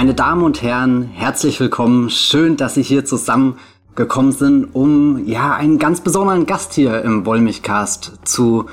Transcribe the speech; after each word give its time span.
Meine 0.00 0.14
Damen 0.14 0.44
und 0.44 0.62
Herren, 0.62 1.10
herzlich 1.12 1.60
willkommen. 1.60 2.08
Schön, 2.08 2.56
dass 2.56 2.72
Sie 2.72 2.82
hier 2.82 3.04
zusammengekommen 3.04 4.32
sind, 4.32 4.74
um 4.74 5.26
ja 5.26 5.52
einen 5.52 5.78
ganz 5.78 6.00
besonderen 6.00 6.46
Gast 6.46 6.72
hier 6.72 7.02
im 7.02 7.26
Wollmilchcast 7.26 8.12
zu 8.24 8.64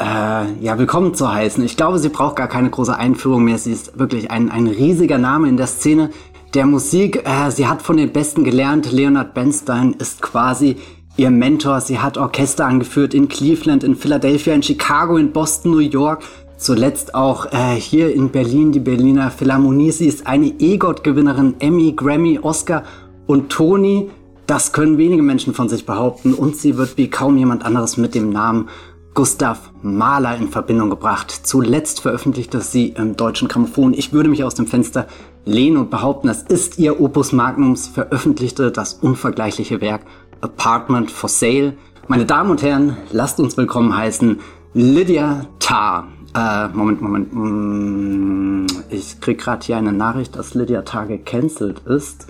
äh, 0.00 0.52
ja, 0.60 0.76
willkommen 0.76 1.14
zu 1.14 1.32
heißen. 1.32 1.62
Ich 1.64 1.76
glaube, 1.76 2.00
sie 2.00 2.08
braucht 2.08 2.34
gar 2.34 2.48
keine 2.48 2.68
große 2.68 2.96
Einführung 2.96 3.44
mehr. 3.44 3.58
Sie 3.58 3.70
ist 3.70 3.96
wirklich 3.96 4.32
ein, 4.32 4.50
ein 4.50 4.66
riesiger 4.66 5.18
Name 5.18 5.48
in 5.48 5.56
der 5.56 5.68
Szene 5.68 6.10
der 6.52 6.66
Musik. 6.66 7.24
Äh, 7.24 7.52
sie 7.52 7.68
hat 7.68 7.80
von 7.80 7.96
den 7.96 8.12
Besten 8.12 8.42
gelernt. 8.42 8.90
Leonard 8.90 9.34
Bernstein 9.34 9.92
ist 10.00 10.20
quasi 10.20 10.78
ihr 11.16 11.30
Mentor. 11.30 11.80
Sie 11.80 12.00
hat 12.00 12.18
Orchester 12.18 12.66
angeführt 12.66 13.14
in 13.14 13.28
Cleveland, 13.28 13.84
in 13.84 13.94
Philadelphia, 13.94 14.54
in 14.54 14.64
Chicago, 14.64 15.16
in 15.16 15.30
Boston, 15.30 15.70
New 15.70 15.78
York. 15.78 16.24
Zuletzt 16.60 17.14
auch 17.14 17.46
äh, 17.54 17.74
hier 17.74 18.14
in 18.14 18.28
Berlin 18.28 18.70
die 18.70 18.80
Berliner 18.80 19.30
Philharmonie. 19.30 19.92
Sie 19.92 20.04
ist 20.04 20.26
eine 20.26 20.52
EGOT-Gewinnerin, 20.60 21.54
Emmy, 21.58 21.94
Grammy, 21.96 22.38
Oscar 22.38 22.84
und 23.26 23.48
Tony. 23.48 24.10
Das 24.46 24.74
können 24.74 24.98
wenige 24.98 25.22
Menschen 25.22 25.54
von 25.54 25.70
sich 25.70 25.86
behaupten. 25.86 26.34
Und 26.34 26.56
sie 26.56 26.76
wird 26.76 26.98
wie 26.98 27.08
kaum 27.08 27.38
jemand 27.38 27.64
anderes 27.64 27.96
mit 27.96 28.14
dem 28.14 28.28
Namen 28.28 28.68
Gustav 29.14 29.70
Mahler 29.80 30.36
in 30.36 30.48
Verbindung 30.48 30.90
gebracht. 30.90 31.30
Zuletzt 31.30 32.00
veröffentlichte 32.02 32.60
sie 32.60 32.88
im 32.88 33.16
deutschen 33.16 33.48
Grammophon 33.48 33.94
Ich 33.94 34.12
würde 34.12 34.28
mich 34.28 34.44
aus 34.44 34.54
dem 34.54 34.66
Fenster 34.66 35.06
lehnen 35.46 35.78
und 35.78 35.88
behaupten, 35.88 36.28
das 36.28 36.42
ist 36.42 36.78
ihr 36.78 37.00
Opus 37.00 37.32
Magnums, 37.32 37.88
veröffentlichte 37.88 38.70
das 38.70 38.92
unvergleichliche 38.92 39.80
Werk 39.80 40.02
Apartment 40.42 41.10
for 41.10 41.30
Sale. 41.30 41.72
Meine 42.06 42.26
Damen 42.26 42.50
und 42.50 42.62
Herren, 42.62 42.98
lasst 43.12 43.40
uns 43.40 43.56
willkommen 43.56 43.96
heißen 43.96 44.40
Lydia 44.74 45.46
Tarr. 45.58 46.06
Äh, 46.34 46.68
Moment, 46.68 47.00
Moment. 47.00 47.32
Mm, 47.32 48.66
ich 48.88 49.20
krieg 49.20 49.38
gerade 49.38 49.64
hier 49.66 49.76
eine 49.76 49.92
Nachricht, 49.92 50.36
dass 50.36 50.54
Lydia 50.54 50.82
Tarr 50.82 51.06
gecancelt 51.06 51.80
ist. 51.86 52.28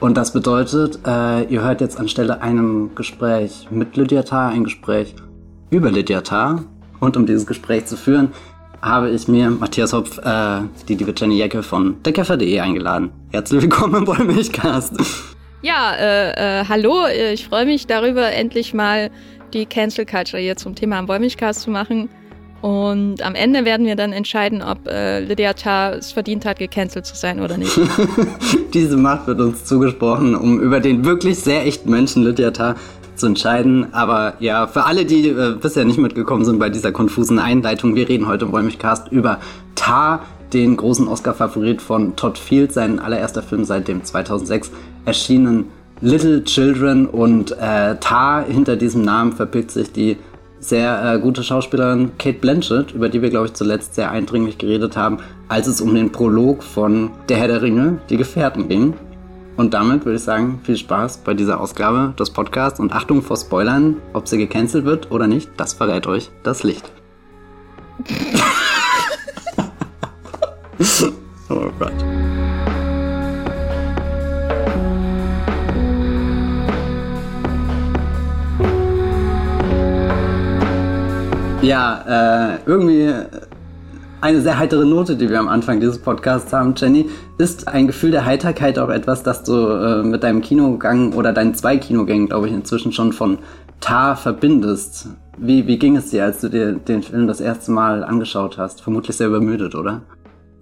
Und 0.00 0.16
das 0.16 0.32
bedeutet, 0.32 1.00
äh, 1.06 1.44
ihr 1.44 1.62
hört 1.62 1.80
jetzt 1.80 1.98
anstelle 1.98 2.42
einem 2.42 2.94
Gespräch 2.94 3.68
mit 3.70 3.96
Lydia 3.96 4.22
Tarr 4.22 4.50
ein 4.50 4.64
Gespräch 4.64 5.14
über 5.70 5.90
Lydia 5.90 6.20
Tarr. 6.22 6.64
Und 7.00 7.16
um 7.16 7.26
dieses 7.26 7.46
Gespräch 7.46 7.86
zu 7.86 7.96
führen, 7.96 8.32
habe 8.80 9.10
ich 9.10 9.28
mir 9.28 9.50
Matthias 9.50 9.92
Hopf, 9.92 10.18
äh, 10.18 10.60
die 10.88 10.94
liebe 10.94 11.12
Jenny 11.16 11.36
Jecke 11.36 11.62
von 11.62 12.02
deckerfer.de 12.02 12.60
eingeladen. 12.60 13.10
Herzlich 13.32 13.62
willkommen 13.62 13.96
im 13.96 14.06
Wollmilchcast. 14.06 14.94
Ja, 15.62 15.94
äh, 15.94 16.60
äh, 16.60 16.64
hallo, 16.68 17.06
ich 17.32 17.46
freue 17.48 17.66
mich 17.66 17.86
darüber, 17.86 18.30
endlich 18.30 18.72
mal 18.72 19.10
die 19.52 19.66
Cancel 19.66 20.06
Culture 20.06 20.40
hier 20.40 20.56
zum 20.56 20.74
Thema 20.74 20.98
am 20.98 21.08
Wollmilchcast 21.08 21.62
zu 21.62 21.70
machen. 21.70 22.08
Und 22.66 23.24
am 23.24 23.36
Ende 23.36 23.64
werden 23.64 23.86
wir 23.86 23.94
dann 23.94 24.12
entscheiden, 24.12 24.60
ob 24.60 24.88
äh, 24.88 25.20
Lydia 25.20 25.52
Tarr 25.52 25.98
es 25.98 26.10
verdient 26.10 26.44
hat, 26.44 26.58
gecancelt 26.58 27.06
zu 27.06 27.14
sein 27.14 27.38
oder 27.38 27.56
nicht. 27.56 27.78
Diese 28.74 28.96
Macht 28.96 29.28
wird 29.28 29.38
uns 29.38 29.64
zugesprochen, 29.64 30.34
um 30.34 30.60
über 30.60 30.80
den 30.80 31.04
wirklich 31.04 31.38
sehr 31.38 31.64
echten 31.64 31.90
Menschen 31.90 32.24
Lydia 32.24 32.50
Tarr 32.50 32.74
zu 33.14 33.26
entscheiden. 33.26 33.94
Aber 33.94 34.34
ja, 34.40 34.66
für 34.66 34.82
alle, 34.82 35.04
die 35.04 35.28
äh, 35.28 35.54
bisher 35.62 35.84
nicht 35.84 35.98
mitgekommen 35.98 36.44
sind 36.44 36.58
bei 36.58 36.68
dieser 36.68 36.90
konfusen 36.90 37.38
Einleitung, 37.38 37.94
wir 37.94 38.08
reden 38.08 38.26
heute 38.26 38.46
im 38.46 38.52
Wollmilchcast 38.52 39.12
über 39.12 39.38
Tar, 39.76 40.24
den 40.52 40.76
großen 40.76 41.06
Oscar-Favorit 41.06 41.80
von 41.80 42.16
Todd 42.16 42.36
Field, 42.36 42.72
sein 42.72 42.98
allererster 42.98 43.44
Film 43.44 43.64
seit 43.64 43.86
dem 43.86 44.02
2006 44.02 44.72
erschienen 45.04 45.66
Little 46.00 46.42
Children 46.42 47.06
und 47.06 47.52
äh, 47.52 47.94
Tar, 48.00 48.44
hinter 48.44 48.74
diesem 48.74 49.02
Namen 49.02 49.34
verbirgt 49.34 49.70
sich 49.70 49.92
die 49.92 50.16
sehr 50.68 51.14
äh, 51.14 51.18
gute 51.18 51.42
Schauspielerin 51.42 52.12
Kate 52.18 52.38
Blanchett, 52.38 52.92
über 52.92 53.08
die 53.08 53.22
wir, 53.22 53.30
glaube 53.30 53.46
ich, 53.46 53.54
zuletzt 53.54 53.94
sehr 53.94 54.10
eindringlich 54.10 54.58
geredet 54.58 54.96
haben, 54.96 55.18
als 55.48 55.66
es 55.66 55.80
um 55.80 55.94
den 55.94 56.12
Prolog 56.12 56.62
von 56.62 57.10
Der 57.28 57.38
Herr 57.38 57.48
der 57.48 57.62
Ringe, 57.62 57.98
die 58.10 58.16
Gefährten 58.16 58.68
ging. 58.68 58.94
Und 59.56 59.74
damit 59.74 60.04
würde 60.04 60.16
ich 60.16 60.22
sagen, 60.22 60.60
viel 60.62 60.76
Spaß 60.76 61.18
bei 61.18 61.34
dieser 61.34 61.60
Ausgabe 61.60 62.14
des 62.18 62.30
Podcasts 62.30 62.78
und 62.78 62.92
Achtung 62.92 63.22
vor 63.22 63.36
Spoilern, 63.36 63.96
ob 64.12 64.28
sie 64.28 64.38
gecancelt 64.38 64.84
wird 64.84 65.10
oder 65.10 65.26
nicht, 65.26 65.50
das 65.56 65.72
verrät 65.72 66.06
euch 66.06 66.30
das 66.42 66.62
Licht. 66.62 66.92
oh 71.48 71.70
Gott. 71.78 71.94
Ja, 81.66 82.54
äh, 82.54 82.58
irgendwie 82.64 83.12
eine 84.20 84.40
sehr 84.40 84.56
heitere 84.56 84.84
Note, 84.84 85.16
die 85.16 85.28
wir 85.28 85.40
am 85.40 85.48
Anfang 85.48 85.80
dieses 85.80 86.00
Podcasts 86.00 86.52
haben, 86.52 86.74
Jenny. 86.76 87.10
Ist 87.38 87.66
ein 87.66 87.88
Gefühl 87.88 88.12
der 88.12 88.24
Heiterkeit 88.24 88.78
auch 88.78 88.88
etwas, 88.88 89.24
das 89.24 89.42
du 89.42 89.66
äh, 89.66 90.04
mit 90.04 90.22
deinem 90.22 90.42
Kinogang 90.42 91.12
oder 91.12 91.32
deinen 91.32 91.56
zwei 91.56 91.76
Kinogängen, 91.76 92.28
glaube 92.28 92.46
ich, 92.46 92.54
inzwischen 92.54 92.92
schon 92.92 93.12
von 93.12 93.38
Tar 93.80 94.16
verbindest? 94.16 95.08
Wie, 95.38 95.66
wie 95.66 95.76
ging 95.76 95.96
es 95.96 96.10
dir, 96.10 96.22
als 96.22 96.40
du 96.40 96.50
dir 96.50 96.70
den 96.74 97.02
Film 97.02 97.26
das 97.26 97.40
erste 97.40 97.72
Mal 97.72 98.04
angeschaut 98.04 98.58
hast? 98.58 98.80
Vermutlich 98.80 99.16
sehr 99.16 99.26
übermüdet, 99.26 99.74
oder? 99.74 100.02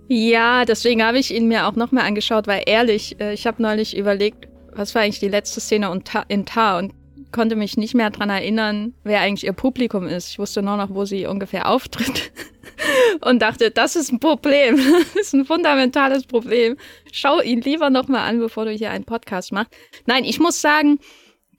Ja, 0.08 0.64
deswegen 0.64 1.04
habe 1.04 1.18
ich 1.18 1.34
ihn 1.34 1.48
mir 1.48 1.66
auch 1.66 1.76
nochmal 1.76 2.06
angeschaut, 2.06 2.46
weil 2.46 2.62
ehrlich, 2.64 3.20
äh, 3.20 3.34
ich 3.34 3.46
habe 3.46 3.60
neulich 3.60 3.94
überlegt, 3.94 4.48
was 4.74 4.94
war 4.94 5.02
eigentlich 5.02 5.20
die 5.20 5.28
letzte 5.28 5.60
Szene 5.60 5.92
in 6.28 6.46
Tar 6.46 6.78
und 6.78 6.94
konnte 7.34 7.56
mich 7.56 7.76
nicht 7.76 7.94
mehr 7.94 8.10
dran 8.10 8.30
erinnern, 8.30 8.94
wer 9.02 9.20
eigentlich 9.20 9.44
ihr 9.44 9.52
Publikum 9.52 10.06
ist. 10.06 10.30
Ich 10.30 10.38
wusste 10.38 10.62
nur 10.62 10.76
noch, 10.76 10.94
wo 10.94 11.04
sie 11.04 11.26
ungefähr 11.26 11.68
auftritt 11.70 12.32
und 13.20 13.42
dachte, 13.42 13.70
das 13.70 13.96
ist 13.96 14.10
ein 14.12 14.20
Problem. 14.20 14.78
Das 15.14 15.26
ist 15.26 15.34
ein 15.34 15.44
fundamentales 15.44 16.26
Problem. 16.26 16.76
Schau 17.12 17.40
ihn 17.40 17.60
lieber 17.60 17.90
nochmal 17.90 18.28
an, 18.28 18.38
bevor 18.38 18.64
du 18.64 18.70
hier 18.70 18.90
einen 18.90 19.04
Podcast 19.04 19.52
machst. 19.52 19.72
Nein, 20.06 20.24
ich 20.24 20.38
muss 20.38 20.60
sagen, 20.60 20.98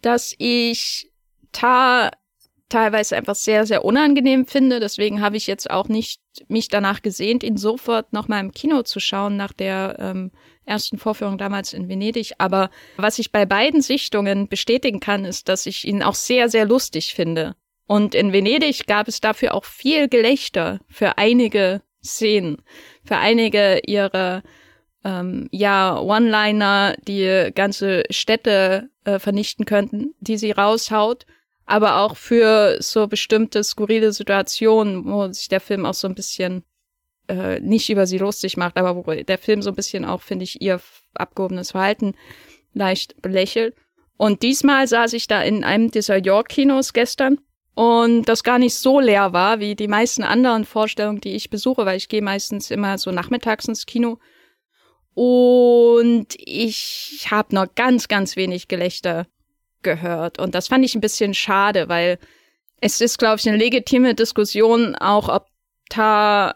dass 0.01 0.33
ich 0.37 1.11
Ta 1.51 2.11
teilweise 2.67 3.15
einfach 3.15 3.35
sehr, 3.35 3.65
sehr 3.65 3.85
unangenehm 3.85 4.45
finde. 4.45 4.79
Deswegen 4.79 5.21
habe 5.21 5.37
ich 5.37 5.47
jetzt 5.47 5.69
auch 5.69 5.87
nicht 5.87 6.21
mich 6.47 6.67
danach 6.67 7.01
gesehnt, 7.01 7.43
ihn 7.43 7.57
sofort 7.57 8.11
nochmal 8.11 8.41
im 8.41 8.51
Kino 8.51 8.81
zu 8.83 8.99
schauen 8.99 9.37
nach 9.37 9.53
der 9.53 9.97
ähm, 9.99 10.31
ersten 10.65 10.97
Vorführung 10.97 11.37
damals 11.37 11.73
in 11.73 11.87
Venedig. 11.87 12.33
Aber 12.37 12.69
was 12.97 13.19
ich 13.19 13.31
bei 13.31 13.45
beiden 13.45 13.81
Sichtungen 13.81 14.47
bestätigen 14.47 14.99
kann, 14.99 15.25
ist, 15.25 15.49
dass 15.49 15.65
ich 15.65 15.87
ihn 15.87 16.03
auch 16.03 16.15
sehr, 16.15 16.49
sehr 16.49 16.65
lustig 16.65 17.13
finde. 17.13 17.55
Und 17.87 18.15
in 18.15 18.33
Venedig 18.33 18.87
gab 18.87 19.07
es 19.07 19.21
dafür 19.21 19.53
auch 19.53 19.65
viel 19.65 20.07
Gelächter 20.07 20.79
für 20.89 21.17
einige 21.17 21.81
Szenen, 22.03 22.57
für 23.03 23.17
einige 23.17 23.79
ihrer 23.85 24.43
ähm, 25.03 25.47
ja 25.51 25.99
One-Liner, 25.99 26.95
die 27.07 27.51
ganze 27.53 28.03
Städte 28.09 28.89
äh, 29.03 29.19
vernichten 29.19 29.65
könnten, 29.65 30.15
die 30.19 30.37
sie 30.37 30.51
raushaut, 30.51 31.25
aber 31.65 31.99
auch 31.99 32.15
für 32.15 32.77
so 32.79 33.07
bestimmte 33.07 33.63
skurrile 33.63 34.11
Situationen, 34.11 35.05
wo 35.05 35.31
sich 35.31 35.47
der 35.47 35.61
Film 35.61 35.85
auch 35.85 35.93
so 35.93 36.07
ein 36.07 36.15
bisschen 36.15 36.63
äh, 37.27 37.59
nicht 37.59 37.89
über 37.89 38.07
sie 38.07 38.17
lustig 38.17 38.57
macht, 38.57 38.77
aber 38.77 38.95
wo 38.95 39.11
der 39.11 39.37
Film 39.37 39.61
so 39.61 39.71
ein 39.71 39.75
bisschen 39.75 40.05
auch, 40.05 40.21
finde 40.21 40.43
ich, 40.43 40.61
ihr 40.61 40.79
abgehobenes 41.13 41.71
Verhalten 41.71 42.15
leicht 42.73 43.21
belächelt. 43.21 43.75
Und 44.17 44.43
diesmal 44.43 44.87
saß 44.87 45.13
ich 45.13 45.27
da 45.27 45.41
in 45.41 45.63
einem 45.63 45.91
dieser 45.91 46.17
York-Kinos 46.17 46.93
gestern 46.93 47.39
und 47.73 48.23
das 48.23 48.43
gar 48.43 48.59
nicht 48.59 48.75
so 48.75 48.99
leer 48.99 49.33
war 49.33 49.59
wie 49.59 49.75
die 49.75 49.89
meisten 49.89 50.23
anderen 50.23 50.63
Vorstellungen, 50.65 51.19
die 51.19 51.35
ich 51.35 51.49
besuche, 51.49 51.85
weil 51.85 51.97
ich 51.97 52.07
gehe 52.07 52.21
meistens 52.21 52.71
immer 52.71 52.97
so 52.97 53.11
nachmittags 53.11 53.67
ins 53.67 53.85
Kino. 53.85 54.19
Und 55.13 56.27
ich 56.37 57.27
habe 57.31 57.55
noch 57.55 57.67
ganz, 57.75 58.07
ganz 58.07 58.35
wenig 58.35 58.67
Gelächter 58.67 59.27
gehört. 59.81 60.39
Und 60.39 60.55
das 60.55 60.69
fand 60.69 60.85
ich 60.85 60.95
ein 60.95 61.01
bisschen 61.01 61.33
schade, 61.33 61.89
weil 61.89 62.17
es 62.81 63.01
ist, 63.01 63.17
glaube 63.17 63.37
ich, 63.37 63.47
eine 63.47 63.57
legitime 63.57 64.15
Diskussion, 64.15 64.95
auch 64.95 65.29
ob 65.29 65.47
da 65.89 66.55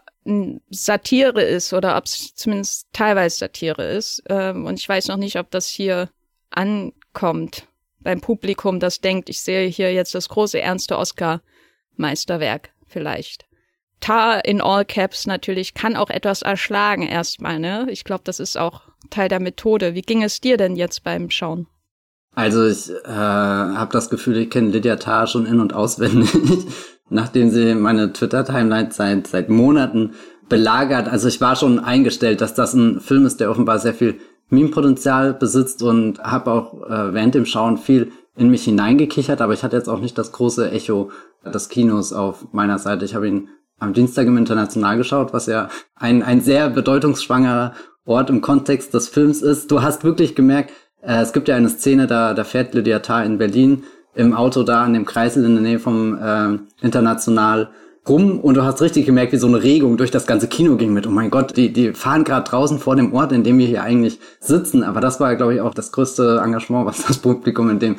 Satire 0.70 1.42
ist 1.42 1.72
oder 1.72 1.96
ob 1.96 2.04
es 2.04 2.34
zumindest 2.34 2.86
teilweise 2.92 3.38
Satire 3.38 3.84
ist. 3.84 4.22
Ähm, 4.28 4.66
und 4.66 4.78
ich 4.78 4.88
weiß 4.88 5.08
noch 5.08 5.16
nicht, 5.16 5.36
ob 5.38 5.50
das 5.50 5.68
hier 5.68 6.10
ankommt 6.50 7.66
beim 8.00 8.20
Publikum, 8.20 8.80
das 8.80 9.00
denkt, 9.00 9.28
ich 9.28 9.40
sehe 9.40 9.68
hier 9.68 9.92
jetzt 9.92 10.14
das 10.14 10.28
große 10.28 10.60
ernste 10.60 10.98
Oscar-Meisterwerk 10.98 12.70
vielleicht. 12.86 13.46
Tar 14.00 14.44
in 14.46 14.62
All 14.62 14.84
Caps 14.86 15.26
natürlich 15.26 15.74
kann 15.74 15.96
auch 15.96 16.08
etwas 16.08 16.42
erschlagen 16.42 17.06
erstmal, 17.06 17.58
ne? 17.58 17.86
Ich 17.90 18.04
glaube, 18.04 18.22
das 18.24 18.40
ist 18.40 18.56
auch 18.56 18.82
Teil 19.10 19.28
der 19.28 19.40
Methode. 19.40 19.94
Wie 19.94 20.00
ging 20.00 20.22
es 20.22 20.40
dir 20.40 20.56
denn 20.56 20.76
jetzt 20.76 21.04
beim 21.04 21.30
Schauen? 21.30 21.66
Also 22.34 22.66
ich 22.66 22.88
äh, 22.90 23.08
habe 23.08 23.92
das 23.92 24.08
Gefühl, 24.08 24.38
ich 24.38 24.50
kenne 24.50 24.70
Lydia 24.70 24.96
Tarr 24.96 25.26
schon 25.26 25.46
in- 25.46 25.60
und 25.60 25.74
auswendig 25.74 26.32
nachdem 27.10 27.50
sie 27.50 27.74
meine 27.74 28.12
Twitter-Timeline 28.12 28.88
seit, 28.92 29.26
seit 29.26 29.48
Monaten 29.48 30.12
belagert. 30.48 31.08
Also 31.08 31.28
ich 31.28 31.40
war 31.40 31.56
schon 31.56 31.78
eingestellt, 31.78 32.40
dass 32.40 32.54
das 32.54 32.74
ein 32.74 33.00
Film 33.00 33.26
ist, 33.26 33.40
der 33.40 33.50
offenbar 33.50 33.78
sehr 33.78 33.94
viel 33.94 34.16
Meme-Potenzial 34.48 35.34
besitzt 35.34 35.82
und 35.82 36.18
habe 36.20 36.50
auch 36.50 36.82
äh, 36.88 37.14
während 37.14 37.34
dem 37.34 37.46
Schauen 37.46 37.78
viel 37.78 38.12
in 38.36 38.50
mich 38.50 38.64
hineingekichert, 38.64 39.40
aber 39.40 39.52
ich 39.52 39.62
hatte 39.62 39.76
jetzt 39.76 39.88
auch 39.88 40.00
nicht 40.00 40.16
das 40.16 40.32
große 40.32 40.70
Echo 40.70 41.10
des 41.44 41.68
Kinos 41.68 42.12
auf 42.12 42.52
meiner 42.52 42.78
Seite. 42.78 43.04
Ich 43.04 43.14
habe 43.14 43.28
ihn 43.28 43.48
am 43.78 43.92
Dienstag 43.92 44.26
im 44.26 44.36
International 44.36 44.96
geschaut, 44.96 45.32
was 45.32 45.46
ja 45.46 45.68
ein, 45.94 46.22
ein 46.22 46.40
sehr 46.40 46.68
bedeutungsschwangerer 46.70 47.74
Ort 48.04 48.30
im 48.30 48.40
Kontext 48.40 48.94
des 48.94 49.08
Films 49.08 49.42
ist. 49.42 49.70
Du 49.70 49.82
hast 49.82 50.04
wirklich 50.04 50.34
gemerkt, 50.34 50.72
äh, 51.02 51.20
es 51.20 51.32
gibt 51.32 51.48
ja 51.48 51.56
eine 51.56 51.68
Szene, 51.68 52.06
da, 52.06 52.34
da 52.34 52.44
fährt 52.44 52.74
Lydia 52.74 53.00
Tarr 53.00 53.24
in 53.24 53.38
Berlin 53.38 53.84
im 54.14 54.34
Auto 54.34 54.62
da 54.62 54.84
an 54.84 54.94
dem 54.94 55.04
Kreisel 55.04 55.44
in 55.44 55.54
der 55.54 55.62
Nähe 55.62 55.78
vom 55.78 56.18
äh, 56.18 56.58
International 56.84 57.70
rum 58.08 58.40
und 58.40 58.56
du 58.56 58.64
hast 58.64 58.80
richtig 58.80 59.06
gemerkt, 59.06 59.32
wie 59.32 59.36
so 59.36 59.46
eine 59.46 59.62
Regung 59.62 59.96
durch 59.96 60.10
das 60.10 60.26
ganze 60.26 60.48
Kino 60.48 60.76
ging 60.76 60.92
mit, 60.92 61.06
oh 61.06 61.10
mein 61.10 61.30
Gott, 61.30 61.56
die, 61.56 61.72
die 61.72 61.92
fahren 61.92 62.24
gerade 62.24 62.48
draußen 62.48 62.78
vor 62.78 62.96
dem 62.96 63.12
Ort, 63.12 63.32
in 63.32 63.44
dem 63.44 63.58
wir 63.58 63.66
hier 63.66 63.82
eigentlich 63.82 64.18
sitzen. 64.40 64.82
Aber 64.82 65.00
das 65.00 65.20
war, 65.20 65.34
glaube 65.36 65.54
ich, 65.54 65.60
auch 65.60 65.74
das 65.74 65.92
größte 65.92 66.40
Engagement, 66.44 66.86
was 66.86 67.06
das 67.06 67.18
Publikum 67.18 67.70
in 67.70 67.78
dem 67.78 67.96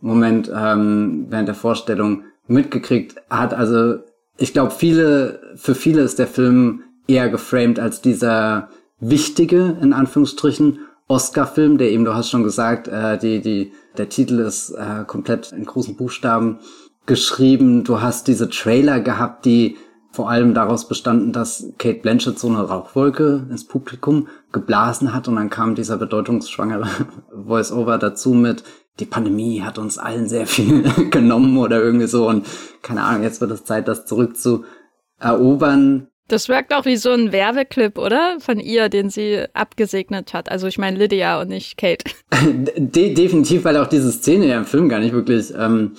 Moment 0.00 0.50
ähm, 0.54 1.26
während 1.30 1.48
der 1.48 1.54
Vorstellung 1.54 2.24
mitgekriegt 2.46 3.16
hat. 3.30 3.54
Also 3.54 3.96
ich 4.36 4.52
glaube, 4.52 4.72
viele, 4.72 5.40
für 5.56 5.74
viele 5.74 6.02
ist 6.02 6.18
der 6.18 6.26
Film 6.26 6.82
eher 7.06 7.28
geframed 7.28 7.78
als 7.78 8.02
dieser 8.02 8.68
wichtige, 9.00 9.76
in 9.80 9.92
Anführungsstrichen, 9.92 10.80
Oscar-Film, 11.08 11.78
der 11.78 11.90
eben, 11.90 12.04
du 12.04 12.14
hast 12.14 12.30
schon 12.30 12.44
gesagt, 12.44 12.88
äh, 12.88 13.18
die, 13.18 13.40
die, 13.40 13.72
der 13.98 14.08
Titel 14.08 14.38
ist 14.38 14.70
äh, 14.70 15.04
komplett 15.06 15.52
in 15.52 15.64
großen 15.64 15.96
Buchstaben 15.96 16.60
geschrieben. 17.06 17.84
Du 17.84 18.00
hast 18.00 18.28
diese 18.28 18.48
Trailer 18.48 19.00
gehabt, 19.00 19.44
die 19.44 19.76
vor 20.10 20.30
allem 20.30 20.54
daraus 20.54 20.88
bestanden, 20.88 21.32
dass 21.32 21.72
Kate 21.76 22.00
Blanchett 22.00 22.38
so 22.38 22.48
eine 22.48 22.62
Rauchwolke 22.62 23.46
ins 23.50 23.66
Publikum 23.66 24.28
geblasen 24.52 25.12
hat 25.12 25.28
und 25.28 25.36
dann 25.36 25.50
kam 25.50 25.74
dieser 25.74 25.96
bedeutungsschwangere 25.96 26.86
Voice-Over 27.46 27.98
dazu 27.98 28.32
mit 28.32 28.64
die 29.00 29.06
Pandemie 29.06 29.62
hat 29.62 29.78
uns 29.78 29.98
allen 29.98 30.28
sehr 30.28 30.46
viel 30.46 30.82
genommen 31.10 31.58
oder 31.58 31.82
irgendwie 31.82 32.06
so 32.06 32.28
und 32.28 32.46
keine 32.82 33.02
Ahnung, 33.02 33.22
jetzt 33.22 33.40
wird 33.40 33.50
es 33.50 33.64
Zeit, 33.64 33.88
das 33.88 34.06
zurückzuerobern. 34.06 36.08
Das 36.28 36.48
wirkt 36.48 36.72
auch 36.72 36.86
wie 36.86 36.96
so 36.96 37.10
ein 37.10 37.32
Werbeclip, 37.32 37.98
oder? 37.98 38.36
Von 38.40 38.58
ihr, 38.58 38.88
den 38.88 39.10
sie 39.10 39.44
abgesegnet 39.52 40.32
hat. 40.32 40.50
Also 40.50 40.66
ich 40.66 40.78
meine 40.78 40.98
Lydia 40.98 41.40
und 41.40 41.48
nicht 41.48 41.76
Kate. 41.76 42.04
De 42.76 43.12
definitiv, 43.12 43.64
weil 43.64 43.76
auch 43.76 43.86
diese 43.86 44.10
Szene 44.10 44.46
ja 44.46 44.56
im 44.56 44.64
Film 44.64 44.88
gar 44.88 45.00
nicht 45.00 45.12
wirklich 45.12 45.52
ähm, 45.56 45.92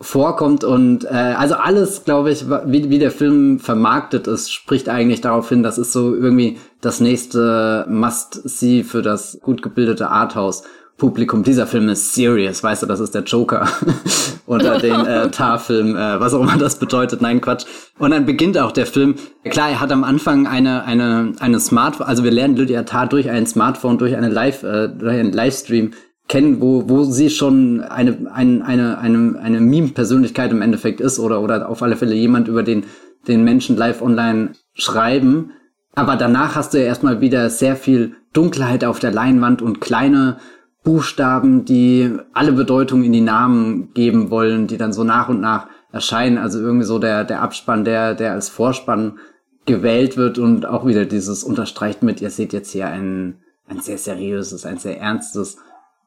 vorkommt 0.00 0.64
und 0.64 1.04
äh, 1.04 1.08
also 1.08 1.56
alles, 1.56 2.04
glaube 2.04 2.30
ich, 2.30 2.46
wie, 2.48 2.88
wie 2.88 2.98
der 2.98 3.10
Film 3.10 3.58
vermarktet 3.58 4.26
ist, 4.26 4.50
spricht 4.50 4.88
eigentlich 4.88 5.20
darauf 5.20 5.50
hin, 5.50 5.62
das 5.62 5.76
ist 5.76 5.92
so 5.92 6.14
irgendwie 6.14 6.58
das 6.80 7.00
nächste 7.00 7.84
Must-See 7.88 8.82
für 8.82 9.02
das 9.02 9.38
gut 9.42 9.60
gebildete 9.60 10.08
Arthouse. 10.08 10.62
Publikum, 11.00 11.42
dieser 11.42 11.66
Film 11.66 11.88
ist 11.88 12.14
serious, 12.14 12.62
weißt 12.62 12.82
du, 12.82 12.86
das 12.86 13.00
ist 13.00 13.14
der 13.14 13.22
Joker 13.22 13.66
unter 14.46 14.78
den 14.78 15.04
äh, 15.06 15.30
Tar-Film, 15.32 15.96
äh, 15.96 16.20
was 16.20 16.34
auch 16.34 16.42
immer 16.42 16.58
das 16.58 16.78
bedeutet, 16.78 17.22
nein, 17.22 17.40
Quatsch. 17.40 17.64
Und 17.98 18.12
dann 18.12 18.26
beginnt 18.26 18.56
auch 18.58 18.70
der 18.70 18.86
Film. 18.86 19.16
Klar, 19.44 19.70
er 19.70 19.80
hat 19.80 19.90
am 19.90 20.04
Anfang 20.04 20.46
eine, 20.46 20.84
eine, 20.84 21.32
eine 21.40 21.58
Smartphone, 21.58 22.06
also 22.06 22.22
wir 22.22 22.30
lernen 22.30 22.54
Lydia 22.54 22.84
Tar 22.84 23.08
durch 23.08 23.28
ein 23.28 23.46
Smartphone, 23.46 23.98
durch 23.98 24.14
eine 24.14 24.28
Live, 24.28 24.62
äh, 24.62 24.88
durch 24.88 25.18
einen 25.18 25.32
Livestream 25.32 25.92
kennen, 26.28 26.60
wo, 26.60 26.88
wo 26.88 27.04
sie 27.04 27.30
schon 27.30 27.80
eine, 27.80 28.30
eine, 28.32 28.64
eine, 28.64 28.98
eine, 28.98 29.38
eine 29.42 29.60
Meme-Persönlichkeit 29.60 30.52
im 30.52 30.62
Endeffekt 30.62 31.00
ist 31.00 31.18
oder, 31.18 31.40
oder 31.40 31.68
auf 31.68 31.82
alle 31.82 31.96
Fälle 31.96 32.14
jemand, 32.14 32.46
über 32.46 32.62
den, 32.62 32.84
den 33.26 33.42
Menschen 33.42 33.76
live 33.76 34.02
online 34.02 34.50
schreiben. 34.74 35.52
Aber 35.94 36.16
danach 36.16 36.54
hast 36.54 36.72
du 36.74 36.78
ja 36.78 36.84
erstmal 36.84 37.20
wieder 37.20 37.50
sehr 37.50 37.74
viel 37.74 38.16
Dunkelheit 38.32 38.84
auf 38.84 39.00
der 39.00 39.10
Leinwand 39.10 39.60
und 39.60 39.80
kleine 39.80 40.36
Buchstaben, 40.82 41.64
die 41.64 42.16
alle 42.32 42.52
Bedeutungen 42.52 43.04
in 43.04 43.12
die 43.12 43.20
Namen 43.20 43.92
geben 43.92 44.30
wollen, 44.30 44.66
die 44.66 44.78
dann 44.78 44.92
so 44.92 45.04
nach 45.04 45.28
und 45.28 45.40
nach 45.40 45.66
erscheinen. 45.92 46.38
Also 46.38 46.60
irgendwie 46.60 46.86
so 46.86 46.98
der, 46.98 47.24
der 47.24 47.42
Abspann, 47.42 47.84
der, 47.84 48.14
der 48.14 48.32
als 48.32 48.48
Vorspann 48.48 49.18
gewählt 49.66 50.16
wird 50.16 50.38
und 50.38 50.66
auch 50.66 50.86
wieder 50.86 51.04
dieses 51.04 51.44
unterstreicht 51.44 52.02
mit, 52.02 52.20
ihr 52.20 52.30
seht 52.30 52.52
jetzt 52.52 52.72
hier 52.72 52.88
ein, 52.88 53.40
ein 53.68 53.80
sehr 53.80 53.98
seriöses, 53.98 54.64
ein 54.64 54.78
sehr 54.78 54.98
ernstes 55.00 55.58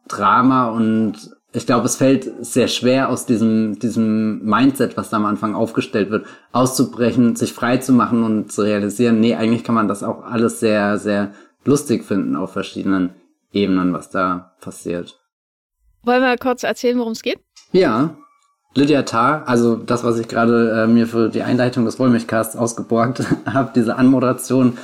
Drama 0.07 0.69
und 0.69 1.31
ich 1.55 1.67
glaube, 1.67 1.85
es 1.85 1.95
fällt 1.95 2.29
sehr 2.43 2.67
schwer 2.67 3.09
aus 3.09 3.27
diesem, 3.27 3.77
diesem 3.77 4.43
Mindset, 4.43 4.97
was 4.97 5.11
da 5.11 5.17
am 5.17 5.25
Anfang 5.25 5.53
aufgestellt 5.53 6.09
wird, 6.09 6.25
auszubrechen, 6.51 7.35
sich 7.35 7.53
frei 7.53 7.77
zu 7.77 7.93
machen 7.93 8.23
und 8.23 8.51
zu 8.51 8.63
realisieren, 8.63 9.19
nee, 9.19 9.35
eigentlich 9.35 9.63
kann 9.63 9.75
man 9.75 9.87
das 9.87 10.01
auch 10.01 10.23
alles 10.23 10.59
sehr, 10.59 10.97
sehr 10.97 11.31
lustig 11.63 12.03
finden 12.03 12.35
auf 12.35 12.51
verschiedenen 12.51 13.11
Ebenen, 13.53 13.94
was 13.94 14.09
da 14.09 14.55
passiert. 14.59 15.19
Wollen 16.03 16.21
wir 16.21 16.38
kurz 16.38 16.63
erzählen, 16.63 17.00
worum 17.00 17.13
es 17.13 17.21
geht? 17.21 17.39
Ja. 17.71 18.17
Lydia 18.75 19.03
Tarr, 19.03 19.47
also 19.47 19.75
das, 19.75 20.03
was 20.03 20.19
ich 20.19 20.27
gerade 20.27 20.83
äh, 20.83 20.88
mir 20.88 21.05
für 21.05 21.29
die 21.29 21.44
Einleitung 21.44 21.85
des 21.85 22.00
Wollmilchcasts 22.00 22.55
ausgeborgt 22.55 23.23
habe, 23.45 23.71
diese 23.75 23.95
Anmoderation 23.97 24.77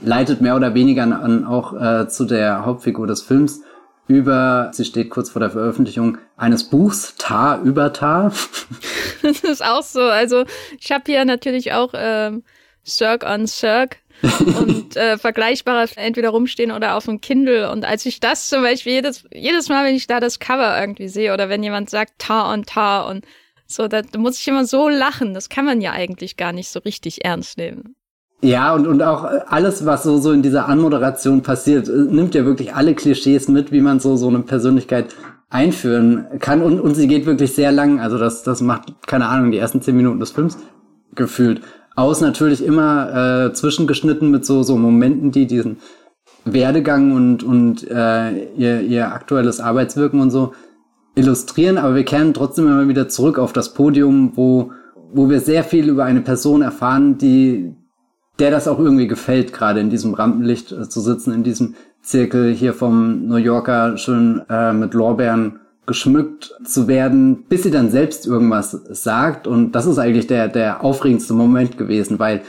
leitet 0.00 0.40
mehr 0.40 0.56
oder 0.56 0.74
weniger 0.74 1.02
an, 1.02 1.44
auch 1.44 1.78
äh, 1.78 2.08
zu 2.08 2.24
der 2.24 2.64
Hauptfigur 2.64 3.06
des 3.06 3.20
Films 3.22 3.60
über, 4.06 4.70
sie 4.72 4.84
steht 4.84 5.10
kurz 5.10 5.30
vor 5.30 5.40
der 5.40 5.50
Veröffentlichung 5.50 6.18
eines 6.36 6.64
Buchs, 6.64 7.16
Tar 7.16 7.62
über 7.62 7.92
Tar. 7.92 8.32
das 9.22 9.40
ist 9.40 9.64
auch 9.64 9.82
so. 9.82 10.02
Also 10.02 10.44
ich 10.78 10.92
habe 10.92 11.04
hier 11.06 11.24
natürlich 11.24 11.72
auch 11.72 11.92
ähm, 11.94 12.42
Cirque 12.86 13.26
on 13.26 13.46
Cirque 13.46 13.96
und 14.58 14.96
äh, 14.96 15.18
vergleichbare 15.18 15.88
entweder 15.96 16.30
rumstehen 16.30 16.72
oder 16.72 16.96
auf 16.96 17.04
dem 17.04 17.20
Kindle. 17.20 17.70
Und 17.70 17.84
als 17.84 18.06
ich 18.06 18.20
das 18.20 18.48
zum 18.48 18.62
Beispiel 18.62 18.92
jedes, 18.92 19.24
jedes 19.32 19.68
Mal, 19.68 19.84
wenn 19.84 19.96
ich 19.96 20.06
da 20.06 20.20
das 20.20 20.38
Cover 20.38 20.80
irgendwie 20.80 21.08
sehe 21.08 21.32
oder 21.34 21.48
wenn 21.48 21.62
jemand 21.62 21.90
sagt 21.90 22.18
Tar 22.18 22.52
on 22.52 22.64
Tar 22.64 23.08
und 23.08 23.24
so, 23.66 23.88
da 23.88 24.02
muss 24.16 24.38
ich 24.38 24.48
immer 24.48 24.64
so 24.64 24.88
lachen. 24.88 25.34
Das 25.34 25.48
kann 25.48 25.64
man 25.64 25.80
ja 25.80 25.92
eigentlich 25.92 26.36
gar 26.36 26.52
nicht 26.52 26.68
so 26.68 26.80
richtig 26.80 27.24
ernst 27.24 27.58
nehmen. 27.58 27.96
Ja, 28.42 28.74
und, 28.74 28.86
und 28.86 29.02
auch 29.02 29.24
alles, 29.24 29.86
was 29.86 30.02
so, 30.02 30.18
so 30.18 30.32
in 30.32 30.42
dieser 30.42 30.68
Anmoderation 30.68 31.42
passiert, 31.42 31.88
äh, 31.88 31.92
nimmt 31.92 32.34
ja 32.34 32.44
wirklich 32.44 32.74
alle 32.74 32.94
Klischees 32.94 33.48
mit, 33.48 33.72
wie 33.72 33.80
man 33.80 34.00
so, 34.00 34.16
so 34.16 34.28
eine 34.28 34.40
Persönlichkeit 34.40 35.14
einführen 35.48 36.26
kann. 36.40 36.60
Und, 36.60 36.80
und 36.80 36.94
sie 36.94 37.08
geht 37.08 37.24
wirklich 37.24 37.54
sehr 37.54 37.72
lang. 37.72 38.00
Also 38.00 38.18
das, 38.18 38.42
das 38.42 38.60
macht, 38.60 39.06
keine 39.06 39.28
Ahnung, 39.28 39.50
die 39.50 39.58
ersten 39.58 39.80
zehn 39.80 39.96
Minuten 39.96 40.20
des 40.20 40.32
Films 40.32 40.58
gefühlt 41.14 41.62
aus 41.96 42.20
natürlich 42.20 42.64
immer 42.64 43.46
äh, 43.46 43.52
zwischengeschnitten 43.52 44.30
mit 44.30 44.44
so, 44.44 44.62
so 44.62 44.76
Momenten, 44.76 45.30
die 45.30 45.46
diesen 45.46 45.78
Werdegang 46.44 47.12
und, 47.12 47.42
und 47.42 47.88
äh, 47.90 48.46
ihr, 48.54 48.80
ihr 48.82 49.12
aktuelles 49.12 49.60
Arbeitswirken 49.60 50.20
und 50.20 50.30
so 50.30 50.52
illustrieren, 51.14 51.78
aber 51.78 51.94
wir 51.94 52.04
kehren 52.04 52.34
trotzdem 52.34 52.66
immer 52.66 52.88
wieder 52.88 53.08
zurück 53.08 53.38
auf 53.38 53.52
das 53.52 53.72
Podium, 53.72 54.32
wo, 54.34 54.72
wo 55.12 55.30
wir 55.30 55.40
sehr 55.40 55.62
viel 55.64 55.88
über 55.88 56.04
eine 56.04 56.20
Person 56.20 56.62
erfahren, 56.62 57.18
die, 57.18 57.72
der 58.38 58.50
das 58.50 58.66
auch 58.66 58.78
irgendwie 58.78 59.06
gefällt, 59.06 59.52
gerade 59.52 59.80
in 59.80 59.90
diesem 59.90 60.14
Rampenlicht 60.14 60.72
äh, 60.72 60.88
zu 60.88 61.00
sitzen, 61.00 61.32
in 61.32 61.44
diesem 61.44 61.74
Zirkel 62.02 62.52
hier 62.52 62.74
vom 62.74 63.26
New 63.26 63.36
Yorker 63.36 63.96
schön 63.96 64.42
äh, 64.50 64.72
mit 64.72 64.92
Lorbeeren 64.92 65.60
geschmückt 65.86 66.54
zu 66.64 66.88
werden, 66.88 67.44
bis 67.48 67.62
sie 67.62 67.70
dann 67.70 67.90
selbst 67.90 68.26
irgendwas 68.26 68.70
sagt. 68.70 69.46
Und 69.46 69.72
das 69.72 69.86
ist 69.86 69.98
eigentlich 69.98 70.26
der, 70.26 70.48
der 70.48 70.82
aufregendste 70.82 71.34
Moment 71.34 71.78
gewesen, 71.78 72.18
weil 72.18 72.42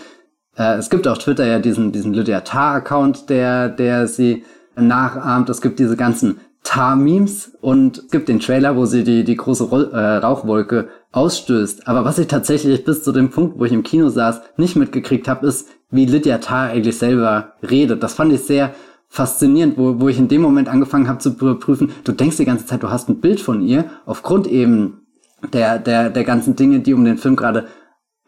äh, 0.57 0.75
es 0.75 0.89
gibt 0.89 1.07
auf 1.07 1.17
Twitter 1.17 1.45
ja 1.45 1.59
diesen, 1.59 1.91
diesen 1.91 2.13
Lydia 2.13 2.41
Tar-Account, 2.41 3.29
der, 3.29 3.69
der 3.69 4.07
sie 4.07 4.43
nachahmt. 4.75 5.49
Es 5.49 5.61
gibt 5.61 5.79
diese 5.79 5.97
ganzen 5.97 6.39
Tar-Memes 6.63 7.57
und 7.61 7.99
es 7.99 8.07
gibt 8.09 8.27
den 8.27 8.39
Trailer, 8.39 8.75
wo 8.75 8.85
sie 8.85 9.03
die, 9.03 9.23
die 9.23 9.35
große 9.35 9.65
äh, 9.93 10.17
Rauchwolke 10.17 10.89
ausstößt. 11.11 11.87
Aber 11.87 12.03
was 12.03 12.19
ich 12.19 12.27
tatsächlich 12.27 12.83
bis 12.83 13.03
zu 13.03 13.11
dem 13.11 13.29
Punkt, 13.29 13.59
wo 13.59 13.65
ich 13.65 13.71
im 13.71 13.83
Kino 13.83 14.09
saß, 14.09 14.41
nicht 14.57 14.75
mitgekriegt 14.75 15.27
habe, 15.27 15.47
ist, 15.47 15.69
wie 15.91 16.05
Lydia 16.05 16.39
Tar 16.39 16.69
eigentlich 16.69 16.97
selber 16.97 17.53
redet. 17.61 18.01
Das 18.03 18.15
fand 18.15 18.33
ich 18.33 18.41
sehr 18.41 18.73
faszinierend, 19.15 19.77
wo, 19.77 19.99
wo 19.99 20.09
ich 20.09 20.19
in 20.19 20.27
dem 20.27 20.41
Moment 20.41 20.67
angefangen 20.67 21.07
habe 21.07 21.19
zu 21.19 21.29
überprüfen, 21.29 21.91
du 22.03 22.11
denkst 22.11 22.37
die 22.37 22.45
ganze 22.45 22.65
Zeit, 22.65 22.83
du 22.83 22.89
hast 22.89 23.07
ein 23.07 23.21
Bild 23.21 23.39
von 23.39 23.61
ihr, 23.61 23.85
aufgrund 24.05 24.45
eben 24.45 25.05
der, 25.53 25.79
der, 25.79 26.09
der 26.09 26.23
ganzen 26.25 26.55
Dinge, 26.57 26.81
die 26.81 26.93
um 26.93 27.05
den 27.05 27.17
Film 27.17 27.37
gerade 27.37 27.67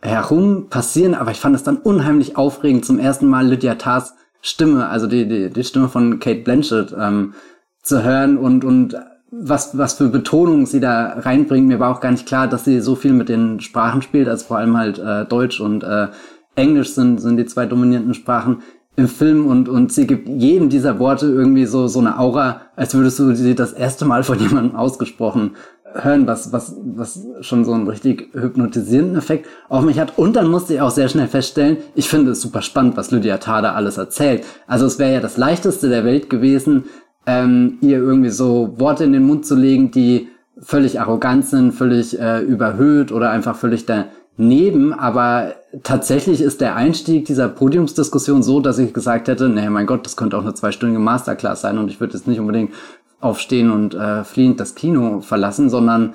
herum 0.01 0.67
passieren, 0.69 1.13
aber 1.13 1.31
ich 1.31 1.39
fand 1.39 1.55
es 1.55 1.63
dann 1.63 1.77
unheimlich 1.77 2.37
aufregend, 2.37 2.85
zum 2.85 2.99
ersten 2.99 3.27
Mal 3.27 3.47
Lydia 3.47 3.75
Tars 3.75 4.13
Stimme, 4.41 4.87
also 4.87 5.07
die, 5.07 5.27
die, 5.27 5.49
die 5.49 5.63
Stimme 5.63 5.89
von 5.89 6.19
Kate 6.19 6.43
Blanchett 6.43 6.95
ähm, 6.97 7.33
zu 7.81 8.03
hören 8.03 8.37
und, 8.37 8.63
und 8.63 8.95
was, 9.29 9.77
was 9.77 9.95
für 9.95 10.07
Betonung 10.07 10.67
sie 10.67 10.79
da 10.79 11.19
reinbringt. 11.19 11.67
Mir 11.67 11.81
war 11.81 11.93
auch 11.93 11.99
gar 11.99 12.11
nicht 12.11 12.27
klar, 12.27 12.47
dass 12.47 12.63
sie 12.63 12.79
so 12.79 12.95
viel 12.95 13.11
mit 13.11 13.27
den 13.27 13.59
Sprachen 13.59 14.01
spielt, 14.01 14.29
also 14.29 14.45
vor 14.45 14.57
allem 14.57 14.77
halt 14.77 14.99
äh, 14.99 15.25
Deutsch 15.25 15.59
und 15.59 15.83
äh, 15.83 16.07
Englisch 16.55 16.93
sind, 16.93 17.19
sind 17.19 17.37
die 17.37 17.45
zwei 17.45 17.65
dominierenden 17.65 18.13
Sprachen 18.13 18.61
im 18.97 19.07
Film 19.07 19.45
und, 19.45 19.69
und 19.69 19.93
sie 19.93 20.07
gibt 20.07 20.27
jedem 20.27 20.69
dieser 20.69 20.97
Worte 20.99 21.27
irgendwie 21.27 21.65
so, 21.65 21.87
so 21.87 21.99
eine 21.99 22.19
Aura, 22.19 22.61
als 22.75 22.95
würdest 22.95 23.19
du 23.19 23.33
sie 23.35 23.53
das 23.53 23.71
erste 23.71 24.05
Mal 24.05 24.23
von 24.23 24.39
jemandem 24.41 24.75
ausgesprochen 24.75 25.51
hören, 25.93 26.27
was, 26.27 26.51
was, 26.51 26.75
was 26.83 27.25
schon 27.41 27.63
so 27.63 27.73
einen 27.73 27.87
richtig 27.87 28.29
hypnotisierenden 28.33 29.15
Effekt 29.15 29.47
auf 29.69 29.83
mich 29.83 29.99
hat. 29.99 30.17
Und 30.17 30.35
dann 30.35 30.49
musste 30.49 30.73
ich 30.73 30.81
auch 30.81 30.89
sehr 30.89 31.09
schnell 31.09 31.27
feststellen, 31.27 31.77
ich 31.95 32.09
finde 32.09 32.31
es 32.31 32.41
super 32.41 32.61
spannend, 32.61 32.97
was 32.97 33.11
Lydia 33.11 33.37
Tada 33.37 33.73
alles 33.73 33.97
erzählt. 33.97 34.43
Also 34.65 34.87
es 34.87 34.99
wäre 34.99 35.13
ja 35.13 35.19
das 35.19 35.37
leichteste 35.37 35.89
der 35.89 36.03
Welt 36.03 36.29
gewesen, 36.29 36.85
ähm, 37.27 37.77
ihr 37.81 37.97
irgendwie 37.97 38.29
so 38.29 38.73
Worte 38.77 39.03
in 39.03 39.13
den 39.13 39.23
Mund 39.27 39.45
zu 39.45 39.55
legen, 39.55 39.91
die 39.91 40.27
völlig 40.59 40.99
arrogant 40.99 41.45
sind, 41.45 41.71
völlig 41.71 42.19
äh, 42.19 42.39
überhöht 42.39 43.11
oder 43.11 43.29
einfach 43.29 43.55
völlig 43.55 43.85
da 43.85 44.05
neben, 44.37 44.93
aber 44.93 45.55
tatsächlich 45.83 46.41
ist 46.41 46.61
der 46.61 46.75
Einstieg 46.75 47.25
dieser 47.25 47.49
Podiumsdiskussion 47.49 48.43
so, 48.43 48.59
dass 48.59 48.77
ich 48.77 48.93
gesagt 48.93 49.27
hätte, 49.27 49.49
nee, 49.49 49.69
mein 49.69 49.87
Gott, 49.87 50.05
das 50.05 50.15
könnte 50.15 50.37
auch 50.37 50.43
eine 50.43 50.53
zweistündige 50.53 51.01
Masterclass 51.01 51.61
sein 51.61 51.77
und 51.79 51.89
ich 51.89 51.99
würde 51.99 52.13
jetzt 52.13 52.27
nicht 52.27 52.39
unbedingt 52.39 52.71
aufstehen 53.19 53.71
und 53.71 53.95
äh, 53.95 54.23
fliehend 54.23 54.59
das 54.59 54.75
Kino 54.75 55.21
verlassen, 55.21 55.69
sondern 55.69 56.13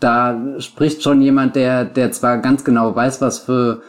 da 0.00 0.60
spricht 0.60 1.02
schon 1.02 1.22
jemand, 1.22 1.56
der, 1.56 1.86
der 1.86 2.12
zwar 2.12 2.38
ganz 2.38 2.62
genau 2.62 2.94
weiß, 2.94 3.22
was 3.22 3.38
für 3.38 3.80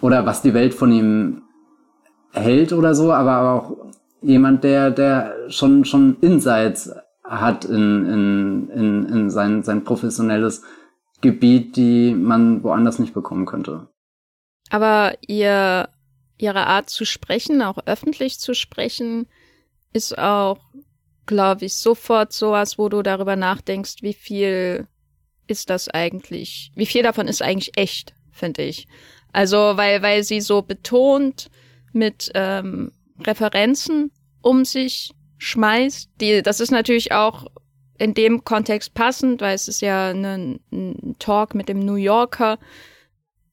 oder 0.00 0.24
was 0.24 0.42
die 0.42 0.54
Welt 0.54 0.74
von 0.74 0.92
ihm 0.92 1.42
hält 2.32 2.72
oder 2.72 2.94
so, 2.94 3.12
aber 3.12 3.52
auch 3.52 3.76
jemand, 4.22 4.62
der, 4.62 4.90
der 4.90 5.34
schon, 5.48 5.84
schon 5.84 6.16
Insights 6.20 6.92
hat 7.24 7.64
in, 7.64 8.06
in, 8.06 8.68
in, 8.68 9.04
in 9.06 9.30
sein, 9.30 9.62
sein 9.62 9.82
professionelles 9.82 10.62
Gebiet, 11.20 11.76
die 11.76 12.12
man 12.14 12.62
woanders 12.62 12.98
nicht 12.98 13.14
bekommen 13.14 13.46
könnte. 13.46 13.88
Aber 14.70 15.16
ihr, 15.26 15.88
ihre 16.38 16.66
Art 16.66 16.90
zu 16.90 17.04
sprechen, 17.04 17.62
auch 17.62 17.78
öffentlich 17.86 18.38
zu 18.38 18.54
sprechen, 18.54 19.26
ist 19.92 20.18
auch, 20.18 20.58
glaube 21.26 21.66
ich, 21.66 21.74
sofort 21.76 22.32
sowas, 22.32 22.78
wo 22.78 22.88
du 22.88 23.02
darüber 23.02 23.36
nachdenkst, 23.36 24.02
wie 24.02 24.12
viel 24.12 24.86
ist 25.46 25.70
das 25.70 25.88
eigentlich, 25.88 26.72
wie 26.74 26.86
viel 26.86 27.02
davon 27.02 27.28
ist 27.28 27.42
eigentlich 27.42 27.76
echt, 27.76 28.14
finde 28.32 28.62
ich. 28.62 28.88
Also, 29.32 29.56
weil, 29.56 30.02
weil 30.02 30.24
sie 30.24 30.40
so 30.40 30.62
betont 30.62 31.50
mit 31.92 32.30
ähm, 32.34 32.92
Referenzen 33.20 34.10
um 34.42 34.64
sich 34.64 35.12
schmeißt. 35.38 36.10
Die, 36.20 36.42
das 36.42 36.60
ist 36.60 36.70
natürlich 36.70 37.12
auch 37.12 37.46
in 37.98 38.14
dem 38.14 38.44
Kontext 38.44 38.94
passend, 38.94 39.40
weil 39.40 39.54
es 39.54 39.68
ist 39.68 39.80
ja 39.80 40.10
ein, 40.10 40.60
ein 40.72 41.16
Talk 41.18 41.54
mit 41.54 41.68
dem 41.68 41.80
New 41.80 41.94
Yorker 41.94 42.58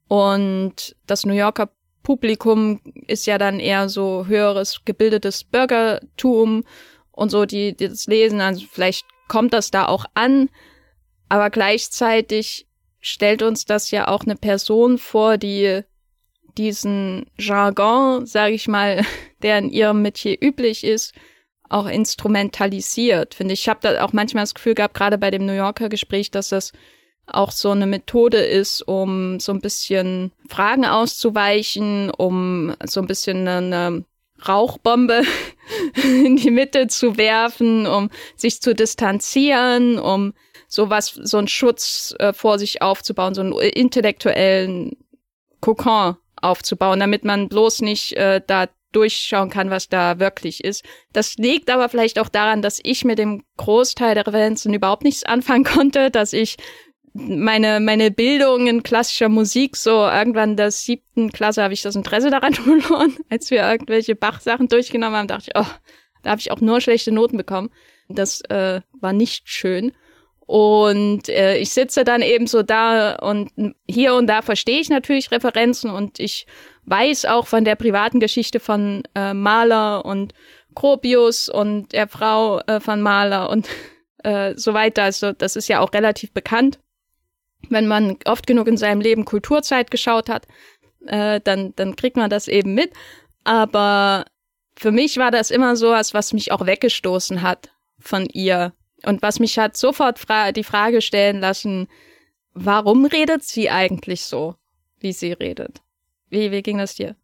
und 0.07 0.95
das 1.07 1.25
New 1.25 1.33
Yorker 1.33 1.69
Publikum 2.03 2.81
ist 3.07 3.27
ja 3.27 3.37
dann 3.37 3.59
eher 3.59 3.87
so 3.87 4.25
höheres 4.25 4.83
gebildetes 4.85 5.43
Bürgertum 5.43 6.63
und 7.11 7.29
so, 7.29 7.45
die, 7.45 7.75
die 7.75 7.89
das 7.89 8.07
lesen. 8.07 8.41
Also 8.41 8.65
vielleicht 8.69 9.05
kommt 9.27 9.53
das 9.53 9.71
da 9.71 9.85
auch 9.85 10.05
an, 10.13 10.49
aber 11.29 11.49
gleichzeitig 11.49 12.67
stellt 12.99 13.41
uns 13.41 13.65
das 13.65 13.91
ja 13.91 14.07
auch 14.07 14.23
eine 14.23 14.35
Person 14.35 14.97
vor, 14.97 15.37
die 15.37 15.81
diesen 16.57 17.25
Jargon, 17.37 18.25
sage 18.25 18.53
ich 18.53 18.67
mal, 18.67 19.05
der 19.41 19.59
in 19.59 19.69
ihrem 19.69 20.01
Metier 20.01 20.37
üblich 20.41 20.83
ist, 20.83 21.13
auch 21.71 21.87
instrumentalisiert. 21.87 23.33
Finde 23.33 23.53
ich, 23.53 23.61
ich 23.61 23.69
habe 23.69 23.79
da 23.81 24.03
auch 24.03 24.13
manchmal 24.13 24.43
das 24.43 24.53
Gefühl 24.53 24.75
gehabt, 24.75 24.93
gerade 24.93 25.17
bei 25.17 25.31
dem 25.31 25.45
New 25.45 25.53
Yorker 25.53 25.89
Gespräch, 25.89 26.31
dass 26.31 26.49
das 26.49 26.73
auch 27.27 27.51
so 27.51 27.71
eine 27.71 27.87
Methode 27.87 28.39
ist, 28.39 28.81
um 28.81 29.39
so 29.39 29.53
ein 29.53 29.61
bisschen 29.61 30.31
Fragen 30.49 30.85
auszuweichen, 30.85 32.11
um 32.11 32.75
so 32.85 32.99
ein 32.99 33.07
bisschen 33.07 33.47
eine 33.47 34.03
Rauchbombe 34.47 35.23
in 36.03 36.35
die 36.35 36.51
Mitte 36.51 36.87
zu 36.87 37.17
werfen, 37.17 37.85
um 37.87 38.09
sich 38.35 38.61
zu 38.61 38.75
distanzieren, 38.75 39.97
um 39.97 40.33
sowas, 40.67 41.13
so 41.23 41.37
einen 41.37 41.47
Schutz 41.47 42.15
äh, 42.19 42.33
vor 42.33 42.59
sich 42.59 42.81
aufzubauen, 42.81 43.33
so 43.33 43.41
einen 43.41 43.53
intellektuellen 43.53 44.97
Kokon 45.61 46.17
aufzubauen, 46.41 46.99
damit 46.99 47.23
man 47.23 47.49
bloß 47.49 47.81
nicht 47.81 48.13
äh, 48.13 48.41
da 48.45 48.67
durchschauen 48.91 49.49
kann, 49.49 49.69
was 49.69 49.89
da 49.89 50.19
wirklich 50.19 50.63
ist. 50.63 50.83
Das 51.13 51.35
liegt 51.35 51.69
aber 51.69 51.89
vielleicht 51.89 52.19
auch 52.19 52.29
daran, 52.29 52.61
dass 52.61 52.79
ich 52.83 53.05
mit 53.05 53.19
dem 53.19 53.43
Großteil 53.57 54.15
der 54.15 54.27
Referenzen 54.27 54.73
überhaupt 54.73 55.03
nichts 55.03 55.23
anfangen 55.23 55.63
konnte, 55.65 56.11
dass 56.11 56.33
ich 56.33 56.57
meine, 57.13 57.79
meine 57.79 58.09
Bildung 58.11 58.67
in 58.67 58.83
klassischer 58.83 59.29
Musik, 59.29 59.75
so 59.75 59.91
irgendwann 60.07 60.55
der 60.55 60.71
siebten 60.71 61.31
Klasse 61.31 61.63
habe 61.63 61.73
ich 61.73 61.81
das 61.81 61.95
Interesse 61.95 62.29
daran 62.29 62.53
verloren. 62.53 63.17
Als 63.29 63.51
wir 63.51 63.69
irgendwelche 63.69 64.15
Bach-Sachen 64.15 64.67
durchgenommen 64.67 65.17
haben, 65.17 65.27
dachte 65.27 65.51
ich, 65.53 65.59
oh, 65.59 65.69
da 66.23 66.31
habe 66.31 66.39
ich 66.39 66.51
auch 66.51 66.61
nur 66.61 66.81
schlechte 66.81 67.11
Noten 67.11 67.37
bekommen. 67.37 67.69
Das 68.07 68.41
äh, 68.49 68.81
war 68.99 69.13
nicht 69.13 69.49
schön. 69.49 69.93
Und 70.51 71.29
äh, 71.29 71.59
ich 71.59 71.69
sitze 71.69 72.03
dann 72.03 72.21
eben 72.21 72.45
so 72.45 72.61
da 72.61 73.15
und 73.15 73.51
hier 73.87 74.15
und 74.15 74.27
da 74.27 74.41
verstehe 74.41 74.81
ich 74.81 74.89
natürlich 74.89 75.31
Referenzen 75.31 75.89
und 75.89 76.19
ich 76.19 76.45
weiß 76.83 77.23
auch 77.23 77.47
von 77.47 77.63
der 77.63 77.77
privaten 77.77 78.19
Geschichte 78.19 78.59
von 78.59 79.03
äh, 79.15 79.33
Mahler 79.33 80.03
und 80.03 80.33
Gropius 80.75 81.47
und 81.47 81.93
der 81.93 82.09
Frau 82.09 82.59
äh, 82.67 82.81
von 82.81 83.01
Mahler 83.01 83.49
und 83.49 83.69
äh, 84.25 84.53
so 84.57 84.73
weiter. 84.73 85.03
Also 85.03 85.31
das 85.31 85.55
ist 85.55 85.69
ja 85.69 85.79
auch 85.79 85.93
relativ 85.93 86.33
bekannt. 86.33 86.79
Wenn 87.69 87.87
man 87.87 88.17
oft 88.25 88.45
genug 88.45 88.67
in 88.67 88.75
seinem 88.75 88.99
Leben 88.99 89.23
Kulturzeit 89.23 89.89
geschaut 89.89 90.27
hat, 90.27 90.47
äh, 91.05 91.39
dann, 91.41 91.73
dann 91.77 91.95
kriegt 91.95 92.17
man 92.17 92.29
das 92.29 92.49
eben 92.49 92.73
mit. 92.73 92.91
Aber 93.45 94.25
für 94.75 94.91
mich 94.91 95.15
war 95.15 95.31
das 95.31 95.49
immer 95.49 95.77
so 95.77 95.91
was, 95.91 96.13
was 96.13 96.33
mich 96.33 96.51
auch 96.51 96.65
weggestoßen 96.65 97.41
hat 97.41 97.71
von 97.99 98.25
ihr. 98.25 98.73
Und 99.05 99.21
was 99.21 99.39
mich 99.39 99.57
hat 99.57 99.77
sofort 99.77 100.19
fra 100.19 100.51
die 100.51 100.63
Frage 100.63 101.01
stellen 101.01 101.39
lassen, 101.39 101.87
warum 102.53 103.05
redet 103.05 103.43
sie 103.43 103.69
eigentlich 103.69 104.25
so, 104.25 104.55
wie 104.99 105.13
sie 105.13 105.33
redet? 105.33 105.81
Wie, 106.29 106.51
wie 106.51 106.61
ging 106.61 106.77
das 106.77 106.95
dir? 106.95 107.15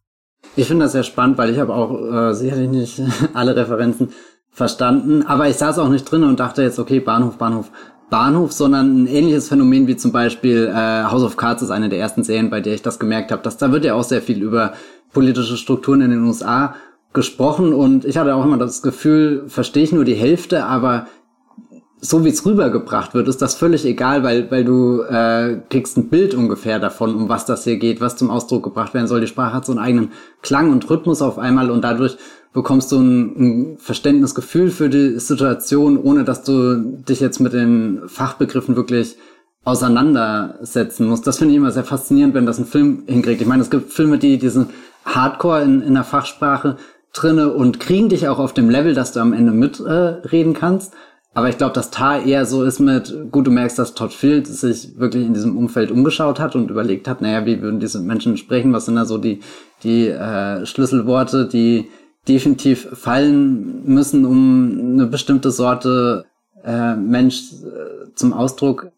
Ich 0.56 0.66
finde 0.66 0.84
das 0.84 0.92
sehr 0.92 1.02
spannend, 1.02 1.38
weil 1.38 1.50
ich 1.50 1.58
habe 1.58 1.74
auch 1.74 2.30
äh, 2.30 2.34
sicherlich 2.34 2.68
nicht 2.68 3.02
alle 3.34 3.56
Referenzen 3.56 4.12
verstanden, 4.50 5.22
aber 5.22 5.48
ich 5.48 5.56
saß 5.56 5.78
auch 5.78 5.88
nicht 5.88 6.04
drin 6.04 6.24
und 6.24 6.40
dachte 6.40 6.62
jetzt, 6.62 6.78
okay, 6.78 7.00
Bahnhof, 7.00 7.38
Bahnhof, 7.38 7.70
Bahnhof, 8.10 8.52
sondern 8.52 9.02
ein 9.02 9.06
ähnliches 9.06 9.48
Phänomen 9.48 9.86
wie 9.86 9.96
zum 9.96 10.12
Beispiel 10.12 10.66
äh, 10.66 11.04
House 11.04 11.22
of 11.22 11.36
Cards 11.36 11.62
ist 11.62 11.70
eine 11.70 11.88
der 11.88 11.98
ersten 11.98 12.24
Serien, 12.24 12.50
bei 12.50 12.60
der 12.60 12.74
ich 12.74 12.82
das 12.82 12.98
gemerkt 12.98 13.30
habe, 13.30 13.42
dass 13.42 13.58
da 13.58 13.70
wird 13.70 13.84
ja 13.84 13.94
auch 13.94 14.04
sehr 14.04 14.22
viel 14.22 14.42
über 14.42 14.72
politische 15.12 15.56
Strukturen 15.56 16.00
in 16.00 16.10
den 16.10 16.24
USA 16.24 16.74
gesprochen 17.12 17.72
und 17.72 18.04
ich 18.04 18.16
hatte 18.16 18.34
auch 18.34 18.44
immer 18.44 18.58
das 18.58 18.82
Gefühl, 18.82 19.44
verstehe 19.48 19.82
ich 19.82 19.92
nur 19.92 20.04
die 20.04 20.14
Hälfte, 20.14 20.64
aber 20.64 21.06
so 22.00 22.24
wie 22.24 22.28
es 22.28 22.44
rübergebracht 22.46 23.14
wird, 23.14 23.28
ist 23.28 23.42
das 23.42 23.54
völlig 23.54 23.84
egal, 23.84 24.22
weil, 24.22 24.50
weil 24.50 24.64
du 24.64 25.02
äh, 25.02 25.60
kriegst 25.68 25.96
ein 25.96 26.08
Bild 26.08 26.34
ungefähr 26.34 26.78
davon, 26.78 27.14
um 27.14 27.28
was 27.28 27.44
das 27.44 27.64
hier 27.64 27.76
geht, 27.78 28.00
was 28.00 28.16
zum 28.16 28.30
Ausdruck 28.30 28.62
gebracht 28.64 28.94
werden 28.94 29.08
soll. 29.08 29.20
Die 29.20 29.26
Sprache 29.26 29.54
hat 29.54 29.66
so 29.66 29.72
einen 29.72 29.80
eigenen 29.80 30.12
Klang 30.42 30.70
und 30.70 30.88
Rhythmus 30.88 31.22
auf 31.22 31.38
einmal 31.38 31.70
und 31.70 31.82
dadurch 31.82 32.16
bekommst 32.52 32.92
du 32.92 32.98
ein, 32.98 33.36
ein 33.36 33.78
Verständnisgefühl 33.78 34.70
für 34.70 34.88
die 34.88 35.18
Situation, 35.18 35.98
ohne 35.98 36.24
dass 36.24 36.44
du 36.44 36.76
dich 36.76 37.20
jetzt 37.20 37.40
mit 37.40 37.52
den 37.52 38.02
Fachbegriffen 38.06 38.76
wirklich 38.76 39.16
auseinandersetzen 39.64 41.06
musst. 41.06 41.26
Das 41.26 41.38
finde 41.38 41.52
ich 41.52 41.58
immer 41.58 41.72
sehr 41.72 41.84
faszinierend, 41.84 42.34
wenn 42.34 42.46
das 42.46 42.58
ein 42.58 42.64
Film 42.64 43.02
hinkriegt. 43.06 43.40
Ich 43.40 43.46
meine, 43.46 43.62
es 43.62 43.70
gibt 43.70 43.92
Filme, 43.92 44.18
die 44.18 44.38
diesen 44.38 44.70
Hardcore 45.04 45.62
in, 45.62 45.82
in 45.82 45.94
der 45.94 46.04
Fachsprache 46.04 46.76
drinne 47.12 47.52
und 47.52 47.80
kriegen 47.80 48.08
dich 48.08 48.28
auch 48.28 48.38
auf 48.38 48.54
dem 48.54 48.70
Level, 48.70 48.94
dass 48.94 49.12
du 49.12 49.20
am 49.20 49.32
Ende 49.32 49.52
mitreden 49.52 50.54
äh, 50.54 50.58
kannst. 50.58 50.94
Aber 51.38 51.48
ich 51.48 51.56
glaube, 51.56 51.72
dass 51.72 51.92
Tar 51.92 52.26
eher 52.26 52.46
so 52.46 52.64
ist 52.64 52.80
mit, 52.80 53.30
gut, 53.30 53.46
du 53.46 53.52
merkst, 53.52 53.78
dass 53.78 53.94
Todd 53.94 54.12
Field 54.12 54.48
sich 54.48 54.98
wirklich 54.98 55.24
in 55.24 55.34
diesem 55.34 55.56
Umfeld 55.56 55.92
umgeschaut 55.92 56.40
hat 56.40 56.56
und 56.56 56.68
überlegt 56.68 57.06
hat, 57.06 57.22
naja, 57.22 57.46
wie 57.46 57.62
würden 57.62 57.78
diese 57.78 58.00
Menschen 58.00 58.36
sprechen, 58.36 58.72
was 58.72 58.86
sind 58.86 58.96
da 58.96 59.04
so 59.04 59.18
die, 59.18 59.38
die 59.84 60.08
äh, 60.08 60.66
Schlüsselworte, 60.66 61.46
die 61.46 61.90
definitiv 62.26 62.88
fallen 62.92 63.84
müssen, 63.84 64.24
um 64.24 64.94
eine 64.94 65.06
bestimmte 65.06 65.52
Sorte 65.52 66.24
äh, 66.64 66.96
Mensch 66.96 67.52
äh, 67.52 68.12
zum 68.16 68.32
Ausdruck 68.32 68.90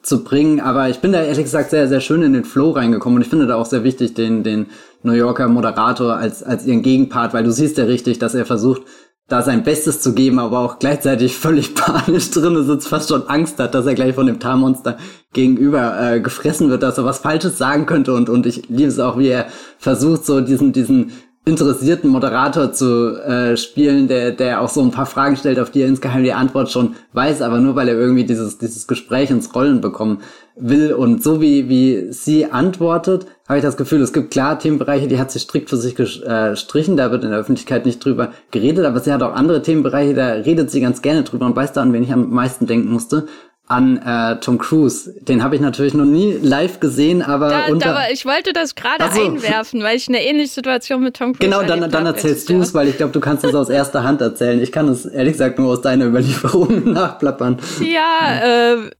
zu 0.00 0.22
bringen. 0.22 0.60
Aber 0.60 0.90
ich 0.90 1.00
bin 1.00 1.10
da 1.10 1.22
ehrlich 1.22 1.42
gesagt 1.42 1.70
sehr, 1.70 1.88
sehr 1.88 2.00
schön 2.00 2.22
in 2.22 2.34
den 2.34 2.44
Flow 2.44 2.70
reingekommen 2.70 3.16
und 3.16 3.22
ich 3.22 3.28
finde 3.28 3.48
da 3.48 3.56
auch 3.56 3.66
sehr 3.66 3.82
wichtig 3.82 4.14
den, 4.14 4.44
den 4.44 4.66
New 5.02 5.12
Yorker 5.12 5.48
Moderator 5.48 6.14
als, 6.14 6.44
als 6.44 6.64
ihren 6.66 6.82
Gegenpart, 6.82 7.34
weil 7.34 7.42
du 7.42 7.50
siehst 7.50 7.78
ja 7.78 7.84
richtig, 7.84 8.20
dass 8.20 8.36
er 8.36 8.46
versucht, 8.46 8.82
da 9.28 9.40
sein 9.42 9.62
Bestes 9.62 10.02
zu 10.02 10.12
geben, 10.12 10.38
aber 10.38 10.58
auch 10.58 10.78
gleichzeitig 10.78 11.36
völlig 11.36 11.74
panisch 11.74 12.30
drin 12.30 12.62
sitzt, 12.64 12.88
fast 12.88 13.08
schon 13.08 13.26
Angst 13.28 13.58
hat, 13.58 13.74
dass 13.74 13.86
er 13.86 13.94
gleich 13.94 14.14
von 14.14 14.26
dem 14.26 14.38
Tarmonster 14.38 14.98
gegenüber 15.32 15.98
äh, 16.00 16.20
gefressen 16.20 16.68
wird, 16.68 16.82
dass 16.82 16.98
er 16.98 17.04
was 17.04 17.18
Falsches 17.18 17.58
sagen 17.58 17.86
könnte. 17.86 18.12
Und 18.12 18.28
und 18.28 18.46
ich 18.46 18.68
liebe 18.68 18.88
es 18.88 18.98
auch, 18.98 19.18
wie 19.18 19.28
er 19.28 19.46
versucht, 19.78 20.26
so 20.26 20.40
diesen 20.40 20.72
diesen 20.72 21.12
interessierten 21.46 22.08
Moderator 22.08 22.72
zu 22.72 23.18
äh, 23.22 23.56
spielen, 23.56 24.08
der 24.08 24.32
der 24.32 24.60
auch 24.60 24.68
so 24.68 24.82
ein 24.82 24.90
paar 24.90 25.06
Fragen 25.06 25.36
stellt, 25.36 25.58
auf 25.58 25.70
die 25.70 25.82
er 25.82 25.88
insgeheim 25.88 26.22
die 26.22 26.32
Antwort 26.32 26.70
schon 26.70 26.94
weiß, 27.12 27.42
aber 27.42 27.58
nur 27.58 27.76
weil 27.76 27.88
er 27.88 27.96
irgendwie 27.96 28.24
dieses 28.24 28.58
dieses 28.58 28.86
Gespräch 28.86 29.30
ins 29.30 29.54
Rollen 29.54 29.80
bekommen 29.80 30.20
will. 30.54 30.92
Und 30.92 31.22
so 31.22 31.40
wie 31.40 31.68
wie 31.68 32.12
sie 32.12 32.50
antwortet, 32.50 33.26
habe 33.48 33.58
ich 33.58 33.64
das 33.64 33.76
Gefühl, 33.76 34.00
es 34.00 34.12
gibt 34.12 34.30
klar 34.30 34.58
Themenbereiche, 34.58 35.06
die 35.06 35.18
hat 35.18 35.30
sie 35.30 35.38
strikt 35.38 35.68
für 35.68 35.76
sich 35.76 35.94
gestrichen, 35.94 36.96
da 36.96 37.10
wird 37.10 37.24
in 37.24 37.30
der 37.30 37.38
Öffentlichkeit 37.38 37.84
nicht 37.84 38.04
drüber 38.04 38.32
geredet, 38.50 38.86
aber 38.86 39.00
sie 39.00 39.12
hat 39.12 39.22
auch 39.22 39.34
andere 39.34 39.62
Themenbereiche, 39.62 40.14
da 40.14 40.28
redet 40.32 40.70
sie 40.70 40.80
ganz 40.80 41.02
gerne 41.02 41.24
drüber 41.24 41.46
und 41.46 41.56
weiß 41.56 41.72
da, 41.72 41.82
an 41.82 41.92
wen 41.92 42.02
ich 42.02 42.12
am 42.12 42.30
meisten 42.30 42.66
denken 42.66 42.90
musste 42.90 43.26
an 43.66 43.96
äh, 43.96 44.40
Tom 44.40 44.58
Cruise. 44.58 45.14
Den 45.22 45.42
habe 45.42 45.54
ich 45.54 45.60
natürlich 45.60 45.94
noch 45.94 46.04
nie 46.04 46.32
live 46.32 46.80
gesehen, 46.80 47.22
aber 47.22 47.48
da, 47.48 47.66
unter 47.66 47.94
da, 47.94 48.08
ich 48.10 48.26
wollte 48.26 48.52
das 48.52 48.74
gerade 48.74 49.04
so. 49.12 49.24
einwerfen, 49.24 49.82
weil 49.82 49.96
ich 49.96 50.08
eine 50.08 50.22
ähnliche 50.22 50.52
Situation 50.52 51.02
mit 51.02 51.16
Tom 51.16 51.32
Cruise 51.32 51.50
Genau, 51.50 51.62
dann, 51.62 51.90
dann 51.90 52.06
erzählst 52.06 52.48
du 52.50 52.60
es, 52.60 52.74
weil 52.74 52.88
ich 52.88 52.98
glaube, 52.98 53.12
du 53.12 53.20
kannst 53.20 53.42
es 53.44 53.54
aus 53.54 53.70
erster 53.70 54.04
Hand 54.04 54.20
erzählen. 54.20 54.60
Ich 54.60 54.70
kann 54.70 54.88
es 54.88 55.06
ehrlich 55.06 55.32
gesagt 55.32 55.58
nur 55.58 55.72
aus 55.72 55.80
deiner 55.80 56.06
Überlieferung 56.06 56.92
nachplappern. 56.92 57.58
Ja, 57.80 58.74
äh, 58.74 58.90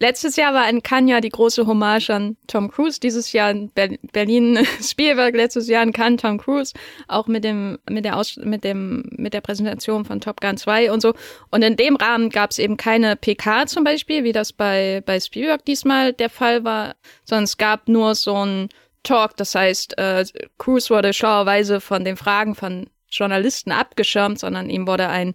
Letztes 0.00 0.36
Jahr 0.36 0.54
war 0.54 0.68
in 0.68 0.82
Cannes 0.82 1.10
ja 1.10 1.20
die 1.20 1.28
große 1.28 1.66
Hommage 1.66 2.10
an 2.10 2.36
Tom 2.46 2.70
Cruise. 2.70 3.00
Dieses 3.00 3.32
Jahr 3.32 3.50
in 3.50 3.70
Berlin 4.12 4.64
Spielberg, 4.82 5.34
letztes 5.34 5.68
Jahr 5.68 5.82
in 5.82 5.92
Cannes 5.92 6.22
Tom 6.22 6.38
Cruise. 6.38 6.72
Auch 7.08 7.26
mit 7.26 7.42
dem, 7.42 7.78
mit 7.90 8.04
der 8.04 8.16
Aus 8.16 8.36
mit 8.36 8.62
dem, 8.62 9.04
mit 9.16 9.34
der 9.34 9.40
Präsentation 9.40 10.04
von 10.04 10.20
Top 10.20 10.40
Gun 10.40 10.56
2 10.56 10.92
und 10.92 11.00
so. 11.00 11.14
Und 11.50 11.62
in 11.62 11.74
dem 11.74 11.96
Rahmen 11.96 12.30
gab 12.30 12.52
es 12.52 12.60
eben 12.60 12.76
keine 12.76 13.16
PK 13.16 13.66
zum 13.66 13.82
Beispiel, 13.82 14.22
wie 14.22 14.32
das 14.32 14.52
bei, 14.52 15.02
bei 15.04 15.18
Spielberg 15.18 15.64
diesmal 15.64 16.12
der 16.12 16.30
Fall 16.30 16.62
war, 16.62 16.94
sondern 17.24 17.44
es 17.44 17.56
gab 17.56 17.88
nur 17.88 18.14
so 18.14 18.44
ein 18.44 18.68
Talk. 19.02 19.36
Das 19.36 19.56
heißt, 19.56 19.98
äh, 19.98 20.24
Cruise 20.58 20.90
wurde 20.90 21.12
schlauerweise 21.12 21.80
von 21.80 22.04
den 22.04 22.16
Fragen 22.16 22.54
von 22.54 22.88
Journalisten 23.10 23.72
abgeschirmt, 23.72 24.38
sondern 24.38 24.70
ihm 24.70 24.86
wurde 24.86 25.08
ein, 25.08 25.34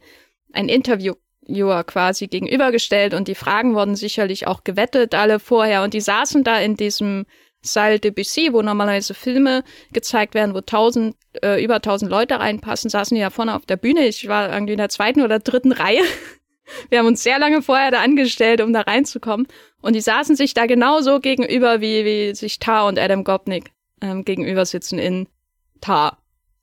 ein 0.53 0.69
Interview 0.69 1.15
Viewer 1.47 1.83
quasi 1.83 2.27
gegenübergestellt 2.27 3.13
und 3.13 3.27
die 3.27 3.35
Fragen 3.35 3.75
wurden 3.75 3.95
sicherlich 3.95 4.47
auch 4.47 4.63
gewettet 4.63 5.13
alle 5.15 5.39
vorher 5.39 5.83
und 5.83 5.93
die 5.93 6.01
saßen 6.01 6.43
da 6.43 6.59
in 6.59 6.75
diesem 6.75 7.25
Salle 7.65 7.99
de 7.99 8.11
Bussy, 8.11 8.49
wo 8.51 8.61
normalerweise 8.61 9.13
Filme 9.13 9.63
gezeigt 9.93 10.35
werden, 10.35 10.53
wo 10.53 10.61
tausend, 10.61 11.15
äh, 11.41 11.63
über 11.63 11.81
tausend 11.81 12.11
Leute 12.11 12.39
reinpassen, 12.39 12.89
saßen 12.89 13.15
die 13.15 13.21
da 13.21 13.29
vorne 13.29 13.55
auf 13.55 13.65
der 13.65 13.77
Bühne. 13.77 14.05
Ich 14.05 14.27
war 14.27 14.51
irgendwie 14.51 14.73
in 14.73 14.79
der 14.79 14.89
zweiten 14.89 15.21
oder 15.21 15.39
dritten 15.39 15.71
Reihe. 15.71 16.01
Wir 16.89 16.99
haben 16.99 17.07
uns 17.07 17.23
sehr 17.23 17.39
lange 17.39 17.61
vorher 17.61 17.91
da 17.91 18.01
angestellt, 18.01 18.61
um 18.61 18.73
da 18.73 18.81
reinzukommen. 18.81 19.47
Und 19.81 19.93
die 19.93 20.01
saßen 20.01 20.35
sich 20.35 20.53
da 20.53 20.65
genauso 20.65 21.19
gegenüber, 21.19 21.81
wie, 21.81 22.05
wie 22.05 22.35
sich 22.35 22.59
Tar 22.59 22.87
und 22.87 22.99
Adam 22.99 23.23
Gopnik 23.23 23.71
ähm, 24.01 24.23
gegenüber 24.23 24.65
sitzen 24.65 24.99
in 24.99 25.27
Tar. 25.81 26.19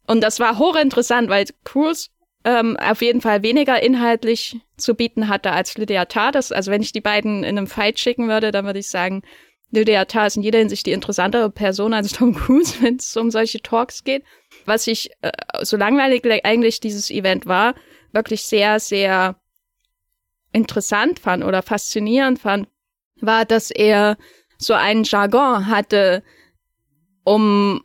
Und 0.06 0.22
das 0.22 0.40
war 0.40 0.58
hochinteressant, 0.58 1.28
weil 1.28 1.44
Cruz 1.64 2.10
ähm, 2.44 2.76
auf 2.78 3.02
jeden 3.02 3.20
Fall 3.20 3.42
weniger 3.42 3.82
inhaltlich 3.82 4.58
zu 4.76 4.94
bieten 4.94 5.28
hatte 5.28 5.52
als 5.52 5.76
Lydia 5.76 6.06
Tarr. 6.06 6.32
Das, 6.32 6.52
also 6.52 6.70
wenn 6.70 6.82
ich 6.82 6.92
die 6.92 7.00
beiden 7.00 7.44
in 7.44 7.58
einem 7.58 7.66
Fight 7.66 7.98
schicken 7.98 8.28
würde, 8.28 8.50
dann 8.50 8.64
würde 8.64 8.78
ich 8.78 8.88
sagen, 8.88 9.22
Lydia 9.70 10.04
Tarr 10.06 10.26
ist 10.26 10.36
in 10.36 10.42
jeder 10.42 10.58
Hinsicht 10.58 10.86
die 10.86 10.92
interessantere 10.92 11.50
Person 11.50 11.92
als 11.92 12.12
Tom 12.12 12.34
Cruise, 12.34 12.74
wenn 12.80 12.96
es 12.96 13.16
um 13.16 13.30
solche 13.30 13.60
Talks 13.60 14.04
geht. 14.04 14.24
Was 14.64 14.86
ich, 14.86 15.10
äh, 15.20 15.30
so 15.62 15.76
langweilig 15.76 16.24
eigentlich 16.44 16.80
dieses 16.80 17.10
Event 17.10 17.46
war, 17.46 17.74
wirklich 18.12 18.42
sehr, 18.42 18.80
sehr 18.80 19.36
interessant 20.52 21.20
fand 21.20 21.44
oder 21.44 21.62
faszinierend 21.62 22.40
fand, 22.40 22.68
war, 23.20 23.44
dass 23.44 23.70
er 23.70 24.16
so 24.58 24.74
einen 24.74 25.04
Jargon 25.04 25.66
hatte, 25.66 26.22
um 27.24 27.84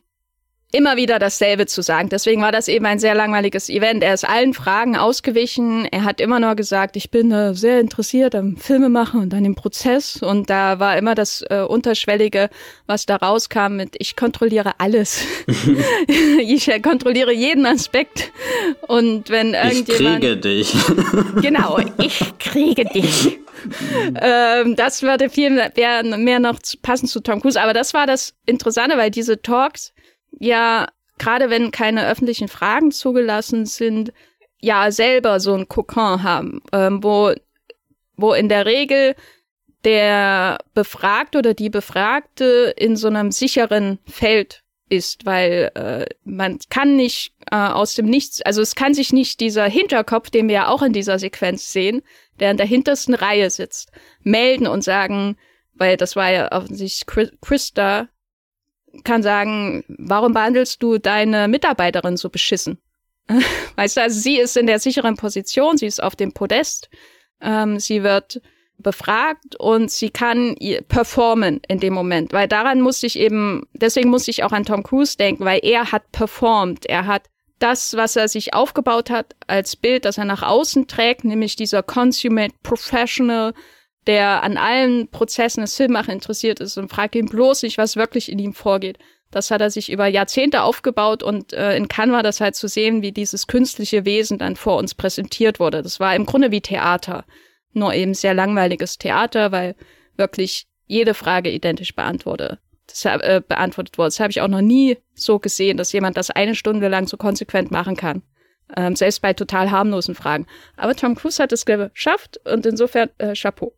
immer 0.76 0.96
wieder 0.96 1.18
dasselbe 1.18 1.64
zu 1.64 1.80
sagen. 1.80 2.10
Deswegen 2.10 2.42
war 2.42 2.52
das 2.52 2.68
eben 2.68 2.84
ein 2.84 2.98
sehr 2.98 3.14
langweiliges 3.14 3.70
Event. 3.70 4.02
Er 4.02 4.12
ist 4.12 4.28
allen 4.28 4.52
Fragen 4.52 4.94
ausgewichen. 4.94 5.86
Er 5.86 6.04
hat 6.04 6.20
immer 6.20 6.38
nur 6.38 6.54
gesagt, 6.54 6.96
ich 6.96 7.10
bin 7.10 7.32
äh, 7.32 7.54
sehr 7.54 7.80
interessiert 7.80 8.34
am 8.34 8.58
Filmemachen 8.58 9.22
und 9.22 9.32
an 9.32 9.42
dem 9.42 9.54
Prozess. 9.54 10.22
Und 10.22 10.50
da 10.50 10.78
war 10.78 10.98
immer 10.98 11.14
das 11.14 11.42
äh, 11.48 11.62
Unterschwellige, 11.62 12.50
was 12.86 13.06
da 13.06 13.16
rauskam 13.16 13.76
mit, 13.76 13.96
ich 13.98 14.16
kontrolliere 14.16 14.72
alles. 14.78 15.24
ich 16.38 16.70
kontrolliere 16.82 17.32
jeden 17.32 17.64
Aspekt. 17.64 18.30
Und 18.86 19.30
wenn 19.30 19.54
irgendjemand... 19.54 19.88
Ich 19.88 19.96
kriege 19.96 20.36
dich. 20.36 20.74
genau, 21.40 21.78
ich 21.96 22.20
kriege 22.38 22.84
dich. 22.84 23.38
ähm, 24.20 24.76
das 24.76 25.02
würde 25.02 25.30
viel 25.30 25.50
mehr, 25.50 26.02
mehr 26.04 26.38
noch 26.38 26.58
passen 26.82 27.06
zu 27.06 27.20
Tom 27.20 27.40
Cruise. 27.40 27.58
Aber 27.58 27.72
das 27.72 27.94
war 27.94 28.06
das 28.06 28.34
Interessante, 28.44 28.98
weil 28.98 29.10
diese 29.10 29.40
Talks 29.40 29.94
ja, 30.38 30.88
gerade 31.18 31.50
wenn 31.50 31.70
keine 31.70 32.08
öffentlichen 32.08 32.48
Fragen 32.48 32.90
zugelassen 32.90 33.66
sind, 33.66 34.12
ja 34.60 34.90
selber 34.90 35.40
so 35.40 35.54
ein 35.54 35.68
Kokon 35.68 36.22
haben, 36.22 36.62
ähm, 36.72 37.02
wo, 37.02 37.32
wo 38.16 38.32
in 38.32 38.48
der 38.48 38.66
Regel 38.66 39.14
der 39.84 40.58
Befragte 40.74 41.38
oder 41.38 41.54
die 41.54 41.70
Befragte 41.70 42.74
in 42.76 42.96
so 42.96 43.08
einem 43.08 43.30
sicheren 43.30 43.98
Feld 44.06 44.62
ist, 44.88 45.26
weil 45.26 45.70
äh, 45.74 46.06
man 46.24 46.58
kann 46.70 46.96
nicht 46.96 47.34
äh, 47.50 47.56
aus 47.56 47.94
dem 47.94 48.06
Nichts, 48.06 48.42
also 48.42 48.62
es 48.62 48.74
kann 48.74 48.94
sich 48.94 49.12
nicht 49.12 49.40
dieser 49.40 49.66
Hinterkopf, 49.66 50.30
den 50.30 50.48
wir 50.48 50.54
ja 50.54 50.68
auch 50.68 50.82
in 50.82 50.92
dieser 50.92 51.18
Sequenz 51.18 51.72
sehen, 51.72 52.02
der 52.38 52.50
in 52.50 52.56
der 52.56 52.66
hintersten 52.66 53.14
Reihe 53.14 53.50
sitzt, 53.50 53.90
melden 54.22 54.66
und 54.66 54.82
sagen, 54.82 55.36
weil 55.74 55.96
das 55.96 56.16
war 56.16 56.30
ja 56.30 56.52
offensichtlich 56.52 57.06
Christa, 57.40 58.08
kann 59.04 59.22
sagen, 59.22 59.84
warum 59.88 60.32
behandelst 60.32 60.82
du 60.82 60.98
deine 60.98 61.48
Mitarbeiterin 61.48 62.16
so 62.16 62.28
beschissen? 62.28 62.78
Weißt 63.76 63.96
du, 63.96 64.02
also 64.02 64.18
sie 64.18 64.38
ist 64.38 64.56
in 64.56 64.66
der 64.66 64.78
sicheren 64.78 65.16
Position, 65.16 65.76
sie 65.76 65.86
ist 65.86 66.02
auf 66.02 66.16
dem 66.16 66.32
Podest, 66.32 66.88
ähm, 67.40 67.78
sie 67.78 68.02
wird 68.02 68.40
befragt 68.78 69.56
und 69.58 69.90
sie 69.90 70.10
kann 70.10 70.54
performen 70.88 71.60
in 71.66 71.80
dem 71.80 71.94
Moment, 71.94 72.32
weil 72.32 72.46
daran 72.46 72.82
musste 72.82 73.06
ich 73.06 73.18
eben, 73.18 73.66
deswegen 73.72 74.10
musste 74.10 74.30
ich 74.30 74.44
auch 74.44 74.52
an 74.52 74.64
Tom 74.64 74.82
Cruise 74.82 75.16
denken, 75.16 75.44
weil 75.44 75.60
er 75.62 75.92
hat 75.92 76.12
performt, 76.12 76.86
er 76.86 77.06
hat 77.06 77.22
das, 77.58 77.96
was 77.96 78.16
er 78.16 78.28
sich 78.28 78.52
aufgebaut 78.52 79.08
hat 79.08 79.34
als 79.46 79.76
Bild, 79.76 80.04
das 80.04 80.18
er 80.18 80.26
nach 80.26 80.42
außen 80.42 80.88
trägt, 80.88 81.24
nämlich 81.24 81.56
dieser 81.56 81.82
consummate 81.82 82.54
professional, 82.62 83.54
der 84.06 84.42
an 84.42 84.56
allen 84.56 85.08
Prozessen 85.08 85.62
des 85.62 85.76
Filmmachen 85.76 86.12
interessiert 86.12 86.60
ist 86.60 86.76
und 86.76 86.88
fragt 86.88 87.14
ihn 87.14 87.26
bloß 87.26 87.62
nicht, 87.62 87.78
was 87.78 87.96
wirklich 87.96 88.30
in 88.30 88.38
ihm 88.38 88.54
vorgeht. 88.54 88.98
Das 89.30 89.50
hat 89.50 89.60
er 89.60 89.70
sich 89.70 89.90
über 89.90 90.06
Jahrzehnte 90.06 90.62
aufgebaut 90.62 91.22
und 91.22 91.52
äh, 91.52 91.76
in 91.76 91.88
Cannes 91.88 92.14
war 92.14 92.22
das 92.22 92.40
halt 92.40 92.54
zu 92.54 92.68
sehen, 92.68 93.02
wie 93.02 93.12
dieses 93.12 93.48
künstliche 93.48 94.04
Wesen 94.04 94.38
dann 94.38 94.56
vor 94.56 94.76
uns 94.78 94.94
präsentiert 94.94 95.58
wurde. 95.58 95.82
Das 95.82 95.98
war 95.98 96.14
im 96.14 96.26
Grunde 96.26 96.52
wie 96.52 96.60
Theater, 96.60 97.24
nur 97.72 97.92
eben 97.92 98.14
sehr 98.14 98.34
langweiliges 98.34 98.98
Theater, 98.98 99.50
weil 99.50 99.74
wirklich 100.16 100.66
jede 100.86 101.14
Frage 101.14 101.50
identisch 101.50 101.94
beantwortet, 101.94 102.60
das, 102.86 103.04
äh, 103.04 103.42
beantwortet 103.46 103.98
wurde. 103.98 104.08
Das 104.08 104.20
habe 104.20 104.30
ich 104.30 104.40
auch 104.40 104.48
noch 104.48 104.60
nie 104.60 104.96
so 105.14 105.40
gesehen, 105.40 105.76
dass 105.76 105.92
jemand 105.92 106.16
das 106.16 106.30
eine 106.30 106.54
Stunde 106.54 106.86
lang 106.88 107.08
so 107.08 107.16
konsequent 107.16 107.72
machen 107.72 107.96
kann. 107.96 108.22
Ähm, 108.74 108.96
selbst 108.96 109.22
bei 109.22 109.32
total 109.32 109.70
harmlosen 109.70 110.14
Fragen. 110.14 110.46
Aber 110.76 110.94
Tom 110.94 111.14
Cruise 111.14 111.40
hat 111.42 111.52
es 111.52 111.64
geschafft 111.64 112.40
und 112.44 112.66
insofern 112.66 113.10
äh, 113.18 113.34
Chapeau. 113.34 113.72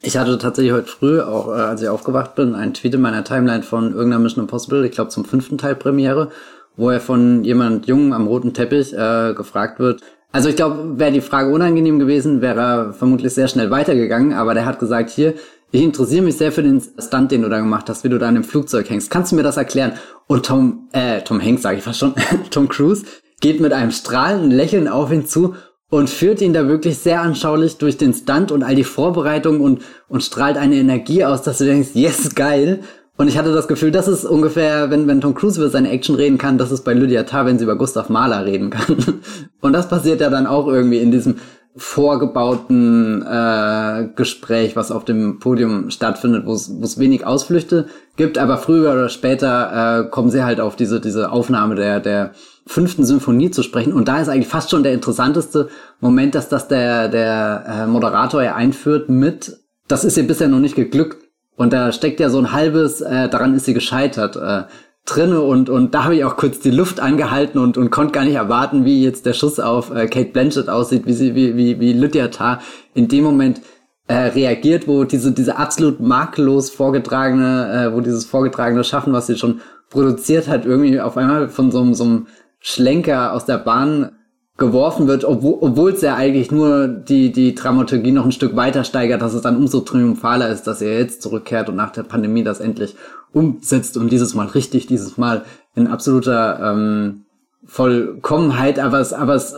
Ich 0.00 0.16
hatte 0.16 0.38
tatsächlich 0.38 0.72
heute 0.72 0.86
früh, 0.86 1.20
auch 1.20 1.48
äh, 1.48 1.60
als 1.60 1.82
ich 1.82 1.88
aufgewacht 1.88 2.36
bin, 2.36 2.54
einen 2.54 2.74
Tweet 2.74 2.94
in 2.94 3.00
meiner 3.00 3.24
Timeline 3.24 3.64
von 3.64 3.92
irgendeiner 3.92 4.22
Mission 4.22 4.44
Impossible, 4.44 4.84
ich 4.84 4.92
glaube 4.92 5.10
zum 5.10 5.24
fünften 5.24 5.58
Teil 5.58 5.74
Premiere, 5.74 6.30
wo 6.76 6.90
er 6.90 7.00
von 7.00 7.42
jemand 7.42 7.86
Jungen 7.88 8.12
am 8.12 8.28
roten 8.28 8.54
Teppich 8.54 8.92
äh, 8.92 9.34
gefragt 9.34 9.80
wird. 9.80 10.02
Also 10.30 10.48
ich 10.48 10.56
glaube, 10.56 10.98
wäre 10.98 11.10
die 11.10 11.20
Frage 11.20 11.50
unangenehm 11.50 11.98
gewesen, 11.98 12.40
wäre 12.40 12.60
er 12.60 12.92
vermutlich 12.92 13.34
sehr 13.34 13.48
schnell 13.48 13.72
weitergegangen, 13.72 14.34
aber 14.34 14.54
der 14.54 14.66
hat 14.66 14.78
gesagt, 14.78 15.10
hier, 15.10 15.34
ich 15.70 15.82
interessiere 15.82 16.22
mich 16.22 16.36
sehr 16.36 16.52
für 16.52 16.62
den 16.62 16.80
Stunt, 16.80 17.32
den 17.32 17.42
du 17.42 17.48
da 17.48 17.58
gemacht 17.58 17.88
hast, 17.88 18.04
wie 18.04 18.08
du 18.08 18.18
da 18.18 18.28
in 18.28 18.36
dem 18.36 18.44
Flugzeug 18.44 18.88
hängst. 18.88 19.10
Kannst 19.10 19.32
du 19.32 19.36
mir 19.36 19.42
das 19.42 19.56
erklären? 19.56 19.92
Und 20.26 20.46
Tom, 20.46 20.88
äh, 20.92 21.22
Tom 21.22 21.42
Hanks 21.42 21.62
sage 21.62 21.78
ich 21.78 21.84
fast 21.84 21.98
schon, 21.98 22.14
Tom 22.50 22.68
Cruise 22.68 23.04
geht 23.40 23.60
mit 23.60 23.72
einem 23.72 23.90
strahlenden 23.90 24.50
Lächeln 24.50 24.88
auf 24.88 25.12
ihn 25.12 25.26
zu 25.26 25.54
und 25.90 26.10
führt 26.10 26.40
ihn 26.40 26.52
da 26.52 26.68
wirklich 26.68 26.98
sehr 26.98 27.22
anschaulich 27.22 27.78
durch 27.78 27.96
den 27.96 28.12
Stunt 28.12 28.52
und 28.52 28.62
all 28.62 28.74
die 28.74 28.84
Vorbereitungen 28.84 29.60
und, 29.60 29.82
und 30.08 30.22
strahlt 30.22 30.56
eine 30.56 30.76
Energie 30.76 31.24
aus, 31.24 31.42
dass 31.42 31.58
du 31.58 31.64
denkst, 31.64 31.90
yes, 31.94 32.34
geil. 32.34 32.80
Und 33.16 33.26
ich 33.26 33.38
hatte 33.38 33.52
das 33.52 33.68
Gefühl, 33.68 33.90
das 33.90 34.06
ist 34.06 34.24
ungefähr, 34.24 34.90
wenn, 34.90 35.08
wenn 35.08 35.20
Tom 35.20 35.34
Cruise 35.34 35.58
über 35.58 35.70
seine 35.70 35.90
Action 35.90 36.14
reden 36.14 36.38
kann, 36.38 36.58
das 36.58 36.70
ist 36.70 36.84
bei 36.84 36.92
Lydia 36.92 37.24
Tarr, 37.24 37.46
wenn 37.46 37.58
sie 37.58 37.64
über 37.64 37.76
Gustav 37.76 38.10
Mahler 38.10 38.44
reden 38.44 38.70
kann. 38.70 38.96
Und 39.60 39.72
das 39.72 39.88
passiert 39.88 40.20
ja 40.20 40.30
dann 40.30 40.46
auch 40.46 40.68
irgendwie 40.68 40.98
in 40.98 41.10
diesem 41.10 41.36
vorgebauten 41.78 43.22
äh, 43.22 44.08
Gespräch, 44.14 44.76
was 44.76 44.90
auf 44.90 45.04
dem 45.04 45.38
Podium 45.38 45.90
stattfindet, 45.90 46.44
wo 46.44 46.52
es 46.52 46.98
wenig 46.98 47.24
Ausflüchte 47.24 47.86
gibt, 48.16 48.36
aber 48.36 48.58
früher 48.58 48.92
oder 48.92 49.08
später 49.08 50.06
äh, 50.06 50.10
kommen 50.10 50.30
sie 50.30 50.44
halt 50.44 50.60
auf 50.60 50.76
diese, 50.76 51.00
diese 51.00 51.30
Aufnahme 51.30 51.76
der, 51.76 52.00
der 52.00 52.32
fünften 52.68 53.04
Symphonie 53.04 53.50
zu 53.50 53.62
sprechen. 53.62 53.92
Und 53.92 54.08
da 54.08 54.20
ist 54.20 54.28
eigentlich 54.28 54.48
fast 54.48 54.70
schon 54.70 54.82
der 54.82 54.92
interessanteste 54.92 55.68
Moment, 56.00 56.34
dass 56.34 56.48
das 56.48 56.68
der, 56.68 57.08
der 57.08 57.64
äh, 57.66 57.86
Moderator 57.86 58.42
ja 58.42 58.54
einführt 58.54 59.08
mit, 59.08 59.56
das 59.88 60.04
ist 60.04 60.16
ihr 60.18 60.26
bisher 60.26 60.48
noch 60.48 60.60
nicht 60.60 60.76
geglückt. 60.76 61.24
Und 61.56 61.72
da 61.72 61.90
steckt 61.92 62.20
ja 62.20 62.30
so 62.30 62.38
ein 62.38 62.52
halbes, 62.52 63.00
äh, 63.00 63.28
daran 63.28 63.54
ist 63.54 63.64
sie 63.64 63.74
gescheitert, 63.74 64.36
äh, 64.36 64.64
drinne 65.06 65.40
und 65.40 65.70
und 65.70 65.94
da 65.94 66.04
habe 66.04 66.16
ich 66.16 66.24
auch 66.24 66.36
kurz 66.36 66.60
die 66.60 66.70
Luft 66.70 67.00
angehalten 67.00 67.58
und 67.58 67.78
und 67.78 67.90
konnte 67.90 68.12
gar 68.12 68.24
nicht 68.24 68.34
erwarten, 68.34 68.84
wie 68.84 69.02
jetzt 69.02 69.24
der 69.24 69.32
Schuss 69.32 69.58
auf 69.58 69.90
äh, 69.90 70.06
Kate 70.06 70.32
Blanchett 70.32 70.68
aussieht, 70.68 71.06
wie 71.06 71.14
sie 71.14 71.34
wie 71.34 71.56
wie 71.56 71.80
wie 71.80 71.94
Lydia 71.94 72.28
Tarr 72.28 72.60
in 72.92 73.08
dem 73.08 73.24
Moment 73.24 73.62
äh, 74.06 74.14
reagiert, 74.14 74.86
wo 74.86 75.04
diese 75.04 75.32
diese 75.32 75.56
absolut 75.56 76.00
makellos 76.00 76.68
vorgetragene, 76.68 77.88
äh, 77.88 77.94
wo 77.94 78.02
dieses 78.02 78.26
vorgetragene 78.26 78.84
Schaffen, 78.84 79.14
was 79.14 79.26
sie 79.26 79.38
schon 79.38 79.62
produziert 79.88 80.46
hat, 80.48 80.66
irgendwie 80.66 81.00
auf 81.00 81.16
einmal 81.16 81.48
von 81.48 81.70
so, 81.70 81.94
so 81.94 82.04
einem 82.04 82.26
Schlenker 82.60 83.32
aus 83.32 83.44
der 83.44 83.58
Bahn 83.58 84.12
geworfen 84.56 85.06
wird, 85.06 85.24
obwohl 85.24 85.92
es 85.92 86.00
ja 86.00 86.16
eigentlich 86.16 86.50
nur 86.50 86.88
die, 86.88 87.30
die 87.30 87.54
Dramaturgie 87.54 88.10
noch 88.10 88.24
ein 88.24 88.32
Stück 88.32 88.56
weiter 88.56 88.82
steigert, 88.82 89.22
dass 89.22 89.32
es 89.32 89.42
dann 89.42 89.56
umso 89.56 89.80
triumphaler 89.80 90.48
ist, 90.48 90.66
dass 90.66 90.82
er 90.82 90.98
jetzt 90.98 91.22
zurückkehrt 91.22 91.68
und 91.68 91.76
nach 91.76 91.92
der 91.92 92.02
Pandemie 92.02 92.42
das 92.42 92.58
endlich 92.58 92.96
umsetzt 93.32 93.96
und 93.96 94.10
dieses 94.10 94.34
Mal 94.34 94.48
richtig, 94.48 94.88
dieses 94.88 95.16
Mal 95.16 95.44
in 95.76 95.86
absoluter 95.86 96.58
ähm, 96.60 97.24
Vollkommenheit, 97.64 98.80
aber 98.80 98.98
es, 98.98 99.12
aber 99.12 99.36
es 99.36 99.54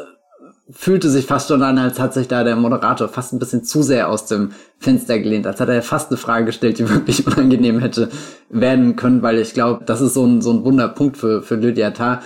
fühlte 0.70 1.08
sich 1.08 1.26
fast 1.26 1.48
schon 1.48 1.62
an, 1.62 1.78
als 1.78 1.98
hat 1.98 2.14
sich 2.14 2.28
da 2.28 2.44
der 2.44 2.56
Moderator 2.56 3.08
fast 3.08 3.32
ein 3.32 3.38
bisschen 3.38 3.64
zu 3.64 3.82
sehr 3.82 4.08
aus 4.08 4.26
dem 4.26 4.52
Fenster 4.78 5.18
gelehnt, 5.18 5.46
als 5.46 5.60
hat 5.60 5.68
er 5.68 5.82
fast 5.82 6.10
eine 6.10 6.18
Frage 6.18 6.46
gestellt, 6.46 6.78
die 6.78 6.88
wirklich 6.90 7.26
unangenehm 7.26 7.80
hätte 7.80 8.10
werden 8.50 8.96
können, 8.96 9.22
weil 9.22 9.38
ich 9.38 9.54
glaube, 9.54 9.84
das 9.84 10.00
ist 10.00 10.14
so 10.14 10.24
ein, 10.24 10.42
so 10.42 10.52
ein 10.52 10.64
Wunderpunkt 10.64 11.16
für, 11.16 11.42
für 11.42 11.56
Lydia 11.56 11.90
Tarr. 11.90 12.20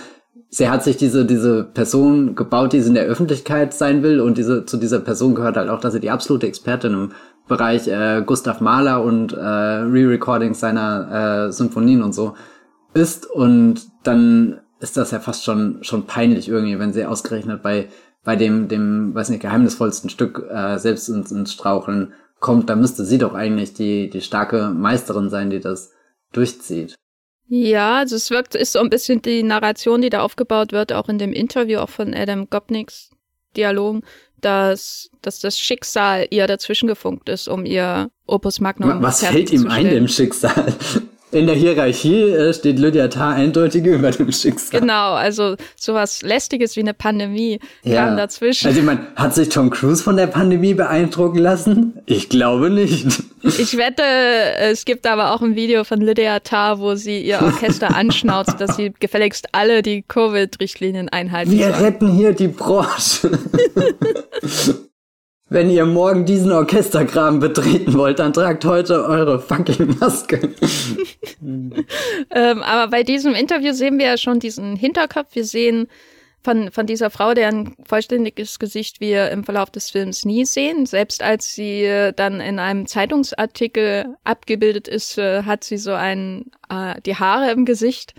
Sie 0.55 0.69
hat 0.69 0.85
sich 0.85 0.95
diese, 0.95 1.25
diese 1.25 1.65
Person 1.65 2.33
gebaut, 2.33 2.71
die 2.71 2.79
sie 2.79 2.87
in 2.87 2.93
der 2.93 3.03
Öffentlichkeit 3.03 3.73
sein 3.73 4.03
will 4.03 4.21
und 4.21 4.37
diese, 4.37 4.65
zu 4.65 4.77
dieser 4.77 5.01
Person 5.01 5.35
gehört 5.35 5.57
halt 5.57 5.67
auch, 5.67 5.81
dass 5.81 5.91
sie 5.91 5.99
die 5.99 6.11
absolute 6.11 6.47
Expertin 6.47 6.93
im 6.93 7.11
Bereich 7.45 7.89
äh, 7.89 8.23
Gustav 8.25 8.61
Mahler 8.61 9.03
und 9.03 9.33
äh, 9.33 9.37
Re-Recordings 9.37 10.61
seiner 10.61 11.47
äh, 11.47 11.51
Symphonien 11.51 12.01
und 12.01 12.13
so 12.13 12.35
ist 12.93 13.29
und 13.29 13.81
dann 14.03 14.61
ist 14.79 14.95
das 14.95 15.11
ja 15.11 15.19
fast 15.19 15.43
schon 15.43 15.79
schon 15.83 16.05
peinlich 16.05 16.47
irgendwie, 16.47 16.79
wenn 16.79 16.93
sie 16.93 17.05
ausgerechnet 17.05 17.61
bei 17.61 17.89
bei 18.23 18.37
dem 18.37 18.69
dem 18.69 19.13
weiß 19.13 19.31
nicht 19.31 19.41
geheimnisvollsten 19.41 20.09
Stück 20.09 20.41
äh, 20.49 20.77
selbst 20.77 21.09
ins, 21.09 21.33
ins 21.33 21.51
Straucheln 21.51 22.13
kommt, 22.39 22.69
da 22.69 22.77
müsste 22.77 23.03
sie 23.03 23.17
doch 23.17 23.33
eigentlich 23.33 23.73
die 23.73 24.09
die 24.09 24.21
starke 24.21 24.69
Meisterin 24.69 25.29
sein, 25.29 25.49
die 25.49 25.59
das 25.59 25.91
durchzieht. 26.31 26.95
Ja, 27.47 27.97
also 27.97 28.15
es 28.15 28.31
wirkt 28.31 28.55
ist 28.55 28.73
so 28.73 28.79
ein 28.79 28.89
bisschen 28.89 29.21
die 29.21 29.43
Narration, 29.43 30.01
die 30.01 30.09
da 30.09 30.21
aufgebaut 30.21 30.71
wird, 30.71 30.93
auch 30.93 31.09
in 31.09 31.19
dem 31.19 31.31
Interview 31.31 31.79
auch 31.79 31.89
von 31.89 32.13
Adam 32.13 32.49
Gopniks 32.49 33.11
Dialogen, 33.55 34.01
dass, 34.41 35.09
dass 35.21 35.39
das 35.39 35.57
Schicksal 35.57 36.27
ihr 36.29 36.47
dazwischen 36.47 36.87
gefunkt 36.87 37.29
ist, 37.29 37.47
um 37.47 37.65
ihr 37.65 38.09
Opus 38.25 38.59
Magnum. 38.59 39.01
Was 39.01 39.23
fällt 39.23 39.51
ihm 39.51 39.67
ein, 39.67 39.89
dem 39.89 40.07
Schicksal? 40.07 40.73
In 41.35 41.47
der 41.47 41.55
Hierarchie 41.55 42.23
äh, 42.23 42.53
steht 42.53 42.79
Lydia 42.79 43.07
Tarr 43.07 43.35
eindeutig 43.35 43.85
über 43.85 44.11
dem 44.11 44.31
Schicksal. 44.31 44.79
Genau, 44.79 45.13
also 45.13 45.55
sowas 45.75 46.21
Lästiges 46.21 46.75
wie 46.75 46.81
eine 46.81 46.93
Pandemie 46.93 47.59
ja. 47.83 48.05
kam 48.05 48.17
dazwischen. 48.17 48.67
Also 48.67 48.79
ich 48.79 48.85
meine, 48.85 49.07
hat 49.15 49.35
sich 49.35 49.49
Tom 49.49 49.69
Cruise 49.69 50.01
von 50.01 50.17
der 50.17 50.27
Pandemie 50.27 50.73
beeindrucken 50.73 51.37
lassen? 51.39 52.01
Ich 52.05 52.29
glaube 52.29 52.69
nicht. 52.69 53.07
Ich 53.43 53.77
wette, 53.77 54.03
es 54.59 54.85
gibt 54.85 55.05
aber 55.05 55.33
auch 55.33 55.41
ein 55.41 55.55
Video 55.55 55.83
von 55.83 56.01
Lydia 56.01 56.39
Tarr, 56.39 56.79
wo 56.79 56.95
sie 56.95 57.21
ihr 57.21 57.41
Orchester 57.41 57.95
anschnauzt, 57.95 58.59
dass 58.59 58.75
sie 58.75 58.93
gefälligst 58.99 59.49
alle 59.51 59.81
die 59.81 60.01
Covid-Richtlinien 60.01 61.09
einhalten 61.09 61.51
Wir 61.51 61.73
soll. 61.73 61.83
retten 61.83 62.11
hier 62.11 62.33
die 62.33 62.47
Branche. 62.47 63.37
Wenn 65.55 65.69
ihr 65.69 65.85
morgen 65.85 66.25
diesen 66.25 66.51
Orchesterkram 66.51 67.39
betreten 67.39 67.93
wollt, 67.93 68.19
dann 68.19 68.33
tragt 68.33 68.65
heute 68.65 69.05
eure 69.05 69.39
fucking 69.39 69.97
Maske. 70.01 70.53
ähm, 71.41 72.61
aber 72.61 72.91
bei 72.91 73.03
diesem 73.03 73.33
Interview 73.35 73.71
sehen 73.71 73.97
wir 73.97 74.05
ja 74.05 74.17
schon 74.17 74.41
diesen 74.41 74.75
Hinterkopf. 74.75 75.29
Wir 75.31 75.45
sehen 75.45 75.87
von, 76.43 76.73
von 76.73 76.87
dieser 76.87 77.09
Frau, 77.09 77.33
deren 77.33 77.73
vollständiges 77.85 78.59
Gesicht 78.59 78.99
wir 78.99 79.31
im 79.31 79.45
Verlauf 79.45 79.71
des 79.71 79.91
Films 79.91 80.25
nie 80.25 80.43
sehen. 80.43 80.85
Selbst 80.85 81.23
als 81.23 81.55
sie 81.55 82.11
dann 82.17 82.41
in 82.41 82.59
einem 82.59 82.85
Zeitungsartikel 82.85 84.17
abgebildet 84.25 84.89
ist, 84.89 85.17
äh, 85.17 85.43
hat 85.43 85.63
sie 85.63 85.77
so 85.77 85.93
ein, 85.93 86.51
äh, 86.69 86.99
die 87.05 87.15
Haare 87.15 87.51
im 87.51 87.63
Gesicht. 87.63 88.13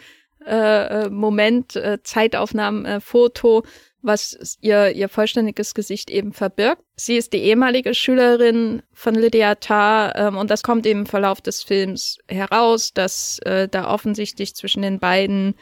Äh, 0.47 1.03
äh 1.05 1.11
Moment, 1.11 1.77
äh, 1.77 1.99
Zeitaufnahmen, 2.03 2.87
äh, 2.87 3.01
Foto 3.01 3.63
was 4.07 4.57
ihr, 4.61 4.93
ihr 4.93 5.09
vollständiges 5.09 5.75
Gesicht 5.75 6.11
eben 6.11 6.33
verbirgt. 6.33 6.83
Sie 6.95 7.17
ist 7.17 7.33
die 7.33 7.43
ehemalige 7.43 7.95
Schülerin 7.95 8.83
von 8.93 9.15
Lydia 9.15 9.57
Tarr 9.57 10.15
ähm, 10.17 10.37
und 10.37 10.51
das 10.51 10.63
kommt 10.63 10.87
eben 10.87 11.01
im 11.01 11.07
Verlauf 11.07 11.41
des 11.41 11.63
Films 11.63 12.19
heraus, 12.29 12.93
dass 12.95 13.39
äh, 13.41 13.69
da 13.69 13.91
offensichtlich 13.93 14.55
zwischen 14.55 14.83
den 14.83 14.99
beiden 14.99 15.55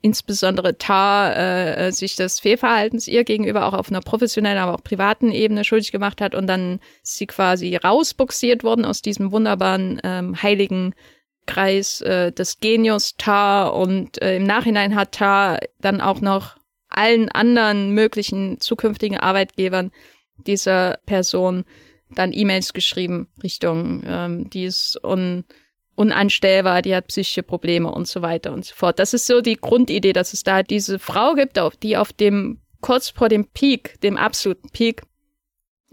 insbesondere 0.00 0.78
Tar 0.78 1.36
äh, 1.36 1.92
sich 1.92 2.14
des 2.16 2.38
Fehlverhaltens 2.38 3.08
ihr 3.08 3.24
gegenüber 3.24 3.66
auch 3.66 3.74
auf 3.74 3.90
einer 3.90 4.00
professionellen, 4.00 4.58
aber 4.58 4.74
auch 4.74 4.84
privaten 4.84 5.32
Ebene 5.32 5.64
schuldig 5.64 5.90
gemacht 5.90 6.20
hat 6.20 6.34
und 6.34 6.46
dann 6.46 6.80
sie 7.02 7.26
quasi 7.26 7.74
rausbuxiert 7.76 8.62
worden 8.62 8.84
aus 8.84 9.02
diesem 9.02 9.32
wunderbaren 9.32 10.00
ähm, 10.04 10.40
heiligen 10.40 10.94
Kreis 11.46 12.00
äh, 12.02 12.30
des 12.30 12.60
Genius 12.60 13.16
Tar 13.16 13.74
und 13.74 14.22
äh, 14.22 14.36
im 14.36 14.44
Nachhinein 14.44 14.94
hat 14.94 15.12
Tar 15.12 15.58
dann 15.80 16.00
auch 16.00 16.20
noch 16.20 16.57
allen 16.98 17.28
anderen 17.28 17.92
möglichen 17.92 18.60
zukünftigen 18.60 19.16
Arbeitgebern 19.16 19.92
dieser 20.36 20.98
Person 21.06 21.64
dann 22.10 22.32
E-Mails 22.32 22.72
geschrieben 22.72 23.28
Richtung, 23.42 24.02
ähm, 24.04 24.50
die 24.50 24.64
ist 24.64 24.98
un, 25.04 25.44
unanstellbar, 25.94 26.82
die 26.82 26.94
hat 26.94 27.06
psychische 27.06 27.42
Probleme 27.42 27.90
und 27.90 28.08
so 28.08 28.20
weiter 28.20 28.52
und 28.52 28.64
so 28.64 28.74
fort. 28.74 28.98
Das 28.98 29.14
ist 29.14 29.26
so 29.26 29.40
die 29.40 29.56
Grundidee, 29.56 30.12
dass 30.12 30.32
es 30.32 30.42
da 30.42 30.62
diese 30.62 30.98
Frau 30.98 31.34
gibt, 31.34 31.58
auf, 31.58 31.76
die 31.76 31.96
auf 31.96 32.12
dem 32.12 32.60
kurz 32.80 33.10
vor 33.10 33.28
dem 33.28 33.46
Peak, 33.46 34.00
dem 34.00 34.16
absoluten 34.16 34.70
Peak 34.70 35.02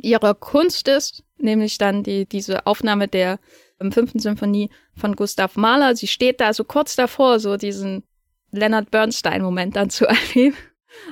ihrer 0.01 0.33
Kunst 0.33 0.87
ist, 0.87 1.23
nämlich 1.37 1.77
dann 1.77 2.03
die 2.03 2.25
diese 2.25 2.65
Aufnahme 2.65 3.07
der 3.07 3.39
ähm, 3.79 3.91
fünften 3.91 4.19
Symphonie 4.19 4.69
von 4.95 5.15
Gustav 5.15 5.55
Mahler. 5.55 5.95
Sie 5.95 6.07
steht 6.07 6.39
da 6.39 6.53
so 6.53 6.63
kurz 6.63 6.95
davor, 6.95 7.39
so 7.39 7.57
diesen 7.57 8.03
Leonard 8.51 8.89
Bernstein-Moment 8.89 9.75
dann 9.75 9.89
zu 9.89 10.05
erleben. 10.07 10.55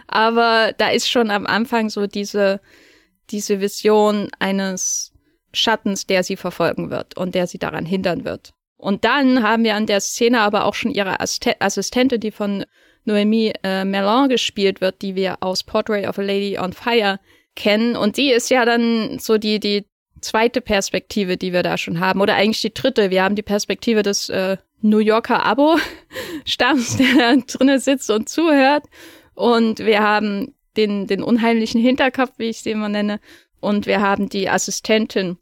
Aber 0.08 0.74
da 0.78 0.90
ist 0.90 1.10
schon 1.10 1.32
am 1.32 1.46
Anfang 1.46 1.90
so 1.90 2.08
diese, 2.08 2.62
diese 3.30 3.60
Vision 3.62 4.30
eines 4.40 5.14
Schattens, 5.54 6.08
der 6.08 6.24
sie 6.24 6.36
verfolgen 6.36 6.90
wird 6.90 7.16
und 7.16 7.36
der 7.36 7.48
sie 7.48 7.60
daran 7.60 7.86
hindern 7.86 8.26
wird. 8.26 8.54
Und 8.78 9.06
dann 9.06 9.44
haben 9.44 9.64
wir 9.64 9.76
an 9.76 9.86
der 9.86 10.02
Szene 10.02 10.42
aber 10.42 10.66
auch 10.66 10.74
schon 10.74 10.92
ihre 10.92 11.20
Assistentin, 11.20 12.20
die 12.20 12.32
von 12.32 12.66
Noémie 13.06 13.54
äh, 13.64 13.86
Mellon 13.86 14.30
gespielt 14.30 14.82
wird, 14.82 15.02
die 15.02 15.16
wir 15.16 15.38
aus 15.42 15.64
Portrait 15.64 16.08
of 16.08 16.18
a 16.18 16.22
Lady 16.22 16.58
on 16.60 16.74
Fire 16.74 17.20
kennen. 17.56 17.96
Und 17.96 18.18
die 18.18 18.32
ist 18.32 18.50
ja 18.50 18.66
dann 18.66 19.20
so 19.20 19.38
die, 19.38 19.60
die 19.60 19.86
zweite 20.22 20.62
Perspektive, 20.62 21.38
die 21.38 21.54
wir 21.54 21.64
da 21.64 21.78
schon 21.78 22.00
haben. 22.00 22.22
Oder 22.22 22.36
eigentlich 22.36 22.62
die 22.62 22.74
dritte. 22.74 23.10
Wir 23.10 23.24
haben 23.24 23.36
die 23.36 23.42
Perspektive 23.42 24.04
des 24.04 24.30
äh, 24.30 24.58
New 24.82 25.00
Yorker 25.00 25.46
Abo-Stamms, 25.46 26.98
der 26.98 27.36
da 27.36 27.42
drinnen 27.46 27.80
sitzt 27.80 28.10
und 28.10 28.30
zuhört. 28.30 28.84
Und 29.36 29.80
wir 29.80 30.02
haben 30.02 30.54
den, 30.78 31.08
den 31.08 31.24
unheimlichen 31.24 31.82
Hinterkopf, 31.82 32.34
wie 32.38 32.50
ich 32.50 32.62
sie 32.62 32.72
immer 32.72 32.90
nenne. 32.90 33.20
Und 33.60 33.86
wir 33.86 34.02
haben 34.02 34.30
die 34.30 34.50
Assistentin. 34.50 35.38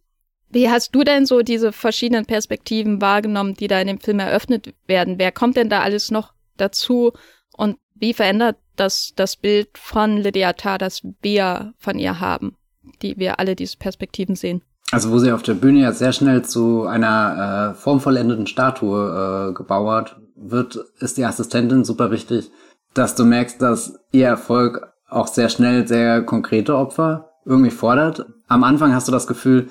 Wie 0.50 0.70
hast 0.70 0.94
du 0.94 1.04
denn 1.04 1.26
so 1.26 1.42
diese 1.42 1.72
verschiedenen 1.72 2.26
Perspektiven 2.26 3.02
wahrgenommen, 3.02 3.54
die 3.54 3.68
da 3.68 3.80
in 3.80 3.88
dem 3.88 4.00
Film 4.00 4.20
eröffnet 4.20 4.74
werden? 4.86 5.18
Wer 5.18 5.32
kommt 5.32 5.56
denn 5.56 5.70
da 5.70 5.82
alles 5.82 6.12
noch 6.12 6.34
dazu? 6.58 7.14
Und 7.56 7.78
wie 7.96 8.14
verändert 8.14 8.58
das 8.76 9.14
das 9.16 9.38
Bild 9.38 9.70
von 9.76 10.18
Lydia 10.18 10.54
Tarr, 10.54 10.78
das 10.78 11.02
wir 11.22 11.74
von 11.78 11.98
ihr 11.98 12.20
haben, 12.20 12.58
die 13.02 13.18
wir 13.18 13.40
alle 13.40 13.56
diese 13.56 13.78
Perspektiven 13.78 14.36
sehen? 14.36 14.62
Also 14.92 15.12
wo 15.12 15.20
sie 15.20 15.32
auf 15.32 15.42
der 15.42 15.54
Bühne 15.54 15.80
ja 15.80 15.94
sehr 15.94 16.12
schnell 16.12 16.44
zu 16.44 16.86
einer 16.86 17.72
äh, 17.72 17.80
formvollendeten 17.80 18.46
Statue 18.46 19.52
äh, 19.52 19.54
gebauert 19.54 20.18
wird, 20.36 20.76
ist 21.00 21.18
die 21.18 21.24
Assistentin 21.24 21.86
super 21.86 22.12
wichtig, 22.12 22.52
dass 22.94 23.16
du 23.16 23.26
merkst, 23.26 23.62
dass 23.62 24.00
ihr 24.12 24.28
Erfolg 24.28 24.92
auch 25.10 25.28
sehr 25.28 25.50
schnell 25.50 25.88
sehr 25.88 26.22
konkrete 26.24 26.76
Opfer 26.78 27.32
irgendwie 27.46 27.72
fordert. 27.72 28.26
Am 28.48 28.64
Anfang 28.64 28.94
hast 28.94 29.08
du 29.08 29.12
das 29.12 29.28
Gefühl, 29.28 29.68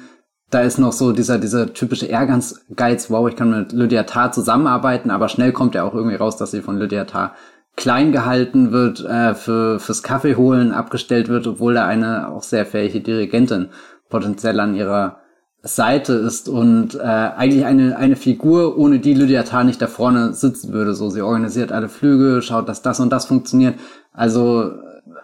da 0.51 0.61
ist 0.61 0.79
noch 0.79 0.93
so 0.93 1.13
dieser, 1.13 1.39
dieser 1.39 1.73
typische 1.73 2.07
Ehrgeiz, 2.07 2.61
Geiz, 2.75 3.11
wow, 3.11 3.29
ich 3.29 3.37
kann 3.37 3.51
mit 3.51 3.73
Lydia 3.73 4.03
Tarr 4.03 4.33
zusammenarbeiten, 4.33 5.11
aber 5.11 5.29
schnell 5.29 5.53
kommt 5.53 5.75
ja 5.75 5.85
auch 5.85 5.95
irgendwie 5.95 6.17
raus, 6.17 6.37
dass 6.37 6.51
sie 6.51 6.61
von 6.61 6.79
Lydia 6.79 7.05
Tarr 7.05 7.35
klein 7.77 8.11
gehalten 8.11 8.73
wird, 8.73 9.05
äh, 9.05 9.35
für, 9.35 9.79
fürs 9.79 10.03
Kaffee 10.03 10.35
holen 10.35 10.73
abgestellt 10.73 11.29
wird, 11.29 11.47
obwohl 11.47 11.75
da 11.75 11.87
eine 11.87 12.29
auch 12.29 12.43
sehr 12.43 12.67
fähige 12.67 13.01
Dirigentin 13.01 13.69
potenziell 14.09 14.59
an 14.59 14.75
ihrer 14.75 15.20
Seite 15.63 16.15
ist 16.15 16.49
und 16.49 16.95
äh, 16.95 17.01
eigentlich 17.01 17.67
eine, 17.67 17.97
eine 17.97 18.17
Figur, 18.17 18.79
ohne 18.79 18.99
die 18.99 19.15
Lydia 19.15 19.43
Tarr 19.43 19.65
nicht 19.65 19.83
da 19.83 19.87
vorne 19.87 20.33
sitzen 20.33 20.73
würde. 20.73 20.95
So, 20.95 21.11
sie 21.11 21.21
organisiert 21.21 21.71
alle 21.71 21.89
Flüge, 21.89 22.41
schaut, 22.41 22.69
dass 22.69 22.83
das 22.83 23.01
und 23.01 23.11
das 23.11 23.27
funktioniert. 23.27 23.75
Also 24.13 24.73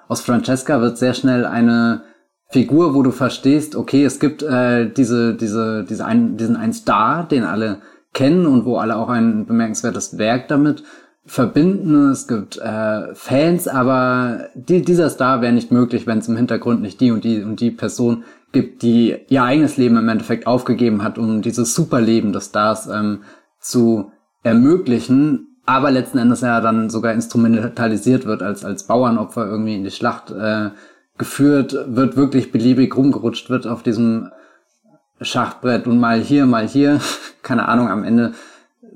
aus 0.09 0.21
Francesca 0.21 0.81
wird 0.81 0.99
sehr 0.99 1.15
schnell 1.15 1.47
eine 1.47 2.03
Figur, 2.49 2.95
wo 2.95 3.03
du 3.03 3.11
verstehst, 3.11 3.77
okay, 3.77 4.05
es 4.05 4.21
gibt 4.21 4.43
äh, 4.43 4.91
diese, 4.91 5.35
diese, 5.35 5.85
diese 5.85 6.05
ein, 6.05 6.37
diesen 6.37 6.57
einen 6.57 6.75
Star, 6.75 7.27
den 7.27 7.45
alle 7.45 7.79
kennen 8.13 8.47
und 8.47 8.65
wo 8.65 8.77
alle 8.77 8.97
auch 8.97 9.09
ein 9.09 9.47
bemerkenswertes 9.47 10.19
Werk 10.19 10.49
damit 10.49 10.85
verbinden. 11.27 12.11
Es 12.11 12.29
gibt 12.29 12.57
äh, 12.57 13.15
Fans, 13.15 13.69
aber 13.69 14.49
die, 14.55 14.83
dieser 14.83 15.11
Star 15.11 15.43
wäre 15.43 15.53
nicht 15.53 15.73
möglich, 15.73 16.07
wenn 16.07 16.19
es 16.19 16.29
im 16.29 16.37
Hintergrund 16.37 16.81
nicht 16.81 17.01
die 17.01 17.11
und 17.11 17.25
die 17.25 17.43
und 17.43 17.61
die 17.61 17.71
Person 17.71 18.25
gibt, 18.53 18.83
die 18.83 19.17
ihr 19.29 19.43
eigenes 19.43 19.77
Leben 19.77 19.97
im 19.97 20.09
Endeffekt 20.09 20.47
aufgegeben 20.47 21.03
hat, 21.03 21.19
um 21.19 21.43
dieses 21.43 21.75
Superleben 21.75 22.33
des 22.33 22.47
Stars 22.47 22.87
ähm, 22.87 23.21
zu 23.61 24.13
ermöglichen, 24.43 25.57
aber 25.67 25.91
letzten 25.91 26.19
Endes 26.19 26.41
ja 26.41 26.61
dann 26.61 26.89
sogar 26.89 27.13
instrumentalisiert 27.13 28.25
wird, 28.25 28.43
als, 28.43 28.65
als 28.65 28.85
Bauernopfer 28.85 29.47
irgendwie 29.47 29.75
in 29.75 29.83
die 29.83 29.91
Schlacht 29.91 30.31
äh, 30.31 30.71
geführt, 31.19 31.77
wird 31.89 32.17
wirklich 32.17 32.53
beliebig 32.53 32.97
rumgerutscht 32.97 33.51
wird 33.51 33.67
auf 33.67 33.83
diesem 33.83 34.31
Schachbrett 35.21 35.87
und 35.87 35.99
mal 35.99 36.21
hier, 36.21 36.47
mal 36.47 36.69
hier. 36.69 37.01
Keine 37.43 37.69
Ahnung, 37.69 37.89
am 37.89 38.05
Ende 38.05 38.33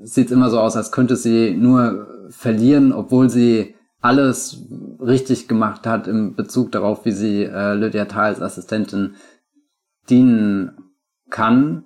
sieht 0.01 0.27
es 0.27 0.31
immer 0.31 0.49
so 0.49 0.59
aus, 0.59 0.77
als 0.77 0.91
könnte 0.91 1.17
sie 1.17 1.51
nur 1.51 2.07
verlieren, 2.31 2.93
obwohl 2.93 3.29
sie 3.29 3.75
alles 4.01 4.67
richtig 4.99 5.47
gemacht 5.47 5.85
hat 5.85 6.07
im 6.07 6.35
Bezug 6.35 6.71
darauf, 6.71 7.05
wie 7.05 7.11
sie 7.11 7.43
äh, 7.43 7.73
Lydia 7.73 8.05
Thal 8.05 8.29
als 8.29 8.41
Assistentin 8.41 9.15
dienen 10.09 10.71
kann. 11.29 11.85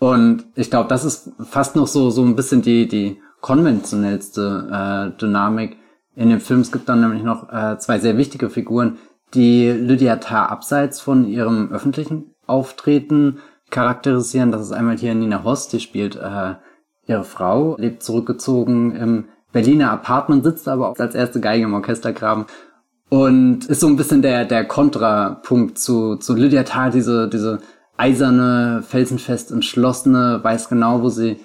Und 0.00 0.46
ich 0.54 0.70
glaube, 0.70 0.88
das 0.88 1.04
ist 1.04 1.32
fast 1.40 1.76
noch 1.76 1.86
so, 1.86 2.10
so 2.10 2.24
ein 2.24 2.36
bisschen 2.36 2.62
die, 2.62 2.88
die 2.88 3.18
konventionellste 3.40 5.12
äh, 5.14 5.18
Dynamik 5.20 5.76
in 6.16 6.30
dem 6.30 6.40
Film. 6.40 6.60
Es 6.60 6.72
gibt 6.72 6.88
dann 6.88 7.00
nämlich 7.00 7.22
noch 7.22 7.52
äh, 7.52 7.78
zwei 7.78 7.98
sehr 7.98 8.16
wichtige 8.16 8.48
Figuren, 8.48 8.98
die 9.34 9.70
Lydia 9.70 10.16
Tarr 10.16 10.50
abseits 10.50 11.00
von 11.00 11.26
ihrem 11.26 11.70
öffentlichen 11.72 12.34
Auftreten 12.46 13.38
charakterisieren. 13.70 14.50
Das 14.50 14.62
ist 14.62 14.72
einmal 14.72 14.96
hier 14.96 15.14
Nina 15.14 15.44
Host, 15.44 15.72
die 15.72 15.80
spielt 15.80 16.16
äh, 16.16 16.54
ihre 17.06 17.24
Frau, 17.24 17.76
lebt 17.78 18.02
zurückgezogen 18.02 18.94
im 18.96 19.24
Berliner 19.54 19.92
Apartment, 19.92 20.44
sitzt 20.44 20.68
aber 20.68 20.90
auch 20.90 20.98
als 20.98 21.14
erste 21.14 21.40
Geige 21.40 21.64
im 21.64 21.74
Orchestergraben. 21.74 22.44
Und 23.08 23.66
ist 23.66 23.80
so 23.80 23.86
ein 23.86 23.96
bisschen 23.96 24.20
der, 24.20 24.44
der 24.44 24.64
Kontrapunkt 24.64 25.78
zu, 25.78 26.16
zu 26.16 26.34
Lydia 26.34 26.64
Tarr, 26.64 26.90
diese, 26.90 27.28
diese 27.28 27.60
eiserne, 27.96 28.82
felsenfest 28.82 29.52
entschlossene, 29.52 30.40
weiß 30.42 30.68
genau, 30.68 31.02
wo 31.02 31.08
sie 31.08 31.36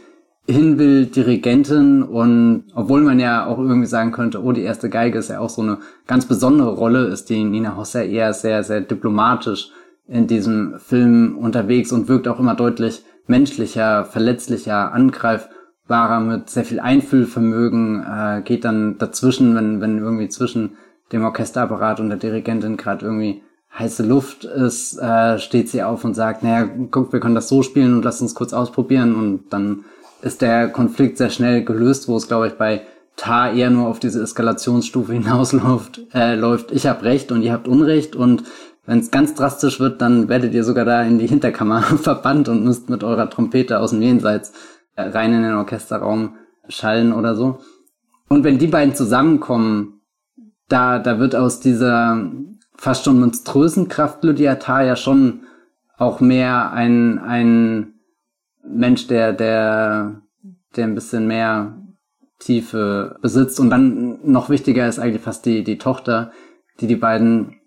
hin 0.48 0.80
will, 0.80 1.06
Dirigentin. 1.06 2.02
Und 2.02 2.64
obwohl 2.74 3.02
man 3.02 3.20
ja 3.20 3.46
auch 3.46 3.60
irgendwie 3.60 3.86
sagen 3.86 4.12
könnte, 4.12 4.44
oh, 4.44 4.54
die 4.54 4.64
erste 4.64 4.90
Geige 4.90 5.20
ist 5.20 5.30
ja 5.30 5.40
auch 5.40 5.50
so 5.50 5.62
eine 5.62 5.78
ganz 6.08 6.26
besondere 6.26 6.74
Rolle, 6.74 7.06
ist 7.06 7.30
die 7.30 7.44
Nina 7.44 7.78
Hossa 7.78 8.02
eher 8.02 8.34
sehr, 8.34 8.64
sehr 8.64 8.82
diplomatisch 8.82 9.70
in 10.08 10.26
diesem 10.26 10.80
Film 10.80 11.38
unterwegs 11.38 11.92
und 11.92 12.08
wirkt 12.08 12.28
auch 12.28 12.40
immer 12.40 12.56
deutlich 12.56 13.04
menschlicher, 13.28 14.06
verletzlicher, 14.06 14.92
angreifbarer 15.90 16.20
mit 16.20 16.50
sehr 16.50 16.66
viel 16.66 16.80
Einfühlvermögen, 16.80 18.04
äh, 18.04 18.42
geht 18.44 18.66
dann 18.66 18.98
dazwischen, 18.98 19.56
wenn, 19.56 19.82
wenn 19.82 19.98
irgendwie 19.98 20.30
zwischen 20.30 20.78
dem 21.12 21.24
Orchesterapparat 21.24 22.00
und 22.00 22.10
der 22.10 22.18
Dirigentin 22.18 22.78
gerade 22.78 23.06
irgendwie 23.06 23.42
heiße 23.78 24.04
Luft 24.04 24.46
ist, 24.46 25.00
äh, 25.00 25.40
steht 25.40 25.70
sie 25.70 25.84
auf 25.84 26.04
und 26.04 26.14
sagt, 26.14 26.44
naja, 26.44 26.68
guck, 26.92 27.14
wir 27.14 27.20
können 27.20 27.36
das 27.36 27.50
so 27.50 27.64
spielen 27.64 27.96
und 27.96 28.06
lass 28.06 28.22
uns 28.22 28.36
kurz 28.36 28.54
ausprobieren 28.54 29.16
und 29.16 29.52
dann 29.52 29.86
ist 30.22 30.42
der 30.42 30.70
Konflikt 30.70 31.18
sehr 31.18 31.30
schnell 31.30 31.64
gelöst, 31.64 32.08
wo 32.08 32.18
es, 32.18 32.28
glaube 32.28 32.48
ich, 32.48 32.54
bei 32.54 32.82
Tar 33.16 33.54
eher 33.54 33.70
nur 33.70 33.88
auf 33.88 34.00
diese 34.00 34.22
Eskalationsstufe 34.22 35.14
hinausläuft. 35.20 36.02
Äh, 36.14 36.36
läuft, 36.36 36.72
ich 36.72 36.88
habe 36.88 37.04
Recht 37.04 37.32
und 37.32 37.42
ihr 37.42 37.54
habt 37.54 37.68
Unrecht 37.68 38.16
und 38.16 38.44
wenn 38.86 39.00
es 39.00 39.12
ganz 39.12 39.36
drastisch 39.36 39.80
wird, 39.80 40.02
dann 40.02 40.30
werdet 40.30 40.56
ihr 40.56 40.64
sogar 40.64 40.84
da 40.84 41.04
in 41.04 41.20
die 41.20 41.28
Hinterkammer 41.28 41.82
verbannt 42.02 42.50
und 42.50 42.64
müsst 42.64 42.90
mit 42.90 43.04
eurer 43.04 43.30
Trompete 43.30 43.80
aus 43.80 43.92
dem 43.92 44.02
Jenseits 44.02 44.52
rein 45.02 45.34
in 45.34 45.44
den 45.44 45.56
Orchesterraum 45.56 46.36
schallen 46.68 47.14
oder 47.14 47.36
so. 47.36 47.60
Und 48.28 48.44
wenn 48.44 48.60
die 48.60 48.68
beiden 48.68 48.96
zusammenkommen, 48.96 50.02
da, 50.68 51.00
da 51.00 51.20
wird 51.20 51.36
aus 51.36 51.60
dieser 51.60 52.32
fast 52.76 53.04
schon 53.04 53.20
monströsen 53.20 53.90
Kraft 53.90 54.24
Lydia 54.24 54.56
Tarr 54.56 54.84
ja 54.84 54.96
schon 54.96 55.42
auch 55.98 56.20
mehr 56.20 56.72
ein, 56.72 57.20
ein 57.20 57.96
Mensch, 58.64 59.08
der, 59.08 59.34
der, 59.34 60.22
der 60.76 60.84
ein 60.86 60.96
bisschen 60.96 61.28
mehr 61.28 61.76
Tiefe 62.38 63.18
besitzt. 63.22 63.60
Und 63.60 63.70
dann 63.70 64.20
noch 64.24 64.50
wichtiger 64.50 64.88
ist 64.88 65.00
eigentlich 65.00 65.24
fast 65.24 65.46
die, 65.46 65.64
die 65.64 65.78
Tochter, 65.78 66.32
die 66.80 66.88
die 66.88 66.96
beiden 66.96 67.58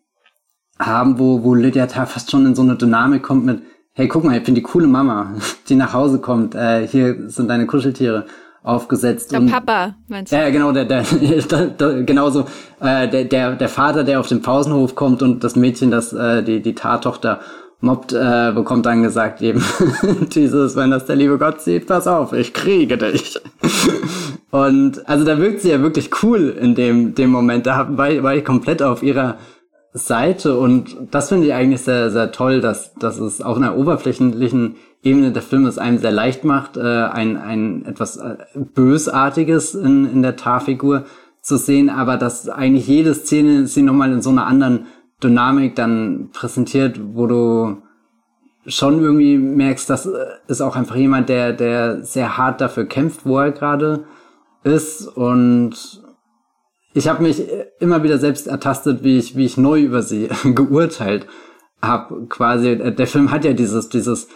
haben, 0.79 1.19
wo, 1.19 1.43
wo 1.43 1.55
Lydia 1.55 1.87
fast 1.87 2.31
schon 2.31 2.47
in 2.47 2.55
so 2.55 2.63
eine 2.63 2.77
Dynamik 2.77 3.23
kommt 3.23 3.45
mit, 3.45 3.63
hey, 3.95 4.09
guck 4.09 4.25
mal, 4.25 4.37
ich 4.37 4.43
bin 4.43 4.55
die 4.55 4.63
coole 4.63 4.87
Mama, 4.87 5.35
die 5.69 5.75
nach 5.75 5.93
Hause 5.93 6.19
kommt, 6.19 6.55
äh, 6.55 6.87
hier 6.87 7.29
sind 7.29 7.49
deine 7.49 7.67
Kuscheltiere 7.67 8.27
aufgesetzt. 8.63 9.33
Der 9.33 9.41
und, 9.41 9.51
Papa, 9.51 9.97
meinst 10.09 10.33
du? 10.33 10.37
Ja, 10.37 10.51
genau, 10.51 10.73
der, 10.73 10.85
der, 10.85 11.03
der, 11.51 11.67
der 11.67 12.03
genauso, 12.05 12.47
äh, 12.81 13.09
der, 13.09 13.25
der, 13.25 13.57
der 13.57 13.69
Vater, 13.69 14.05
der 14.05 14.21
auf 14.21 14.29
den 14.29 14.41
Pausenhof 14.41 14.95
kommt 14.95 15.23
und 15.23 15.45
das 15.45 15.57
Mädchen, 15.57 15.91
das, 15.91 16.13
äh, 16.13 16.43
die, 16.43 16.63
die 16.63 16.75
Tattochter 16.75 17.41
mobbt, 17.81 18.13
äh, 18.13 18.53
bekommt 18.55 18.87
dann 18.87 19.03
gesagt 19.03 19.43
eben 19.43 19.63
dieses, 20.35 20.77
wenn 20.77 20.93
das 20.93 21.07
der 21.07 21.17
liebe 21.17 21.37
Gott 21.37 21.61
sieht, 21.61 21.89
pass 21.89 22.07
auf, 22.07 22.33
ich 22.33 22.55
kriege 22.55 22.97
dich. 22.97 23.41
und 24.53 25.07
also 25.09 25.25
da 25.25 25.39
wirkt 25.39 25.63
sie 25.63 25.71
ja 25.71 25.81
wirklich 25.83 26.11
cool 26.23 26.57
in 26.61 26.77
dem, 26.77 27.17
dem 27.17 27.31
Moment. 27.31 27.67
Da 27.67 27.89
war, 27.91 28.23
war 28.23 28.37
ich 28.37 28.45
komplett 28.45 28.81
auf 28.83 29.03
ihrer 29.03 29.37
Seite 29.95 30.57
und 30.57 30.97
das 31.11 31.29
finde 31.29 31.47
ich 31.47 31.53
eigentlich 31.53 31.83
sehr, 31.83 32.11
sehr 32.11 32.33
toll, 32.33 32.61
dass, 32.61 32.95
dass 32.95 33.19
es 33.19 33.43
auf 33.43 33.57
einer 33.57 33.77
oberflächlichen 33.77 34.77
Ebene 35.03 35.33
der 35.33 35.43
Film 35.43 35.67
es 35.67 35.79
einem 35.79 35.99
sehr 35.99 36.13
leicht 36.13 36.45
macht, 36.45 36.77
äh, 36.77 36.81
ein, 36.81 37.37
ein 37.37 37.85
etwas 37.85 38.17
äh, 38.17 38.37
Bösartiges 38.55 39.75
in, 39.75 40.11
in 40.11 40.23
der 40.23 40.37
Tarfigur 40.37 41.05
zu 41.43 41.57
sehen, 41.57 41.91
aber 41.91 42.17
dass 42.17 42.49
eigentlich 42.49 42.87
jede 42.87 43.15
Szene 43.15 43.67
sie 43.67 43.83
nochmal 43.83 44.13
in 44.13 44.23
so 44.23 44.31
einer 44.31 44.47
anderen 44.47 44.87
Dynamik 45.23 45.75
dann 45.75 46.31
präsentiert, 46.33 47.01
wo 47.15 47.27
du 47.27 47.83
schon 48.67 49.01
irgendwie 49.01 49.39
merkst, 49.39 49.91
das 49.91 50.09
ist 50.47 50.61
auch 50.61 50.77
einfach 50.77 50.97
jemand, 50.97 51.29
der, 51.29 51.53
der 51.53 52.05
sehr 52.05 52.37
hart 52.39 52.61
dafür 52.61 52.85
kämpft, 52.85 53.27
wo 53.27 53.39
er 53.39 53.51
gerade 53.51 54.05
ist. 54.63 55.07
Und 55.09 56.02
ich 56.95 57.09
habe 57.09 57.23
mich 57.23 57.43
immer 57.81 58.03
wieder 58.03 58.19
selbst 58.19 58.47
ertastet, 58.47 59.03
wie 59.03 59.19
ich, 59.19 59.37
wie 59.37 59.45
ich 59.45 59.57
neu 59.57 59.81
über 59.81 60.03
sie 60.03 60.29
geurteilt 60.45 61.27
habe. 61.81 62.27
Quasi, 62.29 62.77
der 62.77 63.07
Film 63.07 63.31
hat 63.31 63.45
ja 63.45 63.53
dieses, 63.53 63.89
dieses 63.89 64.29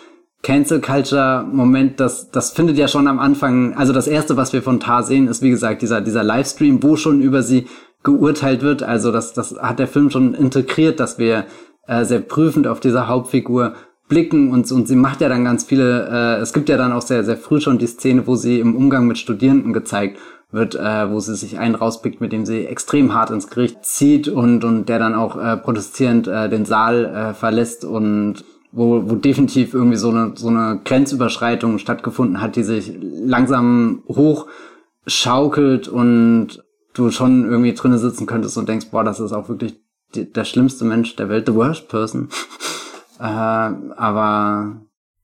Cancel 0.42 0.80
Culture 0.80 1.44
Moment, 1.50 2.00
das, 2.00 2.30
das 2.30 2.52
findet 2.52 2.76
ja 2.76 2.88
schon 2.88 3.08
am 3.08 3.18
Anfang, 3.18 3.74
also 3.74 3.92
das 3.92 4.06
erste, 4.06 4.36
was 4.36 4.52
wir 4.52 4.62
von 4.62 4.80
Tar 4.80 5.02
sehen, 5.02 5.28
ist 5.28 5.42
wie 5.42 5.50
gesagt 5.50 5.82
dieser, 5.82 6.00
dieser 6.00 6.22
Livestream, 6.22 6.82
wo 6.82 6.96
schon 6.96 7.20
über 7.20 7.42
sie 7.42 7.66
geurteilt 8.02 8.62
wird. 8.62 8.82
Also 8.82 9.10
das, 9.12 9.32
das 9.32 9.56
hat 9.58 9.78
der 9.78 9.88
Film 9.88 10.10
schon 10.10 10.34
integriert, 10.34 11.00
dass 11.00 11.18
wir 11.18 11.46
äh, 11.86 12.04
sehr 12.04 12.20
prüfend 12.20 12.66
auf 12.66 12.80
diese 12.80 13.08
Hauptfigur 13.08 13.74
blicken 14.08 14.52
und, 14.52 14.70
und 14.70 14.86
sie 14.86 14.94
macht 14.94 15.20
ja 15.20 15.28
dann 15.28 15.44
ganz 15.44 15.64
viele, 15.64 16.08
äh, 16.08 16.40
es 16.40 16.52
gibt 16.52 16.68
ja 16.68 16.76
dann 16.76 16.92
auch 16.92 17.02
sehr, 17.02 17.24
sehr 17.24 17.36
früh 17.36 17.60
schon 17.60 17.78
die 17.78 17.88
Szene, 17.88 18.26
wo 18.26 18.36
sie 18.36 18.60
im 18.60 18.76
Umgang 18.76 19.06
mit 19.06 19.18
Studierenden 19.18 19.72
gezeigt 19.72 20.18
wird, 20.56 20.74
äh, 20.74 21.10
wo 21.10 21.20
sie 21.20 21.36
sich 21.36 21.58
einen 21.58 21.76
rauspickt, 21.76 22.20
mit 22.20 22.32
dem 22.32 22.44
sie 22.44 22.66
extrem 22.66 23.14
hart 23.14 23.30
ins 23.30 23.48
Gericht 23.48 23.84
zieht 23.84 24.26
und, 24.26 24.64
und 24.64 24.88
der 24.88 24.98
dann 24.98 25.14
auch 25.14 25.36
äh, 25.36 25.56
protestierend 25.56 26.26
äh, 26.26 26.48
den 26.48 26.64
Saal 26.64 27.04
äh, 27.04 27.34
verlässt 27.34 27.84
und 27.84 28.44
wo, 28.72 29.08
wo 29.08 29.14
definitiv 29.14 29.72
irgendwie 29.72 29.96
so 29.96 30.10
eine, 30.10 30.32
so 30.34 30.48
eine 30.48 30.80
Grenzüberschreitung 30.84 31.78
stattgefunden 31.78 32.40
hat, 32.40 32.56
die 32.56 32.64
sich 32.64 32.92
langsam 33.00 34.02
hochschaukelt 34.08 35.88
und 35.88 36.64
du 36.92 37.10
schon 37.10 37.44
irgendwie 37.44 37.74
drinnen 37.74 37.98
sitzen 37.98 38.26
könntest 38.26 38.58
und 38.58 38.68
denkst, 38.68 38.86
boah, 38.90 39.04
das 39.04 39.20
ist 39.20 39.32
auch 39.32 39.48
wirklich 39.48 39.80
die, 40.14 40.30
der 40.30 40.44
schlimmste 40.44 40.84
Mensch 40.84 41.16
der 41.16 41.28
Welt, 41.28 41.46
the 41.46 41.54
worst 41.54 41.88
person. 41.88 42.28
äh, 43.18 43.22
aber. 43.22 44.80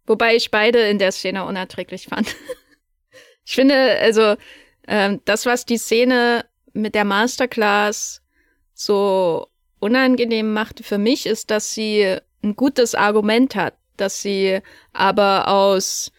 Wobei 0.06 0.36
ich 0.36 0.50
beide 0.50 0.80
in 0.80 0.98
der 0.98 1.12
Szene 1.12 1.44
unerträglich 1.44 2.06
fand. 2.06 2.34
ich 3.44 3.54
finde, 3.54 3.74
also, 4.00 4.36
äh, 4.86 5.18
das, 5.24 5.46
was 5.46 5.64
die 5.64 5.78
Szene 5.78 6.44
mit 6.72 6.94
der 6.94 7.04
Masterclass 7.04 8.22
so 8.74 9.46
unangenehm 9.78 10.52
machte 10.52 10.82
für 10.82 10.98
mich, 10.98 11.26
ist, 11.26 11.50
dass 11.50 11.74
sie 11.74 12.18
ein 12.42 12.56
gutes 12.56 12.94
Argument 12.94 13.54
hat, 13.54 13.74
dass 13.96 14.22
sie 14.22 14.60
aber 14.92 15.48
aus 15.48 16.12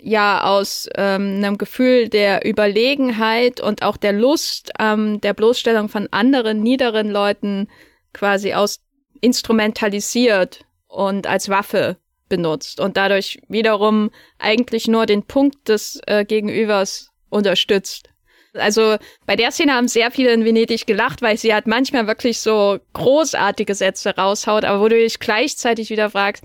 ja 0.00 0.44
aus 0.44 0.88
ähm, 0.94 1.36
einem 1.38 1.58
Gefühl 1.58 2.08
der 2.08 2.48
Überlegenheit 2.48 3.60
und 3.60 3.82
auch 3.82 3.96
der 3.96 4.12
Lust 4.12 4.70
ähm, 4.78 5.20
der 5.20 5.34
Bloßstellung 5.34 5.88
von 5.88 6.08
anderen 6.12 6.62
niederen 6.62 7.10
Leuten 7.10 7.68
quasi 8.12 8.54
aus 8.54 8.80
instrumentalisiert 9.20 10.64
und 10.86 11.26
als 11.26 11.48
Waffe 11.48 11.96
benutzt 12.28 12.78
und 12.80 12.96
dadurch 12.96 13.40
wiederum 13.48 14.10
eigentlich 14.38 14.86
nur 14.86 15.06
den 15.06 15.24
Punkt 15.24 15.68
des 15.68 16.00
äh, 16.06 16.24
Gegenübers 16.24 17.07
unterstützt. 17.30 18.10
Also 18.54 18.96
bei 19.26 19.36
der 19.36 19.50
Szene 19.50 19.74
haben 19.74 19.88
sehr 19.88 20.10
viele 20.10 20.32
in 20.32 20.44
Venedig 20.44 20.86
gelacht, 20.86 21.22
weil 21.22 21.36
sie 21.36 21.52
halt 21.52 21.66
manchmal 21.66 22.06
wirklich 22.06 22.40
so 22.40 22.78
großartige 22.94 23.74
Sätze 23.74 24.16
raushaut, 24.16 24.64
aber 24.64 24.82
wo 24.82 24.88
du 24.88 24.96
dich 24.96 25.18
gleichzeitig 25.18 25.90
wieder 25.90 26.10
fragst, 26.10 26.44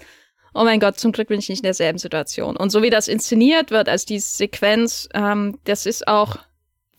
oh 0.53 0.63
mein 0.63 0.79
Gott, 0.79 0.99
zum 0.99 1.11
Glück 1.11 1.29
bin 1.29 1.39
ich 1.39 1.49
nicht 1.49 1.59
in 1.59 1.65
derselben 1.67 1.97
Situation. 1.97 2.57
Und 2.57 2.71
so 2.71 2.81
wie 2.81 2.89
das 2.89 3.07
inszeniert 3.07 3.71
wird, 3.71 3.89
als 3.89 4.05
die 4.05 4.19
Sequenz, 4.19 5.09
ähm, 5.13 5.59
das 5.63 5.85
ist 5.85 6.07
auch, 6.07 6.37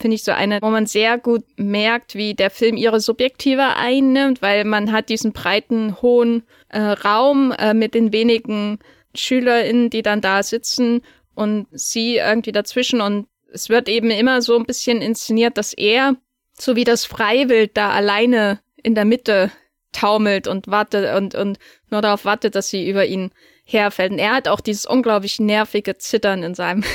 finde 0.01 0.17
ich, 0.17 0.25
so 0.25 0.33
eine, 0.33 0.61
wo 0.61 0.71
man 0.71 0.87
sehr 0.87 1.19
gut 1.19 1.45
merkt, 1.57 2.15
wie 2.15 2.35
der 2.35 2.51
Film 2.51 2.77
ihre 2.77 3.01
Subjektive 3.01 3.77
einnimmt, 3.77 4.43
weil 4.43 4.65
man 4.65 4.91
hat 4.91 5.09
diesen 5.09 5.33
breiten, 5.33 6.01
hohen 6.03 6.45
äh, 6.71 6.81
Raum 6.81 7.53
äh, 7.53 7.75
mit 7.75 7.95
den 7.95 8.13
wenigen 8.13 8.79
SchülerInnen, 9.15 9.91
die 9.91 10.03
dann 10.03 10.21
da 10.21 10.43
sitzen 10.43 11.03
und 11.35 11.67
sie 11.71 12.17
irgendwie 12.17 12.53
dazwischen 12.53 13.01
und 13.01 13.27
es 13.55 13.69
wird 13.69 13.89
eben 13.89 14.11
immer 14.11 14.43
so 14.43 14.57
ein 14.57 14.65
bisschen 14.65 15.01
inszeniert, 15.01 15.57
dass 15.57 15.73
er, 15.73 16.17
so 16.59 16.77
wie 16.77 16.85
das 16.85 17.05
Freiwild 17.05 17.77
da 17.77 17.91
alleine 17.91 18.61
in 18.83 18.95
der 18.95 19.05
Mitte 19.05 19.51
taumelt 19.93 20.49
und 20.49 20.67
wartet 20.69 21.17
und, 21.17 21.35
und 21.35 21.59
nur 21.91 22.03
darauf 22.03 22.25
wartet, 22.25 22.55
dass 22.55 22.69
sie 22.69 22.89
über 22.89 23.07
ihn 23.07 23.31
herfällt. 23.65 24.13
Und 24.13 24.19
er 24.19 24.35
hat 24.35 24.49
auch 24.49 24.61
dieses 24.61 24.87
unglaublich 24.87 25.41
nervige 25.41 25.97
Zittern 25.97 26.43
in 26.43 26.55
seinem 26.55 26.85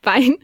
Bein, 0.00 0.38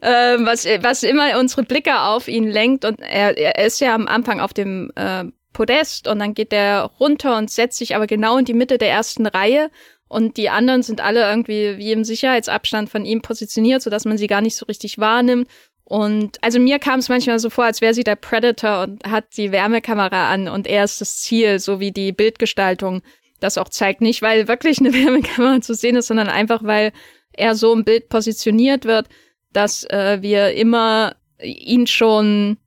äh, 0.00 0.38
was, 0.38 0.64
was 0.64 1.02
immer 1.02 1.38
unsere 1.38 1.64
Blicke 1.64 2.00
auf 2.00 2.28
ihn 2.28 2.48
lenkt. 2.48 2.84
Und 2.84 3.00
er, 3.00 3.36
er 3.36 3.64
ist 3.64 3.80
ja 3.80 3.94
am 3.94 4.06
Anfang 4.06 4.40
auf 4.40 4.54
dem 4.54 4.90
äh, 4.94 5.24
Podest 5.52 6.06
und 6.06 6.20
dann 6.20 6.32
geht 6.32 6.52
er 6.52 6.84
runter 7.00 7.36
und 7.36 7.50
setzt 7.50 7.78
sich 7.78 7.96
aber 7.96 8.06
genau 8.06 8.38
in 8.38 8.44
die 8.44 8.54
Mitte 8.54 8.78
der 8.78 8.90
ersten 8.90 9.26
Reihe. 9.26 9.70
Und 10.10 10.38
die 10.38 10.50
anderen 10.50 10.82
sind 10.82 11.00
alle 11.00 11.22
irgendwie 11.22 11.78
wie 11.78 11.92
im 11.92 12.02
Sicherheitsabstand 12.02 12.90
von 12.90 13.04
ihm 13.04 13.22
positioniert, 13.22 13.80
sodass 13.80 14.04
man 14.04 14.18
sie 14.18 14.26
gar 14.26 14.40
nicht 14.40 14.56
so 14.56 14.66
richtig 14.66 14.98
wahrnimmt. 14.98 15.48
Und 15.84 16.42
also 16.42 16.58
mir 16.58 16.80
kam 16.80 16.98
es 16.98 17.08
manchmal 17.08 17.38
so 17.38 17.48
vor, 17.48 17.64
als 17.64 17.80
wäre 17.80 17.94
sie 17.94 18.02
der 18.02 18.16
Predator 18.16 18.82
und 18.82 19.04
hat 19.04 19.36
die 19.36 19.52
Wärmekamera 19.52 20.32
an 20.32 20.48
und 20.48 20.66
er 20.66 20.82
ist 20.82 21.00
das 21.00 21.20
Ziel, 21.20 21.60
so 21.60 21.78
wie 21.78 21.92
die 21.92 22.10
Bildgestaltung 22.10 23.02
das 23.38 23.56
auch 23.56 23.68
zeigt. 23.68 24.00
Nicht, 24.00 24.20
weil 24.20 24.48
wirklich 24.48 24.80
eine 24.80 24.92
Wärmekamera 24.92 25.60
zu 25.60 25.74
sehen 25.74 25.94
ist, 25.94 26.08
sondern 26.08 26.28
einfach, 26.28 26.64
weil 26.64 26.90
er 27.32 27.54
so 27.54 27.72
im 27.72 27.84
Bild 27.84 28.08
positioniert 28.08 28.86
wird, 28.86 29.08
dass 29.52 29.84
äh, 29.90 30.18
wir 30.22 30.54
immer 30.54 31.14
ihn 31.40 31.86
schon, 31.86 32.58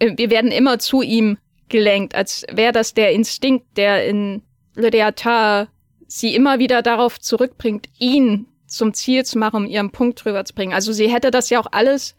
äh, 0.00 0.14
wir 0.16 0.30
werden 0.30 0.50
immer 0.50 0.80
zu 0.80 1.00
ihm 1.00 1.38
gelenkt, 1.68 2.16
als 2.16 2.44
wäre 2.50 2.72
das 2.72 2.92
der 2.92 3.12
Instinkt, 3.12 3.76
der 3.76 4.04
in 4.04 4.42
Le 4.74 4.90
sie 6.12 6.34
immer 6.34 6.58
wieder 6.58 6.82
darauf 6.82 7.18
zurückbringt, 7.18 7.88
ihn 7.98 8.46
zum 8.66 8.92
Ziel 8.92 9.24
zu 9.24 9.38
machen, 9.38 9.64
um 9.64 9.66
ihren 9.66 9.90
Punkt 9.90 10.22
drüber 10.22 10.44
zu 10.44 10.54
bringen. 10.54 10.74
Also 10.74 10.92
sie 10.92 11.10
hätte 11.10 11.30
das 11.30 11.48
ja 11.50 11.58
auch 11.58 11.68
alles 11.72 12.14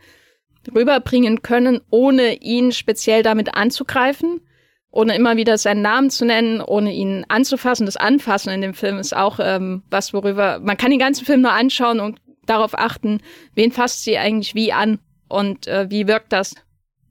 rüberbringen 0.74 1.42
können, 1.42 1.82
ohne 1.90 2.36
ihn 2.42 2.72
speziell 2.72 3.22
damit 3.22 3.56
anzugreifen, 3.56 4.42
ohne 4.90 5.16
immer 5.16 5.38
wieder 5.38 5.58
seinen 5.58 5.82
Namen 5.82 6.10
zu 6.10 6.26
nennen, 6.26 6.62
ohne 6.62 6.92
ihn 6.92 7.26
anzufassen. 7.28 7.86
Das 7.86 7.98
Anfassen 7.98 8.50
in 8.52 8.62
dem 8.62 8.74
Film 8.74 8.98
ist 8.98 9.16
auch 9.16 9.40
ähm, 9.40 9.84
was, 9.90 10.14
worüber 10.14 10.60
man 10.60 10.78
kann 10.78 10.92
den 10.92 11.00
ganzen 11.00 11.26
Film 11.26 11.42
nur 11.42 11.52
anschauen 11.52 12.00
und 12.00 12.20
darauf 12.46 12.78
achten, 12.78 13.22
wen 13.54 13.72
fasst 13.72 14.04
sie 14.04 14.18
eigentlich 14.18 14.56
wie 14.56 14.74
an 14.74 15.00
und 15.28 15.68
äh, 15.68 15.90
wie 15.90 16.08
wirkt 16.08 16.34
das. 16.34 16.56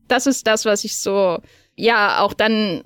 Das 0.08 0.26
ist 0.26 0.46
das, 0.46 0.64
was 0.64 0.84
ich 0.84 0.96
so, 0.96 1.38
ja, 1.76 2.20
auch 2.20 2.34
dann 2.34 2.82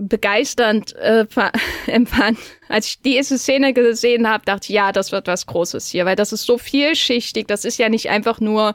begeisternd 0.00 0.94
äh, 0.96 1.26
empfand. 1.86 2.38
Als 2.68 2.86
ich 2.86 3.02
diese 3.02 3.38
Szene 3.38 3.72
gesehen 3.72 4.28
habe, 4.28 4.44
dachte 4.44 4.64
ich, 4.64 4.74
ja, 4.74 4.92
das 4.92 5.12
wird 5.12 5.26
was 5.26 5.46
Großes 5.46 5.88
hier, 5.88 6.06
weil 6.06 6.16
das 6.16 6.32
ist 6.32 6.44
so 6.44 6.58
vielschichtig. 6.58 7.46
Das 7.46 7.64
ist 7.64 7.78
ja 7.78 7.88
nicht 7.88 8.08
einfach 8.10 8.40
nur 8.40 8.74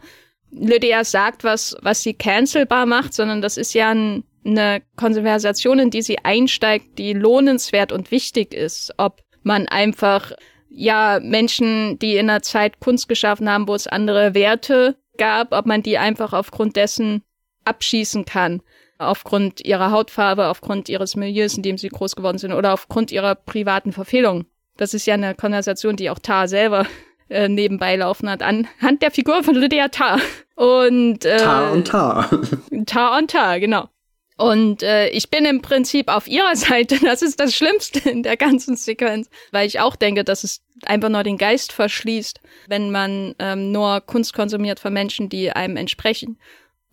Lydia 0.52 1.04
sagt, 1.04 1.44
was, 1.44 1.76
was 1.82 2.02
sie 2.02 2.14
cancelbar 2.14 2.86
macht, 2.86 3.14
sondern 3.14 3.42
das 3.42 3.58
ist 3.58 3.74
ja 3.74 3.90
ein, 3.92 4.24
eine 4.46 4.82
Konversation, 4.96 5.80
in 5.80 5.90
die 5.90 6.02
sie 6.02 6.20
einsteigt, 6.20 6.98
die 6.98 7.14
lohnenswert 7.14 7.92
und 7.92 8.12
wichtig 8.12 8.54
ist. 8.54 8.94
Ob 8.98 9.22
man 9.44 9.68
einfach, 9.68 10.32
ja, 10.70 11.20
Menschen, 11.22 12.00
die 12.00 12.16
in 12.16 12.30
einer 12.30 12.42
Zeit 12.42 12.80
Kunst 12.80 13.10
geschaffen 13.10 13.50
haben, 13.50 13.68
wo 13.68 13.76
es 13.76 13.88
andere 13.88 14.34
Werte 14.34 14.96
gab, 15.18 15.54
ob 15.54 15.66
man 15.66 15.84
die 15.84 15.98
einfach 15.98 16.34
aufgrund 16.34 16.76
dessen 16.76 17.24
abschießen 17.66 18.26
kann. 18.26 18.62
Aufgrund 18.98 19.66
ihrer 19.66 19.92
Hautfarbe, 19.92 20.48
aufgrund 20.48 20.88
ihres 20.88 21.16
Milieus, 21.16 21.58
in 21.58 21.64
dem 21.64 21.78
sie 21.78 21.90
groß 21.90 22.16
geworden 22.16 22.38
sind 22.38 22.54
oder 22.54 22.74
aufgrund 22.74 23.12
ihrer 23.12 23.36
privaten 23.36 23.92
Verfehlung. 23.92 24.46
Das 24.78 24.94
ist 24.94 25.06
ja 25.06 25.14
eine 25.16 25.36
Konversation, 25.36 25.96
die 25.96 26.10
auch 26.10 26.20
Tar 26.20 26.48
selber 26.48 26.86
äh, 27.30 27.50
nebenbei 27.50 27.96
laufen 27.96 28.30
hat, 28.30 28.42
anhand 28.42 29.02
der 29.02 29.12
Figur 29.12 29.44
von 29.44 29.56
Lydia 29.56 29.90
Tar. 29.90 30.20
Und, 30.56 31.26
äh, 31.26 31.38
Tar 31.38 31.72
und 31.72 31.88
Tar. 31.88 32.30
Tar 32.86 33.18
und 33.18 33.32
Tar, 33.32 33.60
genau. 33.60 33.90
Und 34.38 34.84
äh, 34.84 35.10
ich 35.10 35.30
bin 35.30 35.46
im 35.46 35.62
Prinzip 35.62 36.10
auf 36.10 36.28
ihrer 36.28 36.56
Seite. 36.56 36.98
Das 37.02 37.22
ist 37.22 37.40
das 37.40 37.56
Schlimmste 37.56 38.10
in 38.10 38.24
der 38.24 38.38
ganzen 38.38 38.76
Sequenz, 38.76 39.30
weil 39.52 39.68
ich 39.68 39.80
auch 39.80 39.96
denke, 39.96 40.24
dass 40.24 40.44
es 40.44 40.62
einfach 40.86 41.10
nur 41.10 41.24
den 41.24 41.38
Geist 41.38 41.72
verschließt, 41.72 42.42
wenn 42.68 42.92
man 42.92 43.36
ähm, 43.40 43.72
nur 43.72 44.02
Kunst 44.02 44.34
konsumiert 44.34 44.80
von 44.80 44.94
Menschen, 44.94 45.30
die 45.30 45.52
einem 45.52 45.78
entsprechen. 45.78 46.38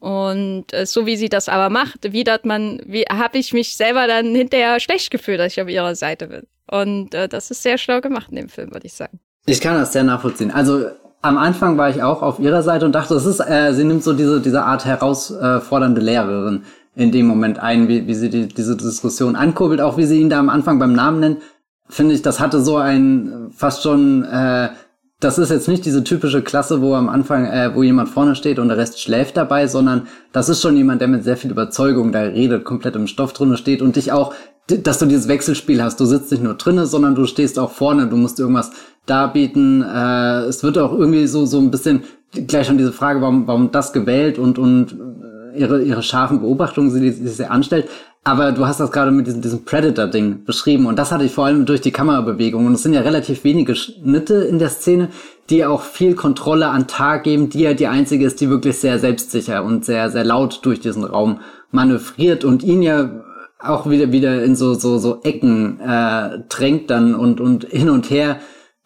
Und 0.02 0.72
äh, 0.72 0.84
so 0.84 1.06
wie 1.06 1.16
sie 1.16 1.28
das 1.28 1.48
aber 1.48 1.70
macht, 1.70 2.12
widert 2.12 2.44
man, 2.44 2.80
wie 2.86 3.04
habe 3.04 3.38
ich 3.38 3.52
mich 3.52 3.76
selber 3.76 4.08
dann 4.08 4.34
hinterher 4.34 4.80
schlecht 4.80 5.12
gefühlt, 5.12 5.38
dass 5.38 5.52
ich 5.52 5.62
auf 5.62 5.68
ihrer 5.68 5.94
Seite 5.94 6.26
bin. 6.26 6.42
Und 6.68 7.14
äh, 7.14 7.28
das 7.28 7.52
ist 7.52 7.62
sehr 7.62 7.78
schlau 7.78 8.00
gemacht 8.00 8.26
in 8.30 8.36
dem 8.36 8.48
Film, 8.48 8.72
würde 8.72 8.88
ich 8.88 8.94
sagen. 8.94 9.20
Ich 9.46 9.60
kann 9.60 9.76
das 9.76 9.92
sehr 9.92 10.02
nachvollziehen. 10.02 10.50
Also 10.50 10.86
am 11.20 11.38
Anfang 11.38 11.78
war 11.78 11.88
ich 11.88 12.02
auch 12.02 12.20
auf 12.20 12.40
ihrer 12.40 12.64
Seite 12.64 12.84
und 12.84 12.96
dachte, 12.96 13.14
es 13.14 13.26
ist, 13.26 13.38
äh, 13.38 13.72
sie 13.74 13.84
nimmt 13.84 14.02
so 14.02 14.12
diese, 14.12 14.40
diese 14.40 14.64
Art 14.64 14.84
herausfordernde 14.84 16.00
Lehrerin 16.00 16.64
in 16.96 17.12
dem 17.12 17.26
Moment 17.26 17.60
ein, 17.60 17.86
wie, 17.86 18.08
wie 18.08 18.14
sie 18.14 18.28
die, 18.28 18.48
diese 18.48 18.76
Diskussion 18.76 19.36
ankurbelt, 19.36 19.80
auch 19.80 19.98
wie 19.98 20.06
sie 20.06 20.20
ihn 20.20 20.30
da 20.30 20.40
am 20.40 20.48
Anfang 20.48 20.80
beim 20.80 20.94
Namen 20.94 21.20
nennt, 21.20 21.42
finde 21.88 22.16
ich, 22.16 22.22
das 22.22 22.40
hatte 22.40 22.60
so 22.60 22.76
ein 22.76 23.52
fast 23.54 23.84
schon, 23.84 24.24
äh, 24.24 24.70
das 25.22 25.38
ist 25.38 25.50
jetzt 25.50 25.68
nicht 25.68 25.84
diese 25.84 26.02
typische 26.02 26.42
Klasse, 26.42 26.82
wo 26.82 26.94
am 26.94 27.08
Anfang, 27.08 27.46
äh, 27.46 27.74
wo 27.74 27.82
jemand 27.82 28.08
vorne 28.08 28.34
steht 28.34 28.58
und 28.58 28.68
der 28.68 28.76
Rest 28.76 29.00
schläft 29.00 29.36
dabei, 29.36 29.68
sondern 29.68 30.08
das 30.32 30.48
ist 30.48 30.60
schon 30.60 30.76
jemand, 30.76 31.00
der 31.00 31.08
mit 31.08 31.22
sehr 31.22 31.36
viel 31.36 31.50
Überzeugung 31.50 32.10
da 32.10 32.22
redet, 32.22 32.64
komplett 32.64 32.96
im 32.96 33.06
Stoff 33.06 33.32
drinne 33.32 33.56
steht 33.56 33.82
und 33.82 33.96
dich 33.96 34.12
auch 34.12 34.34
dass 34.68 34.98
du 35.00 35.06
dieses 35.06 35.26
Wechselspiel 35.26 35.82
hast. 35.82 35.98
Du 35.98 36.04
sitzt 36.04 36.30
nicht 36.30 36.42
nur 36.42 36.54
drinnen, 36.54 36.86
sondern 36.86 37.16
du 37.16 37.26
stehst 37.26 37.58
auch 37.58 37.72
vorne. 37.72 38.06
Du 38.06 38.16
musst 38.16 38.38
irgendwas 38.38 38.70
darbieten. 39.06 39.82
Äh, 39.82 40.42
es 40.44 40.62
wird 40.62 40.78
auch 40.78 40.92
irgendwie 40.92 41.26
so 41.26 41.46
so 41.46 41.58
ein 41.58 41.70
bisschen 41.70 42.04
gleich 42.46 42.68
schon 42.68 42.78
diese 42.78 42.92
Frage, 42.92 43.20
warum 43.20 43.46
warum 43.46 43.72
das 43.72 43.92
gewählt 43.92 44.38
und 44.38 44.58
und 44.58 44.96
ihre 45.56 45.82
ihre 45.82 46.02
scharfen 46.02 46.40
Beobachtungen, 46.40 46.94
die 47.00 47.10
sie 47.10 47.28
sie 47.28 47.50
anstellt. 47.50 47.88
Aber 48.24 48.52
du 48.52 48.66
hast 48.66 48.78
das 48.78 48.92
gerade 48.92 49.10
mit 49.10 49.26
diesem, 49.26 49.42
diesem 49.42 49.64
Predator-Ding 49.64 50.44
beschrieben 50.44 50.86
und 50.86 50.96
das 50.96 51.10
hatte 51.10 51.24
ich 51.24 51.32
vor 51.32 51.46
allem 51.46 51.66
durch 51.66 51.80
die 51.80 51.90
Kamerabewegung. 51.90 52.66
Und 52.66 52.74
es 52.74 52.82
sind 52.84 52.92
ja 52.92 53.00
relativ 53.00 53.42
wenige 53.42 53.74
Schnitte 53.74 54.34
in 54.34 54.60
der 54.60 54.68
Szene, 54.68 55.08
die 55.50 55.64
auch 55.64 55.82
viel 55.82 56.14
Kontrolle 56.14 56.68
an 56.68 56.86
Tag 56.86 57.24
geben, 57.24 57.50
die 57.50 57.62
ja 57.62 57.74
die 57.74 57.88
einzige 57.88 58.24
ist, 58.24 58.40
die 58.40 58.48
wirklich 58.48 58.78
sehr 58.78 59.00
selbstsicher 59.00 59.64
und 59.64 59.84
sehr, 59.84 60.08
sehr 60.10 60.24
laut 60.24 60.60
durch 60.62 60.78
diesen 60.78 61.02
Raum 61.02 61.40
manövriert 61.72 62.44
und 62.44 62.62
ihn 62.62 62.82
ja 62.82 63.24
auch 63.58 63.88
wieder 63.88 64.12
wieder 64.12 64.42
in 64.42 64.56
so 64.56 64.74
so 64.74 64.98
so 64.98 65.20
Ecken 65.22 65.80
äh, 65.80 66.40
drängt 66.48 66.90
dann 66.90 67.14
und 67.14 67.40
und 67.40 67.64
hin 67.64 67.90
und 67.90 68.10
her 68.10 68.38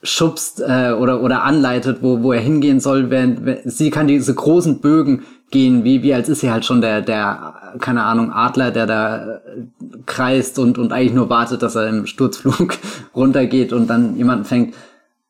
schubst 0.03 0.61
äh, 0.61 0.93
oder 0.93 1.23
oder 1.23 1.43
anleitet, 1.43 1.99
wo 2.03 2.23
wo 2.23 2.33
er 2.33 2.41
hingehen 2.41 2.81
soll, 2.81 3.11
während, 3.11 3.45
während 3.45 3.71
sie 3.73 3.91
kann 3.91 4.07
diese 4.07 4.35
großen 4.35 4.81
Bögen 4.81 5.25
gehen, 5.51 5.85
wie 5.85 6.03
wie 6.03 6.15
als 6.15 6.29
ist 6.29 6.41
sie 6.41 6.51
halt 6.51 6.65
schon 6.65 6.81
der 6.81 7.03
der 7.03 7.55
keine 7.81 8.05
Ahnung 8.05 8.33
Adler, 8.33 8.71
der 8.71 8.87
da 8.87 9.17
äh, 9.17 9.39
kreist 10.07 10.59
und 10.59 10.79
und 10.79 10.93
eigentlich 10.93 11.15
nur 11.15 11.31
wartet, 11.31 11.63
dass 11.63 11.77
er 11.77 11.89
im 11.89 12.07
Sturzflug 12.07 12.75
runtergeht 13.15 13.73
und 13.73 13.89
dann 13.89 14.17
jemanden 14.17 14.45
fängt 14.45 14.75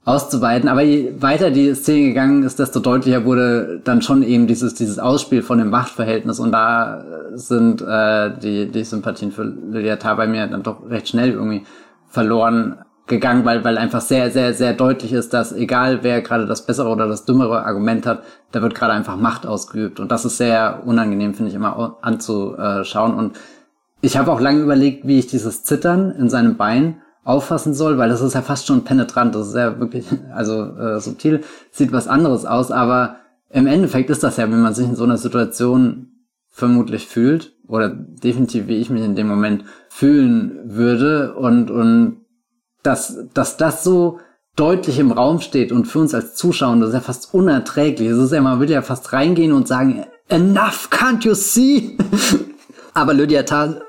auszuweiten. 0.06 0.68
Aber 0.68 0.82
je 0.82 1.12
weiter 1.20 1.50
die 1.50 1.74
Szene 1.74 2.08
gegangen 2.08 2.44
ist, 2.44 2.58
desto 2.58 2.80
deutlicher 2.80 3.24
wurde 3.24 3.80
dann 3.84 4.00
schon 4.00 4.22
eben 4.22 4.46
dieses, 4.46 4.74
dieses 4.74 4.98
Ausspiel 4.98 5.42
von 5.42 5.58
dem 5.58 5.68
Machtverhältnis. 5.68 6.38
Und 6.38 6.52
da 6.52 7.04
sind 7.34 7.82
äh, 7.82 8.30
die, 8.38 8.70
die 8.70 8.84
Sympathien 8.84 9.32
für 9.32 9.42
Lydia 9.42 9.96
Tarr 9.96 10.16
bei 10.16 10.28
mir 10.28 10.46
dann 10.46 10.62
doch 10.62 10.88
recht 10.88 11.08
schnell 11.08 11.32
irgendwie 11.32 11.64
verloren 12.08 12.78
gegangen, 13.06 13.44
weil, 13.44 13.62
weil 13.64 13.78
einfach 13.78 14.00
sehr, 14.00 14.30
sehr, 14.30 14.52
sehr 14.52 14.72
deutlich 14.72 15.12
ist, 15.12 15.32
dass 15.32 15.52
egal 15.52 16.00
wer 16.02 16.22
gerade 16.22 16.46
das 16.46 16.66
bessere 16.66 16.88
oder 16.88 17.06
das 17.06 17.24
dümmere 17.24 17.64
Argument 17.64 18.06
hat, 18.06 18.22
da 18.50 18.62
wird 18.62 18.74
gerade 18.74 18.92
einfach 18.92 19.16
Macht 19.16 19.46
ausgeübt. 19.46 20.00
Und 20.00 20.10
das 20.10 20.24
ist 20.24 20.38
sehr 20.38 20.82
unangenehm, 20.84 21.34
finde 21.34 21.50
ich, 21.50 21.54
immer 21.56 21.98
anzuschauen. 22.02 23.14
Und 23.14 23.36
ich 24.00 24.16
habe 24.16 24.32
auch 24.32 24.40
lange 24.40 24.60
überlegt, 24.60 25.06
wie 25.06 25.18
ich 25.18 25.26
dieses 25.26 25.62
Zittern 25.62 26.10
in 26.12 26.28
seinem 26.28 26.56
Bein 26.56 27.00
auffassen 27.22 27.74
soll, 27.74 27.98
weil 27.98 28.08
das 28.08 28.20
ist 28.20 28.34
ja 28.34 28.42
fast 28.42 28.66
schon 28.66 28.84
penetrant, 28.84 29.34
das 29.34 29.48
ist 29.48 29.56
ja 29.56 29.78
wirklich, 29.80 30.06
also 30.34 30.76
äh, 30.76 31.00
subtil, 31.00 31.42
sieht 31.70 31.92
was 31.92 32.08
anderes 32.08 32.44
aus, 32.44 32.70
aber 32.70 33.16
im 33.50 33.66
Endeffekt 33.66 34.10
ist 34.10 34.22
das 34.22 34.36
ja, 34.36 34.50
wenn 34.50 34.60
man 34.60 34.74
sich 34.74 34.86
in 34.86 34.96
so 34.96 35.04
einer 35.04 35.18
Situation 35.18 36.08
vermutlich 36.50 37.06
fühlt, 37.06 37.52
oder 37.68 37.88
definitiv 37.88 38.68
wie 38.68 38.76
ich 38.76 38.90
mich 38.90 39.02
in 39.02 39.16
dem 39.16 39.26
Moment 39.26 39.64
fühlen 39.88 40.60
würde, 40.64 41.34
und, 41.34 41.70
und 41.70 42.25
dass, 42.86 43.18
dass 43.34 43.56
das 43.56 43.84
so 43.84 44.20
deutlich 44.54 44.98
im 44.98 45.12
Raum 45.12 45.40
steht 45.40 45.70
und 45.70 45.86
für 45.86 45.98
uns 45.98 46.14
als 46.14 46.34
Zuschauer, 46.34 46.76
das 46.76 46.88
ist 46.88 46.94
ja 46.94 47.00
fast 47.00 47.34
unerträglich. 47.34 48.08
Es 48.08 48.18
ist 48.18 48.32
ja, 48.32 48.40
man 48.40 48.60
will 48.60 48.70
ja 48.70 48.82
fast 48.82 49.12
reingehen 49.12 49.52
und 49.52 49.68
sagen, 49.68 50.04
enough, 50.28 50.88
can't 50.90 51.24
you 51.24 51.34
see? 51.34 51.98
aber 52.94 53.12
Lydia 53.12 53.42
Tarr 53.42 53.82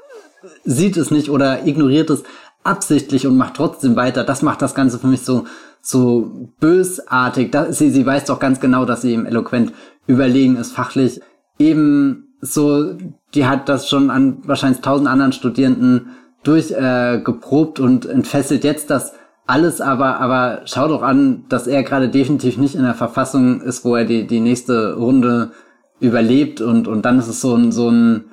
sieht 0.66 0.98
es 0.98 1.10
nicht 1.10 1.30
oder 1.30 1.66
ignoriert 1.66 2.10
es 2.10 2.24
absichtlich 2.64 3.26
und 3.26 3.38
macht 3.38 3.56
trotzdem 3.56 3.96
weiter. 3.96 4.26
Das 4.26 4.42
macht 4.42 4.62
das 4.62 4.76
Ganze 4.76 5.00
für 5.00 5.08
mich 5.08 5.22
so, 5.22 5.46
so 5.82 6.52
bösartig. 6.60 7.52
Da, 7.52 7.72
sie, 7.72 7.90
sie 7.90 8.06
weiß 8.06 8.26
doch 8.26 8.40
ganz 8.40 8.60
genau, 8.60 8.84
dass 8.84 9.02
sie 9.02 9.14
ihm 9.14 9.26
eloquent 9.26 9.72
überlegen 10.06 10.58
ist, 10.58 10.74
fachlich. 10.74 11.22
Eben 11.58 12.36
so, 12.42 12.94
die 13.34 13.46
hat 13.46 13.70
das 13.70 13.90
schon 13.90 14.10
an 14.10 14.40
wahrscheinlich 14.44 14.82
tausend 14.82 15.08
anderen 15.08 15.32
Studierenden 15.32 16.10
durchgeprobt 16.48 17.80
äh, 17.80 17.82
und 17.82 18.06
entfesselt 18.06 18.64
jetzt 18.64 18.90
das 18.90 19.14
alles, 19.46 19.82
aber, 19.82 20.20
aber 20.20 20.62
schau 20.66 20.88
doch 20.88 21.02
an, 21.02 21.46
dass 21.50 21.68
er 21.68 21.84
gerade 21.84 22.10
definitiv 22.10 22.58
nicht 22.58 22.76
in 22.76 22.84
der 22.84 22.96
Verfassung 22.96 23.62
ist, 23.62 23.86
wo 23.86 23.96
er 23.96 24.06
die, 24.06 24.28
die 24.28 24.42
nächste 24.42 24.96
Runde 24.96 25.52
überlebt 26.00 26.62
und, 26.62 26.88
und 26.88 27.04
dann 27.04 27.18
ist 27.18 27.28
es 27.28 27.42
so 27.42 27.56
ein, 27.56 27.72
so 27.72 27.90
ein, 27.90 28.32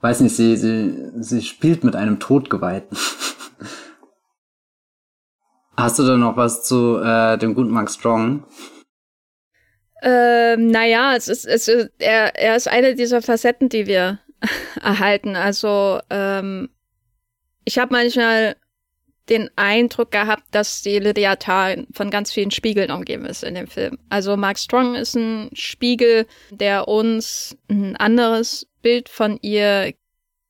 weiß 0.00 0.20
nicht, 0.20 0.36
sie, 0.36 0.56
sie, 0.56 1.10
sie 1.18 1.42
spielt 1.42 1.84
mit 1.84 1.96
einem 1.96 2.20
Todgeweihten. 2.20 2.96
Hast 5.76 5.98
du 5.98 6.04
da 6.04 6.16
noch 6.16 6.36
was 6.36 6.62
zu 6.62 6.96
äh, 6.98 7.36
dem 7.36 7.54
guten 7.54 7.70
Mark 7.70 7.90
Strong? 7.90 8.44
Ähm, 10.02 10.68
naja, 10.68 11.14
es 11.16 11.28
ist, 11.28 11.44
es 11.44 11.68
ist, 11.68 11.90
er, 11.98 12.36
er 12.36 12.56
ist 12.56 12.68
eine 12.68 12.94
dieser 12.94 13.20
Facetten, 13.20 13.68
die 13.68 13.86
wir 13.86 14.20
erhalten. 14.82 15.36
Also 15.36 16.00
ähm, 16.08 16.70
ich 17.66 17.78
habe 17.78 17.92
manchmal 17.92 18.56
den 19.28 19.50
Eindruck 19.56 20.12
gehabt, 20.12 20.44
dass 20.52 20.82
die 20.82 21.00
Lydia 21.00 21.34
Tarr 21.36 21.84
von 21.92 22.10
ganz 22.10 22.32
vielen 22.32 22.52
Spiegeln 22.52 22.92
umgeben 22.92 23.26
ist 23.26 23.42
in 23.42 23.56
dem 23.56 23.66
Film. 23.66 23.98
Also 24.08 24.36
Mark 24.36 24.58
Strong 24.58 24.94
ist 24.94 25.16
ein 25.16 25.50
Spiegel, 25.52 26.26
der 26.50 26.86
uns 26.86 27.58
ein 27.68 27.96
anderes 27.96 28.68
Bild 28.82 29.08
von 29.08 29.38
ihr 29.42 29.94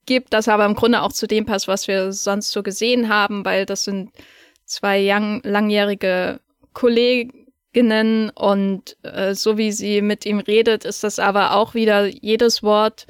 gibt, 0.05 0.35
das 0.35 0.47
aber 0.47 0.67
im 0.67 0.75
Grunde 0.75 1.03
auch 1.03 1.13
zu 1.13 1.27
dem 1.27 1.47
passt, 1.47 1.69
was 1.69 1.89
wir 1.89 2.13
sonst 2.13 2.51
so 2.51 2.63
gesehen 2.63 3.09
haben, 3.09 3.47
weil 3.47 3.65
das 3.65 3.85
sind 3.85 4.13
zwei 4.67 5.01
young, 5.03 5.41
langjährige 5.43 6.41
Kolleginnen 6.75 8.29
und 8.31 8.99
äh, 9.03 9.35
so 9.35 9.57
wie 9.57 9.73
sie 9.73 10.03
mit 10.03 10.27
ihm 10.27 10.39
redet, 10.39 10.85
ist 10.85 11.03
das 11.03 11.19
aber 11.19 11.55
auch 11.55 11.73
wieder 11.73 12.07
jedes 12.07 12.63
Wort 12.63 13.07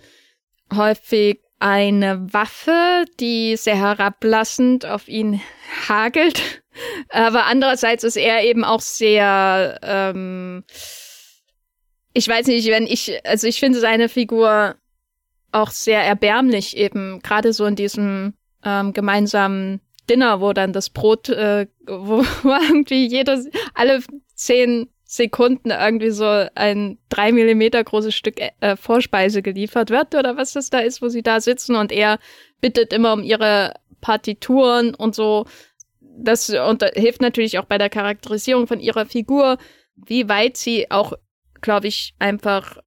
häufig 0.73 1.41
eine 1.59 2.33
Waffe, 2.33 3.05
die 3.19 3.57
sehr 3.57 3.77
herablassend 3.77 4.85
auf 4.85 5.09
ihn 5.09 5.41
hagelt. 5.89 6.63
Aber 7.11 7.45
andererseits 7.47 8.05
ist 8.05 8.17
er 8.17 8.45
eben 8.45 8.65
auch 8.65 8.81
sehr, 8.81 9.79
ähm, 9.83 10.65
ich 12.13 12.29
weiß 12.29 12.47
nicht, 12.49 12.67
wenn 12.69 12.87
ich, 12.87 13.21
also 13.27 13.47
ich 13.47 13.59
finde 13.59 13.81
seine 13.81 14.09
Figur 14.09 14.77
auch 15.53 15.71
sehr 15.71 16.03
erbärmlich 16.03 16.77
eben, 16.77 17.21
gerade 17.21 17.53
so 17.53 17.65
in 17.65 17.77
diesem 17.77 18.35
ähm, 18.63 18.93
gemeinsamen 18.93 19.81
Dinner, 20.11 20.41
wo 20.41 20.53
dann 20.53 20.73
das 20.73 20.91
Brot, 20.91 21.31
äh, 21.31 21.67
wo, 21.87 22.25
irgendwie 22.45 23.07
jeder, 23.07 23.43
alle 23.75 24.03
zehn 24.35 24.89
Sekunden 25.09 25.71
irgendwie 25.71 26.11
so 26.11 26.47
ein 26.57 26.99
drei 27.09 27.31
Millimeter 27.31 27.83
großes 27.83 28.15
Stück 28.15 28.41
äh, 28.41 28.77
Vorspeise 28.77 29.41
geliefert 29.41 29.91
wird 29.91 30.17
oder 30.17 30.37
was 30.37 30.53
das 30.53 30.69
da 30.69 30.81
ist, 30.81 31.01
wo 31.01 31.09
sie 31.09 31.23
da 31.23 31.41
sitzen 31.41 31.77
und 31.77 31.93
er 31.93 32.19
bittet 32.61 32.93
immer 32.93 33.13
um 33.13 33.23
ihre 33.23 33.75
Partituren 34.01 34.95
und 34.95 35.15
so. 35.15 35.47
Das 36.01 36.51
und 36.51 36.83
hilft 36.95 37.21
natürlich 37.21 37.59
auch 37.59 37.67
bei 37.67 37.79
der 37.79 37.91
Charakterisierung 37.91 38.67
von 38.67 38.81
ihrer 38.81 39.07
Figur, 39.07 39.59
wie 39.95 40.29
weit 40.29 40.57
sie 40.57 40.91
auch, 40.91 41.13
glaube 41.61 41.87
ich, 41.87 42.15
einfach 42.19 42.79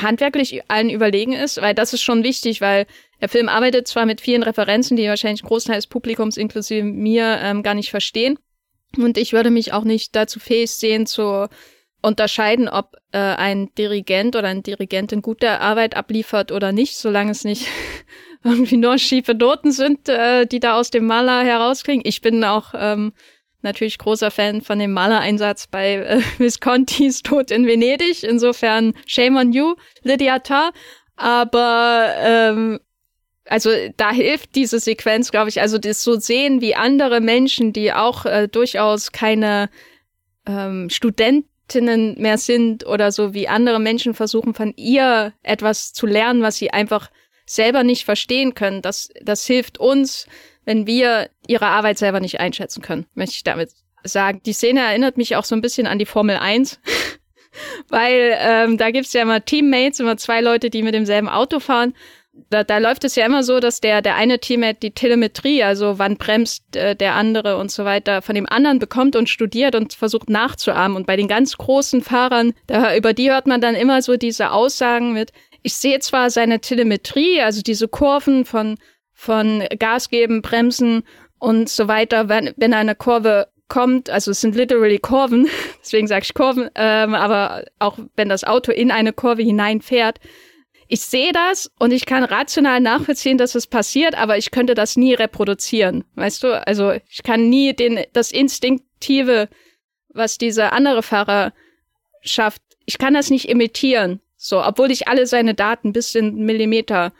handwerklich 0.00 0.62
allen 0.68 0.90
überlegen 0.90 1.32
ist, 1.32 1.60
weil 1.62 1.74
das 1.74 1.92
ist 1.92 2.02
schon 2.02 2.24
wichtig, 2.24 2.60
weil 2.60 2.86
der 3.20 3.28
Film 3.28 3.48
arbeitet 3.48 3.86
zwar 3.86 4.04
mit 4.04 4.20
vielen 4.20 4.42
Referenzen, 4.42 4.96
die 4.96 5.06
wahrscheinlich 5.06 5.44
ein 5.44 5.48
Großteil 5.48 5.76
des 5.76 5.86
Publikums 5.86 6.36
inklusive 6.36 6.84
mir 6.84 7.38
ähm, 7.40 7.62
gar 7.62 7.74
nicht 7.74 7.90
verstehen. 7.90 8.38
Und 8.96 9.18
ich 9.18 9.32
würde 9.32 9.50
mich 9.50 9.72
auch 9.72 9.84
nicht 9.84 10.14
dazu 10.16 10.40
fähig 10.40 10.70
sehen, 10.70 11.06
zu 11.06 11.48
unterscheiden, 12.02 12.68
ob 12.68 12.96
äh, 13.12 13.18
ein 13.18 13.72
Dirigent 13.78 14.36
oder 14.36 14.48
eine 14.48 14.62
Dirigentin 14.62 15.22
gute 15.22 15.60
Arbeit 15.60 15.96
abliefert 15.96 16.52
oder 16.52 16.72
nicht, 16.72 16.96
solange 16.96 17.30
es 17.30 17.44
nicht 17.44 17.68
irgendwie 18.44 18.76
nur 18.76 18.98
schiefe 18.98 19.34
Noten 19.34 19.70
sind, 19.70 20.08
äh, 20.08 20.46
die 20.46 20.60
da 20.60 20.74
aus 20.78 20.90
dem 20.90 21.06
Maler 21.06 21.44
herausklingen. 21.44 22.02
Ich 22.04 22.20
bin 22.20 22.42
auch 22.44 22.74
ähm, 22.76 23.12
natürlich 23.62 23.98
großer 23.98 24.30
Fan 24.30 24.60
von 24.60 24.78
dem 24.78 24.92
Malereinsatz 24.92 25.68
bei 25.68 25.94
äh, 25.94 26.20
Viscontis 26.38 27.22
Tod 27.22 27.50
in 27.50 27.66
Venedig. 27.66 28.24
Insofern 28.24 28.94
shame 29.06 29.36
on 29.36 29.52
you, 29.52 29.76
Lydia 30.02 30.40
Tarr. 30.40 30.72
Aber 31.16 32.12
ähm, 32.18 32.80
also 33.46 33.70
da 33.96 34.12
hilft 34.12 34.54
diese 34.54 34.78
Sequenz, 34.78 35.30
glaube 35.30 35.48
ich, 35.48 35.60
also 35.60 35.78
das 35.78 36.02
so 36.02 36.18
sehen, 36.18 36.60
wie 36.60 36.74
andere 36.74 37.20
Menschen, 37.20 37.72
die 37.72 37.92
auch 37.92 38.24
äh, 38.24 38.48
durchaus 38.48 39.12
keine 39.12 39.68
ähm, 40.46 40.90
Studentinnen 40.90 42.20
mehr 42.20 42.38
sind 42.38 42.86
oder 42.86 43.12
so, 43.12 43.34
wie 43.34 43.48
andere 43.48 43.80
Menschen 43.80 44.14
versuchen, 44.14 44.54
von 44.54 44.72
ihr 44.76 45.32
etwas 45.42 45.92
zu 45.92 46.06
lernen, 46.06 46.42
was 46.42 46.56
sie 46.56 46.70
einfach 46.70 47.10
selber 47.44 47.82
nicht 47.82 48.04
verstehen 48.04 48.54
können. 48.54 48.82
Das, 48.82 49.08
das 49.20 49.46
hilft 49.46 49.78
uns, 49.78 50.26
wenn 50.64 50.86
wir 50.86 51.28
ihre 51.46 51.66
Arbeit 51.66 51.98
selber 51.98 52.20
nicht 52.20 52.40
einschätzen 52.40 52.82
können, 52.82 53.06
möchte 53.14 53.34
ich 53.34 53.44
damit 53.44 53.70
sagen. 54.04 54.40
Die 54.46 54.52
Szene 54.52 54.80
erinnert 54.80 55.16
mich 55.16 55.36
auch 55.36 55.44
so 55.44 55.54
ein 55.54 55.60
bisschen 55.60 55.86
an 55.86 55.98
die 55.98 56.06
Formel 56.06 56.36
1. 56.36 56.80
Weil 57.88 58.34
ähm, 58.38 58.78
da 58.78 58.90
gibt's 58.90 59.12
ja 59.12 59.22
immer 59.22 59.44
Teammates, 59.44 60.00
immer 60.00 60.16
zwei 60.16 60.40
Leute, 60.40 60.70
die 60.70 60.82
mit 60.82 60.94
demselben 60.94 61.28
Auto 61.28 61.60
fahren. 61.60 61.94
Da, 62.48 62.64
da 62.64 62.78
läuft 62.78 63.04
es 63.04 63.14
ja 63.14 63.26
immer 63.26 63.42
so, 63.42 63.60
dass 63.60 63.80
der, 63.80 64.00
der 64.00 64.14
eine 64.16 64.38
Teammate 64.38 64.80
die 64.80 64.92
Telemetrie, 64.92 65.62
also 65.62 65.98
wann 65.98 66.16
bremst 66.16 66.76
äh, 66.76 66.96
der 66.96 67.14
andere 67.14 67.58
und 67.58 67.70
so 67.70 67.84
weiter, 67.84 68.22
von 68.22 68.34
dem 68.34 68.48
anderen 68.48 68.78
bekommt 68.78 69.16
und 69.16 69.28
studiert 69.28 69.74
und 69.74 69.92
versucht 69.92 70.30
nachzuahmen. 70.30 70.96
Und 70.96 71.06
bei 71.06 71.16
den 71.16 71.28
ganz 71.28 71.58
großen 71.58 72.02
Fahrern, 72.02 72.54
da, 72.66 72.96
über 72.96 73.12
die 73.12 73.30
hört 73.30 73.46
man 73.46 73.60
dann 73.60 73.74
immer 73.74 74.00
so 74.00 74.16
diese 74.16 74.50
Aussagen 74.50 75.12
mit, 75.12 75.32
ich 75.62 75.74
sehe 75.74 75.98
zwar 76.00 76.30
seine 76.30 76.60
Telemetrie, 76.60 77.40
also 77.42 77.60
diese 77.62 77.86
Kurven 77.88 78.44
von 78.44 78.76
von 79.22 79.62
Gas 79.78 80.08
geben, 80.08 80.42
Bremsen 80.42 81.04
und 81.38 81.68
so 81.68 81.86
weiter, 81.86 82.28
wenn, 82.28 82.52
wenn 82.56 82.74
eine 82.74 82.96
Kurve 82.96 83.46
kommt, 83.68 84.10
also 84.10 84.32
es 84.32 84.40
sind 84.40 84.56
literally 84.56 84.98
Kurven, 84.98 85.48
deswegen 85.80 86.08
sage 86.08 86.24
ich 86.24 86.34
Kurven, 86.34 86.68
ähm, 86.74 87.14
aber 87.14 87.64
auch 87.78 87.98
wenn 88.16 88.28
das 88.28 88.44
Auto 88.44 88.72
in 88.72 88.90
eine 88.90 89.12
Kurve 89.12 89.42
hineinfährt, 89.42 90.18
ich 90.92 91.00
sehe 91.00 91.32
das 91.32 91.70
und 91.78 91.90
ich 91.90 92.04
kann 92.04 92.22
rational 92.22 92.78
nachvollziehen, 92.78 93.38
dass 93.38 93.54
es 93.54 93.66
passiert, 93.66 94.14
aber 94.14 94.36
ich 94.36 94.50
könnte 94.50 94.74
das 94.74 94.94
nie 94.98 95.14
reproduzieren, 95.14 96.04
weißt 96.16 96.42
du? 96.42 96.66
Also 96.66 96.92
ich 97.08 97.22
kann 97.22 97.48
nie 97.48 97.72
den 97.72 98.00
das 98.12 98.30
Instinktive, 98.30 99.48
was 100.10 100.36
dieser 100.36 100.74
andere 100.74 101.02
Fahrer 101.02 101.54
schafft, 102.20 102.60
ich 102.84 102.98
kann 102.98 103.14
das 103.14 103.30
nicht 103.30 103.48
imitieren, 103.48 104.20
so, 104.36 104.62
obwohl 104.62 104.90
ich 104.90 105.08
alle 105.08 105.26
seine 105.26 105.54
Daten 105.54 105.94
bis 105.94 106.14
in 106.14 106.44
Millimeter 106.44 107.14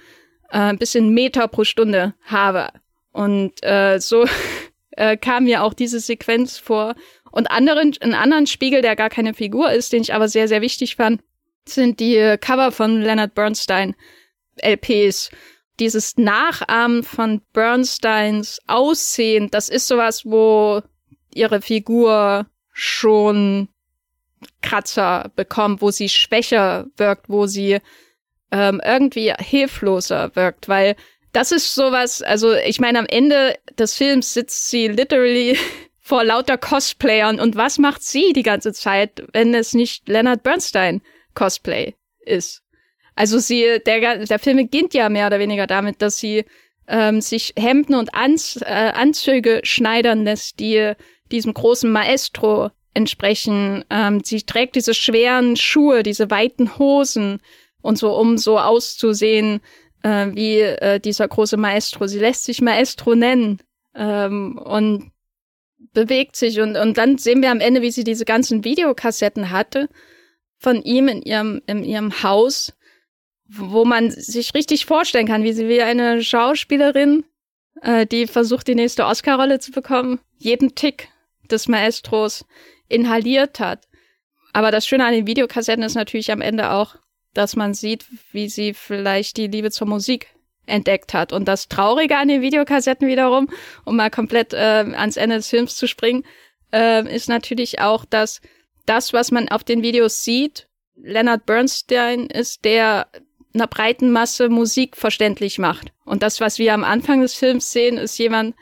äh, 0.50 0.58
ein 0.58 0.78
bisschen 0.78 1.08
Meter 1.08 1.48
pro 1.48 1.64
Stunde 1.64 2.12
habe. 2.26 2.68
Und 3.10 3.54
äh, 3.62 4.00
so 4.00 4.26
äh, 4.90 5.16
kam 5.16 5.44
mir 5.44 5.62
auch 5.62 5.72
diese 5.72 6.00
Sequenz 6.00 6.58
vor. 6.58 6.94
Und 7.30 7.50
anderen, 7.50 7.94
einen 8.00 8.12
anderen 8.12 8.46
Spiegel, 8.46 8.82
der 8.82 8.96
gar 8.96 9.08
keine 9.08 9.32
Figur 9.32 9.72
ist, 9.72 9.94
den 9.94 10.02
ich 10.02 10.12
aber 10.12 10.28
sehr, 10.28 10.46
sehr 10.46 10.60
wichtig 10.60 10.96
fand, 10.96 11.22
sind 11.68 12.00
die 12.00 12.36
Cover 12.40 12.72
von 12.72 13.00
Leonard 13.00 13.34
Bernstein 13.34 13.94
LPs. 14.56 15.30
Dieses 15.80 16.16
Nachahmen 16.16 17.02
von 17.02 17.40
Bernsteins 17.52 18.58
Aussehen, 18.66 19.50
das 19.50 19.68
ist 19.68 19.88
sowas, 19.88 20.24
wo 20.24 20.82
ihre 21.34 21.62
Figur 21.62 22.46
schon 22.72 23.68
Kratzer 24.60 25.30
bekommt, 25.34 25.82
wo 25.82 25.90
sie 25.90 26.08
schwächer 26.08 26.86
wirkt, 26.96 27.28
wo 27.28 27.46
sie 27.46 27.78
ähm, 28.50 28.80
irgendwie 28.84 29.32
hilfloser 29.38 30.34
wirkt, 30.34 30.68
weil 30.68 30.96
das 31.32 31.52
ist 31.52 31.74
sowas, 31.74 32.20
also 32.22 32.52
ich 32.52 32.78
meine, 32.78 32.98
am 32.98 33.06
Ende 33.06 33.56
des 33.78 33.96
Films 33.96 34.34
sitzt 34.34 34.68
sie 34.70 34.88
literally 34.88 35.58
vor 36.00 36.24
lauter 36.24 36.58
Cosplayern 36.58 37.40
und 37.40 37.56
was 37.56 37.78
macht 37.78 38.02
sie 38.02 38.32
die 38.34 38.42
ganze 38.42 38.72
Zeit, 38.72 39.24
wenn 39.32 39.54
es 39.54 39.72
nicht 39.72 40.08
Leonard 40.08 40.42
Bernstein 40.42 41.00
Cosplay 41.34 41.94
ist? 42.20 42.62
Also 43.14 43.38
sie, 43.38 43.78
der, 43.86 44.24
der 44.24 44.38
Film 44.38 44.56
beginnt 44.56 44.94
ja 44.94 45.08
mehr 45.08 45.26
oder 45.26 45.38
weniger 45.38 45.66
damit, 45.66 46.00
dass 46.00 46.18
sie 46.18 46.44
ähm, 46.88 47.20
sich 47.20 47.54
Hemden 47.56 47.94
und 47.94 48.14
Anz, 48.14 48.58
äh, 48.62 48.92
Anzüge 48.94 49.60
schneidern 49.64 50.24
lässt, 50.24 50.60
die 50.60 50.92
diesem 51.30 51.54
großen 51.54 51.90
Maestro 51.90 52.70
entsprechen. 52.94 53.84
Ähm, 53.90 54.22
sie 54.24 54.42
trägt 54.42 54.76
diese 54.76 54.94
schweren 54.94 55.56
Schuhe, 55.56 56.02
diese 56.02 56.30
weiten 56.30 56.78
Hosen 56.78 57.40
und 57.80 57.98
so, 57.98 58.14
um 58.16 58.38
so 58.38 58.58
auszusehen 58.58 59.60
äh, 60.02 60.28
wie 60.32 60.60
äh, 60.60 61.00
dieser 61.00 61.28
große 61.28 61.56
Maestro. 61.56 62.06
Sie 62.06 62.18
lässt 62.18 62.44
sich 62.44 62.60
Maestro 62.60 63.14
nennen 63.14 63.60
ähm, 63.94 64.58
und 64.58 65.10
bewegt 65.92 66.36
sich 66.36 66.60
und, 66.60 66.76
und 66.76 66.96
dann 66.96 67.18
sehen 67.18 67.42
wir 67.42 67.50
am 67.50 67.60
Ende, 67.60 67.82
wie 67.82 67.90
sie 67.90 68.04
diese 68.04 68.24
ganzen 68.24 68.64
Videokassetten 68.64 69.50
hatte 69.50 69.88
von 70.62 70.82
ihm 70.82 71.08
in 71.08 71.22
ihrem, 71.22 71.60
in 71.66 71.84
ihrem 71.84 72.22
Haus, 72.22 72.72
wo 73.48 73.84
man 73.84 74.10
sich 74.10 74.54
richtig 74.54 74.86
vorstellen 74.86 75.26
kann, 75.26 75.42
wie 75.42 75.52
sie 75.52 75.68
wie 75.68 75.82
eine 75.82 76.22
Schauspielerin, 76.22 77.24
äh, 77.82 78.06
die 78.06 78.26
versucht, 78.26 78.68
die 78.68 78.76
nächste 78.76 79.04
Oscar-Rolle 79.04 79.58
zu 79.58 79.72
bekommen, 79.72 80.20
jeden 80.38 80.74
Tick 80.74 81.08
des 81.50 81.68
Maestros 81.68 82.44
inhaliert 82.88 83.58
hat. 83.58 83.88
Aber 84.52 84.70
das 84.70 84.86
Schöne 84.86 85.04
an 85.04 85.12
den 85.12 85.26
Videokassetten 85.26 85.82
ist 85.82 85.94
natürlich 85.94 86.30
am 86.30 86.40
Ende 86.40 86.70
auch, 86.70 86.96
dass 87.34 87.56
man 87.56 87.74
sieht, 87.74 88.04
wie 88.30 88.48
sie 88.48 88.72
vielleicht 88.72 89.38
die 89.38 89.48
Liebe 89.48 89.70
zur 89.70 89.88
Musik 89.88 90.28
entdeckt 90.66 91.12
hat. 91.12 91.32
Und 91.32 91.48
das 91.48 91.68
Traurige 91.68 92.18
an 92.18 92.28
den 92.28 92.40
Videokassetten 92.40 93.08
wiederum, 93.08 93.48
um 93.84 93.96
mal 93.96 94.10
komplett 94.10 94.52
äh, 94.52 94.84
ans 94.94 95.16
Ende 95.16 95.36
des 95.36 95.48
Films 95.48 95.74
zu 95.76 95.88
springen, 95.88 96.24
äh, 96.72 97.02
ist 97.12 97.28
natürlich 97.28 97.80
auch, 97.80 98.04
dass 98.04 98.40
das, 98.86 99.12
was 99.12 99.30
man 99.30 99.48
auf 99.48 99.64
den 99.64 99.82
Videos 99.82 100.22
sieht, 100.22 100.68
Leonard 100.96 101.46
Bernstein 101.46 102.26
ist, 102.26 102.64
der 102.64 103.08
einer 103.54 103.66
breiten 103.66 104.10
Masse 104.10 104.48
Musik 104.48 104.96
verständlich 104.96 105.58
macht. 105.58 105.92
Und 106.04 106.22
das, 106.22 106.40
was 106.40 106.58
wir 106.58 106.72
am 106.74 106.84
Anfang 106.84 107.20
des 107.20 107.34
Films 107.34 107.70
sehen, 107.70 107.98
ist 107.98 108.18
jemand, 108.18 108.54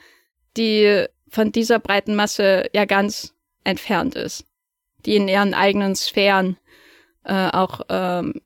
die 0.57 1.05
von 1.29 1.53
dieser 1.53 1.79
breiten 1.79 2.15
Masse 2.15 2.69
ja 2.73 2.85
ganz 2.85 3.35
entfernt 3.65 4.17
ist, 4.17 4.45
die 5.07 5.17
in 5.17 5.29
ihren 5.29 5.55
eigenen 5.55 5.95
Sphären 5.95 6.57
äh, 7.25 7.49
auch 7.51 7.83
ähm, 7.89 8.41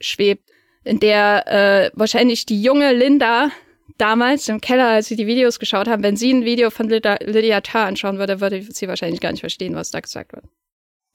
schwebt, 0.00 0.50
in 0.84 1.00
der 1.00 1.46
äh, 1.46 1.90
wahrscheinlich 1.94 2.46
die 2.46 2.62
junge 2.62 2.92
Linda 2.92 3.50
damals 3.98 4.48
im 4.48 4.62
Keller, 4.62 4.88
als 4.88 5.08
sie 5.08 5.16
die 5.16 5.26
Videos 5.26 5.58
geschaut 5.58 5.88
haben, 5.88 6.02
wenn 6.02 6.16
sie 6.16 6.32
ein 6.32 6.44
Video 6.44 6.70
von 6.70 6.88
Lydia, 6.88 7.18
Lydia 7.22 7.60
Tarr 7.60 7.86
anschauen 7.86 8.18
würde, 8.18 8.40
würde 8.40 8.62
sie 8.62 8.88
wahrscheinlich 8.88 9.20
gar 9.20 9.32
nicht 9.32 9.40
verstehen, 9.40 9.74
was 9.74 9.90
da 9.90 10.00
gesagt 10.00 10.32
wird. 10.32 10.44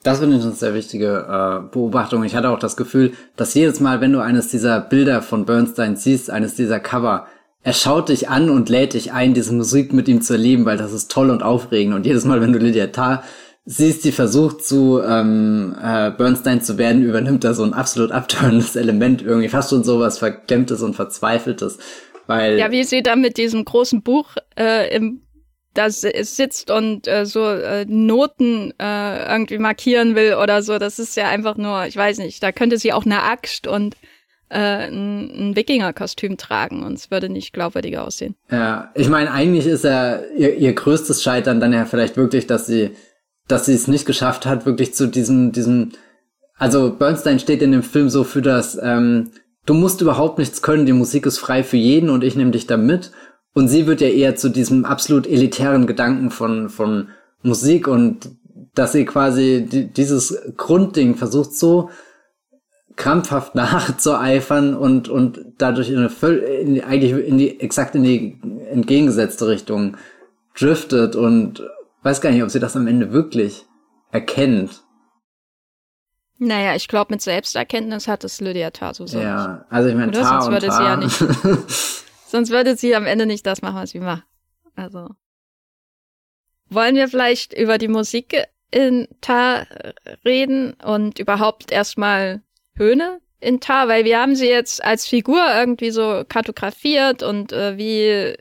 Das 0.05 0.19
finde 0.19 0.37
ich 0.37 0.43
eine 0.43 0.51
sehr 0.51 0.75
wichtige 0.75 1.25
äh, 1.27 1.67
Beobachtung. 1.73 2.23
Ich 2.23 2.35
hatte 2.35 2.51
auch 2.51 2.59
das 2.59 2.77
Gefühl, 2.77 3.13
dass 3.37 3.55
jedes 3.55 3.79
Mal, 3.79 4.01
wenn 4.01 4.13
du 4.13 4.19
eines 4.19 4.49
dieser 4.49 4.79
Bilder 4.79 5.23
von 5.23 5.47
Bernstein 5.47 5.95
siehst, 5.95 6.29
eines 6.29 6.53
dieser 6.53 6.79
Cover, 6.79 7.25
er 7.63 7.73
schaut 7.73 8.09
dich 8.09 8.29
an 8.29 8.51
und 8.51 8.69
lädt 8.69 8.93
dich 8.93 9.13
ein, 9.13 9.33
diese 9.33 9.51
Musik 9.51 9.93
mit 9.93 10.07
ihm 10.07 10.21
zu 10.21 10.33
erleben, 10.33 10.65
weil 10.65 10.77
das 10.77 10.93
ist 10.93 11.09
toll 11.09 11.31
und 11.31 11.41
aufregend. 11.41 11.95
Und 11.95 12.05
jedes 12.05 12.23
Mal, 12.23 12.39
wenn 12.39 12.53
du 12.53 12.59
Lydia 12.59 12.85
Tarr 12.85 13.23
siehst, 13.65 14.05
die 14.05 14.11
versucht 14.11 14.63
zu 14.63 15.01
ähm, 15.01 15.75
äh, 15.81 16.11
Bernstein 16.11 16.61
zu 16.61 16.77
werden, 16.77 17.01
übernimmt 17.01 17.43
er 17.43 17.55
so 17.55 17.63
ein 17.63 17.73
absolut 17.73 18.11
abtörendes 18.11 18.75
Element, 18.75 19.23
irgendwie 19.23 19.49
fast 19.49 19.71
schon 19.71 19.83
so 19.83 19.99
was 19.99 20.19
Verklemmtes 20.19 20.83
und 20.83 20.95
Verzweifeltes. 20.95 21.79
Weil 22.27 22.59
ja, 22.59 22.69
wie 22.69 22.83
sie 22.83 23.01
da 23.01 23.15
mit 23.15 23.37
diesem 23.37 23.65
großen 23.65 24.03
Buch 24.03 24.35
äh, 24.55 24.95
im 24.95 25.21
da 25.75 25.89
sitzt 25.89 26.71
und 26.71 27.07
äh, 27.07 27.25
so 27.25 27.45
äh, 27.47 27.85
Noten 27.87 28.73
äh, 28.79 29.31
irgendwie 29.31 29.57
markieren 29.59 30.15
will 30.15 30.35
oder 30.35 30.63
so. 30.63 30.79
Das 30.79 30.99
ist 30.99 31.15
ja 31.15 31.29
einfach 31.29 31.57
nur, 31.57 31.85
ich 31.85 31.95
weiß 31.95 32.17
nicht, 32.19 32.41
da 32.41 32.51
könnte 32.51 32.77
sie 32.77 32.93
auch 32.93 33.05
eine 33.05 33.23
Axt 33.23 33.67
und 33.67 33.95
äh, 34.49 34.87
ein, 34.87 35.49
ein 35.49 35.55
Wikinger-Kostüm 35.55 36.37
tragen 36.37 36.83
und 36.83 36.93
es 36.93 37.11
würde 37.11 37.29
nicht 37.29 37.53
glaubwürdiger 37.53 38.05
aussehen. 38.05 38.35
Ja, 38.49 38.91
ich 38.95 39.09
meine, 39.09 39.31
eigentlich 39.31 39.67
ist 39.67 39.83
ja 39.83 40.19
ihr, 40.37 40.55
ihr 40.55 40.73
größtes 40.73 41.21
Scheitern 41.23 41.59
dann 41.59 41.73
ja 41.73 41.85
vielleicht 41.85 42.17
wirklich, 42.17 42.47
dass 42.47 42.65
sie, 42.65 42.91
dass 43.47 43.65
sie 43.65 43.73
es 43.73 43.87
nicht 43.87 44.05
geschafft 44.05 44.45
hat, 44.45 44.65
wirklich 44.65 44.93
zu 44.93 45.07
diesem, 45.07 45.51
diesem, 45.51 45.91
also 46.57 46.91
Bernstein 46.91 47.39
steht 47.39 47.61
in 47.61 47.71
dem 47.71 47.83
Film 47.83 48.09
so 48.09 48.23
für 48.23 48.41
das, 48.41 48.79
ähm, 48.81 49.31
du 49.65 49.73
musst 49.73 50.01
überhaupt 50.01 50.37
nichts 50.39 50.61
können, 50.61 50.85
die 50.85 50.93
Musik 50.93 51.25
ist 51.25 51.39
frei 51.39 51.63
für 51.63 51.77
jeden 51.77 52.09
und 52.09 52.23
ich 52.23 52.35
nehme 52.35 52.51
dich 52.51 52.67
da 52.67 52.77
mit. 52.77 53.11
Und 53.55 53.69
sie 53.69 53.87
wird 53.87 54.01
ja 54.01 54.09
eher 54.09 54.35
zu 54.35 54.49
diesem 54.49 54.83
absolut 54.83 55.25
elitären 55.25 55.87
Gedanken 55.87 56.29
von, 56.29 56.69
von 56.69 57.07
Musik 57.41 57.87
und 57.87 58.29
dass 58.73 58.91
sie 58.91 59.05
quasi 59.05 59.65
die, 59.65 59.87
dieses 59.87 60.37
Grundding 60.57 61.15
versucht 61.15 61.53
so 61.53 61.89
krampfhaft 62.97 63.55
nachzueifern 63.55 64.75
und, 64.75 65.07
und 65.07 65.39
dadurch 65.57 65.89
in 65.89 65.97
eine 65.97 66.33
in 66.35 66.75
die, 66.75 66.83
eigentlich 66.83 67.11
in 67.13 67.37
die, 67.37 67.61
exakt 67.61 67.95
in 67.95 68.03
die 68.03 68.37
entgegengesetzte 68.69 69.47
Richtung 69.47 69.95
driftet 70.57 71.15
und 71.15 71.63
weiß 72.03 72.19
gar 72.19 72.31
nicht, 72.31 72.43
ob 72.43 72.49
sie 72.49 72.59
das 72.59 72.75
am 72.75 72.87
Ende 72.87 73.13
wirklich 73.13 73.65
erkennt. 74.11 74.83
Naja, 76.39 76.75
ich 76.75 76.89
glaube, 76.89 77.13
mit 77.13 77.21
Selbsterkenntnis 77.21 78.09
hat 78.09 78.25
es 78.25 78.41
Lydia 78.41 78.71
Tarso 78.71 79.07
so. 79.07 79.17
Ja, 79.17 79.65
also 79.69 79.87
ich 79.87 79.95
meine, 79.95 80.11
Tar 80.11 80.51
würde 80.51 80.67
Tar. 80.67 80.77
sie 80.77 80.83
ja 80.83 80.97
nicht. 80.97 81.23
sonst 82.25 82.49
würde 82.49 82.75
sie 82.75 82.95
am 82.95 83.05
Ende 83.05 83.25
nicht 83.25 83.45
das 83.45 83.61
machen, 83.61 83.77
was 83.77 83.91
sie 83.91 83.99
macht. 83.99 84.25
Also. 84.75 85.09
Wollen 86.69 86.95
wir 86.95 87.07
vielleicht 87.07 87.53
über 87.53 87.77
die 87.77 87.87
Musik 87.87 88.35
in 88.71 89.07
Tar 89.21 89.67
reden 90.25 90.73
und 90.73 91.19
überhaupt 91.19 91.71
erstmal 91.71 92.41
Höhne 92.75 93.21
in 93.39 93.59
Tar, 93.59 93.87
weil 93.87 94.05
wir 94.05 94.19
haben 94.19 94.35
sie 94.35 94.47
jetzt 94.47 94.83
als 94.83 95.05
Figur 95.05 95.41
irgendwie 95.53 95.91
so 95.91 96.23
kartografiert 96.27 97.21
und 97.21 97.51
äh, 97.51 97.77
wie 97.77 98.35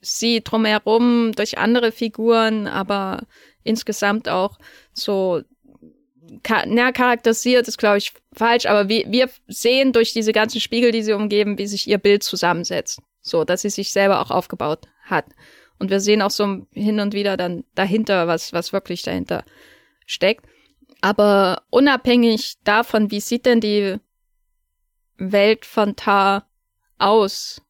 sie 0.00 0.42
drumherum 0.42 1.32
durch 1.32 1.58
andere 1.58 1.92
Figuren, 1.92 2.66
aber 2.66 3.22
insgesamt 3.62 4.28
auch 4.28 4.58
so 4.92 5.40
na, 6.66 6.92
charakterisiert 6.92 7.68
ist, 7.68 7.78
glaube 7.78 7.98
ich, 7.98 8.12
falsch, 8.32 8.66
aber 8.66 8.88
wir, 8.88 9.10
wir 9.10 9.30
sehen 9.48 9.92
durch 9.92 10.12
diese 10.12 10.32
ganzen 10.32 10.60
Spiegel, 10.60 10.92
die 10.92 11.02
sie 11.02 11.12
umgeben, 11.12 11.58
wie 11.58 11.66
sich 11.66 11.88
ihr 11.88 11.98
Bild 11.98 12.22
zusammensetzt. 12.22 13.00
So, 13.26 13.44
dass 13.44 13.62
sie 13.62 13.70
sich 13.70 13.90
selber 13.90 14.20
auch 14.20 14.30
aufgebaut 14.30 14.86
hat. 15.02 15.24
Und 15.78 15.90
wir 15.90 16.00
sehen 16.00 16.20
auch 16.20 16.30
so 16.30 16.66
hin 16.72 17.00
und 17.00 17.14
wieder 17.14 17.38
dann 17.38 17.64
dahinter, 17.74 18.28
was, 18.28 18.52
was 18.52 18.74
wirklich 18.74 19.02
dahinter 19.02 19.44
steckt. 20.06 20.44
Aber 21.00 21.62
unabhängig 21.70 22.56
davon, 22.64 23.10
wie 23.10 23.20
sieht 23.20 23.46
denn 23.46 23.60
die 23.60 23.96
Welt 25.16 25.64
von 25.64 25.96
Tar 25.96 26.46
aus? 26.98 27.62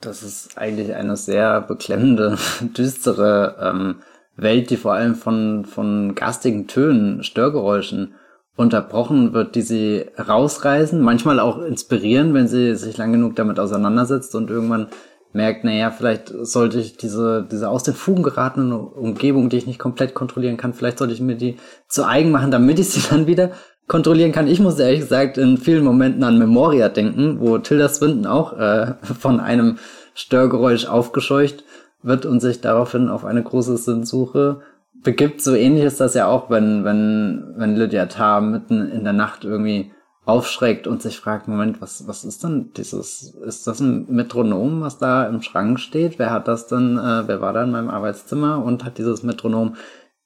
Das 0.00 0.22
ist 0.22 0.56
eigentlich 0.56 0.94
eine 0.94 1.16
sehr 1.16 1.60
beklemmende, 1.60 2.38
düstere 2.60 3.56
ähm, 3.60 4.02
Welt, 4.36 4.70
die 4.70 4.76
vor 4.76 4.92
allem 4.92 5.16
von, 5.16 5.64
von 5.64 6.14
garstigen 6.14 6.68
Tönen, 6.68 7.24
Störgeräuschen 7.24 8.14
unterbrochen 8.58 9.32
wird, 9.34 9.54
die 9.54 9.62
sie 9.62 10.06
rausreißen, 10.18 11.00
manchmal 11.00 11.38
auch 11.38 11.62
inspirieren, 11.62 12.34
wenn 12.34 12.48
sie 12.48 12.74
sich 12.74 12.96
lang 12.96 13.12
genug 13.12 13.36
damit 13.36 13.60
auseinandersetzt 13.60 14.34
und 14.34 14.50
irgendwann 14.50 14.88
merkt, 15.32 15.62
naja, 15.62 15.92
vielleicht 15.92 16.34
sollte 16.42 16.80
ich 16.80 16.96
diese, 16.96 17.46
diese 17.48 17.68
aus 17.68 17.84
den 17.84 17.94
Fugen 17.94 18.24
geratene 18.24 18.76
Umgebung, 18.76 19.48
die 19.48 19.58
ich 19.58 19.68
nicht 19.68 19.78
komplett 19.78 20.12
kontrollieren 20.12 20.56
kann, 20.56 20.74
vielleicht 20.74 20.98
sollte 20.98 21.14
ich 21.14 21.20
mir 21.20 21.36
die 21.36 21.56
zu 21.86 22.04
eigen 22.04 22.32
machen, 22.32 22.50
damit 22.50 22.80
ich 22.80 22.88
sie 22.88 23.02
dann 23.10 23.28
wieder 23.28 23.52
kontrollieren 23.86 24.32
kann. 24.32 24.48
Ich 24.48 24.58
muss 24.58 24.76
ehrlich 24.80 25.00
gesagt 25.00 25.38
in 25.38 25.56
vielen 25.56 25.84
Momenten 25.84 26.24
an 26.24 26.36
Memoria 26.36 26.88
denken, 26.88 27.38
wo 27.38 27.58
Tilda 27.58 27.88
Swinton 27.88 28.26
auch 28.26 28.58
äh, 28.58 28.94
von 29.20 29.38
einem 29.38 29.78
Störgeräusch 30.14 30.86
aufgescheucht 30.86 31.62
wird 32.02 32.26
und 32.26 32.40
sich 32.40 32.60
daraufhin 32.60 33.08
auf 33.08 33.24
eine 33.24 33.42
große 33.42 33.76
Sinnsuche 33.76 34.62
begibt. 35.02 35.42
So 35.42 35.54
ähnlich 35.54 35.84
ist 35.84 36.00
das 36.00 36.14
ja 36.14 36.26
auch, 36.26 36.50
wenn, 36.50 36.84
wenn, 36.84 37.54
wenn 37.56 37.76
Lydia 37.76 38.06
Tarr 38.06 38.40
mitten 38.40 38.90
in 38.90 39.04
der 39.04 39.12
Nacht 39.12 39.44
irgendwie 39.44 39.92
aufschreckt 40.28 40.86
und 40.86 41.00
sich 41.00 41.18
fragt, 41.18 41.48
Moment, 41.48 41.80
was, 41.80 42.06
was 42.06 42.22
ist 42.22 42.44
denn 42.44 42.70
dieses, 42.76 43.34
ist 43.46 43.66
das 43.66 43.80
ein 43.80 44.06
Metronom, 44.10 44.82
was 44.82 44.98
da 44.98 45.26
im 45.26 45.40
Schrank 45.40 45.80
steht? 45.80 46.18
Wer 46.18 46.30
hat 46.30 46.48
das 46.48 46.66
denn, 46.66 46.98
äh, 46.98 47.26
wer 47.26 47.40
war 47.40 47.54
da 47.54 47.64
in 47.64 47.70
meinem 47.70 47.88
Arbeitszimmer 47.88 48.62
und 48.62 48.84
hat 48.84 48.98
dieses 48.98 49.22
Metronom 49.22 49.76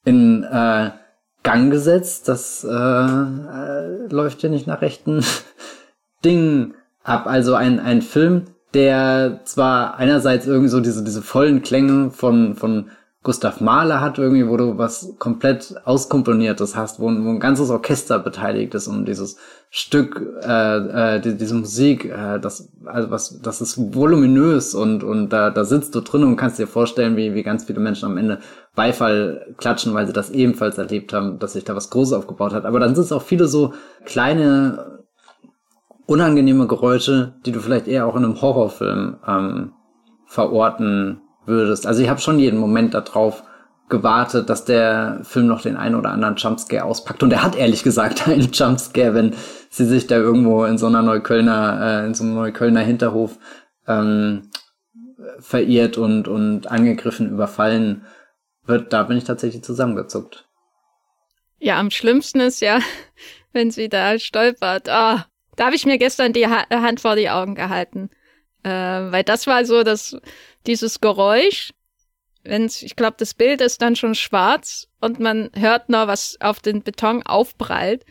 in 0.05 0.43
äh, 0.43 0.91
Gang 1.45 1.71
gesetzt? 1.71 2.29
Das 2.29 2.65
äh, 2.65 2.69
äh, 2.69 4.07
läuft 4.09 4.43
ja 4.43 4.49
nicht 4.49 4.67
nach 4.67 4.81
rechten 4.81 5.25
Dingen 6.25 6.75
ab. 7.05 7.29
Also 7.29 7.55
ein, 7.55 7.79
ein 7.79 8.03
Film, 8.03 8.47
der 8.75 9.43
zwar 9.45 9.99
einerseits 9.99 10.49
irgendwie 10.49 10.71
so 10.71 10.81
diese, 10.81 11.05
diese 11.05 11.23
vollen 11.23 11.63
Klänge 11.63 12.11
von, 12.11 12.57
von 12.57 12.91
Gustav 13.25 13.61
Mahler 13.61 14.01
hat, 14.01 14.19
irgendwie, 14.19 14.49
wo 14.49 14.57
du 14.57 14.79
was 14.79 15.15
komplett 15.21 15.77
auskomponiertes 15.85 16.75
hast, 16.75 16.99
wo, 16.99 17.05
wo 17.05 17.09
ein 17.09 17.39
ganzes 17.39 17.71
Orchester 17.71 18.19
beteiligt 18.19 18.75
ist, 18.75 18.89
um 18.89 19.05
dieses 19.05 19.37
Stück, 19.71 20.21
äh, 20.43 21.17
äh, 21.17 21.21
die, 21.21 21.37
diese 21.37 21.55
Musik, 21.55 22.05
äh, 22.05 22.41
das, 22.41 22.69
also 22.85 23.11
was, 23.13 23.41
das 23.41 23.61
ist 23.61 23.95
voluminös 23.95 24.75
und, 24.75 25.05
und 25.05 25.29
da, 25.29 25.51
da 25.51 25.65
sitzt 25.65 25.95
du 25.95 26.01
drin 26.01 26.25
und 26.25 26.37
kannst 26.37 26.59
dir 26.59 26.67
vorstellen, 26.67 27.17
wie, 27.17 27.33
wie 27.35 27.45
ganz 27.45 27.65
viele 27.65 27.79
Menschen 27.79 28.07
am 28.07 28.19
Ende 28.19 28.41
Beifall 28.75 29.55
klatschen, 29.57 29.95
weil 29.95 30.07
sie 30.07 30.13
das 30.13 30.31
ebenfalls 30.31 30.77
erlebt 30.77 31.13
haben, 31.13 31.39
dass 31.39 31.53
sich 31.53 31.63
da 31.63 31.77
was 31.77 31.91
Großes 31.91 32.15
aufgebaut 32.15 32.53
hat. 32.53 32.65
Aber 32.65 32.81
dann 32.81 32.97
sind 32.97 33.05
es 33.05 33.13
auch 33.13 33.23
viele 33.23 33.47
so 33.47 33.73
kleine 34.05 35.05
unangenehme 36.07 36.67
Geräusche, 36.67 37.35
die 37.47 37.53
du 37.53 37.61
vielleicht 37.61 37.87
eher 37.87 38.07
auch 38.07 38.17
in 38.17 38.25
einem 38.25 38.43
Horrorfilm 38.43 39.19
ähm, 39.27 39.73
verorten 40.27 41.22
würdest. 41.47 41.87
Also 41.87 42.03
ich 42.03 42.09
habe 42.09 42.21
schon 42.21 42.39
jeden 42.39 42.59
Moment 42.59 42.95
darauf 42.95 43.43
gewartet, 43.89 44.49
dass 44.49 44.65
der 44.65 45.21
Film 45.23 45.47
noch 45.47 45.61
den 45.61 45.77
einen 45.77 45.95
oder 45.97 46.11
anderen 46.11 46.37
Jumpscare 46.37 46.85
auspackt. 46.85 47.23
Und 47.23 47.33
er 47.33 47.43
hat 47.43 47.57
ehrlich 47.57 47.83
gesagt 47.83 48.27
einen 48.29 48.51
Jumpscare, 48.53 49.15
wenn 49.15 49.35
sie 49.69 49.85
sich 49.85 50.07
da 50.07 50.17
irgendwo 50.17 50.65
in 50.65 50.79
so 50.79 50.87
einer 50.87 51.03
Neuköllner, 51.03 52.03
äh, 52.03 52.07
in 52.07 52.15
so 52.15 52.25
einem 52.25 52.35
Neuköllner 52.35 52.81
Hinterhof 52.81 53.39
ähm, 53.87 54.51
verirrt 55.39 55.99
und, 55.99 56.29
und 56.29 56.71
angegriffen, 56.71 57.31
überfallen 57.31 58.07
wird. 58.65 58.93
Da 58.93 59.05
bin 59.05 59.19
ich 59.19 59.25
tatsächlich 59.25 59.63
zusammengezuckt. 59.63 60.47
Ja, 61.59 61.79
am 61.79 61.91
schlimmsten 61.91 62.41
ist 62.41 62.61
ja, 62.61 62.81
wenn 63.53 63.71
sie 63.71 63.89
da 63.89 64.19
stolpert. 64.19 64.89
Ah, 64.89 65.27
da 65.57 65.67
habe 65.67 65.77
ich 65.77 65.87
mir 65.87 65.99
gestern 65.99 66.33
die 66.33 66.47
ha 66.47 66.65
Hand 66.71 67.01
vor 67.01 67.15
die 67.15 67.31
Augen 67.31 67.55
gehalten. 67.55 68.11
Äh, 68.63 68.71
weil 68.71 69.25
das 69.25 69.47
war 69.47 69.65
so, 69.65 69.83
dass 69.83 70.17
dieses 70.67 71.01
Geräusch, 71.01 71.73
wenn's, 72.45 72.83
ich 72.83 72.97
glaube, 72.97 73.17
das 73.19 73.35
Bild 73.35 73.61
ist 73.61 73.83
dann 73.83 73.97
schon 73.97 74.15
schwarz 74.15 74.89
und 75.01 75.21
man 75.21 75.51
hört 75.55 75.89
noch, 75.89 76.07
was 76.07 76.37
auf 76.41 76.61
den 76.61 76.83
Beton 76.83 77.23
aufprallt. 77.25 78.05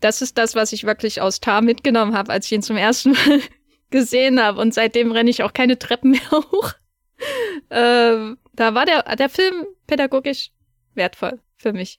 Das 0.00 0.22
ist 0.22 0.38
das, 0.38 0.54
was 0.54 0.72
ich 0.72 0.84
wirklich 0.84 1.20
aus 1.20 1.40
Tar 1.40 1.60
mitgenommen 1.60 2.14
habe, 2.14 2.32
als 2.32 2.46
ich 2.46 2.52
ihn 2.52 2.62
zum 2.62 2.76
ersten 2.76 3.12
Mal 3.26 3.40
gesehen 3.90 4.42
habe. 4.42 4.60
Und 4.60 4.72
seitdem 4.72 5.12
renne 5.12 5.30
ich 5.30 5.42
auch 5.42 5.52
keine 5.52 5.78
Treppen 5.78 6.12
mehr 6.12 6.30
hoch. 6.30 6.72
Äh, 7.68 8.34
da 8.54 8.74
war 8.74 8.86
der, 8.86 9.16
der 9.16 9.28
Film 9.28 9.66
pädagogisch 9.86 10.50
wertvoll 10.94 11.40
für 11.56 11.72
mich. 11.72 11.98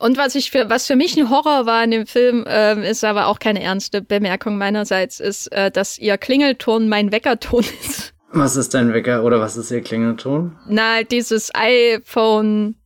Und 0.00 0.16
was 0.16 0.34
ich 0.34 0.50
für, 0.50 0.70
was 0.70 0.86
für 0.86 0.96
mich 0.96 1.14
ein 1.18 1.28
Horror 1.28 1.66
war 1.66 1.84
in 1.84 1.90
dem 1.90 2.06
Film, 2.06 2.46
ähm, 2.48 2.82
ist 2.82 3.04
aber 3.04 3.26
auch 3.26 3.38
keine 3.38 3.62
ernste 3.62 4.00
Bemerkung 4.00 4.56
meinerseits, 4.56 5.20
ist, 5.20 5.48
äh, 5.52 5.70
dass 5.70 5.98
ihr 5.98 6.16
Klingelton 6.16 6.88
mein 6.88 7.12
Weckerton 7.12 7.64
ist. 7.82 8.14
Was 8.32 8.56
ist 8.56 8.72
dein 8.72 8.94
Wecker 8.94 9.24
oder 9.24 9.40
was 9.40 9.58
ist 9.58 9.70
ihr 9.70 9.82
Klingelton? 9.82 10.56
Na, 10.66 11.02
dieses 11.02 11.50
iPhone 11.54 12.76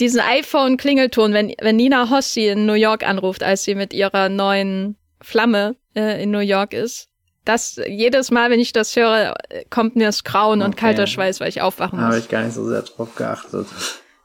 diesen 0.00 0.20
iPhone-Klingelton, 0.20 1.32
wenn, 1.32 1.54
wenn 1.60 1.76
Nina 1.76 2.10
Hoss 2.10 2.32
sie 2.32 2.46
in 2.46 2.66
New 2.66 2.74
York 2.74 3.06
anruft, 3.06 3.42
als 3.42 3.62
sie 3.64 3.74
mit 3.74 3.92
ihrer 3.92 4.28
neuen 4.28 4.96
Flamme 5.20 5.76
äh, 5.94 6.22
in 6.22 6.30
New 6.30 6.38
York 6.38 6.72
ist. 6.72 7.08
Das 7.44 7.80
jedes 7.86 8.30
Mal, 8.30 8.50
wenn 8.50 8.60
ich 8.60 8.72
das 8.72 8.94
höre, 8.96 9.34
kommt 9.70 9.96
mir 9.96 10.06
das 10.06 10.24
Grauen 10.24 10.60
okay. 10.60 10.66
und 10.66 10.76
kalter 10.76 11.06
Schweiß, 11.06 11.40
weil 11.40 11.48
ich 11.48 11.62
aufwachen 11.62 11.98
muss. 11.98 12.06
Habe 12.06 12.18
ich 12.18 12.28
gar 12.28 12.42
nicht 12.42 12.54
so 12.54 12.68
sehr 12.68 12.82
drauf 12.82 13.14
geachtet. 13.14 13.66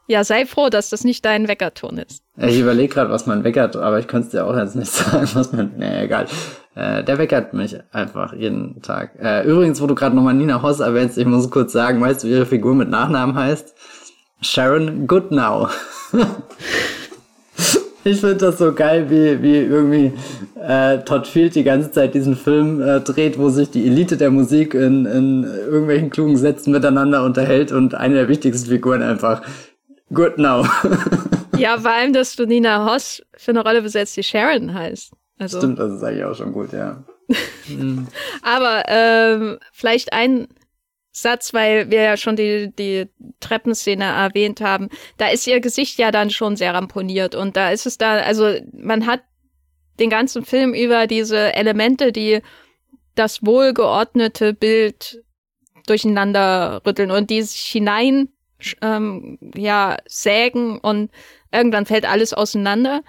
Ja, 0.06 0.22
sei 0.22 0.44
froh, 0.44 0.68
dass 0.68 0.90
das 0.90 1.04
nicht 1.04 1.24
dein 1.24 1.48
Weckerton 1.48 1.98
ist. 1.98 2.22
Ich 2.36 2.58
überlege 2.58 2.92
gerade, 2.92 3.10
was 3.10 3.26
mein 3.26 3.44
Wecker, 3.44 3.70
aber 3.80 3.98
ich 3.98 4.06
könnte 4.06 4.26
es 4.26 4.32
dir 4.32 4.46
auch 4.46 4.56
jetzt 4.56 4.76
nicht 4.76 4.92
sagen, 4.92 5.28
was 5.34 5.52
mein. 5.52 5.72
Nee, 5.78 6.04
egal. 6.04 6.26
Äh, 6.74 7.04
der 7.04 7.18
weckert 7.18 7.54
mich 7.54 7.78
einfach 7.92 8.34
jeden 8.34 8.82
Tag. 8.82 9.12
Äh, 9.22 9.46
übrigens, 9.46 9.80
wo 9.80 9.86
du 9.86 9.94
gerade 9.94 10.14
nochmal 10.16 10.34
Nina 10.34 10.60
Hoss 10.60 10.80
erwähnst, 10.80 11.16
ich 11.16 11.26
muss 11.26 11.50
kurz 11.50 11.72
sagen, 11.72 12.00
weißt 12.00 12.24
du, 12.24 12.28
wie 12.28 12.32
ihre 12.32 12.46
Figur 12.46 12.74
mit 12.74 12.90
Nachnamen 12.90 13.36
heißt? 13.36 13.74
Sharon 14.40 15.06
Goodnow. 15.06 15.70
ich 18.04 18.20
finde 18.20 18.36
das 18.36 18.58
so 18.58 18.72
geil, 18.72 19.08
wie, 19.08 19.40
wie 19.40 19.58
irgendwie 19.58 20.12
äh, 20.60 20.98
Todd 20.98 21.28
Field 21.28 21.54
die 21.54 21.64
ganze 21.64 21.92
Zeit 21.92 22.14
diesen 22.14 22.36
Film 22.36 22.82
äh, 22.82 23.00
dreht, 23.00 23.38
wo 23.38 23.48
sich 23.48 23.70
die 23.70 23.86
Elite 23.86 24.16
der 24.16 24.30
Musik 24.30 24.74
in, 24.74 25.06
in 25.06 25.44
irgendwelchen 25.44 26.10
klugen 26.10 26.36
Sätzen 26.36 26.72
miteinander 26.72 27.22
unterhält 27.22 27.70
und 27.70 27.94
eine 27.94 28.14
der 28.14 28.28
wichtigsten 28.28 28.68
Figuren 28.68 29.02
einfach 29.02 29.42
Goodnow. 30.14 30.66
ja, 31.56 31.78
vor 31.78 31.90
allem, 31.90 32.12
dass 32.12 32.36
du 32.36 32.46
Nina 32.46 32.90
Hoss 32.90 33.22
für 33.36 33.50
eine 33.50 33.62
Rolle 33.62 33.82
besetzt, 33.82 34.16
die 34.16 34.22
Sharon 34.22 34.72
heißt. 34.72 35.12
Also. 35.38 35.58
Stimmt, 35.58 35.78
das 35.78 35.92
ist 35.92 36.02
eigentlich 36.02 36.24
auch 36.24 36.34
schon 36.34 36.52
gut, 36.52 36.72
ja. 36.72 37.04
Aber 38.42 38.84
ähm, 38.86 39.58
vielleicht 39.72 40.12
ein 40.12 40.48
Satz, 41.10 41.54
weil 41.54 41.90
wir 41.90 42.02
ja 42.02 42.16
schon 42.16 42.36
die, 42.36 42.72
die 42.76 43.08
Treppenszene 43.40 44.04
erwähnt 44.04 44.60
haben, 44.60 44.88
da 45.16 45.28
ist 45.28 45.46
ihr 45.46 45.60
Gesicht 45.60 45.98
ja 45.98 46.10
dann 46.10 46.30
schon 46.30 46.56
sehr 46.56 46.74
ramponiert 46.74 47.34
und 47.34 47.56
da 47.56 47.70
ist 47.70 47.86
es 47.86 47.98
da, 47.98 48.16
also 48.16 48.54
man 48.72 49.06
hat 49.06 49.22
den 50.00 50.10
ganzen 50.10 50.44
Film 50.44 50.74
über 50.74 51.06
diese 51.06 51.54
Elemente, 51.54 52.10
die 52.10 52.40
das 53.14 53.44
wohlgeordnete 53.46 54.54
Bild 54.54 55.22
durcheinander 55.86 56.82
rütteln 56.84 57.12
und 57.12 57.30
die 57.30 57.42
sich 57.42 57.60
hinein 57.60 58.33
ähm, 58.80 59.38
ja 59.54 59.96
sägen 60.06 60.78
und 60.78 61.10
irgendwann 61.52 61.86
fällt 61.86 62.08
alles 62.08 62.32
auseinander. 62.34 63.02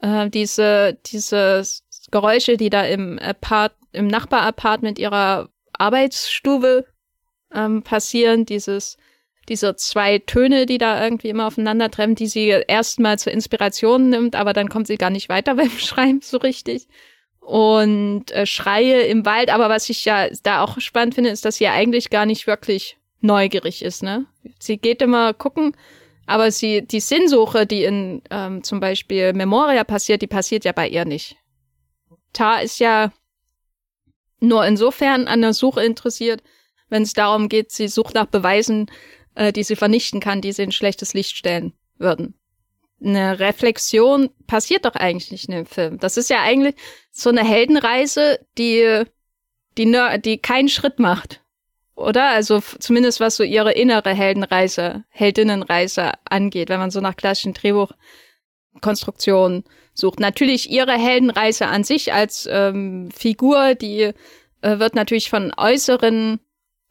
Äh, 0.00 0.30
diese 0.30 0.98
diese 1.06 1.62
Geräusche, 2.10 2.56
die 2.56 2.70
da 2.70 2.84
im 2.84 3.18
Apart 3.18 3.74
im 3.92 4.06
Nachbarapartment 4.06 4.98
ihrer 4.98 5.48
Arbeitsstube 5.72 6.86
ähm, 7.52 7.82
passieren, 7.82 8.44
dieses, 8.44 8.96
diese 9.48 9.76
zwei 9.76 10.18
Töne, 10.18 10.66
die 10.66 10.78
da 10.78 11.02
irgendwie 11.02 11.28
immer 11.28 11.46
aufeinandertreffen, 11.46 12.14
die 12.14 12.26
sie 12.26 12.48
erstmal 12.48 13.18
zur 13.18 13.32
Inspiration 13.32 14.10
nimmt, 14.10 14.36
aber 14.36 14.52
dann 14.52 14.68
kommt 14.68 14.86
sie 14.86 14.96
gar 14.96 15.10
nicht 15.10 15.28
weiter 15.28 15.54
beim 15.56 15.70
Schreiben 15.70 16.20
so 16.22 16.38
richtig. 16.38 16.86
Und 17.40 18.32
äh, 18.32 18.44
Schreie 18.44 19.02
im 19.02 19.24
Wald, 19.24 19.50
aber 19.50 19.68
was 19.68 19.88
ich 19.88 20.04
ja 20.04 20.28
da 20.42 20.62
auch 20.62 20.80
spannend 20.80 21.14
finde, 21.14 21.30
ist, 21.30 21.44
dass 21.44 21.56
sie 21.56 21.64
ja 21.64 21.72
eigentlich 21.72 22.10
gar 22.10 22.26
nicht 22.26 22.46
wirklich 22.46 22.98
neugierig 23.20 23.82
ist, 23.82 24.02
ne? 24.02 24.26
Sie 24.58 24.78
geht 24.78 25.02
immer 25.02 25.34
gucken, 25.34 25.76
aber 26.26 26.50
sie, 26.50 26.86
die 26.86 27.00
Sinnsuche, 27.00 27.66
die 27.66 27.84
in 27.84 28.22
ähm, 28.30 28.62
zum 28.62 28.80
Beispiel 28.80 29.32
Memoria 29.32 29.84
passiert, 29.84 30.22
die 30.22 30.26
passiert 30.26 30.64
ja 30.64 30.72
bei 30.72 30.88
ihr 30.88 31.04
nicht. 31.04 31.36
Ta 32.32 32.58
ist 32.58 32.80
ja 32.80 33.12
nur 34.40 34.66
insofern 34.66 35.28
an 35.28 35.40
der 35.40 35.54
Suche 35.54 35.84
interessiert, 35.84 36.42
wenn 36.88 37.02
es 37.02 37.14
darum 37.14 37.48
geht, 37.48 37.72
sie 37.72 37.88
sucht 37.88 38.14
nach 38.14 38.26
Beweisen, 38.26 38.90
äh, 39.34 39.52
die 39.52 39.62
sie 39.62 39.76
vernichten 39.76 40.20
kann, 40.20 40.40
die 40.40 40.52
sie 40.52 40.62
in 40.62 40.72
schlechtes 40.72 41.14
Licht 41.14 41.36
stellen 41.36 41.72
würden. 41.98 42.34
Eine 43.02 43.38
Reflexion 43.38 44.30
passiert 44.46 44.84
doch 44.84 44.94
eigentlich 44.94 45.30
nicht 45.30 45.48
in 45.48 45.54
dem 45.54 45.66
Film. 45.66 45.98
Das 45.98 46.16
ist 46.16 46.30
ja 46.30 46.42
eigentlich 46.42 46.74
so 47.10 47.28
eine 47.28 47.44
Heldenreise, 47.44 48.40
die, 48.56 49.04
die, 49.76 50.20
die 50.24 50.38
keinen 50.38 50.68
Schritt 50.68 50.98
macht. 50.98 51.42
Oder? 51.96 52.28
Also 52.28 52.62
zumindest 52.78 53.18
was 53.20 53.36
so 53.36 53.42
ihre 53.42 53.72
innere 53.72 54.14
Heldenreise, 54.14 55.04
Heldinnenreise 55.08 56.12
angeht, 56.28 56.68
wenn 56.68 56.78
man 56.78 56.90
so 56.90 57.00
nach 57.00 57.16
klassischen 57.16 57.54
Drehbuchkonstruktionen 57.54 59.64
sucht. 59.94 60.20
Natürlich 60.20 60.70
ihre 60.70 60.92
Heldenreise 60.92 61.66
an 61.66 61.84
sich 61.84 62.12
als 62.12 62.46
ähm, 62.50 63.10
Figur, 63.10 63.74
die 63.74 64.12
äh, 64.60 64.78
wird 64.78 64.94
natürlich 64.94 65.30
von 65.30 65.54
äußeren 65.56 66.38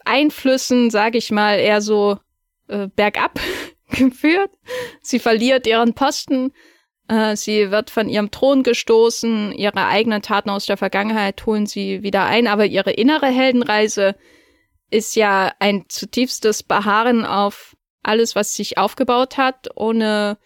Einflüssen, 0.05 0.89
sage 0.89 1.19
ich 1.19 1.29
mal, 1.31 1.59
eher 1.59 1.81
so 1.81 2.17
äh, 2.67 2.87
bergab 2.87 3.39
geführt. 3.91 4.49
Sie 5.03 5.19
verliert 5.19 5.67
ihren 5.67 5.93
Posten, 5.93 6.51
äh, 7.07 7.35
sie 7.35 7.69
wird 7.69 7.91
von 7.91 8.09
ihrem 8.09 8.31
Thron 8.31 8.63
gestoßen, 8.63 9.51
ihre 9.51 9.85
eigenen 9.85 10.23
Taten 10.23 10.49
aus 10.49 10.65
der 10.65 10.77
Vergangenheit 10.77 11.45
holen 11.45 11.67
sie 11.67 12.01
wieder 12.01 12.25
ein, 12.25 12.47
aber 12.47 12.65
ihre 12.65 12.91
innere 12.91 13.27
Heldenreise 13.27 14.15
ist 14.95 15.15
ja 15.15 15.51
ein 15.59 15.85
zutiefstes 15.89 16.63
Beharren 16.63 17.25
auf 17.25 17.75
alles, 18.01 18.35
was 18.35 18.53
sich 18.53 18.77
aufgebaut 18.77 19.37
hat, 19.37 19.67
ohne 19.75 20.37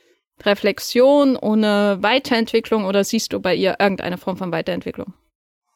Reflexion, 0.43 1.35
ohne 1.35 1.97
Weiterentwicklung 2.01 2.85
oder 2.85 3.03
siehst 3.03 3.33
du 3.33 3.39
bei 3.39 3.53
ihr 3.53 3.75
irgendeine 3.79 4.17
Form 4.17 4.37
von 4.37 4.51
Weiterentwicklung? 4.51 5.13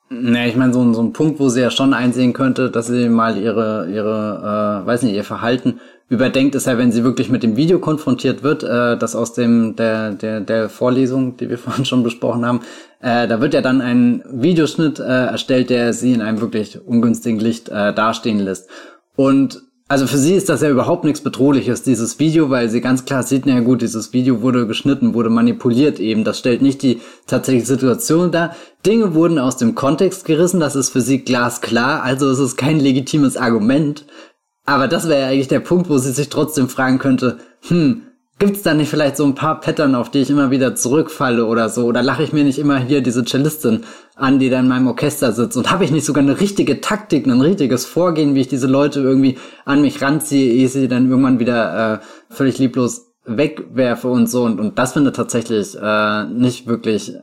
Ne, 0.09 0.47
ich 0.47 0.55
meine, 0.55 0.73
so, 0.73 0.93
so 0.93 1.01
ein 1.01 1.13
Punkt, 1.13 1.39
wo 1.39 1.49
sie 1.49 1.61
ja 1.61 1.71
schon 1.71 1.93
einsehen 1.93 2.33
könnte, 2.33 2.69
dass 2.69 2.87
sie 2.87 3.09
mal 3.09 3.37
ihre, 3.37 3.89
ihre, 3.91 4.83
äh, 4.83 4.87
weiß 4.87 5.03
nicht, 5.03 5.15
ihr 5.15 5.23
Verhalten 5.23 5.79
überdenkt, 6.09 6.55
ist 6.55 6.67
ja, 6.67 6.77
wenn 6.77 6.91
sie 6.91 7.03
wirklich 7.03 7.29
mit 7.29 7.41
dem 7.41 7.55
Video 7.55 7.79
konfrontiert 7.79 8.43
wird, 8.43 8.63
äh, 8.63 8.97
das 8.97 9.15
aus 9.15 9.33
dem 9.33 9.75
der, 9.75 10.11
der, 10.11 10.41
der 10.41 10.69
Vorlesung, 10.69 11.37
die 11.37 11.49
wir 11.49 11.57
vorhin 11.59 11.85
schon 11.85 12.03
besprochen 12.03 12.45
haben, 12.45 12.61
äh, 13.03 13.27
da 13.27 13.41
wird 13.41 13.53
ja 13.53 13.61
dann 13.61 13.81
ein 13.81 14.23
Videoschnitt 14.31 14.97
äh, 14.97 15.03
erstellt, 15.03 15.69
der 15.69 15.91
sie 15.93 16.13
in 16.13 16.21
einem 16.21 16.39
wirklich 16.39 16.79
ungünstigen 16.85 17.37
Licht 17.37 17.67
äh, 17.67 17.93
dastehen 17.93 18.39
lässt. 18.39 18.69
Und 19.17 19.61
also 19.89 20.07
für 20.07 20.17
sie 20.17 20.35
ist 20.35 20.47
das 20.47 20.61
ja 20.61 20.69
überhaupt 20.69 21.03
nichts 21.03 21.19
Bedrohliches, 21.19 21.83
dieses 21.83 22.17
Video, 22.19 22.49
weil 22.49 22.69
sie 22.69 22.79
ganz 22.79 23.03
klar 23.03 23.23
sieht, 23.23 23.45
na 23.45 23.59
gut, 23.59 23.81
dieses 23.81 24.13
Video 24.13 24.41
wurde 24.41 24.67
geschnitten, 24.67 25.13
wurde 25.13 25.29
manipuliert 25.29 25.99
eben. 25.99 26.23
Das 26.23 26.39
stellt 26.39 26.61
nicht 26.61 26.81
die 26.81 27.01
tatsächliche 27.27 27.67
Situation 27.67 28.31
dar. 28.31 28.55
Dinge 28.85 29.13
wurden 29.13 29.37
aus 29.37 29.57
dem 29.57 29.75
Kontext 29.75 30.23
gerissen, 30.23 30.61
das 30.61 30.77
ist 30.77 30.89
für 30.89 31.01
sie 31.01 31.19
glasklar, 31.19 32.03
also 32.03 32.29
es 32.29 32.39
ist 32.39 32.55
kein 32.55 32.79
legitimes 32.79 33.35
Argument. 33.35 34.05
Aber 34.65 34.87
das 34.87 35.09
wäre 35.09 35.19
ja 35.19 35.27
eigentlich 35.27 35.49
der 35.49 35.59
Punkt, 35.59 35.89
wo 35.89 35.97
sie 35.97 36.13
sich 36.13 36.29
trotzdem 36.29 36.69
fragen 36.69 36.99
könnte, 36.99 37.39
hm, 37.67 38.03
Gibt's 38.45 38.61
da 38.61 38.73
nicht 38.73 38.89
vielleicht 38.89 39.15
so 39.15 39.23
ein 39.23 39.35
paar 39.35 39.61
Pattern, 39.61 39.95
auf 39.95 40.11
die 40.11 40.19
ich 40.19 40.29
immer 40.29 40.51
wieder 40.51 40.75
zurückfalle 40.75 41.45
oder 41.45 41.69
so? 41.69 41.85
Oder 41.85 42.03
lache 42.03 42.23
ich 42.23 42.33
mir 42.33 42.43
nicht 42.43 42.59
immer 42.59 42.77
hier 42.77 42.99
diese 42.99 43.23
Cellistin 43.23 43.85
an, 44.17 44.37
die 44.37 44.49
da 44.49 44.59
in 44.59 44.67
meinem 44.67 44.87
Orchester 44.87 45.31
sitzt? 45.31 45.55
Und 45.55 45.71
habe 45.71 45.85
ich 45.85 45.91
nicht 45.91 46.03
sogar 46.03 46.23
eine 46.23 46.41
richtige 46.41 46.81
Taktik, 46.81 47.25
ein 47.25 47.39
richtiges 47.39 47.85
Vorgehen, 47.85 48.35
wie 48.35 48.41
ich 48.41 48.49
diese 48.49 48.67
Leute 48.67 48.99
irgendwie 48.99 49.37
an 49.63 49.81
mich 49.81 50.01
ranziehe, 50.01 50.51
ehe 50.51 50.65
ich 50.65 50.73
sie 50.73 50.89
dann 50.89 51.09
irgendwann 51.09 51.39
wieder 51.39 52.01
äh, 52.01 52.33
völlig 52.33 52.59
lieblos 52.59 53.13
wegwerfe 53.23 54.09
und 54.09 54.29
so. 54.29 54.43
Und, 54.43 54.59
und 54.59 54.77
das 54.77 54.91
findet 54.91 55.15
tatsächlich 55.15 55.77
äh, 55.81 56.25
nicht 56.25 56.67
wirklich 56.67 57.13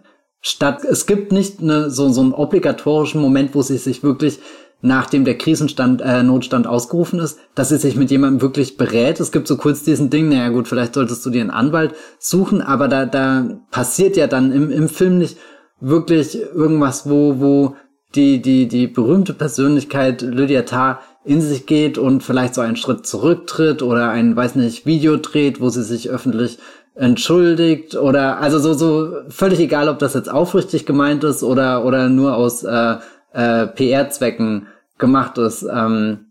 statt. 0.40 0.84
Es 0.84 1.04
gibt 1.04 1.32
nicht 1.32 1.60
eine, 1.60 1.90
so, 1.90 2.08
so 2.08 2.22
einen 2.22 2.32
obligatorischen 2.32 3.20
Moment, 3.20 3.54
wo 3.54 3.60
sie 3.60 3.76
sich 3.76 4.02
wirklich 4.02 4.38
nachdem 4.82 5.24
der 5.24 5.36
Krisenstand, 5.36 6.00
äh, 6.00 6.22
Notstand 6.22 6.66
ausgerufen 6.66 7.18
ist, 7.18 7.38
dass 7.54 7.68
sie 7.68 7.78
sich 7.78 7.96
mit 7.96 8.10
jemandem 8.10 8.40
wirklich 8.40 8.76
berät. 8.76 9.20
Es 9.20 9.32
gibt 9.32 9.46
so 9.46 9.56
kurz 9.56 9.82
diesen 9.82 10.10
Ding, 10.10 10.28
naja 10.28 10.48
gut, 10.48 10.68
vielleicht 10.68 10.94
solltest 10.94 11.24
du 11.24 11.30
dir 11.30 11.42
einen 11.42 11.50
Anwalt 11.50 11.94
suchen, 12.18 12.62
aber 12.62 12.88
da, 12.88 13.06
da 13.06 13.60
passiert 13.70 14.16
ja 14.16 14.26
dann 14.26 14.52
im, 14.52 14.70
im 14.70 14.88
Film 14.88 15.18
nicht 15.18 15.36
wirklich 15.80 16.38
irgendwas, 16.40 17.08
wo, 17.08 17.40
wo 17.40 17.76
die, 18.14 18.42
die, 18.42 18.68
die 18.68 18.86
berühmte 18.86 19.34
Persönlichkeit 19.34 20.22
Lydia 20.22 20.62
Tarr 20.62 21.00
in 21.24 21.40
sich 21.40 21.66
geht 21.66 21.98
und 21.98 22.22
vielleicht 22.22 22.54
so 22.54 22.60
einen 22.60 22.76
Schritt 22.76 23.06
zurücktritt 23.06 23.82
oder 23.82 24.10
ein, 24.10 24.34
weiß 24.34 24.56
nicht, 24.56 24.86
Video 24.86 25.16
dreht, 25.16 25.60
wo 25.60 25.68
sie 25.68 25.84
sich 25.84 26.10
öffentlich 26.10 26.58
entschuldigt 26.94 27.94
oder 27.94 28.38
also 28.40 28.58
so, 28.58 28.74
so 28.74 29.12
völlig 29.28 29.60
egal, 29.60 29.88
ob 29.88 29.98
das 29.98 30.14
jetzt 30.14 30.30
aufrichtig 30.30 30.86
gemeint 30.86 31.22
ist 31.24 31.42
oder, 31.42 31.84
oder 31.84 32.08
nur 32.08 32.34
aus 32.34 32.64
äh, 32.64 32.96
äh, 33.32 33.66
PR-Zwecken 33.66 34.66
gemacht 34.98 35.38
ist. 35.38 35.62
Ähm, 35.62 36.26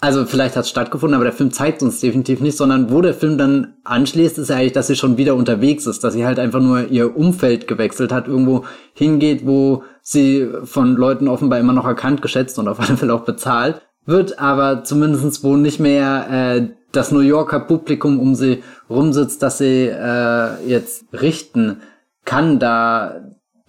also 0.00 0.24
vielleicht 0.24 0.56
hat 0.56 0.64
es 0.64 0.70
stattgefunden, 0.70 1.14
aber 1.14 1.24
der 1.24 1.32
Film 1.32 1.52
zeigt 1.52 1.80
uns 1.80 2.00
definitiv 2.00 2.40
nicht, 2.40 2.56
sondern 2.56 2.90
wo 2.90 3.00
der 3.02 3.14
Film 3.14 3.38
dann 3.38 3.74
anschließt, 3.84 4.36
ist 4.36 4.50
ja 4.50 4.56
eigentlich, 4.56 4.72
dass 4.72 4.88
sie 4.88 4.96
schon 4.96 5.16
wieder 5.16 5.36
unterwegs 5.36 5.86
ist, 5.86 6.02
dass 6.02 6.14
sie 6.14 6.26
halt 6.26 6.40
einfach 6.40 6.60
nur 6.60 6.88
ihr 6.88 7.16
Umfeld 7.16 7.68
gewechselt 7.68 8.12
hat, 8.12 8.26
irgendwo 8.26 8.64
hingeht, 8.94 9.46
wo 9.46 9.84
sie 10.00 10.48
von 10.64 10.96
Leuten 10.96 11.28
offenbar 11.28 11.60
immer 11.60 11.72
noch 11.72 11.86
erkannt, 11.86 12.20
geschätzt 12.20 12.58
und 12.58 12.66
auf 12.66 12.80
alle 12.80 12.96
Fälle 12.96 13.14
auch 13.14 13.24
bezahlt 13.24 13.80
wird, 14.04 14.40
aber 14.40 14.82
zumindestens 14.82 15.44
wo 15.44 15.56
nicht 15.56 15.78
mehr 15.78 16.26
äh, 16.28 16.68
das 16.90 17.12
New 17.12 17.20
Yorker 17.20 17.60
Publikum 17.60 18.18
um 18.18 18.34
sie 18.34 18.64
rumsitzt, 18.90 19.40
dass 19.40 19.58
sie 19.58 19.86
äh, 19.86 20.66
jetzt 20.66 21.04
richten 21.12 21.80
kann, 22.24 22.58
da 22.58 23.20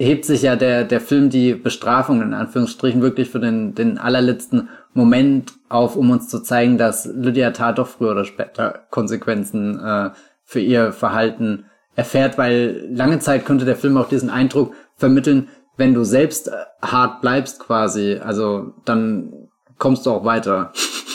hebt 0.06 0.26
sich 0.26 0.42
ja 0.42 0.56
der, 0.56 0.84
der 0.84 1.02
Film 1.02 1.30
die 1.30 1.54
Bestrafung 1.54 2.22
in 2.22 2.34
Anführungsstrichen 2.34 3.02
wirklich 3.02 3.30
für 3.30 3.40
den, 3.40 3.76
den 3.76 3.98
allerletzten 3.98 4.70
Moment 4.94 5.54
auf, 5.70 5.96
um 5.96 6.10
uns 6.12 6.30
zu 6.30 6.42
zeigen, 6.42 6.78
dass 6.78 7.06
Lydia 7.06 7.52
Tat 7.52 7.78
doch 7.78 7.88
früher 7.88 8.12
oder 8.12 8.26
später 8.26 8.86
Konsequenzen 8.90 9.80
äh, 9.80 10.12
für 10.44 10.60
ihr 10.60 10.94
Verhalten 10.94 11.66
erfährt, 11.96 12.38
weil 12.38 12.88
lange 12.92 13.20
Zeit 13.20 13.46
könnte 13.46 13.66
der 13.66 13.76
Film 13.76 13.98
auch 13.98 14.10
diesen 14.10 14.30
Eindruck 14.30 14.74
vermitteln, 14.96 15.50
wenn 15.78 15.94
du 15.94 16.04
selbst 16.04 16.48
äh, 16.48 16.52
hart 16.82 17.22
bleibst 17.22 17.60
quasi, 17.60 18.20
also 18.24 18.74
dann 18.86 19.50
kommst 19.78 20.06
du 20.06 20.12
auch 20.12 20.26
weiter. 20.26 20.72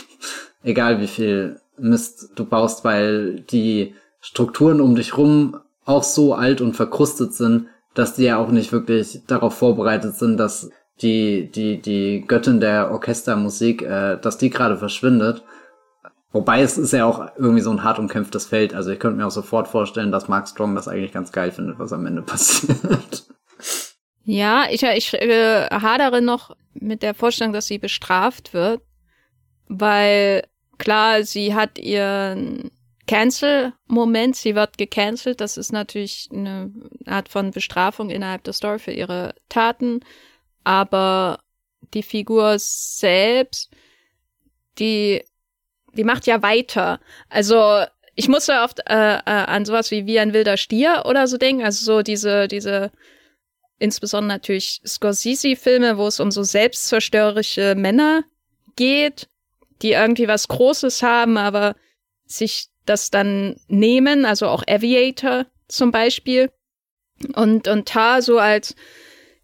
Egal 0.63 1.01
wie 1.01 1.07
viel 1.07 1.61
Mist 1.79 2.31
du 2.35 2.45
baust, 2.45 2.85
weil 2.85 3.41
die 3.41 3.95
Strukturen 4.21 4.81
um 4.81 4.97
dich 4.97 5.17
rum 5.17 5.59
auch 5.85 6.03
so 6.03 6.35
alt 6.35 6.61
und 6.61 6.75
verkrustet 6.75 7.35
sind, 7.35 7.67
dass 7.99 8.15
die 8.15 8.25
ja 8.25 8.39
auch 8.39 8.51
nicht 8.51 8.71
wirklich 8.71 9.23
darauf 9.27 9.59
vorbereitet 9.59 10.15
sind, 10.15 10.37
dass 10.37 10.71
die, 11.03 11.51
die, 11.51 11.83
die 11.83 12.25
Göttin 12.27 12.61
der 12.61 12.93
Orchestermusik, 12.93 13.83
äh, 13.83 14.19
dass 14.21 14.39
die 14.39 14.51
gerade 14.51 14.77
verschwindet. 14.77 15.43
Wobei 16.31 16.63
es 16.63 16.79
ist 16.79 16.93
ja 16.93 17.07
auch 17.07 17.27
irgendwie 17.37 17.61
so 17.61 17.71
ein 17.71 17.83
hart 17.83 17.99
umkämpftes 17.99 18.47
Feld. 18.47 18.73
Also 18.73 18.91
ich 18.91 19.01
könnte 19.01 19.17
mir 19.17 19.27
auch 19.27 19.33
sofort 19.33 19.67
vorstellen, 19.67 20.13
dass 20.13 20.29
Mark 20.29 20.47
Strong 20.47 20.77
das 20.77 20.87
eigentlich 20.87 21.13
ganz 21.13 21.33
geil 21.33 21.51
findet, 21.51 21.79
was 21.81 21.93
am 21.93 22.07
Ende 22.07 22.23
passiert. 22.23 23.27
Ja, 24.23 24.67
ich, 24.71 24.83
ich 24.85 25.15
äh, 25.15 25.67
hadere 25.67 26.23
noch 26.23 26.55
mit 26.75 27.03
der 27.03 27.15
Vorstellung, 27.15 27.53
dass 27.53 27.67
sie 27.67 27.79
bestraft 27.79 28.55
wird, 28.55 28.83
weil 29.67 30.45
klar, 30.77 31.25
sie 31.25 31.55
hat 31.55 31.79
ihren 31.79 32.71
Cancel-Moment, 33.09 34.37
sie 34.37 34.55
wird 34.55 34.79
gecancelt. 34.79 35.41
Das 35.41 35.57
ist 35.57 35.73
natürlich 35.73 36.29
eine 36.33 36.71
Art 37.07 37.29
von 37.29 37.51
Bestrafung 37.51 38.11
innerhalb 38.11 38.45
der 38.45 38.53
Story 38.53 38.79
für 38.79 38.93
ihre 38.93 39.35
Taten. 39.49 40.01
Aber 40.63 41.41
die 41.95 42.03
Figur 42.03 42.57
selbst, 42.59 43.71
die, 44.79 45.25
die 45.95 46.05
macht 46.05 46.27
ja 46.27 46.43
weiter. 46.43 47.01
Also 47.31 47.83
ich 48.15 48.29
musste 48.29 48.61
oft 48.63 48.81
äh, 48.81 49.17
äh, 49.17 49.21
an 49.25 49.65
sowas 49.65 49.91
wie 49.91 50.07
wie 50.07 50.19
ein 50.19 50.35
wilder 50.35 50.59
Stier 50.59 51.05
oder 51.07 51.27
so 51.27 51.39
denken. 51.39 51.65
Also 51.65 51.85
so 51.85 52.03
diese, 52.03 52.47
diese 52.47 52.93
insbesondere 53.79 54.37
natürlich 54.37 54.83
Scorsese-Filme, 54.87 55.97
wo 55.97 56.09
es 56.09 56.21
um 56.21 56.31
so 56.31 56.43
selbstzerstörerische 56.43 57.75
Männer 57.75 58.25
geht, 58.77 59.29
die 59.81 59.93
irgendwie 59.93 60.29
was 60.29 60.49
Großes 60.49 61.03
haben, 61.03 61.39
aber 61.39 61.75
sich 62.27 62.69
das 62.89 63.11
dann 63.11 63.57
nehmen, 63.69 64.25
also 64.25 64.47
auch 64.47 64.63
Aviator 64.69 65.47
zum 65.69 65.91
Beispiel. 65.91 66.51
Und, 67.35 67.67
und 67.67 67.89
Tar 67.89 68.23
so 68.23 68.39
als 68.39 68.77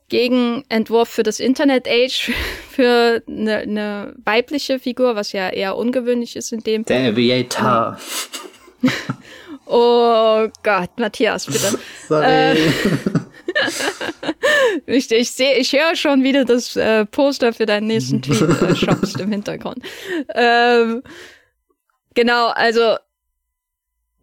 Gegenentwurf 0.09 1.09
für 1.09 1.23
das 1.23 1.41
Internet-Age 1.41 2.33
für 2.71 3.23
eine, 3.29 3.59
eine 3.59 4.15
weibliche 4.25 4.79
Figur, 4.79 5.17
was 5.17 5.33
ja 5.33 5.49
eher 5.49 5.77
ungewöhnlich 5.77 6.37
ist 6.37 6.53
in 6.53 6.61
dem. 6.61 6.85
Der 6.85 7.09
Aviator. 7.11 7.99
oh 9.67 10.49
Gott, 10.63 10.91
Matthias, 10.99 11.47
bitte. 11.47 11.79
Sorry. 12.09 12.25
Äh, 12.25 12.57
ich, 14.87 15.11
ich 15.11 15.31
sehe, 15.31 15.57
ich 15.57 15.73
höre 15.73 15.97
schon 15.97 16.23
wieder 16.23 16.45
das 16.45 16.77
äh, 16.77 17.07
Poster 17.07 17.53
für 17.53 17.67
deinen 17.67 17.87
nächsten 17.87 18.21
Tweet 18.21 18.43
äh, 18.43 19.23
im 19.23 19.33
Hintergrund. 19.33 19.79
Ähm, 20.35 21.03
genau, 22.15 22.49
also 22.49 22.97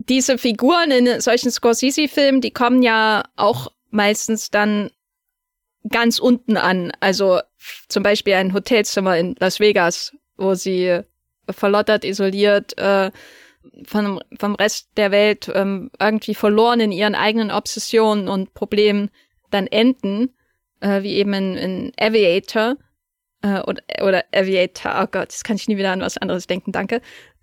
diese 0.10 0.38
Figuren 0.38 0.92
in 0.92 1.22
solchen 1.22 1.52
Scorsese-Filmen, 1.52 2.42
die 2.42 2.52
kommen 2.52 2.82
ja 2.82 3.24
auch 3.36 3.72
meistens 3.90 4.50
dann 4.50 4.90
ganz 5.90 6.20
unten 6.20 6.58
an. 6.58 6.92
Also 7.00 7.40
zum 7.88 8.04
Beispiel 8.04 8.34
ein 8.34 8.54
Hotelzimmer 8.54 9.18
in 9.18 9.36
Las 9.40 9.60
Vegas, 9.60 10.16
wo 10.38 10.54
sie 10.56 11.02
verlottert, 11.50 12.04
isoliert, 12.04 12.78
äh, 12.78 13.12
von, 13.86 14.24
vom 14.40 14.56
Rest 14.56 14.90
der 14.98 15.12
Welt 15.12 15.52
ähm, 15.54 15.92
irgendwie 16.00 16.36
verloren 16.36 16.80
in 16.80 16.92
ihren 16.92 17.16
eigenen 17.16 17.52
Obsessionen 17.52 18.28
und 18.28 18.54
Problemen 18.54 19.12
dann 19.52 19.68
enden, 19.68 20.34
äh, 20.80 21.04
wie 21.04 21.16
eben 21.16 21.34
in, 21.34 21.58
in 21.58 21.92
Aviator 22.00 22.78
äh, 23.44 23.60
oder, 23.62 23.84
oder 24.02 24.24
Aviator, 24.34 25.00
oh 25.04 25.08
Gott, 25.12 25.32
jetzt 25.32 25.44
kann 25.44 25.58
ich 25.58 25.68
nie 25.68 25.78
wieder 25.78 25.92
an 25.92 26.02
was 26.02 26.18
anderes 26.18 26.48
denken, 26.48 26.72
danke. 26.72 27.02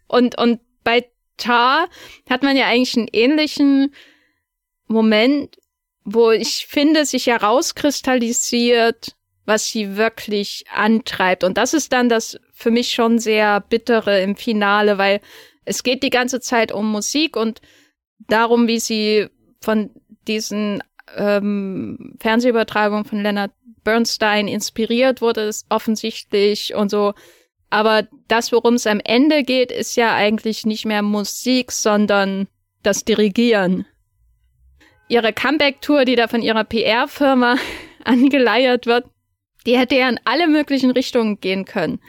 Und, 0.09 0.38
und 0.38 0.61
bei 0.82 1.09
Tar 1.39 1.89
hat 2.28 2.43
man 2.43 2.57
ja 2.57 2.66
eigentlich 2.66 2.97
einen 2.97 3.09
ähnlichen 3.12 3.95
Moment, 4.86 5.57
wo 6.05 6.30
ich 6.30 6.66
finde, 6.66 7.05
sich 7.05 7.26
herauskristallisiert, 7.26 9.16
was 9.45 9.70
sie 9.70 9.97
wirklich 9.97 10.64
antreibt. 10.72 11.45
Und 11.45 11.57
das 11.57 11.74
ist 11.74 11.93
dann 11.93 12.09
das 12.09 12.39
für 12.53 12.70
mich 12.70 12.91
schon 12.91 13.18
sehr 13.18 13.61
bittere 13.61 14.20
im 14.22 14.36
Finale, 14.36 14.99
weil 14.99 15.20
es 15.64 15.82
geht 15.82 16.03
die 16.03 16.11
ganze 16.11 16.41
Zeit 16.41 16.72
um 16.72 16.91
Musik 16.91 17.36
und 17.36 17.61
darum, 18.18 18.68
wie 18.68 18.80
sie 18.80 19.28
von 19.61 19.91
diesen 20.26 20.82
ähm, 21.16 22.16
Fernsehübertragungen 22.20 23.05
von 23.05 23.22
Leonard 23.22 23.53
Bernstein 23.84 24.49
inspiriert 24.49 25.22
wurde, 25.22 25.43
ist 25.43 25.66
offensichtlich 25.70 26.74
und 26.74 26.91
so. 26.91 27.14
Aber 27.70 28.06
das, 28.28 28.52
worum 28.52 28.74
es 28.74 28.86
am 28.86 29.00
Ende 29.04 29.42
geht, 29.42 29.70
ist 29.70 29.96
ja 29.96 30.14
eigentlich 30.14 30.64
nicht 30.64 30.86
mehr 30.86 31.02
Musik, 31.02 31.70
sondern 31.72 32.48
das 32.82 33.04
Dirigieren. 33.04 33.86
Ihre 35.08 35.32
Comeback-Tour, 35.32 36.04
die 36.04 36.16
da 36.16 36.28
von 36.28 36.42
ihrer 36.42 36.64
PR-Firma 36.64 37.56
angeleiert 38.04 38.86
wird, 38.86 39.06
die 39.66 39.76
hätte 39.76 39.96
ja 39.96 40.08
in 40.08 40.20
alle 40.24 40.48
möglichen 40.48 40.90
Richtungen 40.90 41.40
gehen 41.40 41.64
können. 41.64 42.00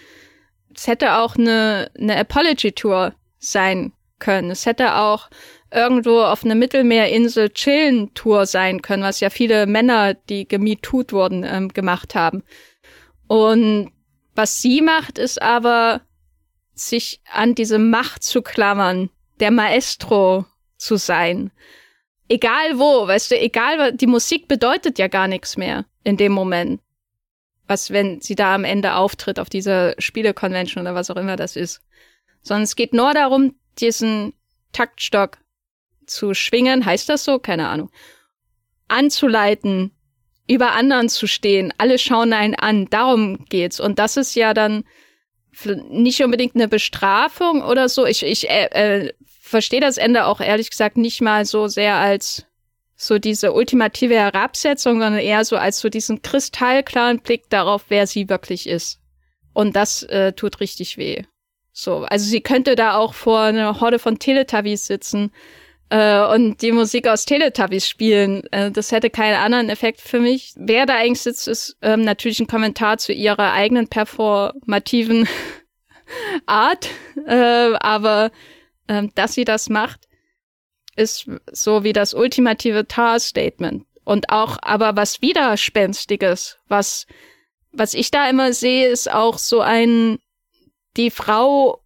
Es 0.74 0.88
hätte 0.88 1.18
auch 1.18 1.36
eine, 1.36 1.91
eine 1.99 2.18
Apology-Tour 2.18 3.14
sein 3.39 3.91
können. 4.20 4.51
Es 4.51 4.66
hätte 4.66 4.95
auch 4.95 5.30
irgendwo 5.72 6.22
auf 6.22 6.43
einer 6.43 6.55
Mittelmeerinsel 6.55 7.49
chillen 7.49 8.14
Tour 8.14 8.45
sein 8.45 8.82
können, 8.82 9.03
was 9.03 9.20
ja 9.20 9.30
viele 9.30 9.66
Männer, 9.66 10.14
die 10.14 10.47
gemietut 10.47 11.12
wurden, 11.14 11.43
ähm, 11.43 11.70
gemacht 11.70 12.16
haben. 12.16 12.43
Und 13.28 13.91
was 14.40 14.62
sie 14.62 14.82
macht, 14.82 15.18
ist 15.18 15.42
aber, 15.42 16.02
sich 16.74 17.22
an 17.30 17.56
diese 17.56 17.78
Macht 17.78 18.24
zu 18.24 18.42
klammern, 18.42 19.10
der 19.40 19.52
Maestro 19.52 20.46
zu 20.78 20.96
sein. 20.96 21.52
Egal 22.30 22.80
wo, 22.80 23.06
weißt 23.08 23.32
du, 23.32 23.40
egal, 23.40 23.94
die 23.94 24.08
Musik 24.08 24.48
bedeutet 24.48 24.98
ja 24.98 25.08
gar 25.08 25.28
nichts 25.28 25.58
mehr 25.58 25.86
in 26.04 26.16
dem 26.16 26.32
Moment. 26.32 26.82
Was, 27.68 27.92
wenn 27.92 28.22
sie 28.22 28.36
da 28.36 28.56
am 28.56 28.64
Ende 28.64 28.96
auftritt 28.96 29.40
auf 29.40 29.50
dieser 29.50 29.94
Spielekonvention 30.00 30.84
oder 30.84 30.96
was 30.96 31.12
auch 31.12 31.18
immer 31.18 31.36
das 31.36 31.56
ist 31.56 31.82
sondern 32.42 32.64
es 32.64 32.76
geht 32.76 32.94
nur 32.94 33.14
darum, 33.14 33.56
diesen 33.80 34.34
Taktstock 34.72 35.38
zu 36.06 36.34
schwingen, 36.34 36.86
heißt 36.86 37.10
das 37.10 37.24
so? 37.24 37.40
Keine 37.40 37.68
Ahnung. 37.68 37.92
Anzuleiten, 38.88 39.92
über 40.50 40.72
anderen 40.72 41.10
zu 41.10 41.28
stehen, 41.28 41.74
alle 41.78 42.00
schauen 42.00 42.34
einen 42.34 42.56
an, 42.56 42.88
darum 42.89 43.45
geht's. 43.45 43.80
Und 43.80 44.00
das 44.00 44.18
ist 44.18 44.36
ja 44.36 44.54
dann 44.54 44.84
nicht 45.89 46.24
unbedingt 46.24 46.56
eine 46.56 46.68
Bestrafung 46.68 47.62
oder 47.62 47.88
so. 47.88 48.06
Ich, 48.06 48.24
ich 48.24 48.50
äh, 48.50 48.66
äh, 48.72 49.14
verstehe 49.41 49.80
das 49.80 49.97
Ende 49.97 50.26
auch 50.26 50.41
ehrlich 50.41 50.72
gesagt 50.72 50.97
nicht 50.97 51.22
mal 51.22 51.45
so 51.45 51.68
sehr 51.68 51.95
als 51.95 52.45
so 52.95 53.20
diese 53.20 53.54
ultimative 53.54 54.16
Herabsetzung, 54.16 55.00
sondern 55.00 55.20
eher 55.20 55.45
so 55.45 55.56
als 55.56 55.80
so 55.80 55.89
diesen 55.89 56.22
kristallklaren 56.22 57.20
Blick 57.20 57.50
darauf, 57.50 57.86
wer 57.89 58.08
sie 58.08 58.28
wirklich 58.28 58.68
ist. 58.68 59.00
Und 59.54 59.76
das 59.76 60.04
äh, 60.04 60.34
tut 60.34 60.60
richtig 60.60 60.97
weh. 60.97 61.24
So, 61.72 62.06
also 62.06 62.26
sie 62.26 62.41
könnte 62.41 62.76
da 62.76 62.97
auch 62.97 63.14
vor 63.14 63.41
einer 63.41 63.80
Horde 63.80 64.00
von 64.00 64.20
Teletubbies 64.20 64.88
sitzen 64.88 65.32
und 65.92 66.62
die 66.62 66.72
Musik 66.72 67.08
aus 67.08 67.26
Teletubbies 67.26 67.88
spielen. 67.88 68.44
Äh, 68.52 68.72
das 68.72 68.92
hätte 68.92 69.10
keinen 69.10 69.36
anderen 69.36 69.70
Effekt 69.70 70.02
für 70.02 70.20
mich. 70.20 70.54
Wer 70.56 70.86
da 70.86 70.96
eigentlich 70.96 71.22
sitzt, 71.22 71.48
ist 71.48 71.78
ähm, 71.82 72.02
natürlich 72.02 72.40
ein 72.40 72.48
Kommentar 72.48 72.98
zu 72.98 73.12
ihrer 73.12 73.54
eigenen 73.54 73.88
performativen 73.88 75.28
Art, 76.46 76.90
äh, 77.26 77.74
aber 77.80 78.32
äh, 78.88 79.08
dass 79.16 79.34
sie 79.34 79.46
das 79.46 79.70
macht, 79.70 80.08
ist 80.96 81.30
so 81.52 81.84
wie 81.84 81.94
das 81.94 82.14
ultimative 82.14 82.88
Tar-Statement. 82.88 83.86
Und 84.04 84.30
auch 84.30 84.58
aber 84.62 84.96
was 84.96 85.22
Widerspenstiges, 85.22 86.58
was, 86.68 87.06
was 87.72 87.94
ich 87.94 88.12
da 88.12 88.30
immer 88.30 88.54
sehe, 88.54 88.88
ist 88.88 89.12
auch 89.12 89.38
so 89.38 89.62
ein 89.62 90.20
die 90.98 91.12
Frau 91.12 91.84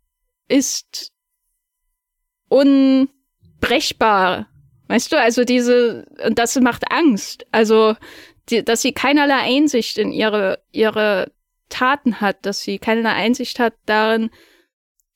ist 0.47 1.11
unbrechbar. 3.63 4.47
Weißt 4.87 5.11
du, 5.11 5.19
also 5.19 5.43
diese, 5.43 6.05
und 6.25 6.37
das 6.39 6.59
macht 6.59 6.91
Angst. 6.91 7.45
Also, 7.51 7.95
die, 8.49 8.63
dass 8.63 8.81
sie 8.81 8.91
keinerlei 8.91 9.39
Einsicht 9.39 9.97
in 9.97 10.11
ihre, 10.11 10.59
ihre 10.71 11.31
Taten 11.69 12.21
hat, 12.21 12.45
dass 12.45 12.61
sie 12.61 12.77
keinerlei 12.79 13.13
Einsicht 13.13 13.59
hat 13.59 13.73
darin, 13.85 14.29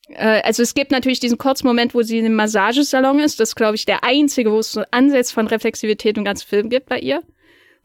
äh, 0.09 0.41
also 0.43 0.63
es 0.63 0.73
gibt 0.73 0.91
natürlich 0.91 1.19
diesen 1.19 1.37
kurzen 1.37 1.67
Moment, 1.67 1.93
wo 1.93 2.01
sie 2.01 2.19
in 2.19 2.25
einem 2.25 2.35
Massagesalon 2.35 3.19
ist. 3.19 3.39
Das 3.39 3.49
ist, 3.49 3.55
glaube 3.55 3.75
ich, 3.75 3.85
der 3.85 4.03
einzige, 4.03 4.51
wo 4.51 4.59
es 4.59 4.71
so 4.71 4.83
Ansätze 4.91 5.33
von 5.33 5.47
Reflexivität 5.47 6.17
im 6.17 6.23
ganzen 6.23 6.47
Film 6.47 6.69
gibt 6.69 6.87
bei 6.87 6.99
ihr. 6.99 7.21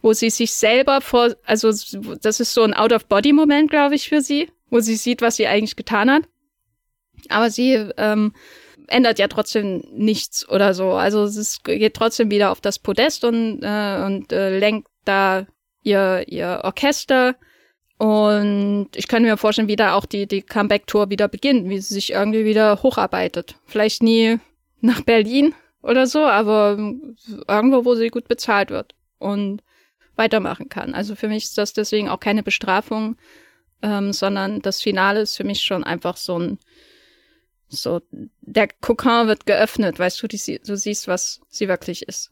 Wo 0.01 0.13
sie 0.13 0.31
sich 0.31 0.53
selber 0.53 1.01
vor, 1.01 1.35
also 1.45 1.69
das 1.69 2.41
ist 2.41 2.55
so 2.55 2.63
ein 2.63 2.75
Out-of-Body-Moment, 2.75 3.71
glaube 3.71 3.95
ich, 3.95 4.09
für 4.09 4.21
sie 4.21 4.49
wo 4.73 4.81
sie 4.81 4.97
sieht, 4.97 5.21
was 5.21 5.37
sie 5.37 5.47
eigentlich 5.47 5.77
getan 5.77 6.11
hat. 6.11 6.23
Aber 7.29 7.51
sie 7.51 7.75
ähm, 7.99 8.33
ändert 8.89 9.19
ja 9.19 9.29
trotzdem 9.29 9.85
nichts 9.93 10.49
oder 10.49 10.75
so. 10.75 10.93
Also 10.93 11.25
es 11.25 11.63
geht 11.63 11.95
trotzdem 11.95 12.31
wieder 12.31 12.51
auf 12.51 12.61
das 12.61 12.79
Podest 12.79 13.25
und, 13.25 13.61
äh, 13.63 14.03
und 14.05 14.33
äh, 14.33 14.59
lenkt 14.59 14.89
da 15.05 15.47
ihr, 15.83 16.25
ihr 16.27 16.61
Orchester. 16.65 17.37
Und 17.99 18.89
ich 18.95 19.07
kann 19.07 19.23
mir 19.23 19.37
vorstellen, 19.37 19.69
wie 19.69 19.77
da 19.77 19.95
auch 19.95 20.07
die, 20.07 20.27
die 20.27 20.43
Comeback-Tour 20.43 21.11
wieder 21.11 21.29
beginnt, 21.29 21.69
wie 21.69 21.79
sie 21.79 21.95
sich 21.95 22.13
irgendwie 22.13 22.45
wieder 22.45 22.83
hocharbeitet. 22.83 23.57
Vielleicht 23.67 24.03
nie 24.03 24.39
nach 24.81 25.03
Berlin 25.03 25.55
oder 25.83 26.07
so, 26.07 26.21
aber 26.21 26.77
irgendwo, 27.49 27.85
wo 27.85 27.95
sie 27.95 28.09
gut 28.09 28.29
bezahlt 28.29 28.71
wird 28.71 28.95
und 29.19 29.63
weitermachen 30.17 30.69
kann. 30.69 30.95
Also 30.95 31.15
für 31.15 31.29
mich 31.29 31.45
ist 31.45 31.59
das 31.59 31.73
deswegen 31.73 32.09
auch 32.09 32.21
keine 32.21 32.43
Bestrafung, 32.43 33.17
ähm, 33.83 34.13
sondern 34.13 34.61
das 34.61 34.83
Finale 34.83 35.21
ist 35.21 35.37
für 35.37 35.45
mich 35.45 35.63
schon 35.63 35.85
einfach 35.85 36.17
so 36.17 36.39
ein, 36.39 36.59
so, 37.73 38.01
der 38.41 38.69
Kokon 38.81 39.29
wird 39.29 39.47
geöffnet, 39.47 39.99
weißt 39.99 40.23
du, 40.23 40.29
die, 40.29 40.61
du 40.65 40.77
siehst, 40.77 41.09
was 41.09 41.41
sie 41.49 41.69
wirklich 41.69 42.07
ist. 42.07 42.31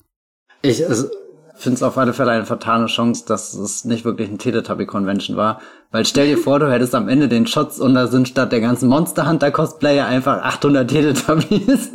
Ich 0.63 0.87
also, 0.87 1.09
finde 1.55 1.77
es 1.77 1.83
auf 1.83 1.97
alle 1.97 2.13
Fälle 2.13 2.33
eine 2.33 2.47
fatale 2.47 2.87
Chance, 2.87 3.25
dass 3.27 3.55
es 3.55 3.85
nicht 3.85 4.05
wirklich 4.05 4.29
ein 4.29 4.39
Teletubby-Convention 4.39 5.37
war. 5.37 5.61
Weil 5.91 6.05
stell 6.05 6.29
dir 6.29 6.39
vor, 6.43 6.59
du 6.59 6.71
hättest 6.71 6.95
am 6.95 7.09
Ende 7.09 7.29
den 7.29 7.47
Shots 7.47 7.81
und 7.81 7.95
da 7.95 8.07
sind 8.07 8.29
statt 8.29 8.53
der 8.53 8.61
ganzen 8.61 8.89
Monster 8.89 9.29
Hunter 9.29 9.51
Cosplayer 9.51 10.07
einfach 10.07 10.43
800 10.43 10.89
Teletubbies, 10.89 11.93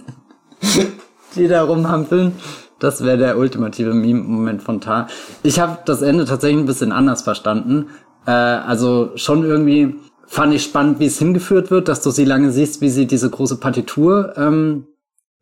die 1.35 1.47
da 1.47 1.63
rumhampeln. 1.63 2.33
Das 2.79 3.03
wäre 3.03 3.17
der 3.17 3.37
ultimative 3.37 3.93
Meme-Moment 3.93 4.61
von 4.61 4.81
Tar. 4.81 5.07
Ich 5.43 5.59
habe 5.59 5.79
das 5.85 6.01
Ende 6.01 6.25
tatsächlich 6.25 6.59
ein 6.59 6.65
bisschen 6.65 6.91
anders 6.91 7.21
verstanden. 7.21 7.89
Äh, 8.25 8.31
also 8.31 9.11
schon 9.15 9.43
irgendwie 9.43 9.95
fand 10.27 10.53
ich 10.53 10.63
spannend, 10.63 10.99
wie 10.99 11.05
es 11.05 11.19
hingeführt 11.19 11.71
wird, 11.71 11.87
dass 11.87 12.01
du 12.01 12.11
sie 12.11 12.25
lange 12.25 12.51
siehst, 12.51 12.81
wie 12.81 12.89
sie 12.89 13.05
diese 13.05 13.29
große 13.29 13.57
Partitur 13.57 14.33
ähm, 14.37 14.87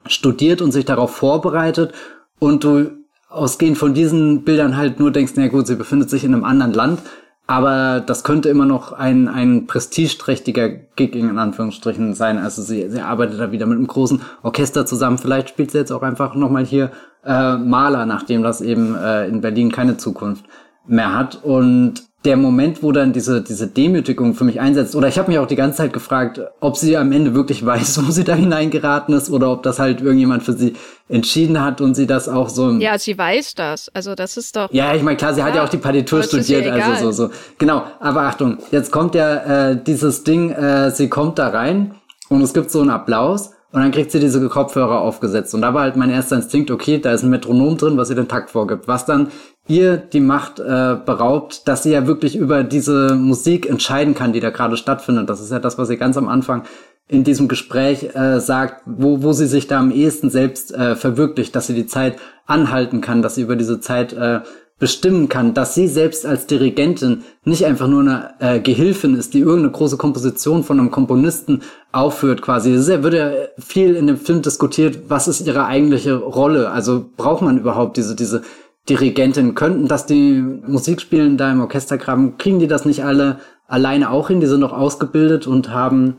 studiert 0.06 0.62
und 0.62 0.72
sich 0.72 0.86
darauf 0.86 1.16
vorbereitet 1.16 1.94
und 2.40 2.64
du 2.64 2.92
ausgehend 3.30 3.78
von 3.78 3.94
diesen 3.94 4.44
Bildern 4.44 4.78
halt 4.78 5.00
nur 5.00 5.12
denkst, 5.12 5.34
na 5.36 5.48
gut, 5.48 5.68
sie 5.68 5.76
befindet 5.76 6.10
sich 6.10 6.24
in 6.24 6.34
einem 6.34 6.44
anderen 6.44 6.74
Land, 6.74 7.00
aber 7.48 8.00
das 8.00 8.24
könnte 8.24 8.50
immer 8.50 8.66
noch 8.66 8.94
ein, 8.94 9.28
ein 9.28 9.68
prestigeträchtiger 9.68 10.70
Gig 10.70 11.16
in 11.16 11.38
Anführungsstrichen 11.38 12.14
sein. 12.14 12.38
Also 12.38 12.62
sie, 12.62 12.90
sie 12.90 13.02
arbeitet 13.02 13.40
da 13.40 13.52
wieder 13.52 13.66
mit 13.66 13.78
einem 13.78 13.88
großen 13.88 14.22
Orchester 14.44 14.86
zusammen. 14.86 15.18
Vielleicht 15.18 15.50
spielt 15.50 15.72
sie 15.72 15.80
jetzt 15.80 15.92
auch 15.92 16.04
einfach 16.04 16.36
nochmal 16.36 16.66
hier 16.66 16.92
äh, 17.26 17.58
Maler, 17.58 18.06
nachdem 18.06 18.44
das 18.44 18.62
eben 18.62 18.96
äh, 18.96 19.28
in 19.28 19.42
Berlin 19.42 19.72
keine 19.74 19.98
Zukunft 19.98 20.46
mehr 20.88 21.14
hat. 21.14 21.44
Und 21.44 22.04
der 22.26 22.38
Moment, 22.38 22.82
wo 22.82 22.92
dann 22.92 23.12
diese, 23.12 23.42
diese 23.42 23.68
Demütigung 23.68 24.34
für 24.34 24.44
mich 24.44 24.62
einsetzt, 24.62 24.96
oder 24.96 25.08
ich 25.08 25.18
habe 25.18 25.30
mich 25.30 25.40
auch 25.40 25.48
die 25.48 25.56
ganze 25.56 25.78
Zeit 25.78 25.94
gefragt, 25.94 26.40
ob 26.62 26.78
sie 26.78 26.96
am 26.96 27.12
Ende 27.12 27.34
wirklich 27.34 27.66
weiß, 27.66 28.06
wo 28.06 28.12
sie 28.12 28.24
da 28.24 28.34
hineingeraten 28.34 29.14
ist, 29.14 29.30
oder 29.30 29.52
ob 29.52 29.64
das 29.64 29.80
halt 29.80 30.02
irgendjemand 30.02 30.44
für 30.44 30.54
sie 30.54 30.74
entschieden 31.10 31.62
hat 31.62 31.82
und 31.82 31.96
sie 31.96 32.08
das 32.08 32.30
auch 32.30 32.50
so. 32.50 32.72
Ja, 32.72 32.98
sie 32.98 33.18
weiß 33.18 33.56
das. 33.56 33.90
Also 33.94 34.16
das 34.16 34.38
ist 34.38 34.56
doch. 34.56 34.72
Ja, 34.72 34.96
ich 34.96 35.04
meine, 35.04 35.18
klar, 35.18 35.34
sie 35.34 35.42
ja, 35.42 35.46
hat 35.46 35.56
ja 35.56 35.64
auch 35.64 35.70
die 35.70 35.78
Partitur 35.78 36.24
studiert, 36.24 36.68
also 36.68 37.12
so, 37.12 37.28
so. 37.28 37.34
Genau, 37.58 37.84
aber 38.00 38.22
Achtung, 38.22 38.58
jetzt 38.72 38.92
kommt 38.92 39.16
ja 39.16 39.72
äh, 39.72 39.84
dieses 39.84 40.24
Ding, 40.24 40.52
äh, 40.52 40.92
sie 40.92 41.10
kommt 41.10 41.40
da 41.40 41.50
rein 41.50 41.96
und 42.30 42.42
es 42.42 42.54
gibt 42.54 42.72
so 42.72 42.80
einen 42.82 42.90
Applaus 42.90 43.52
und 43.74 43.82
dann 43.82 43.92
kriegt 43.92 44.12
sie 44.12 44.20
diese 44.20 44.48
Kopfhörer 44.48 45.02
aufgesetzt. 45.02 45.56
Und 45.56 45.64
da 45.64 45.74
war 45.74 45.82
halt 45.82 45.96
mein 45.96 46.12
erster 46.12 46.36
Instinkt, 46.36 46.70
okay, 46.70 47.00
da 47.00 47.12
ist 47.12 47.24
ein 47.24 47.32
Metronom 47.32 47.76
drin, 47.76 47.98
was 47.98 48.12
ihr 48.12 48.16
den 48.16 48.28
Takt 48.28 48.52
vorgibt. 48.52 48.88
Was 48.88 49.06
dann 49.06 49.32
ihr 49.68 49.98
die 49.98 50.20
Macht 50.20 50.60
äh, 50.60 50.98
beraubt, 51.06 51.68
dass 51.68 51.84
sie 51.84 51.92
ja 51.92 52.06
wirklich 52.06 52.36
über 52.36 52.64
diese 52.64 53.16
Musik 53.16 53.70
entscheiden 53.70 54.14
kann, 54.14 54.34
die 54.34 54.40
da 54.40 54.50
gerade 54.50 54.78
stattfindet. 54.78 55.30
Das 55.30 55.42
ist 55.42 55.52
ja 55.52 55.60
das, 55.60 55.78
was 55.78 55.88
sie 55.88 55.98
ganz 55.98 56.18
am 56.18 56.28
Anfang 56.28 56.64
in 57.08 57.24
diesem 57.24 57.48
Gespräch 57.48 58.16
äh, 58.16 58.40
sagt, 58.40 58.84
wo, 58.86 59.22
wo 59.24 59.34
sie 59.34 59.48
sich 59.48 59.68
da 59.68 59.80
am 59.80 59.92
ehesten 59.92 60.30
selbst 60.30 60.74
äh, 60.74 60.96
verwirklicht, 60.96 61.56
dass 61.56 61.68
sie 61.68 61.76
die 61.76 61.86
Zeit 61.86 62.18
anhalten 62.46 63.02
kann, 63.02 63.22
dass 63.22 63.36
sie 63.36 63.42
über 63.42 63.56
diese 63.56 63.80
Zeit 63.80 64.14
äh, 64.14 64.42
bestimmen 64.80 65.30
kann, 65.30 65.54
dass 65.54 65.76
sie 65.76 65.88
selbst 65.88 66.26
als 66.26 66.48
Dirigentin 66.48 67.24
nicht 67.46 67.66
einfach 67.66 67.88
nur 67.88 68.02
eine 68.02 68.34
äh, 68.40 68.60
Gehilfin 68.60 69.16
ist, 69.16 69.34
die 69.34 69.40
irgendeine 69.40 69.72
große 69.72 69.98
Komposition 69.98 70.64
von 70.64 70.80
einem 70.80 70.92
Komponisten 70.92 71.62
aufführt 71.92 72.42
quasi. 72.42 72.74
Es 72.74 72.88
wird 72.88 73.14
ja 73.14 73.32
viel 73.58 73.96
in 73.96 74.08
dem 74.08 74.18
Film 74.18 74.42
diskutiert, 74.42 75.04
was 75.08 75.28
ist 75.28 75.46
ihre 75.46 75.66
eigentliche 75.66 76.16
Rolle? 76.16 76.72
Also 76.72 77.06
braucht 77.16 77.44
man 77.44 77.60
überhaupt 77.60 77.96
diese, 77.96 78.16
diese 78.16 78.42
Dirigentin? 78.90 79.56
Könnten 79.56 79.88
das 79.88 80.06
die 80.06 80.42
Musik 80.42 81.02
spielen 81.02 81.38
da 81.38 81.52
im 81.52 81.62
Orchestergraben? 81.62 82.38
Kriegen 82.38 82.60
die 82.60 82.68
das 82.68 82.86
nicht 82.86 83.04
alle 83.04 83.40
alleine 83.68 84.10
auch 84.10 84.28
hin? 84.28 84.40
Die 84.40 84.48
sind 84.48 84.62
doch 84.62 84.74
ausgebildet 84.74 85.48
und 85.48 85.70
haben 85.70 86.18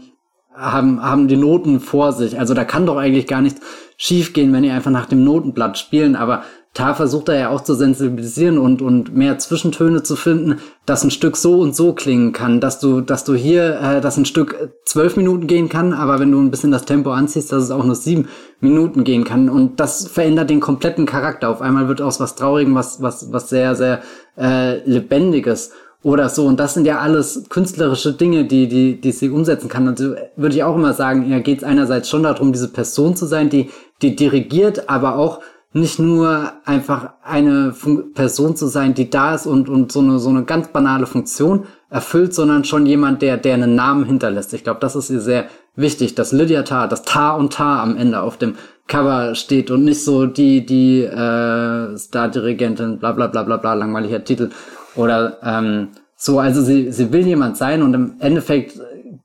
haben, 0.54 1.02
haben 1.02 1.28
die 1.28 1.36
Noten 1.36 1.80
vor 1.80 2.12
sich. 2.12 2.38
Also 2.38 2.54
da 2.54 2.64
kann 2.64 2.86
doch 2.86 2.96
eigentlich 2.96 3.26
gar 3.26 3.42
nichts 3.42 3.60
schiefgehen, 3.96 4.52
wenn 4.52 4.62
die 4.62 4.70
einfach 4.70 4.90
nach 4.90 5.06
dem 5.06 5.24
Notenblatt 5.24 5.78
spielen. 5.78 6.16
Aber 6.16 6.44
Tar 6.74 6.96
versucht 6.96 7.28
er 7.28 7.38
ja 7.38 7.48
auch 7.50 7.60
zu 7.60 7.74
sensibilisieren 7.74 8.58
und, 8.58 8.82
und 8.82 9.14
mehr 9.14 9.38
Zwischentöne 9.38 10.02
zu 10.02 10.16
finden, 10.16 10.58
dass 10.86 11.04
ein 11.04 11.12
Stück 11.12 11.36
so 11.36 11.60
und 11.60 11.76
so 11.76 11.92
klingen 11.92 12.32
kann, 12.32 12.60
dass 12.60 12.80
du, 12.80 13.00
dass 13.00 13.22
du 13.22 13.34
hier, 13.34 13.80
äh, 13.80 14.00
dass 14.00 14.16
ein 14.16 14.24
Stück 14.24 14.72
zwölf 14.84 15.16
Minuten 15.16 15.46
gehen 15.46 15.68
kann, 15.68 15.92
aber 15.92 16.18
wenn 16.18 16.32
du 16.32 16.40
ein 16.40 16.50
bisschen 16.50 16.72
das 16.72 16.84
Tempo 16.84 17.12
anziehst, 17.12 17.52
dass 17.52 17.62
es 17.62 17.70
auch 17.70 17.84
nur 17.84 17.94
sieben 17.94 18.26
Minuten 18.58 19.04
gehen 19.04 19.22
kann. 19.22 19.48
Und 19.48 19.78
das 19.78 20.08
verändert 20.08 20.50
den 20.50 20.58
kompletten 20.58 21.06
Charakter. 21.06 21.48
Auf 21.48 21.62
einmal 21.62 21.86
wird 21.86 22.02
aus 22.02 22.18
was 22.18 22.34
Traurigem 22.34 22.74
was, 22.74 23.00
was, 23.00 23.32
was 23.32 23.48
sehr, 23.48 23.76
sehr 23.76 24.02
äh, 24.36 24.78
Lebendiges 24.84 25.70
oder 26.02 26.28
so. 26.28 26.44
Und 26.46 26.58
das 26.58 26.74
sind 26.74 26.86
ja 26.86 26.98
alles 26.98 27.44
künstlerische 27.50 28.14
Dinge, 28.14 28.46
die, 28.46 28.66
die, 28.66 29.00
die 29.00 29.12
sie 29.12 29.30
umsetzen 29.30 29.68
kann. 29.68 29.86
Also 29.86 30.14
würde 30.34 30.56
ich 30.56 30.64
auch 30.64 30.74
immer 30.74 30.92
sagen, 30.92 31.30
ja, 31.30 31.38
geht 31.38 31.58
es 31.58 31.64
einerseits 31.64 32.08
schon 32.08 32.24
darum, 32.24 32.52
diese 32.52 32.68
Person 32.68 33.14
zu 33.14 33.26
sein, 33.26 33.48
die, 33.48 33.70
die 34.02 34.16
dirigiert, 34.16 34.88
aber 34.88 35.16
auch 35.16 35.40
nicht 35.74 35.98
nur 35.98 36.52
einfach 36.64 37.14
eine 37.24 37.72
Fun 37.72 38.14
Person 38.14 38.54
zu 38.54 38.68
sein, 38.68 38.94
die 38.94 39.10
da 39.10 39.34
ist 39.34 39.44
und, 39.44 39.68
und 39.68 39.90
so 39.90 40.00
eine, 40.00 40.20
so 40.20 40.30
eine 40.30 40.44
ganz 40.44 40.68
banale 40.68 41.06
Funktion 41.06 41.66
erfüllt, 41.90 42.32
sondern 42.32 42.64
schon 42.64 42.86
jemand, 42.86 43.22
der, 43.22 43.36
der 43.36 43.54
einen 43.54 43.74
Namen 43.74 44.04
hinterlässt. 44.04 44.54
Ich 44.54 44.62
glaube, 44.62 44.78
das 44.78 44.94
ist 44.94 45.10
ihr 45.10 45.20
sehr 45.20 45.46
wichtig, 45.74 46.14
dass 46.14 46.30
Lydia 46.30 46.62
Tarr, 46.62 46.86
das 46.86 47.02
Tar 47.02 47.36
und 47.36 47.52
Tar 47.52 47.82
am 47.82 47.96
Ende 47.96 48.22
auf 48.22 48.36
dem 48.38 48.54
Cover 48.86 49.34
steht 49.34 49.72
und 49.72 49.84
nicht 49.84 50.04
so 50.04 50.26
die, 50.26 50.64
die 50.64 51.02
äh, 51.02 51.96
Star-Dirigentin, 51.96 53.00
bla 53.00 53.10
bla 53.10 53.26
bla 53.26 53.42
bla 53.42 53.56
bla, 53.56 53.74
langweiliger 53.74 54.22
Titel. 54.22 54.50
Oder 54.94 55.38
ähm, 55.42 55.88
so, 56.14 56.38
also 56.38 56.62
sie, 56.62 56.92
sie 56.92 57.12
will 57.12 57.26
jemand 57.26 57.56
sein 57.56 57.82
und 57.82 57.94
im 57.94 58.14
Endeffekt 58.20 58.78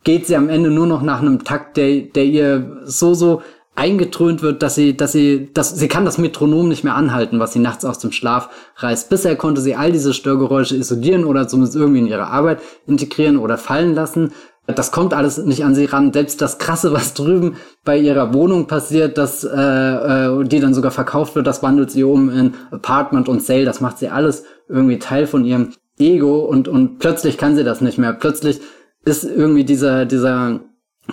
geht 0.04 0.26
sie 0.26 0.36
am 0.36 0.50
Ende 0.50 0.72
nur 0.72 0.88
noch 0.88 1.04
nach 1.04 1.22
einem 1.22 1.44
Takt, 1.44 1.78
der, 1.78 2.02
der 2.02 2.26
ihr 2.26 2.78
so, 2.86 3.14
so 3.14 3.44
eingetrönt 3.80 4.42
wird, 4.42 4.62
dass 4.62 4.76
sie, 4.76 4.96
dass 4.96 5.14
sie, 5.14 5.50
dass 5.54 5.76
sie 5.76 5.88
kann 5.88 6.04
das 6.04 6.18
Metronom 6.18 6.68
nicht 6.68 6.84
mehr 6.84 6.96
anhalten, 6.96 7.40
was 7.40 7.54
sie 7.54 7.60
nachts 7.60 7.86
aus 7.86 8.00
dem 8.00 8.12
Schlaf 8.12 8.50
reißt. 8.76 9.10
Bisher 9.10 9.38
konnte 9.38 9.62
sie 9.62 9.76
all 9.76 9.92
diese 9.94 10.14
Störgeräusche 10.14 10.76
isolieren 10.76 11.24
oder 11.24 11.48
zumindest 11.48 11.78
irgendwie 11.78 12.00
in 12.00 12.08
ihre 12.08 12.28
Arbeit 12.28 12.60
integrieren 12.86 13.38
oder 13.38 13.58
fallen 13.58 13.96
lassen. 13.96 14.34
Das 14.68 14.92
kommt 14.92 15.14
alles 15.14 15.38
nicht 15.38 15.64
an 15.64 15.74
sie 15.76 15.86
ran. 15.86 16.12
Selbst 16.12 16.42
das 16.42 16.60
Krasse, 16.60 16.92
was 16.94 17.14
drüben 17.14 17.56
bei 17.86 17.98
ihrer 17.98 18.34
Wohnung 18.34 18.68
passiert, 18.68 19.18
das, 19.18 19.46
äh, 19.46 19.50
äh, 19.50 20.44
die 20.44 20.60
dann 20.60 20.74
sogar 20.74 20.92
verkauft 20.92 21.36
wird, 21.36 21.48
das 21.48 21.64
wandelt 21.64 21.90
sie 21.90 22.04
um 22.04 22.30
in 22.30 22.56
Apartment 22.72 23.30
und 23.30 23.42
Sale. 23.42 23.66
Das 23.66 23.80
macht 23.80 23.98
sie 23.98 24.10
alles 24.10 24.44
irgendwie 24.68 25.00
Teil 25.00 25.26
von 25.26 25.46
ihrem 25.46 25.70
Ego 25.98 26.40
und, 26.40 26.68
und 26.68 27.00
plötzlich 27.00 27.38
kann 27.38 27.56
sie 27.56 27.64
das 27.64 27.80
nicht 27.80 27.98
mehr. 27.98 28.12
Plötzlich 28.12 28.60
ist 29.06 29.24
irgendwie 29.24 29.64
dieser, 29.64 30.06
dieser 30.06 30.60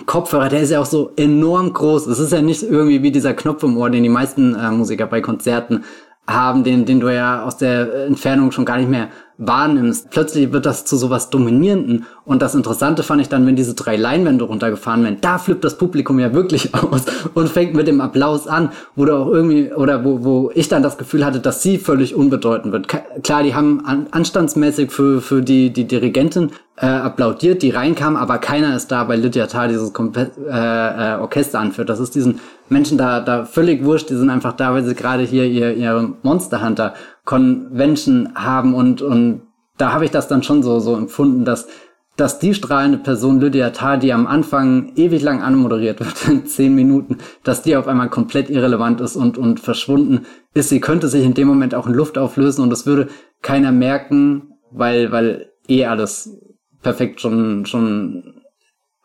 Kopfhörer, 0.05 0.49
der 0.49 0.61
ist 0.61 0.71
ja 0.71 0.79
auch 0.79 0.85
so 0.85 1.11
enorm 1.15 1.73
groß. 1.73 2.07
Es 2.07 2.19
ist 2.19 2.31
ja 2.31 2.41
nicht 2.41 2.63
irgendwie 2.63 3.03
wie 3.03 3.11
dieser 3.11 3.33
Knopf 3.33 3.63
im 3.63 3.77
Ohr, 3.77 3.89
den 3.89 4.03
die 4.03 4.09
meisten 4.09 4.55
äh, 4.55 4.71
Musiker 4.71 5.07
bei 5.07 5.21
Konzerten 5.21 5.83
haben, 6.27 6.63
den, 6.63 6.85
den 6.85 6.99
du 6.99 7.09
ja 7.09 7.43
aus 7.43 7.57
der 7.57 8.05
Entfernung 8.05 8.51
schon 8.51 8.65
gar 8.65 8.77
nicht 8.77 8.89
mehr 8.89 9.09
wahrnimmst. 9.37 10.09
Plötzlich 10.09 10.51
wird 10.51 10.65
das 10.65 10.85
zu 10.85 10.97
sowas 10.97 11.29
Dominierenden. 11.29 12.05
Und 12.25 12.41
das 12.41 12.55
Interessante 12.55 13.03
fand 13.03 13.21
ich 13.21 13.29
dann, 13.29 13.45
wenn 13.45 13.55
diese 13.55 13.73
drei 13.73 13.95
Leinwände 13.95 14.45
runtergefahren 14.45 15.03
werden, 15.03 15.17
da 15.21 15.37
flippt 15.37 15.63
das 15.63 15.77
Publikum 15.77 16.19
ja 16.19 16.33
wirklich 16.33 16.73
aus 16.75 17.03
und 17.33 17.49
fängt 17.49 17.73
mit 17.73 17.87
dem 17.87 18.01
Applaus 18.01 18.47
an, 18.47 18.71
wo 18.95 19.05
du 19.05 19.15
auch 19.15 19.27
irgendwie, 19.27 19.71
oder 19.71 20.03
wo, 20.03 20.23
wo 20.23 20.51
ich 20.53 20.67
dann 20.67 20.83
das 20.83 20.97
Gefühl 20.97 21.25
hatte, 21.25 21.39
dass 21.39 21.61
sie 21.61 21.77
völlig 21.77 22.15
unbedeutend 22.15 22.73
wird. 22.73 22.87
Klar, 23.23 23.43
die 23.43 23.53
haben 23.53 23.85
an, 23.85 24.07
anstandsmäßig 24.11 24.91
für, 24.91 25.21
für 25.21 25.41
die, 25.41 25.71
die 25.71 25.85
Dirigentin 25.85 26.51
äh, 26.79 26.85
applaudiert, 26.85 27.63
die 27.63 27.71
reinkam, 27.71 28.15
aber 28.15 28.37
keiner 28.37 28.75
ist 28.75 28.91
da, 28.91 29.07
weil 29.07 29.19
Lydia 29.19 29.47
Tarr 29.47 29.67
dieses 29.67 29.93
Kompe 29.93 30.31
äh, 30.47 31.15
äh, 31.15 31.19
Orchester 31.19 31.59
anführt. 31.59 31.89
Das 31.89 31.99
ist 31.99 32.13
diesen 32.13 32.39
Menschen 32.69 32.97
da, 32.97 33.19
da 33.19 33.45
völlig 33.45 33.83
wurscht, 33.83 34.09
die 34.09 34.15
sind 34.15 34.29
einfach 34.29 34.53
da, 34.53 34.73
weil 34.73 34.83
sie 34.83 34.93
gerade 34.93 35.23
hier 35.23 35.45
ihr, 35.45 35.73
ihre 35.73 36.13
Monster 36.21 36.63
Hunter 36.63 36.93
Convention 37.27 38.29
haben 38.35 38.73
und, 38.73 39.01
und 39.01 39.41
da 39.77 39.91
habe 39.91 40.05
ich 40.05 40.11
das 40.11 40.29
dann 40.29 40.43
schon 40.43 40.63
so, 40.63 40.79
so 40.79 40.95
empfunden, 40.95 41.43
dass, 41.43 41.67
dass 42.15 42.39
die 42.39 42.53
strahlende 42.53 42.97
Person 42.97 43.41
Lydia 43.41 43.71
Tarr, 43.71 43.97
die 43.97 44.13
am 44.13 44.25
Anfang 44.27 44.93
ewig 44.95 45.21
lang 45.21 45.43
anmoderiert 45.43 45.99
wird, 45.99 46.27
in 46.29 46.45
zehn 46.47 46.73
Minuten, 46.73 47.17
dass 47.43 47.61
die 47.61 47.75
auf 47.75 47.87
einmal 47.87 48.09
komplett 48.09 48.49
irrelevant 48.49 49.01
ist 49.01 49.17
und, 49.17 49.37
und 49.37 49.59
verschwunden 49.59 50.25
ist. 50.53 50.69
Sie 50.69 50.79
könnte 50.79 51.09
sich 51.09 51.25
in 51.25 51.33
dem 51.33 51.49
Moment 51.49 51.75
auch 51.75 51.85
in 51.85 51.93
Luft 51.93 52.17
auflösen 52.17 52.61
und 52.61 52.71
es 52.71 52.85
würde 52.85 53.09
keiner 53.41 53.73
merken, 53.73 54.53
weil, 54.71 55.11
weil 55.11 55.51
eh 55.67 55.85
alles 55.85 56.33
perfekt 56.81 57.19
schon, 57.19 57.65
schon 57.65 58.41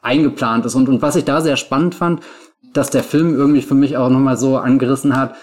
eingeplant 0.01 0.64
ist. 0.64 0.77
Und, 0.77 0.89
und 0.89 1.03
was 1.03 1.16
ich 1.16 1.25
da 1.25 1.41
sehr 1.41 1.57
spannend 1.57 1.97
fand, 1.97 2.20
dass 2.73 2.91
der 2.91 3.03
Film 3.03 3.35
irgendwie 3.35 3.62
für 3.62 3.75
mich 3.75 3.97
auch 3.97 4.11
nochmal 4.11 4.37
so 4.37 4.59
angerissen 4.59 5.16
hat, 5.16 5.35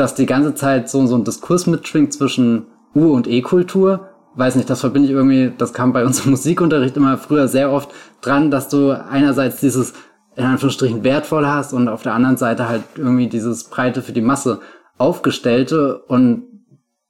dass 0.00 0.14
die 0.14 0.26
ganze 0.26 0.54
Zeit 0.54 0.88
so, 0.88 1.06
so 1.06 1.14
ein 1.14 1.24
Diskurs 1.24 1.66
mitschwingt 1.66 2.12
zwischen 2.12 2.66
Ur- 2.94 3.12
und 3.12 3.28
E-Kultur. 3.28 4.08
Weiß 4.34 4.56
nicht, 4.56 4.70
das 4.70 4.80
verbinde 4.80 5.08
ich 5.08 5.14
irgendwie, 5.14 5.52
das 5.56 5.72
kam 5.74 5.92
bei 5.92 6.04
uns 6.04 6.24
im 6.24 6.30
Musikunterricht 6.30 6.96
immer 6.96 7.18
früher 7.18 7.48
sehr 7.48 7.70
oft 7.70 7.90
dran, 8.22 8.50
dass 8.50 8.68
du 8.68 8.90
einerseits 8.90 9.60
dieses 9.60 9.92
in 10.36 10.44
Anführungsstrichen 10.44 11.04
wertvoll 11.04 11.46
hast 11.46 11.72
und 11.74 11.88
auf 11.88 12.02
der 12.02 12.14
anderen 12.14 12.38
Seite 12.38 12.68
halt 12.68 12.82
irgendwie 12.96 13.28
dieses 13.28 13.64
Breite 13.64 14.00
für 14.00 14.12
die 14.12 14.22
Masse 14.22 14.60
aufgestellte 14.96 15.98
und 16.08 16.44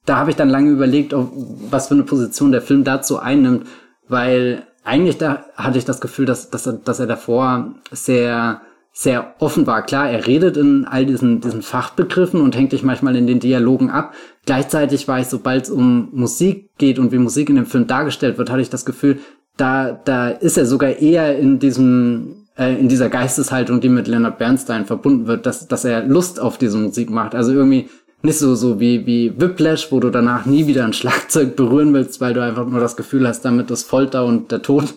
da 0.07 0.16
habe 0.16 0.30
ich 0.30 0.36
dann 0.36 0.49
lange 0.49 0.70
überlegt, 0.70 1.14
was 1.14 1.88
für 1.88 1.95
eine 1.95 2.03
Position 2.03 2.51
der 2.51 2.62
Film 2.62 2.82
dazu 2.82 3.18
einnimmt, 3.18 3.66
weil 4.09 4.66
eigentlich 4.82 5.18
da 5.18 5.45
hatte 5.55 5.78
ich 5.78 5.84
das 5.84 6.01
Gefühl, 6.01 6.24
dass, 6.24 6.51
dass, 6.51 6.68
dass 6.84 6.99
er 6.99 7.07
davor 7.07 7.74
sehr, 7.93 8.62
sehr 8.93 9.34
offen 9.38 9.66
war. 9.66 9.82
Klar, 9.82 10.11
er 10.11 10.26
redet 10.26 10.57
in 10.57 10.84
all 10.84 11.07
diesen, 11.07 11.41
diesen 11.41 11.62
Fachbegriffen 11.62 12.41
und 12.41 12.57
hängt 12.57 12.72
dich 12.72 12.82
manchmal 12.82 13.16
in 13.16 13.26
den 13.26 13.41
Dialogen 13.41 13.88
ab. 13.88 14.14
Gleichzeitig 14.47 15.07
war 15.07 15.20
ich, 15.20 15.28
sobald 15.28 15.64
es 15.64 15.70
um 15.70 16.09
Musik 16.12 16.70
geht 16.76 16.99
und 16.99 17.12
wie 17.12 17.18
Musik 17.18 17.49
in 17.49 17.57
dem 17.57 17.66
Film 17.66 17.86
dargestellt 17.86 18.36
wird, 18.36 18.51
hatte 18.51 18.62
ich 18.62 18.70
das 18.70 18.84
Gefühl, 18.84 19.18
da, 19.57 19.93
da 19.93 20.28
ist 20.28 20.59
er 20.59 20.66
sogar 20.66 20.91
eher 20.91 21.38
in 21.38 21.59
diesem, 21.59 22.47
äh, 22.57 22.74
in 22.74 22.88
dieser 22.88 23.09
Geisteshaltung, 23.09 23.80
die 23.80 23.88
mit 23.88 24.09
Leonard 24.09 24.38
Bernstein 24.38 24.86
verbunden 24.86 25.26
wird, 25.26 25.47
dass, 25.47 25.68
dass 25.68 25.84
er 25.84 26.05
Lust 26.05 26.41
auf 26.41 26.59
diese 26.59 26.78
Musik 26.78 27.11
macht. 27.11 27.34
Also 27.34 27.53
irgendwie 27.53 27.88
nicht 28.22 28.38
so, 28.38 28.55
so 28.55 28.80
wie, 28.80 29.07
wie 29.07 29.41
Whiplash, 29.41 29.93
wo 29.93 30.01
du 30.01 30.11
danach 30.11 30.47
nie 30.47 30.66
wieder 30.66 30.84
ein 30.84 30.93
Schlagzeug 30.95 31.57
berühren 31.57 31.95
willst, 31.95 32.20
weil 32.20 32.34
du 32.34 32.43
einfach 32.43 32.66
nur 32.66 32.80
das 32.80 32.97
Gefühl 32.97 33.28
hast, 33.28 33.45
damit 33.45 33.70
ist 33.70 33.84
Folter 33.84 34.24
und 34.24 34.51
der 34.51 34.62
Tod 34.62 34.95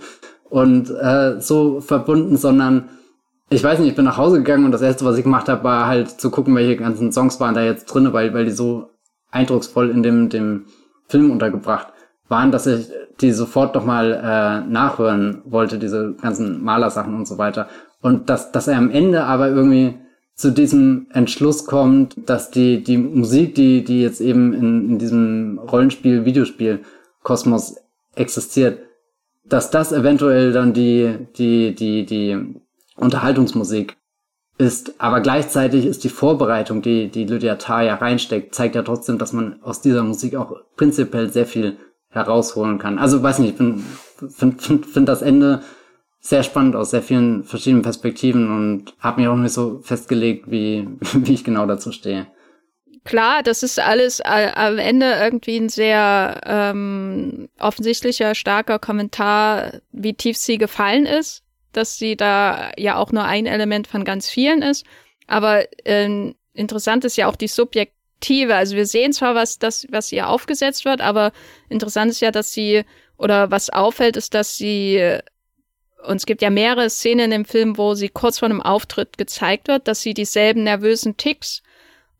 und 0.50 0.90
äh, 0.90 1.40
so 1.40 1.80
verbunden, 1.80 2.38
sondern 2.38 2.90
ich 3.54 3.64
weiß 3.64 3.80
nicht, 3.80 3.90
ich 3.90 3.96
bin 3.96 4.06
nach 4.06 4.18
Hause 4.18 4.38
gegangen 4.38 4.66
und 4.66 4.72
das 4.72 4.82
erste, 4.82 5.06
was 5.06 5.18
ich 5.18 5.24
gemacht 5.24 5.48
habe, 5.48 5.64
war 5.64 5.88
halt 5.88 6.10
zu 6.10 6.32
gucken, 6.32 6.56
welche 6.56 6.76
ganzen 6.76 7.12
Songs 7.12 7.40
waren 7.40 7.56
da 7.56 7.64
jetzt 7.64 7.86
drinne, 7.86 8.14
weil, 8.14 8.34
weil 8.34 8.46
die 8.46 8.52
so 8.52 8.90
eindrucksvoll 9.32 9.90
in 9.90 10.04
dem, 10.04 10.30
dem 10.30 10.66
Film 11.08 11.32
untergebracht 11.32 11.94
waren, 12.28 12.52
dass 12.52 12.66
ich 12.66 12.90
die 13.22 13.32
sofort 13.32 13.76
nochmal 13.76 14.14
äh, 14.14 14.70
nachhören 14.70 15.42
wollte, 15.46 15.78
diese 15.78 16.16
ganzen 16.22 16.64
Malersachen 16.64 17.14
und 17.14 17.28
so 17.28 17.38
weiter. 17.38 17.68
Und 18.02 18.30
dass, 18.30 18.52
dass 18.52 18.68
er 18.68 18.78
am 18.78 18.90
Ende 18.90 19.24
aber 19.24 19.50
irgendwie 19.50 20.00
zu 20.36 20.52
diesem 20.52 21.08
Entschluss 21.12 21.66
kommt, 21.66 22.18
dass 22.28 22.50
die, 22.50 22.84
die 22.84 22.98
Musik, 22.98 23.54
die, 23.56 23.84
die 23.84 24.02
jetzt 24.02 24.20
eben 24.20 24.54
in, 24.54 24.90
in 24.90 25.00
diesem 25.00 25.60
Rollenspiel, 25.60 26.26
Videospiel 26.26 26.80
Kosmos 27.22 27.76
existiert, 28.16 28.80
dass 29.46 29.70
das 29.70 29.92
eventuell 29.92 30.52
dann 30.52 30.74
die, 30.74 31.28
die, 31.38 31.76
die, 31.76 32.06
die 32.06 32.56
Unterhaltungsmusik 32.96 33.98
ist. 34.58 35.00
Aber 35.00 35.22
gleichzeitig 35.22 35.86
ist 35.86 36.04
die 36.04 36.10
Vorbereitung, 36.10 36.82
die, 36.82 37.10
die 37.10 37.26
Lydia 37.26 37.56
Tarr 37.56 37.84
ja 37.84 37.96
reinsteckt, 37.96 38.54
zeigt 38.54 38.76
ja 38.76 38.84
trotzdem, 38.84 39.18
dass 39.18 39.34
man 39.34 39.62
aus 39.64 39.82
dieser 39.82 40.04
Musik 40.04 40.36
auch 40.36 40.56
prinzipiell 40.76 41.32
sehr 41.32 41.46
viel 41.46 41.78
herausholen 42.10 42.78
kann. 42.78 43.00
Also 43.00 43.24
weiß 43.24 43.40
nicht, 43.40 43.52
ich 43.52 43.58
finde 43.58 43.82
find, 44.30 44.86
find, 44.86 45.10
das 45.10 45.22
Ende 45.22 45.62
sehr 46.20 46.44
spannend 46.44 46.76
aus 46.76 46.92
sehr 46.92 47.02
vielen 47.02 47.44
verschiedenen 47.44 47.82
Perspektiven 47.82 48.50
und 48.50 48.94
habe 49.00 49.22
mich 49.22 49.30
auch 49.30 49.36
nicht 49.36 49.54
so 49.54 49.80
festgelegt, 49.82 50.50
wie, 50.50 50.88
wie 51.14 51.34
ich 51.34 51.44
genau 51.44 51.66
dazu 51.66 51.92
stehe. 51.92 52.28
Klar, 53.04 53.44
das 53.44 53.64
ist 53.64 53.82
alles 53.82 54.22
äh, 54.22 54.52
am 54.56 54.78
Ende 54.78 55.14
irgendwie 55.22 55.58
ein 55.58 55.68
sehr 55.68 56.40
ähm, 56.46 57.50
offensichtlicher, 57.60 58.34
starker 58.34 58.80
Kommentar, 58.80 59.82
wie 59.92 60.14
tief 60.14 60.38
sie 60.38 60.58
gefallen 60.58 61.06
ist, 61.06 61.43
dass 61.78 61.98
sie 61.98 62.16
da 62.16 62.72
ja 62.78 62.98
auch 62.98 63.12
nur 63.12 63.24
ein 63.24 63.46
Element 63.46 63.88
von 63.88 64.06
ganz 64.06 64.30
vielen 64.30 64.62
ist. 64.62 64.86
Aber 65.28 65.66
äh, 65.86 66.34
interessant 66.54 67.06
ist 67.06 67.18
ja 67.18 67.28
auch 67.28 67.36
die 67.36 67.48
Subjektive. 67.48 68.56
Also 68.56 68.76
wir 68.76 68.86
sehen 68.86 69.14
zwar, 69.14 69.36
was 69.36 69.60
das, 69.60 69.88
was 69.90 70.12
ihr 70.12 70.30
aufgesetzt 70.30 70.86
wird, 70.86 71.02
aber 71.02 71.32
interessant 71.70 72.12
ist 72.12 72.22
ja, 72.22 72.32
dass 72.32 72.54
sie 72.54 72.84
oder 73.18 73.52
was 73.52 73.70
auffällt, 73.70 74.18
ist, 74.18 74.34
dass 74.34 74.58
sie 74.58 75.20
und 76.06 76.18
es 76.18 76.26
gibt 76.26 76.42
ja 76.42 76.50
mehrere 76.50 76.90
Szenen 76.90 77.32
im 77.32 77.46
Film, 77.46 77.78
wo 77.78 77.94
sie 77.94 78.10
kurz 78.10 78.40
vor 78.40 78.50
einem 78.50 78.62
Auftritt 78.62 79.18
gezeigt 79.18 79.68
wird, 79.68 79.88
dass 79.88 80.02
sie 80.02 80.14
dieselben 80.14 80.64
nervösen 80.64 81.18
Ticks 81.18 81.64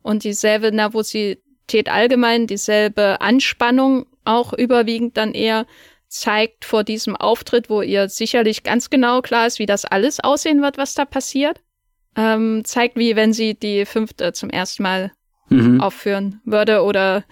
und 0.02 0.24
dieselbe 0.24 0.72
Nervosität 0.72 1.88
allgemein, 1.88 2.46
dieselbe 2.46 3.20
Anspannung 3.20 4.06
auch 4.24 4.52
überwiegend 4.52 5.16
dann 5.16 5.34
eher 5.34 5.66
zeigt 6.14 6.64
vor 6.64 6.84
diesem 6.84 7.16
Auftritt, 7.16 7.68
wo 7.68 7.82
ihr 7.82 8.08
sicherlich 8.08 8.62
ganz 8.62 8.88
genau 8.88 9.20
klar 9.20 9.48
ist, 9.48 9.58
wie 9.58 9.66
das 9.66 9.84
alles 9.84 10.20
aussehen 10.20 10.62
wird, 10.62 10.78
was 10.78 10.94
da 10.94 11.04
passiert. 11.04 11.60
Ähm, 12.16 12.62
zeigt, 12.64 12.96
wie 12.96 13.16
wenn 13.16 13.32
sie 13.32 13.54
die 13.54 13.84
fünfte 13.84 14.32
zum 14.32 14.48
ersten 14.48 14.84
Mal 14.84 15.10
mhm. 15.48 15.80
aufführen 15.80 16.40
würde 16.44 16.82
oder 16.82 17.24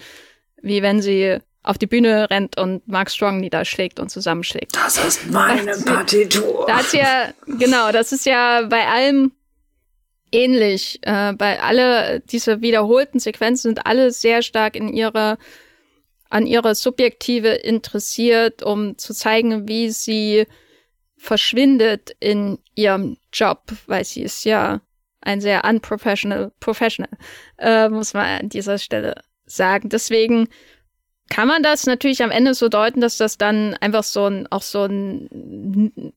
wie 0.61 0.83
wenn 0.83 1.01
sie 1.01 1.39
auf 1.63 1.79
die 1.79 1.87
Bühne 1.87 2.29
rennt 2.29 2.59
und 2.59 2.89
Mark 2.89 3.09
Strong 3.13 3.39
niederschlägt 3.39 4.01
und 4.01 4.11
zusammenschlägt. 4.11 4.75
Das 4.75 4.99
ist 5.05 5.31
meine 5.31 5.77
Partitur. 5.87 6.65
Da 6.67 6.81
ist 6.81 6.93
ja, 6.93 7.33
genau, 7.47 7.93
das 7.93 8.11
ist 8.11 8.27
ja 8.27 8.63
bei 8.63 8.89
allem 8.89 9.31
ähnlich. 10.33 10.99
Äh, 11.03 11.35
bei 11.35 11.63
alle 11.63 12.19
diese 12.19 12.63
wiederholten 12.63 13.21
Sequenzen 13.21 13.75
sind 13.75 13.87
alle 13.87 14.11
sehr 14.11 14.43
stark 14.43 14.75
in 14.75 14.89
ihrer 14.89 15.39
an 16.33 16.47
ihrer 16.47 16.75
Subjektive 16.75 17.49
interessiert, 17.49 18.63
um 18.63 18.97
zu 18.97 19.13
zeigen, 19.13 19.69
wie 19.69 19.91
sie 19.91 20.47
verschwindet 21.19 22.17
in 22.21 22.59
ihrem 22.75 23.19
Job, 23.33 23.65
weil 23.87 24.05
sie 24.05 24.23
ist 24.23 24.45
ja 24.45 24.81
ein 25.21 25.43
sehr 25.43 25.65
unprofessional 25.65 26.51
professional, 26.59 27.13
äh, 27.59 27.89
muss 27.91 28.15
man 28.15 28.41
an 28.41 28.49
dieser 28.49 28.79
Stelle 28.79 29.21
sagen. 29.45 29.91
Deswegen 29.91 30.49
kann 31.29 31.49
man 31.49 31.63
das 31.63 31.85
natürlich 31.85 32.23
am 32.23 32.31
Ende 32.31 32.55
so 32.55 32.71
deuten, 32.71 33.03
dass 33.03 33.19
das 33.19 33.37
dann 33.37 33.75
einfach 33.75 34.03
so 34.03 34.25
ein, 34.25 34.47
auch 34.51 34.63
so 34.63 34.85
ein, 34.85 36.13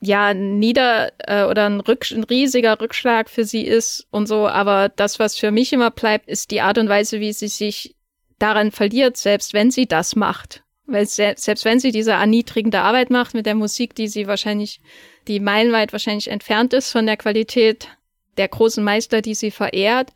ja, 0.00 0.34
nieder 0.34 1.12
äh, 1.18 1.44
oder 1.44 1.64
ein, 1.64 1.80
Rück, 1.80 2.10
ein 2.10 2.24
riesiger 2.24 2.78
Rückschlag 2.78 3.30
für 3.30 3.44
sie 3.44 3.62
ist 3.62 4.06
und 4.10 4.26
so. 4.26 4.46
Aber 4.48 4.90
das, 4.90 5.18
was 5.18 5.38
für 5.38 5.50
mich 5.50 5.72
immer 5.72 5.90
bleibt, 5.90 6.28
ist 6.28 6.50
die 6.50 6.60
Art 6.60 6.76
und 6.76 6.90
Weise, 6.90 7.20
wie 7.20 7.32
sie 7.32 7.48
sich 7.48 7.96
daran 8.38 8.70
verliert, 8.70 9.16
selbst 9.16 9.54
wenn 9.54 9.70
sie 9.70 9.86
das 9.86 10.16
macht. 10.16 10.62
Weil 10.86 11.06
se 11.06 11.34
selbst 11.36 11.64
wenn 11.64 11.80
sie 11.80 11.92
diese 11.92 12.12
erniedrigende 12.12 12.80
Arbeit 12.80 13.10
macht 13.10 13.34
mit 13.34 13.46
der 13.46 13.54
Musik, 13.54 13.94
die 13.94 14.08
sie 14.08 14.26
wahrscheinlich, 14.26 14.80
die 15.28 15.40
meilenweit 15.40 15.92
wahrscheinlich 15.92 16.28
entfernt 16.28 16.74
ist 16.74 16.92
von 16.92 17.06
der 17.06 17.16
Qualität 17.16 17.88
der 18.36 18.48
großen 18.48 18.84
Meister, 18.84 19.22
die 19.22 19.34
sie 19.34 19.50
verehrt 19.50 20.12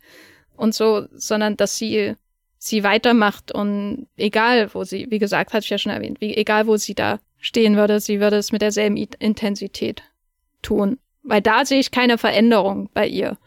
und 0.55 0.75
so, 0.75 1.07
sondern 1.13 1.57
dass 1.57 1.77
sie 1.77 2.15
sie 2.59 2.83
weitermacht 2.83 3.53
und 3.53 4.07
egal, 4.17 4.73
wo 4.73 4.83
sie, 4.83 5.07
wie 5.09 5.19
gesagt, 5.19 5.53
hatte 5.53 5.63
ich 5.63 5.69
ja 5.69 5.77
schon 5.77 5.93
erwähnt, 5.93 6.19
wie, 6.19 6.35
egal, 6.35 6.67
wo 6.67 6.75
sie 6.75 6.93
da 6.93 7.19
stehen 7.39 7.77
würde, 7.77 8.01
sie 8.01 8.19
würde 8.19 8.35
es 8.35 8.51
mit 8.51 8.61
derselben 8.61 8.97
Intensität 8.97 10.03
tun. 10.61 10.99
Weil 11.23 11.41
da 11.41 11.65
sehe 11.65 11.79
ich 11.79 11.91
keine 11.91 12.17
Veränderung 12.17 12.89
bei 12.93 13.07
ihr. 13.07 13.37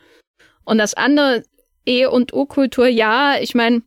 Und 0.64 0.78
das 0.78 0.94
andere, 0.94 1.44
E- 1.86 2.06
und 2.06 2.32
U-Kultur, 2.32 2.86
ja, 2.86 3.36
ich 3.40 3.54
meine, 3.54 3.82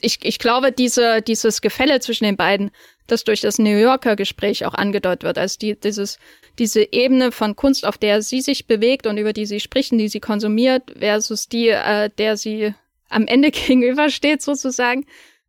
ich, 0.00 0.18
ich 0.22 0.38
glaube, 0.38 0.72
diese, 0.72 1.22
dieses 1.22 1.60
Gefälle 1.60 2.00
zwischen 2.00 2.24
den 2.24 2.36
beiden, 2.36 2.70
das 3.06 3.24
durch 3.24 3.40
das 3.40 3.58
New 3.58 3.76
Yorker 3.76 4.16
Gespräch 4.16 4.64
auch 4.64 4.74
angedeutet 4.74 5.24
wird, 5.24 5.38
also 5.38 5.58
die, 5.58 5.78
dieses, 5.78 6.18
diese 6.58 6.92
Ebene 6.92 7.32
von 7.32 7.56
Kunst, 7.56 7.84
auf 7.86 7.98
der 7.98 8.22
sie 8.22 8.40
sich 8.40 8.66
bewegt 8.66 9.06
und 9.06 9.18
über 9.18 9.32
die 9.32 9.46
sie 9.46 9.60
spricht 9.60 9.92
und 9.92 9.98
die 9.98 10.08
sie 10.08 10.20
konsumiert, 10.20 10.92
versus 10.98 11.48
die, 11.48 11.68
äh, 11.68 12.10
der 12.16 12.36
sie 12.36 12.74
am 13.08 13.26
Ende 13.26 13.50
gegenübersteht 13.52 14.42
sozusagen. 14.42 15.06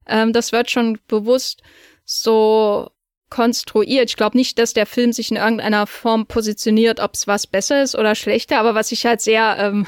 Ähm, 0.07 0.33
das 0.33 0.51
wird 0.51 0.71
schon 0.71 0.99
bewusst 1.07 1.61
so 2.05 2.89
konstruiert. 3.29 4.09
Ich 4.09 4.15
glaube 4.15 4.37
nicht, 4.37 4.57
dass 4.57 4.73
der 4.73 4.87
Film 4.87 5.13
sich 5.13 5.29
in 5.29 5.37
irgendeiner 5.37 5.85
Form 5.85 6.25
positioniert, 6.25 6.99
ob 6.99 7.13
es 7.13 7.27
was 7.27 7.45
besser 7.45 7.83
ist 7.83 7.95
oder 7.95 8.15
schlechter, 8.15 8.57
aber 8.59 8.73
was 8.73 8.91
ich 8.91 9.05
halt 9.05 9.21
sehr 9.21 9.57
ähm, 9.59 9.85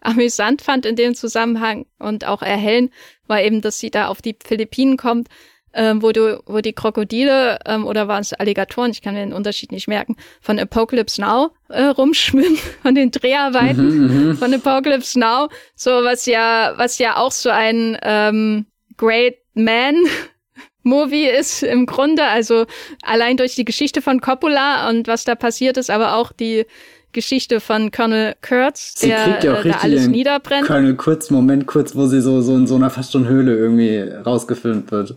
amüsant 0.00 0.62
fand 0.62 0.86
in 0.86 0.96
dem 0.96 1.14
Zusammenhang 1.14 1.86
und 1.98 2.26
auch 2.26 2.42
erhellen, 2.42 2.90
war 3.26 3.42
eben, 3.42 3.60
dass 3.60 3.78
sie 3.78 3.90
da 3.90 4.08
auf 4.08 4.22
die 4.22 4.36
Philippinen 4.42 4.96
kommt 4.96 5.28
ähm, 5.72 6.02
wo 6.02 6.12
du, 6.12 6.42
wo 6.46 6.60
die 6.60 6.72
Krokodile 6.72 7.58
ähm, 7.66 7.86
oder 7.86 8.08
waren 8.08 8.22
es 8.22 8.32
Alligatoren, 8.32 8.90
ich 8.90 9.02
kann 9.02 9.14
mir 9.14 9.20
den 9.20 9.32
Unterschied 9.32 9.72
nicht 9.72 9.88
merken, 9.88 10.16
von 10.40 10.58
Apocalypse 10.58 11.20
Now 11.20 11.50
äh, 11.68 11.84
rumschwimmen, 11.84 12.56
von 12.82 12.94
den 12.94 13.10
Dreharbeiten 13.10 13.84
mhm, 13.84 14.28
mhm, 14.28 14.36
von 14.36 14.52
Apocalypse 14.52 15.18
Now, 15.18 15.48
so 15.74 15.90
was 15.90 16.26
ja, 16.26 16.74
was 16.76 16.98
ja 16.98 17.16
auch 17.16 17.32
so 17.32 17.50
ein 17.50 17.98
ähm, 18.02 18.66
Great 18.96 19.38
Man 19.54 19.96
Movie 20.82 21.26
ist 21.26 21.62
im 21.62 21.86
Grunde, 21.86 22.24
also 22.24 22.66
allein 23.02 23.36
durch 23.36 23.54
die 23.54 23.66
Geschichte 23.66 24.02
von 24.02 24.20
Coppola 24.20 24.88
und 24.88 25.08
was 25.08 25.24
da 25.24 25.34
passiert 25.34 25.76
ist, 25.76 25.90
aber 25.90 26.16
auch 26.16 26.32
die 26.32 26.64
Geschichte 27.12 27.60
von 27.60 27.90
Colonel 27.90 28.34
Kurtz, 28.46 28.98
sie 28.98 29.08
der 29.08 29.24
kriegt 29.24 29.44
ja 29.44 29.54
auch 29.54 29.64
äh, 29.64 29.70
da 29.70 29.78
alles 29.78 30.06
niederbrennt. 30.08 30.66
Colonel 30.66 30.96
Kurtz, 30.96 31.30
Moment 31.30 31.66
kurz, 31.66 31.94
wo 31.94 32.06
sie 32.06 32.20
so, 32.20 32.40
so 32.40 32.54
in 32.54 32.66
so 32.66 32.76
einer 32.76 32.90
fast 32.90 33.12
schon 33.12 33.26
Höhle 33.26 33.56
irgendwie 33.56 33.98
rausgefilmt 33.98 34.90
wird. 34.90 35.16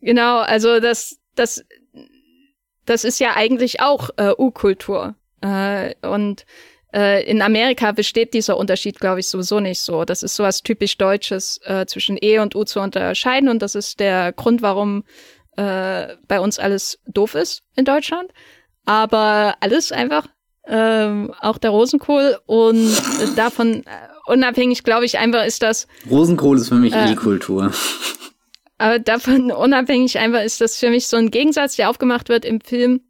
Genau, 0.00 0.38
also 0.38 0.80
das, 0.80 1.18
das, 1.34 1.64
das 2.86 3.04
ist 3.04 3.20
ja 3.20 3.34
eigentlich 3.36 3.80
auch 3.80 4.10
äh, 4.16 4.32
U-Kultur. 4.36 5.14
Äh, 5.42 5.94
und 6.02 6.44
äh, 6.92 7.24
in 7.24 7.42
Amerika 7.42 7.92
besteht 7.92 8.34
dieser 8.34 8.56
Unterschied, 8.56 8.98
glaube 8.98 9.20
ich, 9.20 9.28
sowieso 9.28 9.60
nicht 9.60 9.80
so. 9.80 10.04
Das 10.04 10.22
ist 10.22 10.36
sowas 10.36 10.62
typisch 10.62 10.96
Deutsches, 10.98 11.60
äh, 11.64 11.86
zwischen 11.86 12.18
E 12.20 12.38
und 12.38 12.54
U 12.56 12.64
zu 12.64 12.80
unterscheiden. 12.80 13.48
Und 13.48 13.62
das 13.62 13.74
ist 13.74 14.00
der 14.00 14.32
Grund, 14.32 14.62
warum 14.62 15.04
äh, 15.56 16.16
bei 16.26 16.40
uns 16.40 16.58
alles 16.58 16.98
doof 17.06 17.34
ist 17.34 17.62
in 17.76 17.84
Deutschland. 17.84 18.32
Aber 18.86 19.56
alles 19.60 19.92
einfach, 19.92 20.26
ähm, 20.70 21.34
auch 21.40 21.58
der 21.58 21.70
Rosenkohl. 21.70 22.38
Und 22.46 22.90
davon 23.36 23.82
äh, 23.84 23.90
unabhängig, 24.26 24.84
glaube 24.84 25.04
ich, 25.04 25.18
einfach 25.18 25.44
ist 25.44 25.62
das. 25.62 25.86
Rosenkohl 26.08 26.56
ist 26.56 26.68
für 26.68 26.76
mich 26.76 26.94
äh, 26.94 27.12
E-Kultur. 27.12 27.72
Aber 28.78 28.98
davon 28.98 29.52
unabhängig 29.52 30.18
einfach 30.18 30.42
ist 30.42 30.60
das 30.60 30.78
für 30.78 30.88
mich 30.88 31.06
so 31.08 31.16
ein 31.16 31.30
Gegensatz, 31.30 31.76
der 31.76 31.90
aufgemacht 31.90 32.28
wird 32.30 32.44
im 32.46 32.60
Film 32.60 33.02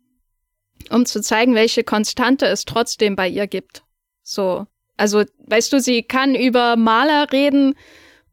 um 0.88 1.04
zu 1.04 1.20
zeigen, 1.20 1.54
welche 1.54 1.84
Konstante 1.84 2.46
es 2.46 2.64
trotzdem 2.64 3.16
bei 3.16 3.28
ihr 3.28 3.46
gibt. 3.46 3.82
So. 4.22 4.66
Also, 4.96 5.24
weißt 5.46 5.72
du, 5.72 5.80
sie 5.80 6.02
kann 6.02 6.34
über 6.34 6.76
Maler 6.76 7.32
reden 7.32 7.74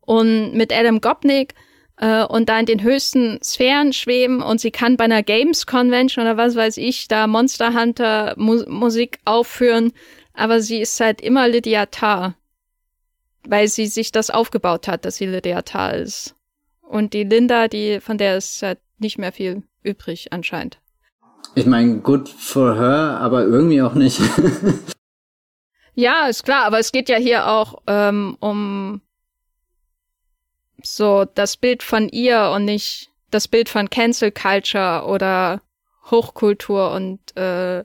und 0.02 0.54
mit 0.54 0.74
Adam 0.74 1.02
Gopnik 1.02 1.54
äh, 1.98 2.24
und 2.24 2.50
da 2.50 2.60
in 2.60 2.66
den 2.66 2.84
höchsten 2.84 3.40
Sphären 3.44 3.94
schweben 3.94 4.42
und 4.42 4.62
sie 4.62 4.72
kann 4.72 4.98
bei 4.98 5.06
einer 5.06 5.24
Games 5.24 5.66
Convention 5.66 6.24
oder 6.26 6.38
was 6.38 6.56
weiß 6.56 6.78
ich 6.78 7.08
da 7.08 7.28
Monster 7.28 7.74
Hunter 7.74 8.34
Mu 8.38 8.64
Musik 8.68 9.20
aufführen, 9.26 9.94
aber 10.34 10.62
sie 10.62 10.82
ist 10.82 11.00
halt 11.00 11.22
immer 11.22 11.48
Lydia 11.48 11.88
Tarr, 11.88 12.36
weil 13.48 13.68
sie 13.68 13.88
sich 13.88 14.12
das 14.12 14.30
aufgebaut 14.30 14.88
hat, 14.88 15.06
dass 15.06 15.18
sie 15.18 15.26
Lydia 15.26 15.64
Tarr 15.64 15.96
ist. 15.96 16.36
Und 16.82 17.14
die 17.14 17.24
Linda, 17.24 17.68
die 17.68 18.00
von 18.00 18.18
der 18.18 18.38
ist 18.38 18.62
halt 18.62 18.80
nicht 19.00 19.18
mehr 19.18 19.32
viel 19.32 19.64
übrig 19.84 20.32
anscheinend. 20.32 20.80
Ich 21.56 21.66
meine, 21.66 22.00
good 22.00 22.30
for 22.30 22.76
her, 22.76 23.20
aber 23.20 23.44
irgendwie 23.44 23.82
auch 23.82 23.94
nicht. 23.94 24.22
ja, 25.96 26.28
ist 26.28 26.44
klar, 26.44 26.66
aber 26.66 26.80
es 26.80 26.92
geht 26.92 27.10
ja 27.10 27.18
hier 27.18 27.48
auch 27.48 27.82
ähm, 27.88 28.38
um 28.40 29.02
so 30.84 31.26
das 31.26 31.58
Bild 31.58 31.84
von 31.84 32.10
ihr 32.10 32.52
und 32.56 32.66
nicht 32.66 33.10
das 33.32 33.48
Bild 33.48 33.70
von 33.70 33.90
Cancel 33.90 34.32
Culture 34.32 35.06
oder 35.06 35.62
Hochkultur 36.10 36.92
und 36.92 37.20
äh, 37.36 37.84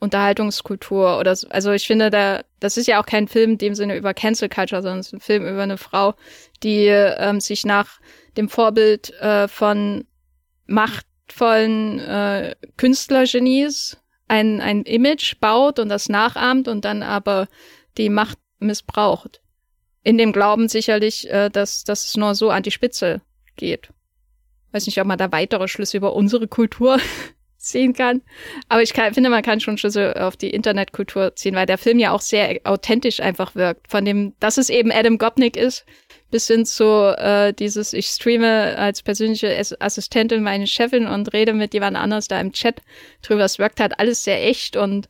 Unterhaltungskultur 0.00 1.18
oder 1.18 1.36
so. 1.36 1.48
Also 1.48 1.72
ich 1.72 1.86
finde, 1.86 2.10
da, 2.10 2.42
das 2.58 2.76
ist 2.76 2.86
ja 2.86 3.00
auch 3.00 3.06
kein 3.06 3.28
Film 3.28 3.52
in 3.52 3.58
dem 3.58 3.74
Sinne 3.74 3.96
über 3.96 4.14
Cancel 4.14 4.48
Culture, 4.48 4.82
sondern 4.82 5.00
es 5.00 5.08
ist 5.08 5.12
ein 5.12 5.20
Film 5.20 5.46
über 5.46 5.62
eine 5.62 5.76
Frau, 5.76 6.14
die 6.62 6.86
ähm, 6.86 7.40
sich 7.40 7.64
nach 7.64 8.00
dem 8.36 8.48
Vorbild 8.48 9.10
äh, 9.20 9.46
von 9.46 10.06
Macht 10.66 11.06
vollen 11.28 11.98
äh, 12.00 12.56
Künstlergenies 12.76 13.98
ein, 14.26 14.60
ein 14.60 14.82
Image 14.82 15.38
baut 15.40 15.78
und 15.78 15.88
das 15.88 16.08
nachahmt 16.08 16.68
und 16.68 16.84
dann 16.84 17.02
aber 17.02 17.48
die 17.98 18.08
Macht 18.08 18.38
missbraucht. 18.58 19.40
In 20.02 20.18
dem 20.18 20.32
Glauben 20.32 20.68
sicherlich, 20.68 21.28
äh, 21.30 21.50
dass, 21.50 21.84
dass 21.84 22.06
es 22.06 22.16
nur 22.16 22.34
so 22.34 22.50
an 22.50 22.62
die 22.62 22.70
Spitze 22.70 23.20
geht. 23.56 23.90
Weiß 24.72 24.86
nicht, 24.86 25.00
ob 25.00 25.06
man 25.06 25.18
da 25.18 25.30
weitere 25.32 25.68
Schlüsse 25.68 25.96
über 25.96 26.14
unsere 26.14 26.48
Kultur 26.48 26.98
ziehen 27.58 27.92
kann. 27.92 28.22
Aber 28.68 28.82
ich 28.82 28.94
kann, 28.94 29.12
finde, 29.12 29.28
man 29.28 29.42
kann 29.42 29.60
schon 29.60 29.76
Schlüsse 29.76 30.24
auf 30.24 30.36
die 30.36 30.50
Internetkultur 30.50 31.36
ziehen, 31.36 31.54
weil 31.54 31.66
der 31.66 31.78
Film 31.78 31.98
ja 31.98 32.12
auch 32.12 32.22
sehr 32.22 32.60
authentisch 32.64 33.20
einfach 33.20 33.54
wirkt. 33.54 33.90
Von 33.90 34.04
dem, 34.04 34.34
dass 34.40 34.56
es 34.56 34.70
eben 34.70 34.90
Adam 34.90 35.18
Gopnik 35.18 35.56
ist, 35.56 35.84
bis 36.30 36.46
hin 36.46 36.64
zu 36.64 37.14
äh, 37.18 37.52
dieses, 37.52 37.92
ich 37.92 38.06
streame 38.06 38.78
als 38.78 39.02
persönliche 39.02 39.60
Assistentin 39.80 40.42
meine 40.42 40.66
Chefin 40.66 41.06
und 41.06 41.32
rede 41.32 41.52
mit 41.52 41.74
jemand 41.74 41.96
anders 41.96 42.28
da 42.28 42.40
im 42.40 42.52
Chat 42.52 42.80
drüber. 43.22 43.44
Es 43.44 43.58
wirkt 43.58 43.80
halt 43.80 43.98
alles 43.98 44.24
sehr 44.24 44.42
echt 44.46 44.76
und 44.76 45.08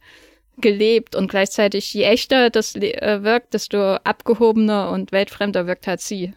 gelebt 0.60 1.14
und 1.14 1.30
gleichzeitig 1.30 1.92
je 1.92 2.04
echter 2.04 2.50
das 2.50 2.74
äh, 2.76 3.20
wirkt, 3.22 3.54
desto 3.54 3.96
abgehobener 3.96 4.90
und 4.90 5.12
weltfremder 5.12 5.66
wirkt 5.66 5.86
halt 5.86 6.00
sie. 6.00 6.34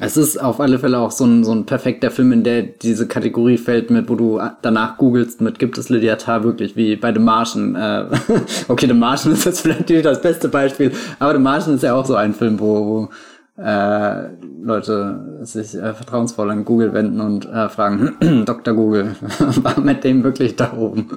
Es 0.00 0.16
ist 0.16 0.38
auf 0.38 0.58
alle 0.58 0.80
Fälle 0.80 0.98
auch 0.98 1.12
so 1.12 1.24
ein, 1.24 1.44
so 1.44 1.52
ein 1.52 1.66
perfekter 1.66 2.10
Film, 2.10 2.32
in 2.32 2.42
der 2.42 2.62
diese 2.62 3.06
Kategorie 3.06 3.58
fällt 3.58 3.90
mit, 3.90 4.08
wo 4.08 4.16
du 4.16 4.40
danach 4.60 4.98
googelst 4.98 5.40
mit, 5.40 5.60
gibt 5.60 5.78
es 5.78 5.88
Lydia 5.88 6.16
Tarr 6.16 6.42
wirklich, 6.42 6.74
wie 6.74 6.96
bei 6.96 7.12
The 7.12 7.20
Martian. 7.20 7.76
Äh, 7.76 8.06
okay, 8.68 8.88
The 8.88 8.94
Martian 8.94 9.32
ist 9.34 9.44
jetzt 9.44 9.60
vielleicht 9.60 9.88
nicht 9.88 10.04
das 10.04 10.20
beste 10.20 10.48
Beispiel, 10.48 10.90
aber 11.20 11.34
The 11.34 11.38
Martian 11.38 11.76
ist 11.76 11.82
ja 11.82 11.94
auch 11.94 12.06
so 12.06 12.16
ein 12.16 12.34
Film, 12.34 12.58
wo, 12.58 12.86
wo 12.86 13.08
äh, 13.56 14.28
Leute 14.62 15.38
sich 15.42 15.74
äh, 15.74 15.94
vertrauensvoll 15.94 16.50
an 16.50 16.64
Google 16.64 16.92
wenden 16.92 17.20
und 17.20 17.46
äh, 17.46 17.68
fragen, 17.68 18.44
Dr. 18.46 18.74
Google, 18.74 19.14
war 19.38 19.78
mit 19.80 20.04
dem 20.04 20.24
wirklich 20.24 20.56
da 20.56 20.72
oben 20.76 21.08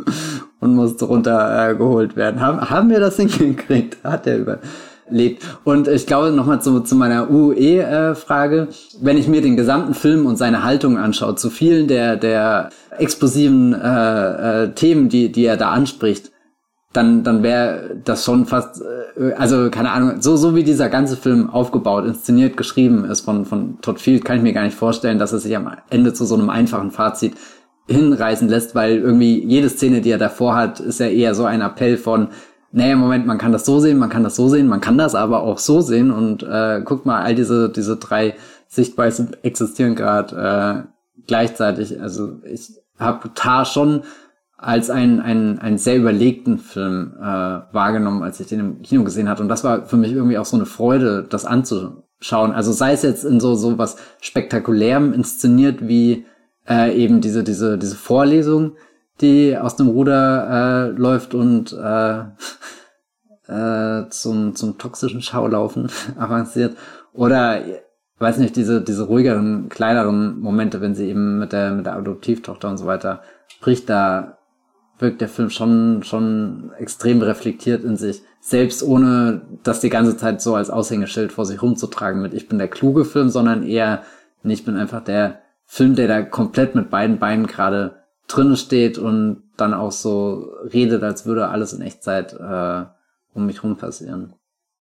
und 0.59 0.75
musste 0.75 1.05
runtergeholt 1.05 1.77
geholt 1.77 2.15
werden? 2.15 2.41
Haben, 2.41 2.69
haben 2.69 2.89
wir 2.89 2.99
das 2.99 3.17
hingekriegt? 3.17 3.97
Hat 4.03 4.25
der 4.25 4.39
über 4.39 4.59
lebt. 5.09 5.43
Und 5.63 5.87
ich 5.87 6.05
glaube 6.05 6.31
nochmal 6.31 6.61
zu, 6.61 6.81
zu 6.81 6.95
meiner 6.95 7.29
UE-Frage, 7.29 8.67
äh, 8.69 8.73
wenn 9.01 9.17
ich 9.17 9.27
mir 9.27 9.41
den 9.41 9.55
gesamten 9.55 9.93
Film 9.93 10.25
und 10.25 10.37
seine 10.37 10.63
Haltung 10.63 10.97
anschaue, 10.97 11.35
zu 11.35 11.49
vielen 11.49 11.87
der, 11.87 12.17
der 12.17 12.69
explosiven 12.97 13.73
äh, 13.73 14.63
äh, 14.63 14.71
Themen, 14.73 15.09
die, 15.09 15.31
die 15.31 15.45
er 15.45 15.57
da 15.57 15.69
anspricht, 15.69 16.31
dann, 16.93 17.23
dann 17.23 17.43
wäre 17.43 17.99
das 18.03 18.25
schon 18.25 18.45
fast, 18.45 18.81
äh, 18.81 19.33
also 19.33 19.69
keine 19.69 19.91
Ahnung, 19.91 20.21
so, 20.21 20.35
so 20.37 20.55
wie 20.55 20.63
dieser 20.63 20.89
ganze 20.89 21.17
Film 21.17 21.49
aufgebaut, 21.49 22.05
inszeniert, 22.05 22.57
geschrieben 22.57 23.05
ist 23.05 23.21
von, 23.21 23.45
von 23.45 23.79
Todd 23.81 23.99
Field, 23.99 24.25
kann 24.25 24.37
ich 24.37 24.43
mir 24.43 24.53
gar 24.53 24.63
nicht 24.63 24.77
vorstellen, 24.77 25.19
dass 25.19 25.33
er 25.33 25.39
sich 25.39 25.55
am 25.55 25.69
Ende 25.89 26.13
zu 26.13 26.25
so 26.25 26.35
einem 26.35 26.49
einfachen 26.49 26.91
Fazit 26.91 27.35
hinreißen 27.87 28.49
lässt, 28.49 28.75
weil 28.75 28.97
irgendwie 28.97 29.43
jede 29.45 29.69
Szene, 29.69 30.01
die 30.01 30.11
er 30.11 30.17
davor 30.17 30.55
hat, 30.55 30.79
ist 30.79 30.99
ja 30.99 31.07
eher 31.07 31.35
so 31.35 31.45
ein 31.45 31.61
Appell 31.61 31.97
von, 31.97 32.29
naja, 32.71 32.95
Moment, 32.95 33.25
man 33.25 33.37
kann 33.37 33.53
das 33.53 33.65
so 33.65 33.79
sehen, 33.79 33.97
man 33.97 34.09
kann 34.09 34.23
das 34.23 34.35
so 34.35 34.49
sehen, 34.49 34.67
man 34.67 34.81
kann 34.81 34.97
das 34.97 35.15
aber 35.15 35.41
auch 35.41 35.57
so 35.57 35.81
sehen 35.81 36.11
und 36.11 36.43
äh, 36.43 36.81
guck 36.83 37.05
mal, 37.05 37.23
all 37.23 37.35
diese, 37.35 37.69
diese 37.69 37.97
drei 37.97 38.35
Sichtweisen 38.67 39.35
existieren 39.41 39.95
gerade 39.95 40.85
äh, 40.85 41.21
gleichzeitig. 41.27 42.01
Also 42.01 42.39
ich 42.43 42.73
habe 42.99 43.33
Tar 43.33 43.65
schon 43.65 44.03
als 44.57 44.89
einen, 44.89 45.19
einen, 45.19 45.59
einen 45.59 45.77
sehr 45.77 45.97
überlegten 45.97 46.57
Film 46.57 47.13
äh, 47.19 47.23
wahrgenommen, 47.23 48.23
als 48.23 48.39
ich 48.39 48.47
den 48.47 48.59
im 48.59 48.81
Kino 48.81 49.03
gesehen 49.03 49.29
hatte. 49.29 49.43
Und 49.43 49.49
das 49.49 49.63
war 49.63 49.85
für 49.85 49.97
mich 49.97 50.11
irgendwie 50.11 50.39
auch 50.39 50.45
so 50.45 50.57
eine 50.57 50.65
Freude, 50.65 51.23
das 51.29 51.45
anzuschauen. 51.45 52.51
Also 52.51 52.71
sei 52.71 52.93
es 52.93 53.03
jetzt 53.03 53.23
in 53.23 53.39
so, 53.39 53.53
so 53.53 53.77
was 53.77 53.97
Spektakulärem 54.19 55.13
inszeniert 55.13 55.87
wie 55.87 56.25
äh, 56.67 56.95
eben 56.97 57.21
diese, 57.21 57.43
diese, 57.43 57.77
diese 57.77 57.95
Vorlesung, 57.95 58.73
die 59.21 59.55
aus 59.55 59.75
dem 59.75 59.89
Ruder 59.89 60.87
äh, 60.87 60.89
läuft 60.89 61.35
und 61.35 61.73
äh, 61.73 62.23
äh, 63.47 64.09
zum, 64.09 64.55
zum 64.55 64.79
toxischen 64.79 65.21
Schaulaufen 65.21 65.89
avanciert. 66.17 66.75
Oder, 67.13 67.61
weiß 68.17 68.39
nicht, 68.39 68.55
diese, 68.55 68.81
diese 68.81 69.03
ruhigeren, 69.03 69.69
kleineren 69.69 70.39
Momente, 70.39 70.81
wenn 70.81 70.95
sie 70.95 71.09
eben 71.09 71.37
mit 71.37 71.53
der, 71.53 71.71
mit 71.73 71.85
der 71.85 71.95
Adoptivtochter 71.95 72.69
und 72.69 72.77
so 72.77 72.87
weiter 72.87 73.21
spricht, 73.47 73.87
da 73.89 74.36
wirkt 74.99 75.21
der 75.21 75.29
Film 75.29 75.49
schon, 75.49 76.03
schon 76.03 76.71
extrem 76.77 77.21
reflektiert 77.21 77.83
in 77.83 77.97
sich. 77.97 78.21
Selbst 78.39 78.83
ohne 78.83 79.41
das 79.63 79.81
die 79.81 79.89
ganze 79.89 80.17
Zeit 80.17 80.41
so 80.41 80.55
als 80.55 80.69
Aushängeschild 80.69 81.31
vor 81.31 81.45
sich 81.45 81.61
rumzutragen 81.61 82.21
mit 82.21 82.33
ich 82.33 82.47
bin 82.47 82.57
der 82.57 82.67
kluge 82.67 83.05
Film, 83.05 83.29
sondern 83.29 83.63
eher, 83.63 84.03
ich 84.43 84.65
bin 84.65 84.77
einfach 84.77 85.03
der 85.03 85.41
Film, 85.65 85.95
der 85.95 86.07
da 86.07 86.21
komplett 86.21 86.75
mit 86.75 86.89
beiden 86.89 87.19
Beinen 87.19 87.47
gerade 87.47 88.03
drin 88.27 88.55
steht 88.55 88.97
und 88.97 89.43
dann 89.57 89.73
auch 89.73 89.91
so 89.91 90.51
redet, 90.73 91.03
als 91.03 91.25
würde 91.25 91.49
alles 91.49 91.73
in 91.73 91.81
Echtzeit 91.81 92.33
äh, 92.33 92.85
um 93.33 93.45
mich 93.45 93.63
rum 93.63 93.77
passieren. 93.77 94.33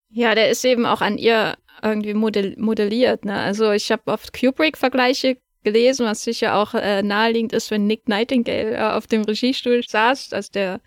Ja, 0.10 0.36
der 0.36 0.50
ist 0.50 0.64
eben 0.66 0.86
auch 0.86 1.02
an 1.02 1.18
ihr 1.18 1.56
irgendwie 1.82 2.14
modell 2.14 2.56
modelliert. 2.58 3.26
Ne? 3.26 3.36
Also 3.36 3.72
ich 3.72 3.92
habe 3.92 4.04
oft 4.06 4.38
Kubrick-Vergleiche 4.38 5.38
gelesen, 5.64 6.06
was 6.06 6.24
sicher 6.24 6.56
auch 6.56 6.74
äh, 6.74 7.04
naheliegend 7.04 7.54
ist, 7.54 7.72
wenn 7.72 7.88
Nick 7.88 8.08
Nightingale 8.08 8.76
äh, 8.76 8.82
auf 8.82 9.08
dem 9.08 9.24
Regiestuhl 9.24 9.84
saß. 9.84 10.34
Also 10.34 10.52
der 10.54 10.82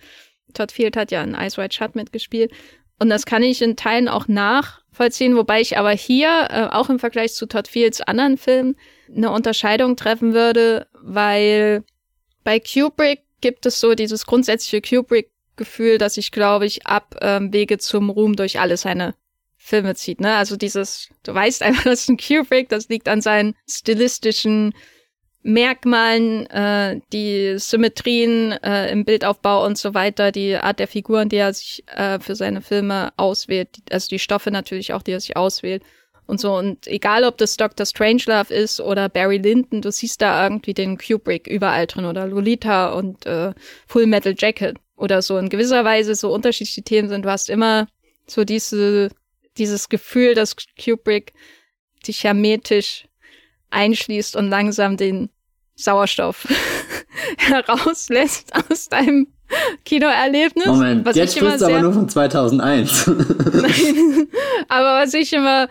Todd 0.52 0.72
Field 0.72 0.96
hat 0.96 1.10
ja 1.10 1.22
in 1.22 1.34
Ice 1.34 1.56
White 1.56 1.74
Shut 1.74 1.94
mitgespielt. 1.94 2.52
Und 2.98 3.10
das 3.10 3.26
kann 3.26 3.42
ich 3.42 3.60
in 3.60 3.76
Teilen 3.76 4.08
auch 4.08 4.28
nachvollziehen, 4.28 5.36
wobei 5.36 5.60
ich 5.60 5.78
aber 5.78 5.90
hier, 5.90 6.48
äh, 6.50 6.64
auch 6.70 6.88
im 6.90 6.98
Vergleich 6.98 7.34
zu 7.34 7.46
Todd 7.46 7.68
Fields 7.68 8.00
anderen 8.00 8.36
Filmen, 8.36 8.76
eine 9.14 9.30
Unterscheidung 9.30 9.96
treffen 9.96 10.32
würde, 10.32 10.86
weil 10.92 11.82
bei 12.44 12.60
Kubrick 12.60 13.22
gibt 13.40 13.66
es 13.66 13.80
so 13.80 13.94
dieses 13.94 14.26
grundsätzliche 14.26 14.80
Kubrick-Gefühl, 14.80 15.98
dass 15.98 16.16
ich, 16.16 16.30
glaube 16.30 16.66
ich, 16.66 16.86
ab 16.86 17.16
ähm, 17.20 17.52
Wege 17.52 17.78
zum 17.78 18.10
Ruhm 18.10 18.36
durch 18.36 18.60
alle 18.60 18.76
seine 18.76 19.14
Filme 19.64 19.94
zieht. 19.94 20.20
Ne? 20.20 20.36
Also 20.36 20.56
dieses, 20.56 21.08
du 21.22 21.32
weißt 21.32 21.62
einfach, 21.62 21.84
das 21.84 22.02
ist 22.02 22.10
ein 22.10 22.18
Kubrick, 22.18 22.68
das 22.68 22.88
liegt 22.90 23.08
an 23.08 23.22
seinen 23.22 23.54
stilistischen 23.66 24.74
Merkmalen, 25.42 26.46
äh, 26.50 27.00
die 27.14 27.54
Symmetrien 27.58 28.52
äh, 28.52 28.90
im 28.90 29.06
Bildaufbau 29.06 29.64
und 29.64 29.78
so 29.78 29.94
weiter, 29.94 30.32
die 30.32 30.56
Art 30.56 30.78
der 30.80 30.88
Figuren, 30.88 31.30
die 31.30 31.36
er 31.36 31.54
sich 31.54 31.82
äh, 31.88 32.18
für 32.18 32.34
seine 32.34 32.60
Filme 32.60 33.12
auswählt, 33.16 33.68
also 33.90 34.08
die 34.08 34.18
Stoffe 34.18 34.50
natürlich 34.50 34.92
auch, 34.92 35.02
die 35.02 35.12
er 35.12 35.20
sich 35.20 35.36
auswählt 35.36 35.82
und 36.26 36.40
so. 36.40 36.54
Und 36.54 36.86
egal, 36.86 37.24
ob 37.24 37.38
das 37.38 37.56
Dr. 37.56 37.86
Strangelove 37.86 38.52
ist 38.52 38.80
oder 38.80 39.08
Barry 39.08 39.38
Lyndon, 39.38 39.80
du 39.80 39.90
siehst 39.90 40.20
da 40.20 40.44
irgendwie 40.44 40.74
den 40.74 40.98
Kubrick 40.98 41.46
überall 41.46 41.86
drin 41.86 42.04
oder 42.04 42.26
Lolita 42.26 42.92
und 42.92 43.24
äh, 43.24 43.54
Full 43.86 44.06
Metal 44.06 44.34
Jacket. 44.36 44.76
oder 44.96 45.22
so 45.22 45.38
in 45.38 45.48
gewisser 45.48 45.84
Weise 45.84 46.14
so 46.14 46.32
unterschiedliche 46.32 46.82
Themen 46.82 47.08
sind. 47.08 47.24
Du 47.24 47.30
hast 47.30 47.48
immer 47.50 47.86
so 48.26 48.44
diese, 48.44 49.10
dieses 49.58 49.88
Gefühl, 49.88 50.34
dass 50.34 50.56
Kubrick 50.82 51.32
dich 52.06 52.24
hermetisch 52.24 53.06
einschließt 53.70 54.36
und 54.36 54.48
langsam 54.48 54.96
den 54.96 55.30
Sauerstoff 55.74 56.46
herauslässt 57.36 58.52
aus 58.54 58.88
deinem 58.88 59.28
Kinoerlebnis. 59.84 60.66
Moment, 60.66 61.04
was 61.04 61.16
jetzt 61.16 61.36
sprichst 61.36 61.60
du 61.60 61.66
aber 61.66 61.80
nur 61.80 61.92
von 61.92 62.08
2001. 62.08 63.06
Nein, 63.06 64.28
aber 64.68 65.02
was 65.02 65.14
ich 65.14 65.32
immer 65.32 65.68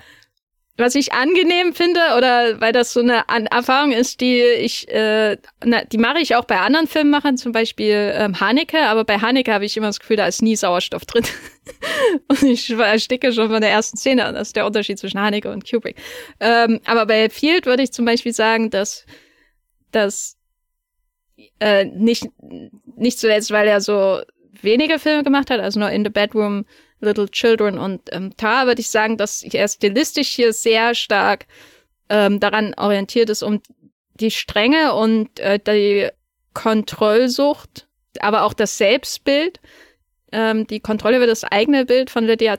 was 0.76 0.96
ich 0.96 1.14
angenehm 1.14 1.74
finde 1.74 2.00
oder 2.18 2.60
weil 2.60 2.74
das 2.74 2.94
so 2.94 3.02
eine 3.02 3.30
An 3.30 3.46
Erfahrung 3.46 3.92
ist, 3.92 4.22
die 4.22 4.42
ich, 4.42 4.88
äh, 4.90 5.38
na, 5.64 5.84
die 5.84 6.00
mache 6.00 6.20
ich 6.20 6.36
auch 6.36 6.46
bei 6.46 6.60
anderen 6.60 6.88
Filmemachern, 6.88 7.38
zum 7.38 7.52
Beispiel 7.52 8.12
ähm, 8.16 8.40
Haneke, 8.40 8.80
aber 8.88 9.04
bei 9.04 9.20
Haneke 9.20 9.54
habe 9.54 9.66
ich 9.66 9.78
immer 9.78 9.88
das 9.88 10.00
Gefühl, 10.00 10.18
da 10.18 10.26
ist 10.26 10.42
nie 10.42 10.56
Sauerstoff 10.56 11.06
drin. 11.06 11.26
und 12.28 12.42
ich 12.44 12.72
ersticke 12.72 13.32
schon 13.34 13.50
von 13.50 13.62
der 13.62 13.70
ersten 13.70 13.98
Szene. 13.98 14.34
Das 14.34 14.50
ist 14.50 14.56
der 14.56 14.66
Unterschied 14.66 14.98
zwischen 14.98 15.20
Haneke 15.20 15.52
und 15.52 15.70
Kubrick. 15.70 15.98
Ähm, 16.40 16.80
aber 16.86 17.06
bei 17.06 17.30
Field 17.30 17.68
würde 17.68 17.84
ich 17.84 17.92
zum 17.92 18.06
Beispiel 18.06 18.34
sagen, 18.34 18.72
dass, 18.72 19.06
dass 19.92 20.38
äh, 21.60 21.86
nicht, 21.86 22.26
nicht 22.96 23.20
zuletzt, 23.20 23.52
weil 23.52 23.68
er 23.68 23.80
so 23.80 24.22
wenige 24.62 24.98
Filme 24.98 25.24
gemacht 25.24 25.52
hat, 25.52 25.60
also 25.60 25.80
nur 25.80 25.92
In 25.92 26.04
the 26.04 26.10
Bedroom, 26.10 26.66
Little 27.04 27.30
Children 27.30 27.78
und 27.78 28.02
ähm, 28.12 28.32
da 28.38 28.66
würde 28.66 28.82
ich 28.82 28.90
sagen, 28.90 29.18
dass 29.18 29.44
er 29.44 29.68
stilistisch 29.68 30.30
hier 30.30 30.54
sehr 30.54 30.96
stark 30.96 31.46
ähm, 32.10 32.40
daran 32.40 32.74
orientiert 32.76 33.30
ist, 33.30 33.44
um 33.44 33.62
die 34.16 34.32
Strenge 34.32 34.94
und 34.94 35.40
äh, 35.40 35.60
die 35.60 36.10
Kontrollsucht, 36.54 37.88
aber 38.20 38.44
auch 38.44 38.54
das 38.54 38.78
Selbstbild, 38.78 39.60
ähm, 40.32 40.68
die 40.68 40.80
Kontrolle 40.80 41.18
über 41.18 41.28
das 41.28 41.44
eigene 41.44 41.86
Bild 41.86 42.10
von 42.10 42.26
Lydia 42.26 42.58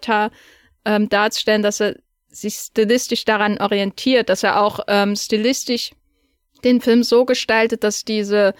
ähm, 0.84 1.08
darzustellen, 1.08 1.62
dass 1.62 1.80
er 1.80 1.96
sich 2.28 2.54
stilistisch 2.54 3.24
daran 3.24 3.58
orientiert, 3.58 4.28
dass 4.28 4.42
er 4.42 4.60
auch 4.60 4.80
ähm, 4.88 5.14
stilistisch 5.16 5.92
den 6.64 6.80
Film 6.80 7.02
so 7.02 7.24
gestaltet, 7.24 7.84
dass 7.84 8.04
diese, 8.04 8.54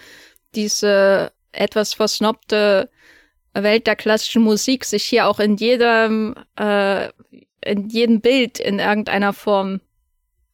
diese 0.53 1.31
etwas 1.51 1.93
versnobte 1.93 2.89
Welt 3.55 3.87
der 3.87 3.95
klassischen 3.95 4.43
Musik 4.43 4.85
sich 4.85 5.03
hier 5.03 5.27
auch 5.27 5.39
in 5.39 5.55
jedem, 5.55 6.35
äh, 6.59 7.09
in 7.63 7.89
jedem 7.89 8.21
Bild 8.21 8.59
in 8.59 8.79
irgendeiner 8.79 9.33
Form 9.33 9.81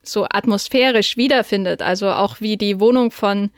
so 0.03 0.25
atmosphärisch 0.29 1.17
wiederfindet. 1.17 1.81
Also 1.81 2.09
auch 2.09 2.41
wie 2.41 2.57
die 2.57 2.79
Wohnung 2.79 3.11
von 3.11 3.51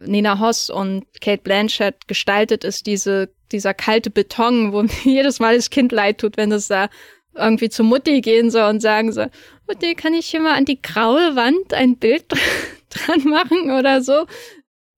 Nina 0.00 0.40
Hoss 0.40 0.70
und 0.70 1.04
Kate 1.20 1.42
Blanchett 1.42 2.08
gestaltet 2.08 2.64
ist, 2.64 2.86
diese, 2.86 3.30
dieser 3.52 3.74
kalte 3.74 4.10
Beton, 4.10 4.72
wo 4.72 4.82
jedes 5.04 5.40
Mal 5.40 5.56
das 5.56 5.70
Kind 5.70 5.92
leid 5.92 6.18
tut, 6.18 6.36
wenn 6.36 6.52
es 6.52 6.68
da 6.68 6.88
irgendwie 7.34 7.68
zu 7.68 7.82
Mutti 7.82 8.20
gehen 8.20 8.50
soll 8.50 8.70
und 8.70 8.80
sagen 8.80 9.12
soll, 9.12 9.30
Mutti, 9.66 9.94
kann 9.94 10.14
ich 10.14 10.26
hier 10.26 10.40
mal 10.40 10.54
an 10.54 10.64
die 10.64 10.80
graue 10.80 11.34
Wand 11.34 11.74
ein 11.74 11.96
Bild 11.96 12.26
dran 12.90 13.24
machen 13.24 13.70
oder 13.70 14.02
so? 14.02 14.26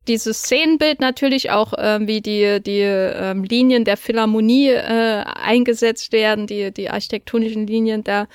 Dieses 0.09 0.39
Szenenbild 0.39 1.01
natürlich 1.01 1.51
auch, 1.51 1.73
ähm, 1.79 2.07
wie 2.07 2.21
die, 2.21 2.63
die 2.63 2.81
ähm, 2.81 3.45
Linien 3.45 3.85
der 3.85 3.97
Philharmonie 3.97 4.71
äh, 4.71 5.25
eingesetzt 5.25 6.13
werden, 6.13 6.47
die, 6.47 6.73
die 6.73 6.91
architektonischen 6.91 7.67
Linien 7.67 8.05
der, 8.05 8.29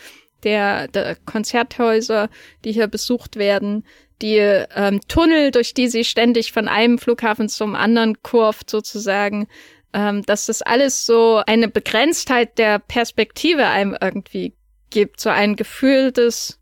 der, 0.44 0.88
der 0.88 1.16
Konzerthäuser, 1.26 2.30
die 2.66 2.72
hier 2.72 2.88
besucht 2.88 3.36
werden, 3.36 3.86
die 4.22 4.38
ähm, 4.38 5.02
Tunnel, 5.08 5.52
durch 5.52 5.74
die 5.74 5.88
sie 5.88 6.04
ständig 6.04 6.52
von 6.52 6.68
einem 6.68 7.00
Flughafen 7.00 7.50
zum 7.50 7.76
anderen 7.76 8.22
kurft 8.22 8.70
sozusagen, 8.70 9.48
ähm, 9.94 10.24
dass 10.24 10.46
das 10.46 10.62
alles 10.62 11.06
so 11.06 11.42
eine 11.46 11.68
Begrenztheit 11.68 12.58
der 12.58 12.80
Perspektive 12.80 13.68
einem 13.68 13.98
irgendwie 14.00 14.54
gibt, 14.90 15.20
so 15.20 15.30
ein 15.30 15.56
Gefühl 15.56 16.12
des 16.12 16.61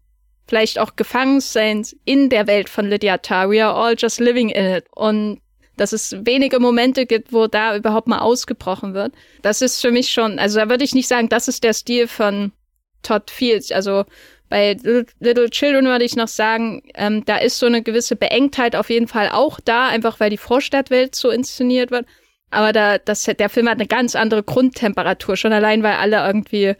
vielleicht 0.49 0.79
auch 0.79 0.95
Gefangenseins 0.95 1.95
in 2.05 2.29
der 2.29 2.47
Welt 2.47 2.69
von 2.69 2.89
Lydia 2.89 3.19
Tarr. 3.19 3.51
We 3.51 3.63
are 3.63 3.75
all 3.75 3.95
just 3.97 4.19
living 4.19 4.49
in 4.49 4.65
it. 4.65 4.85
Und 4.95 5.41
dass 5.77 5.93
es 5.93 6.15
wenige 6.25 6.59
Momente 6.59 7.05
gibt, 7.05 7.31
wo 7.31 7.47
da 7.47 7.75
überhaupt 7.75 8.07
mal 8.07 8.19
ausgebrochen 8.19 8.93
wird. 8.93 9.13
Das 9.43 9.61
ist 9.61 9.79
für 9.79 9.91
mich 9.91 10.09
schon, 10.09 10.39
also 10.39 10.59
da 10.59 10.69
würde 10.69 10.83
ich 10.83 10.93
nicht 10.93 11.07
sagen, 11.07 11.29
das 11.29 11.47
ist 11.47 11.63
der 11.63 11.73
Stil 11.73 12.07
von 12.07 12.51
Todd 13.03 13.31
Fields. 13.31 13.71
Also 13.71 14.05
bei 14.49 14.75
Little 15.19 15.49
Children 15.51 15.85
würde 15.85 16.03
ich 16.03 16.15
noch 16.15 16.27
sagen, 16.27 16.81
ähm, 16.95 17.23
da 17.25 17.37
ist 17.37 17.59
so 17.59 17.67
eine 17.67 17.83
gewisse 17.83 18.15
Beengtheit 18.15 18.75
auf 18.75 18.89
jeden 18.89 19.07
Fall 19.07 19.29
auch 19.29 19.59
da, 19.63 19.87
einfach 19.87 20.19
weil 20.19 20.31
die 20.31 20.37
Vorstadtwelt 20.37 21.15
so 21.15 21.29
inszeniert 21.29 21.91
wird. 21.91 22.07
Aber 22.49 22.73
da, 22.73 22.97
das, 22.97 23.23
der 23.23 23.49
Film 23.49 23.69
hat 23.69 23.77
eine 23.77 23.87
ganz 23.87 24.15
andere 24.15 24.41
Grundtemperatur, 24.41 25.37
schon 25.37 25.53
allein, 25.53 25.83
weil 25.83 25.93
alle 25.93 26.25
irgendwie 26.25 26.73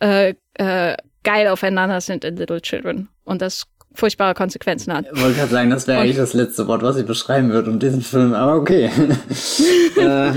äh, 0.00 0.34
äh, 0.54 0.96
geil 1.24 1.48
aufeinander 1.48 2.00
sind 2.00 2.24
in 2.24 2.36
Little 2.36 2.60
Children 2.60 3.08
und 3.24 3.42
das 3.42 3.64
furchtbare 3.94 4.34
Konsequenzen 4.34 4.92
hat. 4.92 5.06
Ich 5.12 5.20
wollte 5.20 5.36
gerade 5.36 5.50
sagen, 5.50 5.70
das 5.70 5.86
wäre 5.86 6.00
eigentlich 6.00 6.16
das 6.16 6.34
letzte 6.34 6.66
Wort, 6.66 6.82
was 6.82 6.96
ich 6.96 7.06
beschreiben 7.06 7.50
würde 7.50 7.70
um 7.70 7.78
diesen 7.78 8.02
Film, 8.02 8.34
aber 8.34 8.56
okay. 8.56 8.90
äh. 9.96 10.30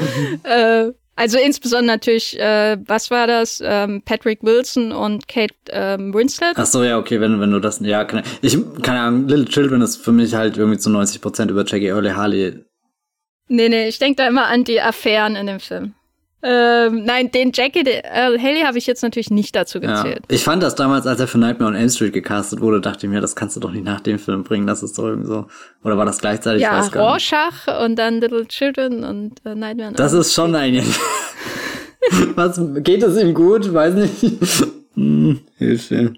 Äh, 0.43 0.93
also 1.15 1.39
insbesondere 1.39 1.97
natürlich, 1.97 2.39
äh, 2.39 2.77
was 2.85 3.09
war 3.09 3.25
das? 3.25 3.61
Ähm, 3.65 4.03
Patrick 4.05 4.43
Wilson 4.43 4.91
und 4.91 5.27
Kate 5.27 5.55
ähm, 5.71 6.13
Winslet. 6.13 6.53
Ach 6.55 6.67
so, 6.67 6.83
ja, 6.83 6.99
okay, 6.99 7.19
wenn, 7.19 7.39
wenn 7.41 7.51
du 7.51 7.59
das, 7.59 7.79
ja, 7.79 8.05
kann, 8.05 8.21
ich, 8.41 8.55
keine 8.83 8.99
Ahnung, 8.99 9.27
Little 9.27 9.45
Children 9.45 9.81
ist 9.81 9.97
für 9.97 10.11
mich 10.11 10.35
halt 10.35 10.57
irgendwie 10.57 10.77
zu 10.77 10.91
90 10.91 11.19
Prozent 11.19 11.49
über 11.49 11.65
Jackie 11.65 11.87
Early 11.87 12.11
Harley. 12.11 12.63
Nee, 13.49 13.69
nee, 13.69 13.87
ich 13.87 13.97
denke 13.97 14.17
da 14.17 14.27
immer 14.27 14.45
an 14.45 14.63
die 14.63 14.79
Affären 14.79 15.35
in 15.35 15.47
dem 15.47 15.59
Film. 15.59 15.95
Ähm, 16.43 17.03
nein, 17.03 17.31
den 17.31 17.51
Jackie 17.51 17.79
äh, 17.79 18.37
Haley 18.37 18.61
habe 18.61 18.77
ich 18.77 18.85
jetzt 18.85 19.01
natürlich 19.01 19.31
nicht 19.31 19.55
dazu 19.55 19.79
gezählt. 19.79 20.19
Ja. 20.29 20.35
Ich 20.35 20.43
fand 20.43 20.61
das 20.61 20.75
damals, 20.75 21.07
als 21.07 21.19
er 21.19 21.27
für 21.27 21.39
Nightmare 21.39 21.71
on 21.71 21.75
Elm 21.75 21.89
Street 21.89 22.13
gecastet 22.13 22.61
wurde, 22.61 22.79
dachte 22.79 23.07
ich 23.07 23.11
mir, 23.11 23.21
das 23.21 23.35
kannst 23.35 23.55
du 23.55 23.59
doch 23.59 23.71
nicht 23.71 23.83
nach 23.83 24.01
dem 24.01 24.19
Film 24.19 24.43
bringen. 24.43 24.67
Das 24.67 24.83
ist 24.83 24.99
doch 24.99 25.05
irgendwie 25.05 25.27
so. 25.27 25.47
Oder 25.83 25.97
war 25.97 26.05
das 26.05 26.19
gleichzeitig? 26.19 26.61
Ja, 26.61 26.79
Rorschach 26.79 27.83
und 27.83 27.95
dann 27.95 28.21
Little 28.21 28.47
Children 28.47 29.03
und 29.03 29.43
äh, 29.45 29.55
Nightmare 29.55 29.89
on 29.89 29.95
Das 29.95 30.13
ist 30.13 30.33
schon 30.33 30.53
ein. 30.53 30.75
Was 32.35 32.61
geht 32.83 33.01
es 33.01 33.17
ihm 33.19 33.33
gut? 33.33 33.73
Weiß 33.73 33.95
nicht. 33.95 34.21
hm, 34.93 35.41
Hilfe. 35.57 36.13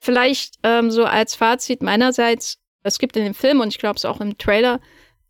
Vielleicht 0.00 0.54
ähm, 0.64 0.90
so 0.90 1.04
als 1.04 1.36
Fazit 1.36 1.80
meinerseits: 1.80 2.58
Es 2.82 2.98
gibt 2.98 3.16
in 3.16 3.24
dem 3.24 3.34
Film 3.34 3.60
und 3.60 3.68
ich 3.68 3.78
glaube 3.78 3.96
es 3.96 4.04
auch 4.04 4.20
im 4.20 4.36
Trailer 4.36 4.80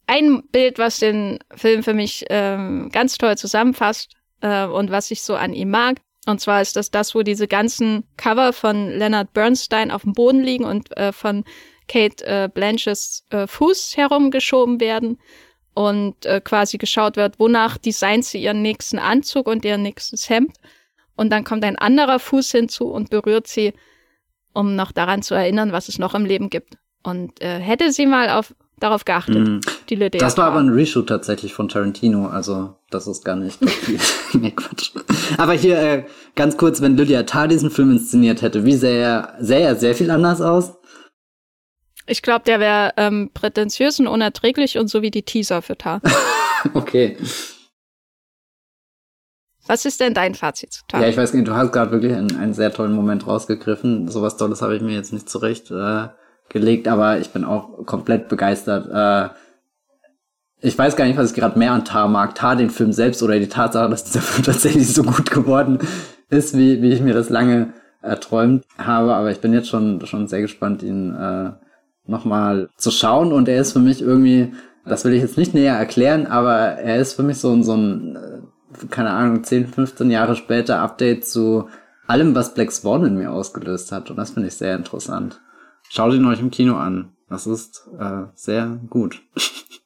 ein 0.06 0.42
Bild, 0.48 0.78
was 0.78 0.98
den 0.98 1.38
Film 1.54 1.82
für 1.82 1.94
mich 1.94 2.24
ähm, 2.30 2.90
ganz 2.92 3.18
toll 3.18 3.36
zusammenfasst 3.36 4.14
äh, 4.40 4.64
und 4.64 4.90
was 4.90 5.10
ich 5.10 5.22
so 5.22 5.34
an 5.34 5.52
ihm 5.52 5.70
mag. 5.70 6.00
Und 6.26 6.40
zwar 6.40 6.60
ist 6.60 6.76
das 6.76 6.90
das, 6.90 7.14
wo 7.14 7.22
diese 7.22 7.46
ganzen 7.46 8.04
Cover 8.16 8.52
von 8.52 8.90
Leonard 8.90 9.32
Bernstein 9.32 9.90
auf 9.90 10.02
dem 10.02 10.12
Boden 10.12 10.42
liegen 10.42 10.64
und 10.64 10.96
äh, 10.96 11.12
von 11.12 11.44
Kate 11.88 12.24
äh, 12.26 12.48
Blanches 12.52 13.24
äh, 13.30 13.46
Fuß 13.46 13.96
herumgeschoben 13.96 14.80
werden 14.80 15.18
und 15.74 16.26
äh, 16.26 16.40
quasi 16.40 16.78
geschaut 16.78 17.16
wird, 17.16 17.38
wonach 17.38 17.78
designt 17.78 18.24
sie 18.24 18.42
ihren 18.42 18.62
nächsten 18.62 18.98
Anzug 18.98 19.46
und 19.46 19.64
ihr 19.64 19.78
nächstes 19.78 20.28
Hemd. 20.28 20.56
Und 21.16 21.30
dann 21.30 21.44
kommt 21.44 21.64
ein 21.64 21.76
anderer 21.76 22.18
Fuß 22.18 22.50
hinzu 22.50 22.86
und 22.86 23.10
berührt 23.10 23.46
sie, 23.46 23.72
um 24.52 24.74
noch 24.74 24.90
daran 24.90 25.22
zu 25.22 25.34
erinnern, 25.34 25.72
was 25.72 25.88
es 25.88 25.98
noch 25.98 26.14
im 26.14 26.24
Leben 26.24 26.50
gibt. 26.50 26.76
Und 27.02 27.40
äh, 27.40 27.60
hätte 27.60 27.92
sie 27.92 28.06
mal 28.06 28.30
auf 28.30 28.54
darauf 28.78 29.04
geachtet. 29.04 29.48
Mm. 29.48 29.60
Die 29.88 29.94
Lydia 29.94 30.20
das 30.20 30.36
war 30.36 30.46
aber 30.46 30.60
ein 30.60 30.68
Reshoot 30.68 31.08
tatsächlich 31.08 31.54
von 31.54 31.68
Tarantino, 31.68 32.28
also 32.28 32.74
das 32.90 33.06
ist 33.06 33.24
gar 33.24 33.36
nicht 33.36 33.58
nee, 34.34 34.50
Quatsch. 34.50 34.92
Aber 35.38 35.52
hier 35.52 35.78
äh, 35.78 36.04
ganz 36.34 36.56
kurz, 36.56 36.80
wenn 36.80 36.96
Lydia 36.96 37.22
Tarr 37.22 37.48
diesen 37.48 37.70
Film 37.70 37.92
inszeniert 37.92 38.42
hätte, 38.42 38.64
wie 38.64 38.74
sähe 38.74 39.02
er, 39.02 39.34
sähe 39.40 39.60
er 39.60 39.76
sehr 39.76 39.94
viel 39.94 40.10
anders 40.10 40.40
aus? 40.40 40.74
Ich 42.06 42.22
glaube, 42.22 42.44
der 42.44 42.60
wäre 42.60 42.92
ähm, 42.96 43.30
prätentiös 43.34 43.98
und 43.98 44.06
unerträglich 44.06 44.78
und 44.78 44.88
so 44.88 45.02
wie 45.02 45.10
die 45.10 45.24
Teaser 45.24 45.60
für 45.62 45.76
Tar. 45.76 46.00
okay. 46.74 47.16
Was 49.66 49.84
ist 49.84 50.00
denn 50.00 50.14
dein 50.14 50.36
Fazit 50.36 50.72
zu 50.72 50.82
Tar? 50.86 51.02
Ja, 51.02 51.08
ich 51.08 51.16
weiß 51.16 51.34
nicht, 51.34 51.48
du 51.48 51.54
hast 51.54 51.72
gerade 51.72 51.90
wirklich 51.90 52.12
einen, 52.12 52.36
einen, 52.36 52.54
sehr 52.54 52.72
tollen 52.72 52.92
Moment 52.92 53.26
rausgegriffen. 53.26 54.08
Sowas 54.08 54.36
Tolles 54.36 54.62
habe 54.62 54.76
ich 54.76 54.82
mir 54.82 54.94
jetzt 54.94 55.12
nicht 55.12 55.28
zurecht 55.28 55.72
äh, 55.72 56.08
gelegt, 56.48 56.88
aber 56.88 57.18
ich 57.18 57.30
bin 57.30 57.44
auch 57.44 57.84
komplett 57.86 58.28
begeistert. 58.28 58.88
Äh, 58.92 59.34
ich 60.60 60.76
weiß 60.76 60.96
gar 60.96 61.04
nicht, 61.04 61.18
was 61.18 61.30
ich 61.30 61.36
gerade 61.36 61.58
mehr 61.58 61.72
an 61.72 61.84
Tar 61.84 62.08
mag. 62.08 62.34
Tar 62.34 62.56
den 62.56 62.70
Film 62.70 62.92
selbst 62.92 63.22
oder 63.22 63.38
die 63.38 63.48
Tatsache, 63.48 63.90
dass 63.90 64.04
dieser 64.04 64.20
Film 64.22 64.44
tatsächlich 64.44 64.92
so 64.92 65.02
gut 65.02 65.30
geworden 65.30 65.78
ist, 66.28 66.56
wie, 66.56 66.82
wie 66.82 66.92
ich 66.92 67.00
mir 67.00 67.14
das 67.14 67.30
lange 67.30 67.74
erträumt 68.02 68.64
habe. 68.78 69.14
Aber 69.14 69.30
ich 69.30 69.40
bin 69.40 69.52
jetzt 69.52 69.68
schon, 69.68 70.04
schon 70.06 70.28
sehr 70.28 70.40
gespannt, 70.40 70.82
ihn 70.82 71.14
äh, 71.14 71.50
nochmal 72.06 72.68
zu 72.76 72.90
schauen. 72.90 73.32
Und 73.32 73.48
er 73.48 73.60
ist 73.60 73.72
für 73.72 73.80
mich 73.80 74.00
irgendwie, 74.00 74.52
das 74.84 75.04
will 75.04 75.12
ich 75.12 75.22
jetzt 75.22 75.36
nicht 75.36 75.54
näher 75.54 75.76
erklären, 75.76 76.26
aber 76.26 76.56
er 76.56 76.96
ist 76.98 77.14
für 77.14 77.22
mich 77.22 77.38
so, 77.38 77.62
so 77.62 77.74
ein, 77.74 78.16
äh, 78.16 78.86
keine 78.90 79.10
Ahnung, 79.10 79.44
10, 79.44 79.68
15 79.68 80.10
Jahre 80.10 80.36
später 80.36 80.80
Update 80.80 81.26
zu 81.26 81.68
allem, 82.06 82.34
was 82.34 82.54
Black 82.54 82.72
Swan 82.72 83.04
in 83.04 83.16
mir 83.16 83.32
ausgelöst 83.32 83.92
hat. 83.92 84.10
Und 84.10 84.16
das 84.16 84.30
finde 84.30 84.48
ich 84.48 84.56
sehr 84.56 84.76
interessant. 84.76 85.40
Schaut 85.90 86.14
ihn 86.14 86.26
euch 86.26 86.40
im 86.40 86.50
Kino 86.50 86.76
an. 86.76 87.12
Das 87.28 87.46
ist 87.46 87.88
äh, 87.98 88.24
sehr 88.34 88.80
gut. 88.88 89.22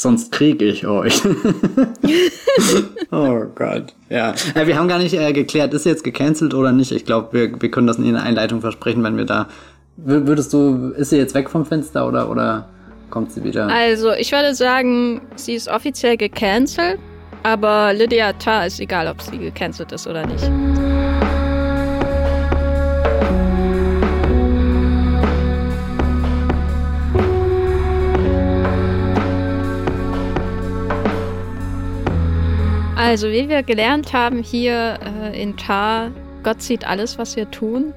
sonst 0.00 0.32
kriege 0.32 0.64
ich 0.64 0.86
euch. 0.86 1.20
oh 3.10 3.44
Gott. 3.54 3.94
Ja. 4.08 4.34
Äh, 4.54 4.66
wir 4.66 4.78
haben 4.78 4.88
gar 4.88 4.98
nicht 4.98 5.14
äh, 5.14 5.32
geklärt, 5.32 5.74
ist 5.74 5.84
jetzt 5.84 6.04
gecancelt 6.04 6.54
oder 6.54 6.72
nicht. 6.72 6.90
Ich 6.92 7.04
glaube, 7.04 7.28
wir, 7.32 7.60
wir 7.60 7.70
können 7.70 7.86
das 7.86 7.98
in 7.98 8.12
der 8.14 8.22
Einleitung 8.22 8.60
versprechen, 8.60 9.04
wenn 9.04 9.16
wir 9.16 9.26
da. 9.26 9.48
Würdest 9.96 10.52
du, 10.54 10.92
ist 10.96 11.10
sie 11.10 11.18
jetzt 11.18 11.34
weg 11.34 11.50
vom 11.50 11.66
Fenster 11.66 12.08
oder, 12.08 12.30
oder 12.30 12.68
kommt 13.10 13.32
sie 13.32 13.44
wieder? 13.44 13.66
Also, 13.68 14.12
ich 14.12 14.32
würde 14.32 14.54
sagen, 14.54 15.20
sie 15.36 15.54
ist 15.54 15.68
offiziell 15.68 16.16
gecancelt, 16.16 16.98
aber 17.42 17.92
Lydia 17.92 18.32
Tarr 18.32 18.66
ist 18.66 18.80
egal, 18.80 19.08
ob 19.08 19.20
sie 19.20 19.36
gecancelt 19.36 19.92
ist 19.92 20.06
oder 20.06 20.26
nicht. 20.26 20.50
Also, 33.10 33.26
wie 33.32 33.48
wir 33.48 33.64
gelernt 33.64 34.12
haben 34.12 34.40
hier 34.40 35.00
äh, 35.02 35.42
in 35.42 35.56
Tar, 35.56 36.12
Gott 36.44 36.62
sieht 36.62 36.86
alles, 36.86 37.18
was 37.18 37.34
wir 37.34 37.50
tun. 37.50 37.92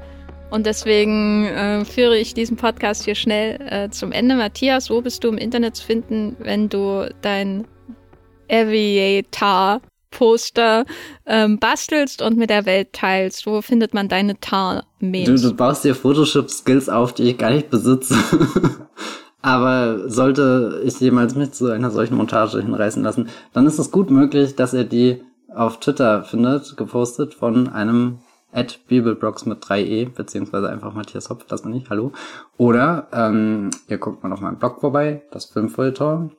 Und 0.49 0.65
deswegen 0.65 1.45
äh, 1.45 1.85
führe 1.85 2.17
ich 2.17 2.33
diesen 2.33 2.57
Podcast 2.57 3.05
hier 3.05 3.13
schnell 3.13 3.61
äh, 3.61 3.91
zum 3.91 4.11
Ende. 4.11 4.35
Matthias, 4.35 4.89
wo 4.89 5.01
bist 5.01 5.23
du 5.23 5.27
im 5.27 5.37
Internet 5.37 5.75
zu 5.75 5.85
finden, 5.85 6.35
wenn 6.39 6.67
du 6.67 7.13
dein 7.21 7.67
Aviator-Poster 8.49 10.85
ähm, 11.27 11.59
bastelst 11.59 12.23
und 12.23 12.39
mit 12.39 12.49
der 12.49 12.65
Welt 12.65 12.93
teilst? 12.93 13.45
Wo 13.45 13.61
findet 13.61 13.93
man 13.93 14.07
deine 14.07 14.39
Tar-Memes? 14.39 15.43
Du, 15.43 15.49
du 15.49 15.55
baust 15.55 15.83
dir 15.83 15.93
Photoshop-Skills 15.93 16.89
auf, 16.89 17.13
die 17.13 17.29
ich 17.29 17.37
gar 17.37 17.51
nicht 17.51 17.69
besitze. 17.69 18.17
Aber 19.43 20.09
sollte 20.09 20.81
ich 20.85 20.99
jemals 21.01 21.35
mich 21.35 21.51
zu 21.51 21.69
einer 21.69 21.91
solchen 21.91 22.15
Montage 22.15 22.61
hinreißen 22.61 23.03
lassen, 23.03 23.27
dann 23.51 23.67
ist 23.67 23.77
es 23.77 23.91
gut 23.91 24.09
möglich, 24.09 24.55
dass 24.55 24.73
ihr 24.73 24.85
die 24.85 25.21
auf 25.53 25.81
Twitter 25.81 26.23
findet, 26.23 26.77
gepostet 26.77 27.33
von 27.33 27.67
einem 27.67 28.19
at 28.53 28.79
Bibelbrox 28.87 29.45
mit 29.45 29.61
3e, 29.61 30.09
beziehungsweise 30.13 30.69
einfach 30.69 30.93
Matthias 30.93 31.29
Hopf, 31.29 31.45
das 31.45 31.63
bin 31.63 31.73
ich, 31.73 31.89
hallo. 31.89 32.13
Oder 32.57 33.07
ähm, 33.11 33.69
ihr 33.89 33.97
guckt 33.97 34.23
mal 34.23 34.31
auf 34.31 34.39
meinem 34.39 34.59
Blog 34.59 34.79
vorbei, 34.79 35.23
das 35.31 35.45
Filmfeuilleton, 35.45 36.31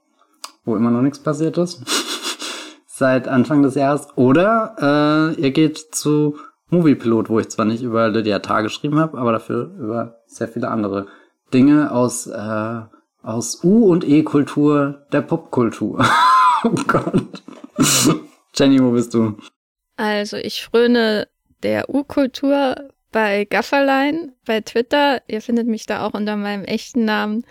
wo 0.64 0.74
immer 0.74 0.90
noch 0.90 1.02
nichts 1.02 1.18
passiert 1.18 1.58
ist, 1.58 1.82
seit 2.86 3.28
Anfang 3.28 3.62
des 3.62 3.74
Jahres. 3.74 4.08
Oder 4.16 5.34
äh, 5.36 5.40
ihr 5.42 5.50
geht 5.50 5.76
zu 5.76 6.38
Moviepilot, 6.70 7.28
wo 7.28 7.38
ich 7.38 7.50
zwar 7.50 7.66
nicht 7.66 7.82
über 7.82 8.08
Lydia 8.08 8.38
Tarr 8.38 8.62
geschrieben 8.62 8.98
habe, 8.98 9.18
aber 9.18 9.32
dafür 9.32 9.74
über 9.78 10.20
sehr 10.26 10.48
viele 10.48 10.68
andere 10.68 11.06
Dinge 11.52 11.92
aus 11.92 12.26
äh, 12.26 12.80
aus 13.24 13.64
U- 13.64 13.90
und 13.90 14.04
E-Kultur 14.04 15.06
der 15.12 15.22
Popkultur. 15.22 16.04
oh 16.64 16.70
Gott. 16.86 17.24
Jenny, 18.54 18.80
wo 18.80 18.90
bist 18.90 19.14
du? 19.14 19.36
Also 19.96 20.36
ich 20.36 20.62
fröne 20.62 21.26
der 21.62 21.88
U-Kultur 21.88 22.76
bei 23.10 23.46
Gafferlein, 23.46 24.32
bei 24.44 24.60
Twitter. 24.60 25.22
Ihr 25.26 25.40
findet 25.40 25.66
mich 25.66 25.86
da 25.86 26.06
auch 26.06 26.14
unter 26.14 26.36
meinem 26.36 26.64
echten 26.64 27.04
Namen 27.04 27.44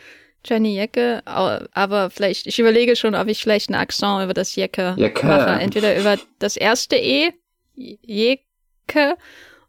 Jenny 0.45 0.75
Jecke. 0.75 1.21
Aber 1.25 2.09
vielleicht, 2.09 2.47
ich 2.47 2.59
überlege 2.59 2.95
schon, 2.95 3.15
ob 3.15 3.27
ich 3.27 3.41
vielleicht 3.41 3.69
einen 3.69 3.81
Akzent 3.81 4.23
über 4.23 4.33
das 4.33 4.55
Jecke, 4.55 4.93
Jecke. 4.97 5.25
mache. 5.25 5.49
Entweder 5.59 5.99
über 5.99 6.17
das 6.39 6.55
erste 6.55 6.97
E, 6.97 7.31
Jecke. 7.75 9.17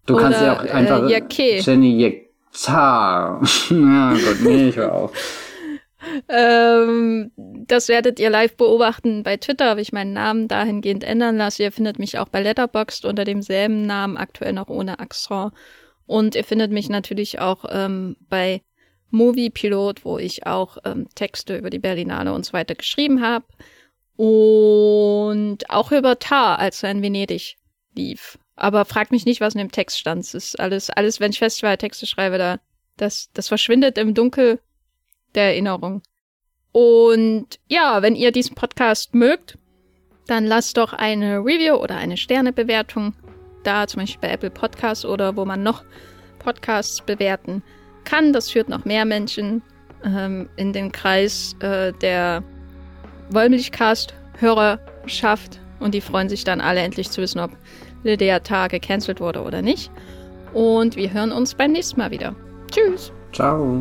Du 0.06 0.16
kannst 0.16 0.40
ja 0.40 0.59
auch 0.59 0.64
einfach 0.64 1.09
äh, 1.09 1.60
Jenny 1.60 1.98
Jecke. 1.98 2.26
ja 2.66 3.40
Gott, 4.12 4.40
nee, 4.43 4.68
ich 4.68 4.76
hör 4.76 4.93
auf. 4.93 5.43
Ähm, 6.28 7.31
das 7.36 7.89
werdet 7.89 8.18
ihr 8.18 8.31
live 8.31 8.56
beobachten. 8.56 9.22
Bei 9.22 9.36
Twitter 9.36 9.70
habe 9.70 9.81
ich 9.81 9.93
meinen 9.93 10.12
Namen 10.12 10.48
dahingehend 10.48 11.05
ändern 11.05 11.36
lassen. 11.36 11.62
Ihr 11.62 11.72
findet 11.72 11.98
mich 11.98 12.18
auch 12.18 12.28
bei 12.28 12.43
Letterboxd 12.43 13.05
unter 13.05 13.24
demselben 13.24 13.86
Namen, 13.86 14.16
aktuell 14.16 14.52
noch 14.52 14.68
ohne 14.68 14.98
Accent. 14.98 15.52
Und 16.06 16.35
ihr 16.35 16.44
findet 16.44 16.70
mich 16.70 16.89
natürlich 16.89 17.39
auch 17.40 17.64
ähm, 17.70 18.16
bei 18.28 18.62
Movie 19.10 19.51
Pilot, 19.51 20.05
wo 20.05 20.18
ich 20.18 20.47
auch 20.47 20.78
ähm, 20.85 21.09
Texte 21.14 21.56
über 21.56 21.70
die 21.70 21.78
Berlinale 21.78 22.32
und 22.32 22.44
so 22.44 22.52
weiter 22.52 22.74
geschrieben 22.74 23.22
habe. 23.22 23.47
Und 24.16 25.70
auch 25.70 25.93
über 25.93 26.18
Tar, 26.18 26.59
als 26.59 26.82
er 26.82 26.90
in 26.90 27.02
Venedig 27.02 27.56
lief. 27.97 28.39
Aber 28.56 28.85
fragt 28.85 29.10
mich 29.10 29.24
nicht, 29.24 29.40
was 29.40 29.55
in 29.55 29.59
dem 29.59 29.72
Text 29.72 29.98
stand. 29.98 30.22
Es 30.22 30.35
ist 30.35 30.60
alles, 30.60 30.90
alles, 30.90 31.20
wenn 31.20 31.31
ich 31.31 31.39
Festivaltexte 31.39 32.06
schreibe, 32.06 32.39
da, 32.39 32.60
das, 32.97 33.31
das 33.32 33.48
verschwindet 33.48 33.98
im 33.98 34.14
Dunkel 34.14 34.60
der 35.35 35.44
Erinnerung. 35.44 36.02
Und 36.73 37.61
ja, 37.69 38.02
wenn 38.02 38.16
ihr 38.16 38.32
diesen 38.32 38.55
Podcast 38.55 39.15
mögt, 39.15 39.59
dann 40.27 40.47
lasst 40.47 40.77
doch 40.77 40.93
eine 40.93 41.39
Review 41.39 41.77
oder 41.77 41.97
eine 41.97 42.16
Sternebewertung 42.16 43.15
da, 43.62 43.86
zum 43.86 44.01
Beispiel 44.01 44.28
bei 44.28 44.35
Apple 44.35 44.51
Podcasts 44.51 45.05
oder 45.05 45.36
wo 45.36 45.44
man 45.44 45.62
noch 45.62 45.85
Podcasts 46.39 47.01
bewerten 47.01 47.62
kann. 48.05 48.32
Das 48.32 48.51
führt 48.51 48.69
noch 48.69 48.85
mehr 48.85 49.05
Menschen 49.05 49.62
ähm, 50.05 50.48
in 50.56 50.73
den 50.73 50.90
Kreis 50.93 51.56
äh, 51.61 51.93
der 51.93 52.43
Wollmilchcast-Hörerschaft 53.31 55.61
und 55.81 55.94
die 55.94 56.01
freuen 56.01 56.28
sich 56.28 56.44
dann 56.44 56.61
alle 56.61 56.81
endlich 56.81 57.11
zu 57.11 57.20
wissen, 57.20 57.40
ob 57.40 57.51
Lydia 58.02 58.39
Tag 58.40 58.73
gecancelt 58.73 59.20
wurde 59.20 59.43
oder 59.43 59.62
nicht. 59.62 59.90
Und 60.52 60.97
wir 60.97 61.12
hören 61.12 61.32
uns 61.32 61.55
beim 61.55 61.73
nächsten 61.73 61.98
Mal 61.98 62.11
wieder. 62.11 62.35
Tschüss. 62.70 63.12
Ciao. 63.32 63.81